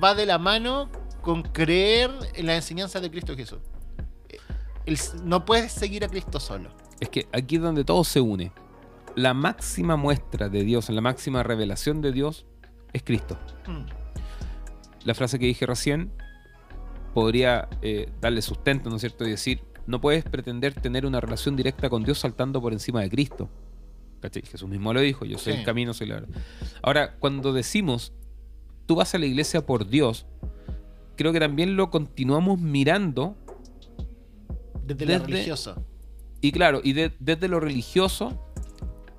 va 0.03 0.15
de 0.15 0.25
la 0.25 0.37
mano 0.37 0.89
con 1.21 1.43
creer 1.43 2.11
en 2.33 2.47
la 2.47 2.55
enseñanza 2.55 2.99
de 2.99 3.11
Cristo 3.11 3.35
Jesús. 3.35 3.59
Eh, 4.29 4.37
el- 4.85 4.97
no 5.23 5.45
puedes 5.45 5.71
seguir 5.71 6.03
a 6.03 6.07
Cristo 6.07 6.39
solo. 6.39 6.69
Es 6.99 7.09
que 7.09 7.27
aquí 7.31 7.55
es 7.57 7.61
donde 7.61 7.83
todo 7.83 8.03
se 8.03 8.19
une. 8.21 8.51
La 9.15 9.33
máxima 9.33 9.95
muestra 9.97 10.49
de 10.49 10.63
Dios, 10.63 10.89
la 10.89 11.01
máxima 11.01 11.43
revelación 11.43 12.01
de 12.01 12.11
Dios 12.11 12.45
es 12.93 13.03
Cristo. 13.03 13.37
Mm. 13.67 13.85
la 15.03 15.15
frase 15.15 15.39
que 15.39 15.47
dije 15.47 15.65
recién 15.65 16.11
podría 17.13 17.67
eh, 17.81 18.09
darle 18.21 18.41
sustento, 18.41 18.89
¿no 18.89 18.97
es 18.97 19.01
cierto? 19.01 19.25
Y 19.25 19.31
decir, 19.31 19.63
no 19.87 19.99
puedes 19.99 20.23
pretender 20.23 20.73
tener 20.75 21.05
una 21.07 21.19
relación 21.19 21.55
directa 21.55 21.89
con 21.89 22.03
Dios 22.03 22.19
saltando 22.19 22.61
por 22.61 22.71
encima 22.71 23.01
de 23.01 23.09
Cristo. 23.09 23.49
¿Cachai? 24.21 24.43
Jesús 24.43 24.69
mismo 24.69 24.93
lo 24.93 25.01
dijo, 25.01 25.25
yo 25.25 25.37
soy 25.37 25.53
Sí. 25.53 25.59
el 25.59 25.65
camino, 25.65 25.93
soy 25.93 26.07
la 26.07 26.15
verdad. 26.21 26.29
Ahora, 26.81 27.15
cuando 27.19 27.51
decimos 27.53 28.13
tú 28.85 28.95
vas 28.95 29.13
a 29.15 29.17
la 29.17 29.25
iglesia 29.25 29.65
por 29.65 29.87
Dios, 29.87 30.25
creo 31.15 31.31
que 31.33 31.39
también 31.39 31.75
lo 31.75 31.89
continuamos 31.91 32.59
mirando 32.59 33.35
Desde, 34.85 35.05
lo 35.05 35.25
religioso. 35.25 35.85
y 36.41 36.51
claro, 36.51 36.81
y 36.83 36.93
de- 36.93 37.13
desde 37.19 37.47
lo 37.47 37.59
religioso 37.59 38.47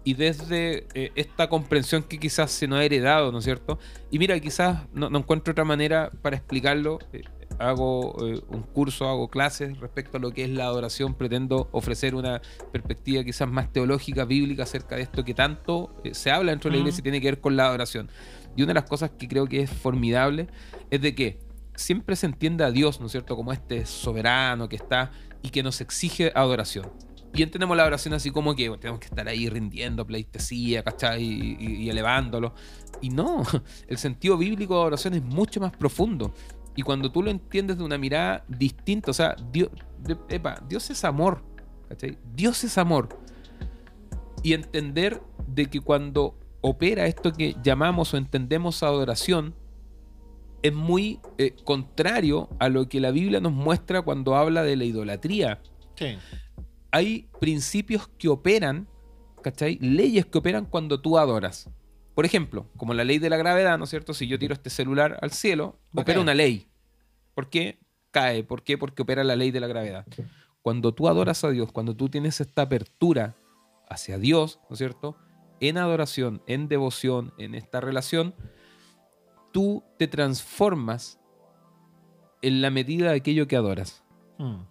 y 0.04 0.14
desde 0.14 0.86
eh, 0.94 1.12
esta 1.14 1.48
comprensión 1.48 2.02
que 2.02 2.18
quizás 2.18 2.50
se 2.50 2.66
nos 2.66 2.80
ha 2.80 2.84
heredado, 2.84 3.30
¿no 3.32 3.38
es 3.38 3.44
cierto? 3.44 3.78
Y 4.10 4.18
mira, 4.18 4.38
quizás 4.40 4.82
no, 4.92 5.08
no 5.08 5.18
encuentro 5.20 5.52
otra 5.52 5.64
manera 5.64 6.10
para 6.22 6.36
explicarlo. 6.36 6.98
Eh, 7.12 7.22
hago 7.68 8.16
eh, 8.26 8.40
un 8.48 8.62
curso, 8.62 9.08
hago 9.08 9.28
clases 9.28 9.78
respecto 9.78 10.16
a 10.18 10.20
lo 10.20 10.32
que 10.32 10.44
es 10.44 10.50
la 10.50 10.64
adoración. 10.64 11.14
Pretendo 11.14 11.68
ofrecer 11.72 12.14
una 12.14 12.42
perspectiva 12.72 13.22
quizás 13.24 13.48
más 13.48 13.72
teológica, 13.72 14.24
bíblica 14.24 14.64
acerca 14.64 14.96
de 14.96 15.02
esto 15.02 15.24
que 15.24 15.34
tanto 15.34 15.94
eh, 16.04 16.14
se 16.14 16.30
habla 16.30 16.52
dentro 16.52 16.70
de 16.70 16.76
la 16.76 16.80
iglesia 16.80 17.00
y 17.00 17.02
tiene 17.02 17.20
que 17.20 17.28
ver 17.28 17.40
con 17.40 17.56
la 17.56 17.66
adoración. 17.68 18.08
Y 18.56 18.62
una 18.62 18.70
de 18.70 18.74
las 18.80 18.84
cosas 18.88 19.10
que 19.18 19.28
creo 19.28 19.46
que 19.46 19.62
es 19.62 19.70
formidable 19.70 20.48
es 20.90 21.00
de 21.00 21.14
que 21.14 21.40
siempre 21.74 22.16
se 22.16 22.26
entiende 22.26 22.64
a 22.64 22.70
Dios, 22.70 23.00
¿no 23.00 23.06
es 23.06 23.12
cierto?, 23.12 23.34
como 23.36 23.52
este 23.52 23.86
soberano 23.86 24.68
que 24.68 24.76
está 24.76 25.10
y 25.42 25.48
que 25.48 25.62
nos 25.62 25.80
exige 25.80 26.30
adoración. 26.34 26.90
Y 27.34 27.42
entendemos 27.42 27.74
la 27.78 27.84
adoración 27.84 28.12
así 28.12 28.30
como 28.30 28.54
que 28.54 28.68
bueno, 28.68 28.78
tenemos 28.78 29.00
que 29.00 29.06
estar 29.06 29.26
ahí 29.26 29.48
rindiendo 29.48 30.06
pleitesía, 30.06 30.82
¿cachai? 30.82 31.22
Y, 31.24 31.56
y- 31.58 31.74
y 31.84 31.88
elevándolo. 31.90 32.52
Y 33.00 33.08
no, 33.08 33.42
el 33.88 33.96
sentido 33.96 34.36
bíblico 34.36 34.74
de 34.74 34.80
adoración 34.82 35.14
es 35.14 35.22
mucho 35.22 35.58
más 35.58 35.72
profundo. 35.72 36.34
Y 36.74 36.82
cuando 36.82 37.10
tú 37.12 37.22
lo 37.22 37.30
entiendes 37.30 37.78
de 37.78 37.84
una 37.84 37.98
mirada 37.98 38.44
distinta, 38.48 39.10
o 39.10 39.14
sea, 39.14 39.36
Dios, 39.50 39.68
epa, 40.28 40.62
Dios 40.68 40.88
es 40.90 41.04
amor, 41.04 41.42
¿cachai? 41.88 42.18
Dios 42.34 42.64
es 42.64 42.78
amor. 42.78 43.08
Y 44.42 44.54
entender 44.54 45.20
de 45.46 45.66
que 45.66 45.80
cuando 45.80 46.38
opera 46.62 47.06
esto 47.06 47.32
que 47.32 47.56
llamamos 47.62 48.14
o 48.14 48.16
entendemos 48.16 48.82
adoración, 48.82 49.54
es 50.62 50.72
muy 50.72 51.20
eh, 51.38 51.54
contrario 51.64 52.48
a 52.58 52.68
lo 52.68 52.88
que 52.88 53.00
la 53.00 53.10
Biblia 53.10 53.40
nos 53.40 53.52
muestra 53.52 54.02
cuando 54.02 54.36
habla 54.36 54.62
de 54.62 54.76
la 54.76 54.84
idolatría 54.84 55.60
Sí. 55.96 56.16
hay 56.90 57.28
principios 57.40 58.08
que 58.16 58.28
operan, 58.28 58.88
¿cachai? 59.42 59.78
Leyes 59.80 60.24
que 60.26 60.38
operan 60.38 60.64
cuando 60.64 61.00
tú 61.00 61.18
adoras. 61.18 61.68
Por 62.14 62.26
ejemplo, 62.26 62.66
como 62.76 62.94
la 62.94 63.04
ley 63.04 63.18
de 63.18 63.30
la 63.30 63.36
gravedad, 63.36 63.78
¿no 63.78 63.84
es 63.84 63.90
cierto? 63.90 64.12
Si 64.14 64.26
yo 64.26 64.38
tiro 64.38 64.52
este 64.52 64.70
celular 64.70 65.18
al 65.22 65.30
cielo, 65.30 65.78
Va 65.96 66.02
opera 66.02 66.16
caer. 66.16 66.18
una 66.18 66.34
ley. 66.34 66.68
¿Por 67.34 67.48
qué 67.48 67.78
cae? 68.10 68.44
¿Por 68.44 68.62
qué? 68.62 68.76
Porque 68.76 69.02
opera 69.02 69.24
la 69.24 69.36
ley 69.36 69.50
de 69.50 69.60
la 69.60 69.66
gravedad. 69.66 70.06
Cuando 70.60 70.92
tú 70.92 71.08
adoras 71.08 71.42
a 71.44 71.50
Dios, 71.50 71.72
cuando 71.72 71.96
tú 71.96 72.08
tienes 72.08 72.40
esta 72.40 72.62
apertura 72.62 73.34
hacia 73.88 74.18
Dios, 74.18 74.60
¿no 74.68 74.74
es 74.74 74.78
cierto? 74.78 75.16
En 75.60 75.78
adoración, 75.78 76.42
en 76.46 76.68
devoción, 76.68 77.32
en 77.38 77.54
esta 77.54 77.80
relación, 77.80 78.34
tú 79.52 79.82
te 79.98 80.06
transformas 80.08 81.18
en 82.42 82.60
la 82.60 82.70
medida 82.70 83.10
de 83.10 83.16
aquello 83.16 83.46
que 83.48 83.56
adoras. 83.56 84.04
Mm. 84.38 84.62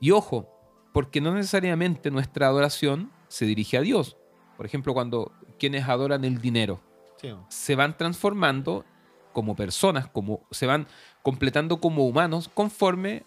Y 0.00 0.12
ojo, 0.12 0.48
porque 0.92 1.20
no 1.20 1.34
necesariamente 1.34 2.10
nuestra 2.10 2.46
adoración 2.46 3.10
se 3.28 3.44
dirige 3.44 3.76
a 3.76 3.82
Dios. 3.82 4.16
Por 4.56 4.66
ejemplo, 4.66 4.94
cuando 4.94 5.32
quienes 5.60 5.88
adoran 5.88 6.24
el 6.24 6.40
dinero 6.40 6.80
Sí. 7.20 7.32
se 7.48 7.76
van 7.76 7.96
transformando 7.96 8.84
como 9.32 9.54
personas, 9.54 10.08
como 10.08 10.40
se 10.50 10.66
van 10.66 10.86
completando 11.22 11.78
como 11.80 12.06
humanos 12.06 12.50
conforme 12.52 13.24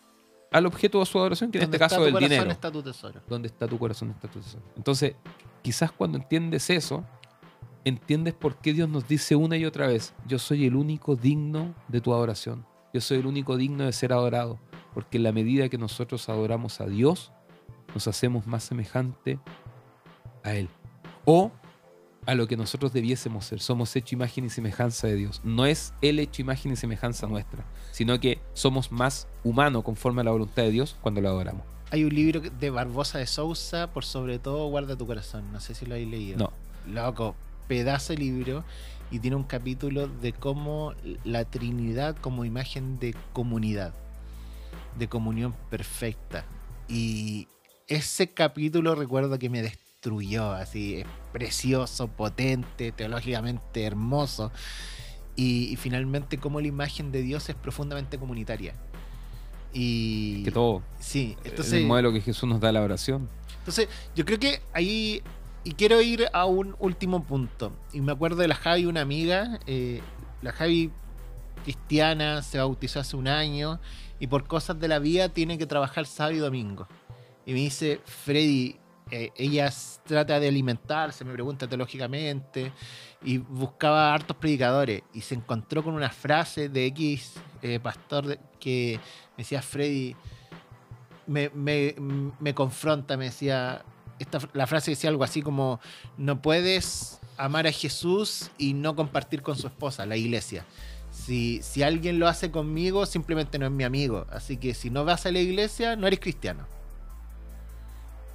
al 0.51 0.65
objeto 0.65 0.99
de 0.99 1.05
su 1.05 1.17
adoración, 1.19 1.51
que 1.51 1.59
en 1.59 1.65
este 1.65 1.79
caso 1.79 2.01
es 2.01 2.07
el 2.07 2.13
corazón, 2.13 2.29
dinero. 2.29 2.51
está 2.51 2.71
tu 2.71 2.84
tesoro. 2.84 3.21
Donde 3.27 3.47
está 3.47 3.67
tu 3.67 3.77
corazón, 3.79 4.09
está 4.11 4.27
tu 4.27 4.39
tesoro. 4.39 4.63
Entonces, 4.75 5.15
quizás 5.61 5.91
cuando 5.91 6.17
entiendes 6.17 6.69
eso, 6.69 7.05
entiendes 7.86 8.34
por 8.34 8.57
qué 8.57 8.73
Dios 8.73 8.89
nos 8.89 9.07
dice 9.07 9.36
una 9.36 9.57
y 9.57 9.65
otra 9.65 9.88
vez, 9.88 10.13
yo 10.27 10.38
soy 10.39 10.65
el 10.65 10.75
único 10.75 11.15
digno 11.15 11.73
de 11.88 12.01
tu 12.01 12.13
adoración. 12.13 12.65
Yo 12.93 13.01
soy 13.01 13.19
el 13.19 13.25
único 13.27 13.57
digno 13.57 13.86
de 13.86 13.93
ser 13.93 14.11
adorado. 14.13 14.59
Porque 14.93 15.17
en 15.17 15.23
la 15.23 15.31
medida 15.31 15.69
que 15.69 15.77
nosotros 15.79 16.29
adoramos 16.29 16.79
a 16.81 16.86
Dios, 16.86 17.31
nos 17.95 18.07
hacemos 18.07 18.45
más 18.45 18.63
semejante 18.63 19.39
a 20.43 20.53
Él. 20.53 20.69
O 21.25 21.51
a 22.26 22.36
lo 22.36 22.47
que 22.47 22.57
nosotros 22.57 22.93
debiésemos 22.93 23.45
ser. 23.45 23.59
Somos 23.59 23.95
hecho 23.95 24.15
imagen 24.15 24.45
y 24.45 24.49
semejanza 24.49 25.07
de 25.07 25.15
Dios. 25.15 25.41
No 25.43 25.65
es 25.65 25.93
Él 26.01 26.19
hecho 26.19 26.41
imagen 26.41 26.71
y 26.71 26.76
semejanza 26.76 27.28
nuestra, 27.28 27.65
sino 27.91 28.19
que 28.19 28.39
somos 28.53 28.91
más 28.91 29.28
humanos 29.43 29.84
conforme 29.84 30.21
a 30.21 30.24
la 30.26 30.32
voluntad 30.32 30.63
de 30.63 30.71
Dios 30.71 30.95
cuando 31.01 31.21
lo 31.21 31.30
adoramos. 31.30 31.65
Hay 31.91 32.03
un 32.03 32.15
libro 32.15 32.41
de 32.41 32.69
Barbosa 32.69 33.19
de 33.19 33.28
Sousa, 33.28 33.91
por 33.91 34.03
sobre 34.03 34.39
todo 34.39 34.67
guarda 34.67 34.97
tu 34.97 35.05
corazón. 35.05 35.51
No 35.51 35.59
sé 35.59 35.76
si 35.76 35.86
lo 35.86 35.93
habéis 35.93 36.09
leído. 36.09 36.38
No. 36.38 36.51
Loco, 36.91 37.36
pedazo 37.67 38.13
de 38.13 38.19
libro. 38.19 38.63
Y 39.11 39.19
tiene 39.19 39.36
un 39.36 39.43
capítulo 39.43 40.07
de 40.07 40.34
cómo 40.34 40.95
la 41.24 41.45
Trinidad 41.45 42.15
como 42.17 42.45
imagen 42.45 42.97
de 42.97 43.15
comunidad, 43.32 43.93
de 44.97 45.07
comunión 45.07 45.53
perfecta. 45.69 46.45
Y 46.88 47.47
ese 47.88 48.30
capítulo 48.30 48.95
recuerdo 48.95 49.38
que 49.38 49.49
me 49.49 49.61
destruyó, 49.61 49.82
así, 50.54 50.95
es 51.01 51.06
precioso, 51.32 52.08
potente, 52.08 52.91
teológicamente 52.91 53.84
hermoso. 53.84 54.51
Y, 55.36 55.66
y 55.72 55.76
finalmente 55.78 56.38
cómo 56.38 56.62
la 56.62 56.68
imagen 56.68 57.12
de 57.12 57.22
Dios 57.22 57.49
es 57.49 57.56
profundamente 57.56 58.18
comunitaria. 58.20 58.76
Y 59.74 60.43
Que 60.43 60.51
todo. 60.51 60.84
sí, 60.99 61.36
entonces 61.43 61.74
el 61.74 61.86
modelo 61.88 62.14
que 62.14 62.22
Jesús 62.22 62.47
nos 62.47 62.60
da 62.60 62.72
la 62.72 62.82
oración. 62.82 63.28
entonces, 63.60 63.88
yo 64.16 64.26
creo 64.26 64.39
que 64.39 64.62
ahí. 64.74 65.22
Y 65.66 65.72
quiero 65.76 66.01
ir 66.01 66.26
a 66.34 66.45
un 66.45 66.76
último 66.80 67.24
punto. 67.24 67.72
Y 67.93 68.01
me 68.01 68.12
acuerdo 68.12 68.38
de 68.38 68.49
la 68.49 68.56
Javi, 68.56 68.86
una 68.86 69.01
amiga. 69.01 69.60
eh, 69.66 70.01
la 70.41 70.51
Javi 70.51 70.91
cristiana, 71.64 72.41
se 72.41 72.58
bautizó 72.58 72.99
hace 72.99 73.16
un 73.16 73.28
año. 73.30 73.80
Y 74.20 74.28
por 74.28 74.45
cosas 74.45 74.80
de 74.80 74.88
la 74.89 74.99
vida 74.99 75.30
tiene 75.30 75.58
que 75.58 75.66
trabajar 75.66 76.06
sábado 76.06 76.36
y 76.36 76.39
domingo. 76.39 76.88
Y 77.45 77.54
me 77.54 77.60
dice, 77.60 77.99
Freddy, 78.06 78.76
eh, 79.16 79.32
ella 79.36 79.72
trata 80.07 80.39
de 80.39 80.47
alimentarse, 80.47 81.24
me 81.24 81.34
pregunta 81.34 81.68
teológicamente. 81.68 82.72
Y 83.24 83.38
buscaba 83.38 84.11
hartos 84.11 84.36
predicadores. 84.38 85.03
Y 85.14 85.22
se 85.22 85.36
encontró 85.36 85.84
con 85.84 85.93
una 85.93 86.09
frase 86.09 86.68
de 86.68 86.88
X 86.88 87.34
eh, 87.61 87.80
pastor 87.80 88.39
que 88.59 88.99
me 89.38 89.43
decía, 89.43 89.61
Freddy, 89.61 90.16
me, 91.28 91.51
me, 91.53 91.95
me 92.39 92.55
confronta, 92.55 93.16
me 93.16 93.26
decía, 93.26 93.86
esta, 94.18 94.39
la 94.53 94.66
frase 94.66 94.91
decía 94.91 95.11
algo 95.11 95.24
así 95.24 95.43
como, 95.43 95.80
no 96.18 96.41
puedes 96.41 97.20
amar 97.38 97.68
a 97.68 97.72
Jesús 97.72 98.49
y 98.57 98.74
no 98.74 98.95
compartir 98.95 99.43
con 99.43 99.55
su 99.55 99.68
esposa, 99.68 100.07
la 100.07 100.18
iglesia. 100.18 100.66
Si, 101.11 101.61
si 101.61 101.84
alguien 101.84 102.18
lo 102.18 102.28
hace 102.28 102.49
conmigo, 102.49 103.05
simplemente 103.05 103.59
no 103.59 103.68
es 103.68 103.72
mi 103.72 103.84
amigo. 103.84 104.26
Así 104.32 104.57
que 104.57 104.74
si 104.74 104.89
no 104.89 105.05
vas 105.05 105.28
a 105.28 105.32
la 105.32 105.39
iglesia, 105.39 105.95
no 105.95 106.07
eres 106.07 106.20
cristiano. 106.20 106.66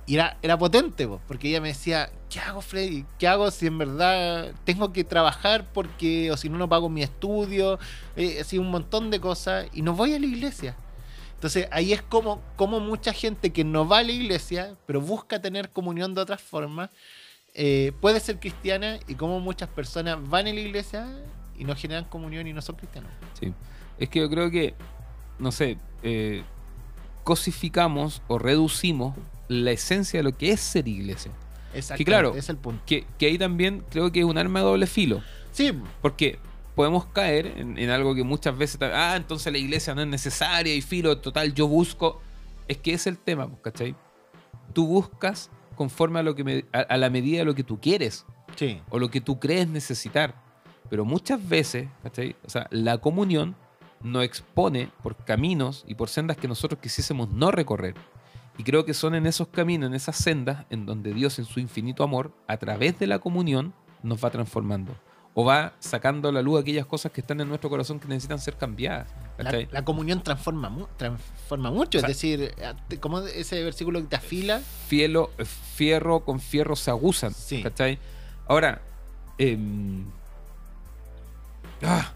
Y 0.09 0.15
era, 0.15 0.39
era 0.41 0.57
potente, 0.57 1.07
po, 1.07 1.21
porque 1.29 1.51
ella 1.51 1.61
me 1.61 1.69
decía, 1.69 2.11
¿qué 2.31 2.41
hago, 2.41 2.63
Freddy? 2.63 3.05
¿Qué 3.19 3.29
hago 3.29 3.51
si 3.51 3.67
en 3.67 3.77
verdad 3.77 4.53
tengo 4.65 4.91
que 4.91 5.05
trabajar 5.05 5.67
porque, 5.75 6.33
o 6.33 6.37
si 6.39 6.49
no, 6.49 6.57
no 6.57 6.67
pago 6.67 6.89
mi 6.89 7.03
estudio? 7.03 7.79
Eh, 8.17 8.39
así 8.41 8.57
un 8.57 8.71
montón 8.71 9.11
de 9.11 9.21
cosas 9.21 9.67
y 9.75 9.83
no 9.83 9.93
voy 9.93 10.15
a 10.15 10.19
la 10.19 10.25
iglesia. 10.25 10.75
Entonces 11.35 11.69
ahí 11.71 11.93
es 11.93 12.01
como, 12.01 12.41
como 12.57 12.81
mucha 12.81 13.13
gente 13.13 13.53
que 13.53 13.65
no 13.65 13.87
va 13.87 13.99
a 13.99 14.03
la 14.03 14.13
iglesia, 14.13 14.75
pero 14.87 15.03
busca 15.03 15.43
tener 15.43 15.69
comunión 15.69 16.15
de 16.15 16.23
otras 16.23 16.41
formas, 16.41 16.89
eh, 17.53 17.93
puede 18.01 18.19
ser 18.21 18.41
cristiana 18.41 18.99
y 19.09 19.15
como 19.15 19.41
muchas 19.41 19.69
personas 19.69 20.19
van 20.27 20.47
a 20.47 20.55
la 20.55 20.61
iglesia 20.61 21.07
y 21.59 21.65
no 21.65 21.77
generan 21.77 22.07
comunión 22.07 22.47
y 22.47 22.55
no 22.55 22.63
son 22.63 22.77
cristianos. 22.77 23.11
Sí. 23.39 23.53
Es 23.99 24.09
que 24.09 24.21
yo 24.21 24.31
creo 24.31 24.51
que, 24.51 24.75
no 25.39 25.53
sé, 25.53 25.77
eh, 26.03 26.45
cosificamos 27.25 28.23
o 28.27 28.39
reducimos 28.39 29.15
la 29.49 29.71
esencia 29.73 30.19
de 30.21 30.25
lo 30.25 30.37
que 30.37 30.51
es 30.53 30.61
ser 30.61 30.87
iglesia. 30.89 31.33
Exacto, 31.75 32.05
claro. 32.05 32.35
es 32.35 32.49
el 32.49 32.57
punto. 32.57 32.83
Que, 32.87 33.07
que 33.19 33.27
ahí 33.27 33.39
también 33.39 33.85
creo 33.91 34.11
que 34.13 34.21
es 34.21 34.25
un 34.25 34.39
arma 34.39 34.61
de 34.61 34.67
doble 34.67 34.87
filo. 34.87 35.23
Sí, 35.53 35.73
Porque 36.03 36.39
podemos 36.75 37.07
caer 37.07 37.47
en, 37.57 37.77
en 37.79 37.91
algo 37.91 38.15
que 38.15 38.23
muchas 38.23 38.57
veces, 38.57 38.81
ah, 38.83 39.15
entonces 39.17 39.53
la 39.53 39.59
iglesia 39.59 39.95
no 39.95 40.03
es 40.03 40.07
necesaria 40.09 40.75
y 40.75 40.81
filo, 40.81 41.19
total, 41.19 41.53
yo 41.55 41.67
busco. 41.69 42.21
Es 42.69 42.77
que 42.79 42.93
es 42.95 43.07
el 43.07 43.19
tema, 43.19 43.49
pues, 43.49 43.61
¿cachai? 43.63 43.95
Tú 44.75 44.87
buscas 44.87 45.51
conforme 45.75 46.21
a, 46.21 46.23
lo 46.23 46.35
que 46.35 46.45
me- 46.45 46.65
a, 46.73 46.81
a 46.81 46.97
la 46.97 47.11
medida 47.11 47.39
de 47.39 47.45
lo 47.45 47.55
que 47.55 47.65
tú 47.65 47.81
quieres 47.81 48.25
sí, 48.57 48.81
o 48.91 48.99
lo 48.99 49.11
que 49.11 49.21
tú 49.21 49.39
crees 49.41 49.69
necesitar. 49.69 50.35
Pero 50.91 51.05
muchas 51.05 51.47
veces, 51.49 51.89
¿cachai? 52.03 52.37
O 52.47 52.51
sea, 52.51 52.67
la 52.71 52.99
comunión 52.99 53.57
nos 54.03 54.23
expone 54.25 54.91
por 55.03 55.17
caminos 55.25 55.85
y 55.89 55.95
por 55.97 56.09
sendas 56.09 56.37
que 56.37 56.47
nosotros 56.49 56.81
quisiésemos 56.81 57.31
no 57.31 57.51
recorrer. 57.51 57.95
Y 58.59 58.65
creo 58.65 58.85
que 58.85 58.93
son 58.93 59.15
en 59.15 59.27
esos 59.27 59.49
caminos, 59.49 59.89
en 59.89 59.95
esas 59.95 60.17
sendas, 60.17 60.67
en 60.69 60.85
donde 60.85 61.15
Dios 61.15 61.39
en 61.39 61.45
su 61.45 61.61
infinito 61.61 62.03
amor, 62.03 62.33
a 62.49 62.57
través 62.57 62.99
de 62.99 63.07
la 63.07 63.21
comunión, 63.21 63.73
nos 64.03 64.23
va 64.23 64.31
transformando. 64.31 64.95
O 65.35 65.45
va 65.45 65.75
sacando 65.79 66.29
a 66.29 66.33
la 66.33 66.43
luz 66.43 66.61
aquellas 66.61 66.85
cosas 66.85 67.13
que 67.13 67.21
están 67.21 67.41
en 67.41 67.49
nuestro 67.49 67.71
corazón 67.71 68.01
que 68.01 68.09
necesitan 68.09 68.41
ser 68.41 68.57
cambiadas. 68.57 69.09
la, 69.71 69.85
comunión 69.85 70.21
transforma, 70.25 70.89
transforma 70.97 71.71
mucho. 71.71 71.99
O 71.99 72.01
sea, 72.01 72.11
es 72.11 72.17
decir, 72.17 72.53
como 72.99 73.21
ese 73.21 73.63
versículo 73.63 74.01
que 74.01 74.09
te 74.09 74.17
afila, 74.17 74.61
Fielo- 74.91 75.31
fierro 75.77 76.25
con 76.25 76.41
fierro 76.41 76.75
se 76.75 76.91
agusan. 76.91 77.33
Sí. 77.33 77.63
¿Cachai? 77.63 78.01
Ahora, 78.49 78.83
em, 79.39 80.05
ah, 81.85 82.13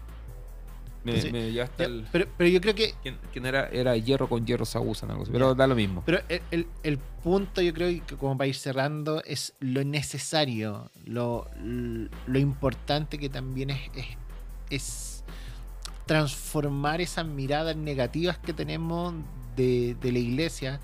Me, 1.03 1.19
Sí. 1.21 1.31
me 1.31 1.51
llevaste 1.51 1.83
al- 1.85 2.07
Pero, 2.11 2.27
pero 2.37 2.49
yo 2.49 2.61
creo 2.61 2.73
que 2.75 2.93
¿Quién, 3.01 3.17
quién 3.33 3.45
era? 3.45 3.67
Era 3.69 3.97
hierro 3.97 4.29
con 4.29 4.45
hierro 4.45 4.63
se 4.65 4.77
abusan, 4.77 5.11
algo 5.11 5.23
así. 5.23 5.31
Pero 5.33 5.53
da 5.53 5.67
lo 5.67 5.75
mismo. 5.75 6.01
Pero 6.05 6.19
el, 6.29 6.41
el- 6.51 6.67
el 6.83 6.97
punto, 6.97 7.61
yo 7.61 7.73
creo 7.73 7.89
que 8.05 8.15
como 8.15 8.37
para 8.37 8.47
ir 8.47 8.55
cerrando, 8.55 9.21
es 9.25 9.53
lo 9.59 9.83
necesario, 9.83 10.89
lo, 11.05 11.49
lo 11.61 12.39
importante 12.39 13.17
que 13.17 13.27
también 13.29 13.69
es, 13.71 13.79
es, 13.95 14.05
es 14.69 15.23
transformar 16.05 17.01
esas 17.01 17.25
miradas 17.25 17.75
negativas 17.75 18.37
que 18.37 18.53
tenemos 18.53 19.13
de, 19.55 19.95
de 20.01 20.11
la 20.11 20.19
iglesia, 20.19 20.79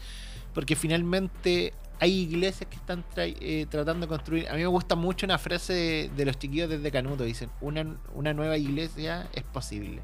porque 0.54 0.76
finalmente 0.76 1.74
hay 2.00 2.20
iglesias 2.22 2.70
que 2.70 2.76
están 2.78 3.04
tra- 3.14 3.36
eh, 3.42 3.66
tratando 3.70 4.06
de 4.06 4.10
construir. 4.10 4.48
A 4.50 4.54
mí 4.54 4.60
me 4.60 4.68
gusta 4.68 4.96
mucho 4.96 5.26
una 5.26 5.38
frase 5.38 6.10
de, 6.16 6.26
los 6.26 6.38
chiquillos 6.40 6.70
desde 6.70 6.92
Canuto, 6.92 7.24
dicen, 7.24 7.50
una, 7.62 7.98
una 8.14 8.34
nueva 8.34 8.58
iglesia 8.58 9.28
es 9.34 9.44
posible. 9.44 10.02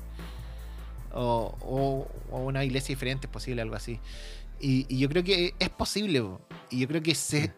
O, 1.13 1.55
o- 2.31 2.37
una 2.37 2.63
iglesia 2.65 2.93
diferente 2.93 3.27
es 3.27 3.31
posible, 3.31 3.61
algo 3.61 3.75
así. 3.75 3.99
Y, 4.59 4.85
y 4.89 4.99
yo 4.99 5.07
creo 5.09 5.23
que 5.23 5.53
es 5.59 5.69
posible. 5.69 6.23
Y 6.69 6.79
yo 6.79 6.87
creo 6.87 7.01
que 7.01 7.15
se 7.15 7.53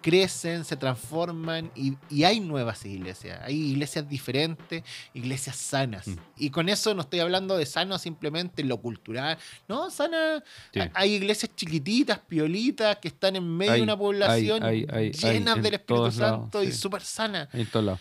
crecen, 0.00 0.64
se 0.64 0.76
transforman 0.76 1.70
y, 1.74 1.96
y 2.10 2.24
hay 2.24 2.40
nuevas 2.40 2.84
iglesias. 2.84 3.40
Hay 3.42 3.70
iglesias 3.72 4.08
diferentes, 4.08 4.82
iglesias 5.14 5.56
sanas. 5.56 6.06
Mm. 6.08 6.16
Y 6.38 6.50
con 6.50 6.68
eso 6.68 6.94
no 6.94 7.02
estoy 7.02 7.20
hablando 7.20 7.56
de 7.56 7.66
sano 7.66 7.98
simplemente 7.98 8.62
en 8.62 8.68
lo 8.68 8.78
cultural. 8.80 9.38
No, 9.68 9.90
sana. 9.90 10.42
Sí. 10.72 10.80
ha- 10.80 10.90
Hay 10.94 11.14
iglesias 11.14 11.50
chiquititas, 11.54 12.18
piolitas, 12.18 12.96
que 12.98 13.08
están 13.08 13.36
en 13.36 13.56
medio 13.56 13.72
Hay, 13.72 13.78
de 13.80 13.84
una 13.84 13.96
población 13.96 14.62
hay, 14.62 14.86
llenas 15.12 15.62
del 15.62 15.74
Espíritu 15.74 16.02
lados, 16.02 16.14
Santo 16.14 16.62
y 16.62 16.66
sí. 16.66 16.78
súper 16.78 17.02
sanas. 17.02 17.48
En 17.52 17.66
todos 17.66 17.84
lados. 17.86 18.00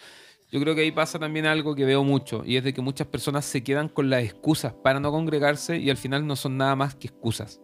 Yo 0.51 0.59
creo 0.59 0.75
que 0.75 0.81
ahí 0.81 0.91
pasa 0.91 1.17
también 1.17 1.45
algo 1.45 1.73
que 1.75 1.85
veo 1.85 2.03
mucho, 2.03 2.43
y 2.45 2.57
es 2.57 2.63
de 2.65 2.73
que 2.73 2.81
muchas 2.81 3.07
personas 3.07 3.45
se 3.45 3.63
quedan 3.63 3.87
con 3.87 4.09
las 4.09 4.21
excusas 4.23 4.73
para 4.83 4.99
no 4.99 5.09
congregarse 5.09 5.77
y 5.77 5.89
al 5.89 5.95
final 5.95 6.27
no 6.27 6.35
son 6.35 6.57
nada 6.57 6.75
más 6.75 6.93
que 6.93 7.07
excusas. 7.07 7.61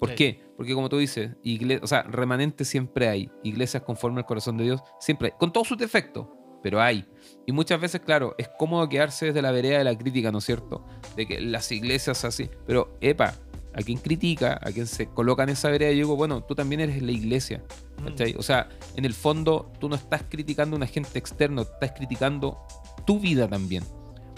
¿Por 0.00 0.08
Sí. 0.10 0.14
qué? 0.16 0.42
Porque 0.56 0.74
como 0.74 0.88
tú 0.88 0.98
dices, 0.98 1.36
o 1.82 1.86
sea, 1.86 2.02
remanentes 2.02 2.66
siempre 2.66 3.08
hay, 3.08 3.30
iglesias 3.44 3.82
conforme 3.84 4.20
al 4.20 4.26
corazón 4.26 4.56
de 4.56 4.64
Dios 4.64 4.80
siempre 4.98 5.28
hay, 5.28 5.34
con 5.38 5.52
todos 5.52 5.68
sus 5.68 5.78
defectos, 5.78 6.26
pero 6.62 6.80
hay. 6.80 7.06
Y 7.46 7.52
muchas 7.52 7.80
veces, 7.80 8.00
claro, 8.00 8.34
es 8.38 8.48
cómodo 8.58 8.88
quedarse 8.88 9.26
desde 9.26 9.42
la 9.42 9.52
vereda 9.52 9.78
de 9.78 9.84
la 9.84 9.96
crítica, 9.96 10.32
¿no 10.32 10.38
es 10.38 10.44
cierto? 10.44 10.84
De 11.16 11.26
que 11.26 11.40
las 11.40 11.70
iglesias 11.70 12.24
así, 12.24 12.50
pero 12.66 12.96
epa, 13.00 13.34
a 13.72 13.82
quien 13.82 13.98
critica, 13.98 14.58
a 14.60 14.72
quien 14.72 14.86
se 14.86 15.06
coloca 15.06 15.42
en 15.44 15.50
esa 15.50 15.70
vereda, 15.70 15.90
yo 15.90 15.96
digo, 15.98 16.16
bueno, 16.16 16.42
tú 16.42 16.54
también 16.54 16.80
eres 16.80 17.00
la 17.02 17.12
iglesia. 17.12 17.62
Mm. 18.00 18.04
¿Cachai? 18.06 18.34
O 18.36 18.42
sea, 18.42 18.68
en 18.96 19.04
el 19.04 19.14
fondo 19.14 19.70
tú 19.78 19.88
no 19.88 19.94
estás 19.96 20.24
criticando 20.28 20.74
a 20.74 20.78
un 20.78 20.82
agente 20.82 21.18
externo, 21.18 21.62
estás 21.62 21.92
criticando 21.92 22.58
tu 23.06 23.20
vida 23.20 23.46
también. 23.48 23.84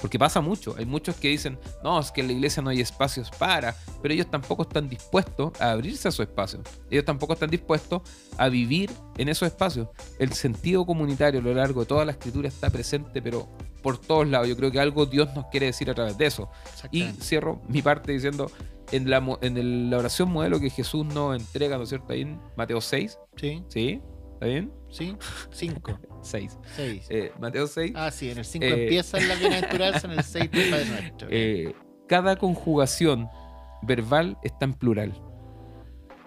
Porque 0.03 0.19
pasa 0.19 0.41
mucho. 0.43 0.75
Hay 0.77 0.85
muchos 0.85 1.15
que 1.17 1.29
dicen, 1.29 1.59
no, 1.83 1.99
es 1.99 2.11
que 2.11 2.21
en 2.21 2.27
la 2.27 2.33
iglesia 2.35 2.61
no 2.63 2.69
hay 2.71 2.81
espacios 2.81 3.31
para, 3.31 3.75
pero 4.03 4.13
ellos 4.13 4.27
tampoco 4.31 4.65
están 4.65 4.89
dispuestos 4.89 5.53
a 5.61 5.71
abrirse 5.71 6.09
a 6.09 6.11
su 6.11 6.23
espacio. 6.23 6.61
Ellos 6.91 7.05
tampoco 7.07 7.33
están 7.33 7.49
dispuestos 7.49 8.03
a 8.37 8.49
vivir 8.49 8.91
en 9.17 9.29
esos 9.31 9.47
espacios. 9.47 9.89
El 10.19 10.33
sentido 10.33 10.85
comunitario 10.85 11.41
a 11.41 11.43
lo 11.43 11.55
largo 11.55 11.81
de 11.81 11.87
toda 11.87 12.05
la 12.05 12.13
escritura 12.13 12.49
está 12.49 12.69
presente, 12.69 13.23
pero 13.23 13.49
por 13.81 13.97
todos 13.97 14.29
lados. 14.29 14.49
Yo 14.49 14.57
creo 14.57 14.71
que 14.73 14.81
algo 14.81 15.07
Dios 15.07 15.29
nos 15.35 15.47
quiere 15.47 15.67
decir 15.67 15.89
a 15.89 15.95
través 15.95 16.19
de 16.19 16.27
eso. 16.27 16.51
Y 16.91 17.03
cierro 17.23 17.63
mi 17.69 17.81
parte 17.81 18.11
diciendo, 18.13 18.51
en 18.91 19.09
la, 19.09 19.25
en 19.41 19.57
el- 19.57 19.89
la 19.89 19.99
oración 19.99 20.31
modelo 20.31 20.61
que 20.61 20.69
Jesús 20.69 21.07
nos 21.07 21.35
entrega, 21.41 21.77
¿no 21.79 21.85
es 21.85 21.89
cierto? 21.89 22.13
Ahí 22.13 22.23
en 22.23 22.41
Mateo 22.57 22.81
6, 22.81 23.19
Sí, 23.37 23.63
¿sí? 23.69 24.01
¿Está 24.43 24.51
bien? 24.51 24.73
sí. 24.91 25.17
Cinco, 25.53 25.97
6. 26.23 26.59
seis. 26.75 27.07
Eh, 27.11 27.33
Mateo 27.41 27.69
6. 27.69 27.93
Ah, 27.95 28.11
sí, 28.11 28.29
en 28.29 28.39
el 28.39 28.45
5 28.45 28.65
eh, 28.65 28.83
empieza 28.83 29.21
la 29.21 29.37
bienaventuranza, 29.37 30.07
en 30.13 30.19
el 30.19 30.25
6 30.25 30.51
el 30.53 30.71
Padre 30.71 30.85
Nuestro. 30.87 31.29
eh, 31.31 31.75
cada 32.09 32.35
conjugación 32.35 33.29
verbal 33.83 34.37
está 34.43 34.65
en 34.65 34.75
plural. 34.75 35.13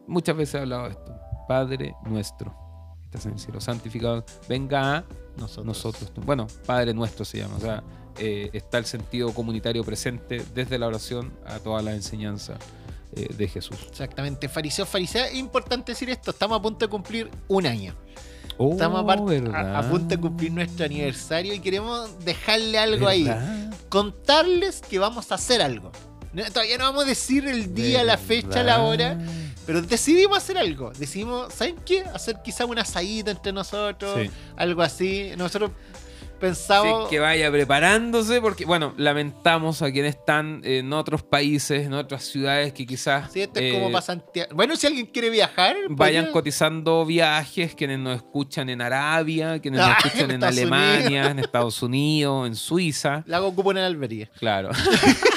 Muchas 0.07 0.37
veces 0.37 0.55
he 0.55 0.59
hablado 0.59 0.85
de 0.85 0.91
esto. 0.91 1.13
Padre 1.49 1.93
nuestro. 2.05 2.55
Estás 3.03 3.25
en 3.25 3.33
el 3.33 3.39
cielo. 3.39 3.59
Santificado. 3.59 4.23
Venga 4.47 4.97
a 4.97 5.05
nosotros. 5.37 5.65
nosotros. 5.65 6.11
Bueno, 6.25 6.47
Padre 6.65 6.93
nuestro 6.93 7.25
se 7.25 7.39
llama. 7.39 7.57
O 7.57 7.59
sea, 7.59 7.83
eh, 8.17 8.49
está 8.53 8.77
el 8.77 8.85
sentido 8.85 9.33
comunitario 9.33 9.83
presente 9.83 10.41
desde 10.53 10.79
la 10.79 10.87
oración 10.87 11.33
a 11.45 11.59
toda 11.59 11.81
la 11.81 11.93
enseñanza 11.93 12.57
eh, 13.15 13.27
de 13.33 13.47
Jesús. 13.47 13.77
Exactamente. 13.89 14.49
Fariseo, 14.49 14.85
farisea. 14.85 15.27
Es 15.27 15.35
importante 15.35 15.91
decir 15.91 16.09
esto. 16.09 16.31
Estamos 16.31 16.59
a 16.59 16.61
punto 16.61 16.85
de 16.85 16.89
cumplir 16.89 17.29
un 17.47 17.65
año. 17.65 17.95
Oh, 18.57 18.71
Estamos 18.71 19.01
a, 19.01 19.81
punto 19.89 20.07
de 20.07 20.17
cumplir 20.17 20.51
nuestro 20.51 20.85
aniversario 20.85 21.53
y 21.53 21.59
queremos 21.59 22.23
dejarle 22.23 22.77
algo 22.77 23.07
ahí. 23.07 23.29
Contarles 23.89 24.81
que 24.81 24.97
vamos 24.97 25.31
a 25.31 25.35
hacer 25.35 25.61
algo. 25.61 25.91
No, 26.31 26.43
todavía 26.51 26.77
no 26.77 26.85
vamos 26.85 27.03
a 27.05 27.07
decir 27.07 27.47
el 27.47 27.73
día, 27.73 28.03
la 28.03 28.17
fecha, 28.17 28.61
la 28.63 28.81
hora, 28.81 29.17
pero 29.65 29.81
decidimos 29.81 30.37
hacer 30.37 30.57
algo. 30.57 30.91
Decidimos, 30.91 31.53
¿saben 31.53 31.77
qué? 31.85 32.01
Hacer 32.01 32.41
quizá 32.43 32.65
una 32.65 32.81
asadita 32.81 33.31
entre 33.31 33.51
nosotros, 33.53 34.19
Sí. 34.21 34.29
algo 34.57 34.81
así. 34.81 35.31
Nosotros 35.37 35.71
Sí, 36.35 36.39
pensamos... 36.41 37.09
que 37.09 37.19
vaya 37.19 37.49
preparándose 37.51 38.41
porque, 38.41 38.65
bueno, 38.65 38.93
lamentamos 38.97 39.81
a 39.81 39.91
quienes 39.91 40.15
están 40.15 40.61
en 40.63 40.91
otros 40.93 41.23
países, 41.23 41.85
en 41.85 41.93
otras 41.93 42.23
ciudades 42.25 42.73
que 42.73 42.85
quizás 42.85 43.31
Sí, 43.31 43.41
esto 43.41 43.59
es 43.59 43.65
eh, 43.65 43.73
como 43.73 43.91
para 43.91 44.01
Santiago. 44.01 44.55
Bueno, 44.55 44.75
si 44.75 44.85
alguien 44.87 45.05
quiere 45.07 45.29
viajar, 45.29 45.75
vayan 45.89 46.25
podría- 46.25 46.31
cotizando 46.33 47.05
viajes, 47.05 47.73
quienes 47.75 47.99
nos 47.99 48.17
escuchan 48.17 48.69
en 48.69 48.81
Arabia, 48.81 49.59
quienes 49.59 49.81
Ah, 49.81 49.87
nos 49.95 50.05
escuchan 50.05 50.29
en 50.31 50.35
en 50.37 50.43
Alemania, 50.43 51.31
en 51.31 51.39
Estados 51.39 51.81
Unidos, 51.81 52.47
en 52.47 52.55
Suiza. 52.55 53.23
la 53.25 53.37
hago 53.37 53.53
cupo 53.55 53.71
en 53.71 53.77
el 53.77 53.85
albería. 53.85 54.29
Claro. 54.37 54.69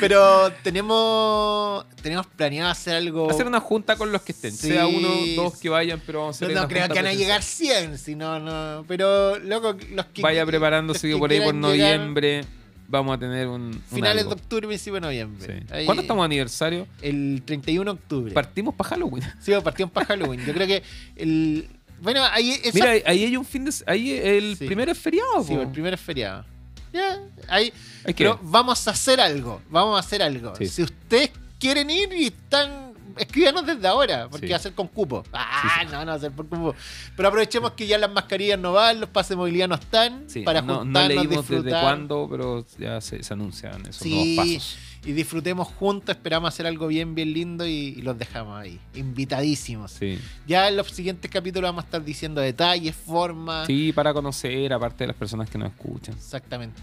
Pero 0.00 0.50
tenemos 0.62 1.84
tenemos 2.02 2.26
planeado 2.26 2.70
hacer 2.70 2.94
algo. 2.96 3.30
hacer 3.30 3.46
una 3.46 3.60
junta 3.60 3.96
con 3.96 4.12
los 4.12 4.22
que 4.22 4.32
estén. 4.32 4.52
Sí. 4.52 4.68
Sea 4.68 4.86
uno, 4.86 5.08
dos 5.36 5.56
que 5.58 5.68
vayan, 5.68 6.00
pero 6.04 6.20
vamos 6.20 6.40
a 6.40 6.44
No, 6.44 6.46
hacer 6.46 6.54
no 6.56 6.60
una 6.62 6.68
creo 6.68 6.88
que 6.88 6.94
van 6.94 7.06
a 7.06 7.12
llegar 7.14 7.40
presencial. 7.40 7.82
100, 7.88 7.98
si 7.98 8.14
no, 8.14 8.38
no. 8.40 8.84
Pero, 8.88 9.38
loco, 9.38 9.76
los 9.94 10.06
que. 10.06 10.22
Vaya 10.22 10.44
preparándose 10.46 11.08
que 11.08 11.16
por 11.16 11.30
ahí 11.30 11.38
por 11.40 11.54
llegar, 11.54 11.60
noviembre 11.98 12.44
vamos 12.88 13.16
a 13.16 13.18
tener 13.18 13.48
un. 13.48 13.80
Finales 13.92 14.26
de 14.26 14.32
octubre, 14.32 14.66
principio 14.66 14.94
de 14.94 15.00
noviembre. 15.00 15.60
Sí. 15.60 15.66
Ahí- 15.72 15.84
¿Cuándo 15.86 16.02
estamos 16.02 16.24
aniversario? 16.24 16.86
El 17.02 17.42
31 17.44 17.84
de 17.94 18.00
octubre. 18.00 18.32
Partimos 18.32 18.74
para 18.74 18.90
Halloween. 18.90 19.24
Sí, 19.40 19.52
partimos 19.62 19.92
para 19.92 20.06
Halloween. 20.06 20.44
Yo 20.44 20.52
creo 20.52 20.66
que 20.66 20.82
el. 21.16 21.68
Bueno, 22.00 22.22
ahí. 22.30 22.52
Esa, 22.62 22.72
Mira, 22.74 22.90
ahí- 23.06 23.24
hay 23.24 23.36
un 23.36 23.44
fin 23.44 23.64
de. 23.64 23.72
Ahí 23.86 24.12
el 24.12 24.56
Sí. 24.58 24.66
primero 24.66 24.92
es 24.92 24.98
feriado. 24.98 25.42
Sí, 25.44 25.54
po. 25.54 25.62
el 25.62 25.68
primer 25.68 25.94
es 25.94 26.00
feriado. 26.00 26.44
Ya, 26.92 27.18
ahí. 27.48 27.72
Pero 28.16 28.38
vamos 28.42 28.86
a 28.88 28.90
hacer 28.92 29.20
algo. 29.20 29.60
Vamos 29.68 29.96
a 29.96 30.00
hacer 30.00 30.22
algo. 30.22 30.54
Sí. 30.56 30.66
Si 30.68 30.82
ustedes 30.82 31.30
quieren 31.58 31.90
ir 31.90 32.12
y 32.12 32.26
están. 32.26 32.86
Escríbanos 33.18 33.64
desde 33.64 33.88
ahora, 33.88 34.28
porque 34.28 34.46
Sí. 34.46 34.50
va 34.52 34.56
a 34.58 34.60
ser 34.60 34.74
con 34.74 34.88
cupo. 34.88 35.24
Ah, 35.32 35.82
no, 35.90 36.00
no 36.04 36.10
va 36.10 36.12
a 36.14 36.18
ser 36.18 36.32
por 36.32 36.46
cupo. 36.46 36.74
Pero 37.16 37.28
aprovechemos 37.28 37.72
que 37.72 37.86
ya 37.86 37.96
las 37.96 38.10
mascarillas 38.10 38.58
no 38.58 38.74
van, 38.74 39.00
los 39.00 39.08
pases 39.08 39.30
de 39.30 39.36
movilidad 39.36 39.68
no 39.68 39.76
están. 39.76 40.24
Sí, 40.28 40.42
para 40.42 40.60
no, 40.60 40.74
no 40.74 40.78
juntarnos, 40.80 41.24
leímos 41.24 41.48
desde 41.48 41.70
cuándo, 41.70 42.28
pero 42.30 42.66
ya 42.78 43.00
se, 43.00 43.22
se 43.22 43.32
anuncian 43.32 43.86
esos 43.86 44.06
nuevos 44.06 44.36
pasos. 44.36 44.76
Y 45.06 45.12
disfrutemos 45.12 45.68
juntos, 45.68 46.16
esperamos 46.16 46.48
hacer 46.48 46.66
algo 46.66 46.88
bien, 46.88 47.14
bien 47.14 47.32
lindo 47.32 47.64
y, 47.66 47.70
y 47.96 48.02
los 48.02 48.18
dejamos 48.18 48.58
ahí. 48.60 48.80
Invitadísimos. 48.96 49.92
Sí. 49.92 50.18
Ya 50.48 50.68
en 50.68 50.76
los 50.76 50.88
siguientes 50.88 51.30
capítulos 51.30 51.68
vamos 51.68 51.84
a 51.84 51.86
estar 51.86 52.04
diciendo 52.04 52.40
detalles, 52.40 52.94
formas. 52.96 53.66
sí, 53.68 53.92
para 53.92 54.12
conocer, 54.12 54.72
aparte 54.72 55.04
de 55.04 55.08
las 55.08 55.16
personas 55.16 55.48
que 55.48 55.58
nos 55.58 55.70
escuchan. 55.70 56.14
Exactamente. 56.14 56.82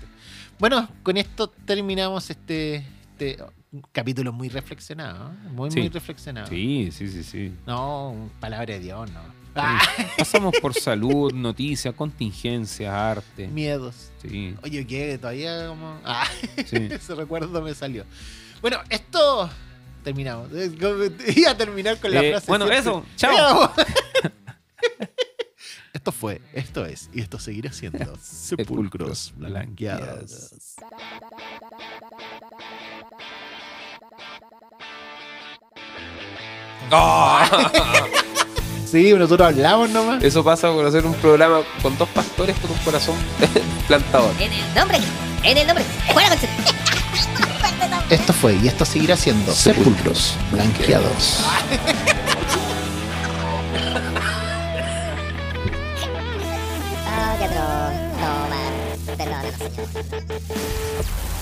Bueno, 0.58 0.88
con 1.04 1.18
esto 1.18 1.48
terminamos 1.50 2.30
este, 2.30 2.86
este 3.12 3.38
capítulo 3.92 4.32
muy 4.32 4.48
reflexionado. 4.50 5.30
¿eh? 5.32 5.50
Muy, 5.52 5.70
Sí. 5.72 5.80
muy 5.82 5.90
reflexionado. 5.90 6.48
Sí, 6.48 6.90
sí, 6.92 7.10
sí, 7.10 7.24
sí. 7.24 7.52
No, 7.68 8.30
palabra 8.40 8.74
de 8.74 8.80
Dios, 8.80 9.12
no. 9.12 9.43
Ah, 9.56 9.80
Pasamos 10.18 10.56
por 10.62 10.74
salud, 10.74 11.32
noticias, 11.34 11.94
contingencias, 11.94 12.92
arte. 12.92 13.48
miedos. 13.48 14.10
Sí, 14.22 14.56
Oye, 14.64 14.86
¿qué? 14.88 15.18
Todavía 15.18 15.68
como... 15.68 16.00
Ah, 16.04 16.28
sí. 16.66 16.88
ese 16.92 17.14
recuerdo 17.16 17.62
me 17.62 17.74
salió. 17.76 18.04
Bueno, 18.62 18.80
esto... 18.90 19.50
Terminamos. 20.04 20.50
Iba 21.36 21.52
a 21.52 21.58
terminar 21.58 22.00
con 22.00 22.12
la 22.12 22.24
Eh, 22.24 22.32
frase... 22.32 22.48
bueno, 22.48 22.70
eso. 22.72 23.06
Chao. 23.16 23.72
Esto 25.94 26.12
fue, 26.12 26.42
esto 26.54 26.86
es, 26.86 27.10
y 27.14 27.22
esto 27.22 27.38
seguirá 27.40 27.72
siendo 27.72 28.18
Sepulcros 28.20 29.32
blanqueados. 29.38 30.50
¡Ah! 36.92 38.23
Sí, 38.94 39.12
nosotros 39.16 39.48
hablamos 39.48 39.90
nomás. 39.90 40.22
Eso 40.22 40.44
pasa 40.44 40.72
por 40.72 40.86
hacer 40.86 41.04
un 41.04 41.16
programa 41.16 41.62
con 41.82 41.98
dos 41.98 42.08
pastores 42.10 42.56
con 42.60 42.70
un 42.70 42.78
corazón 42.78 43.16
plantador. 43.88 44.32
En 44.40 44.54
el 44.54 44.76
nombre, 44.76 45.00
en 45.42 45.58
el 45.58 45.66
nombre. 45.66 45.84
Fuera 46.14 46.30
con 46.30 46.38
Esto 48.12 48.34
fue, 48.34 48.54
y 48.62 48.68
esto 48.68 48.86
seguirá 48.86 49.18
siendo 49.18 49.52
Sepulcros 49.52 50.36
blanqueados. 50.52 51.40
Oh, 57.16 57.38
qué 57.38 57.46
atroz. 57.46 57.94
No, 58.20 58.48
man. 58.50 58.74
Perdónanos, 59.18 59.56
señor. 59.56 61.33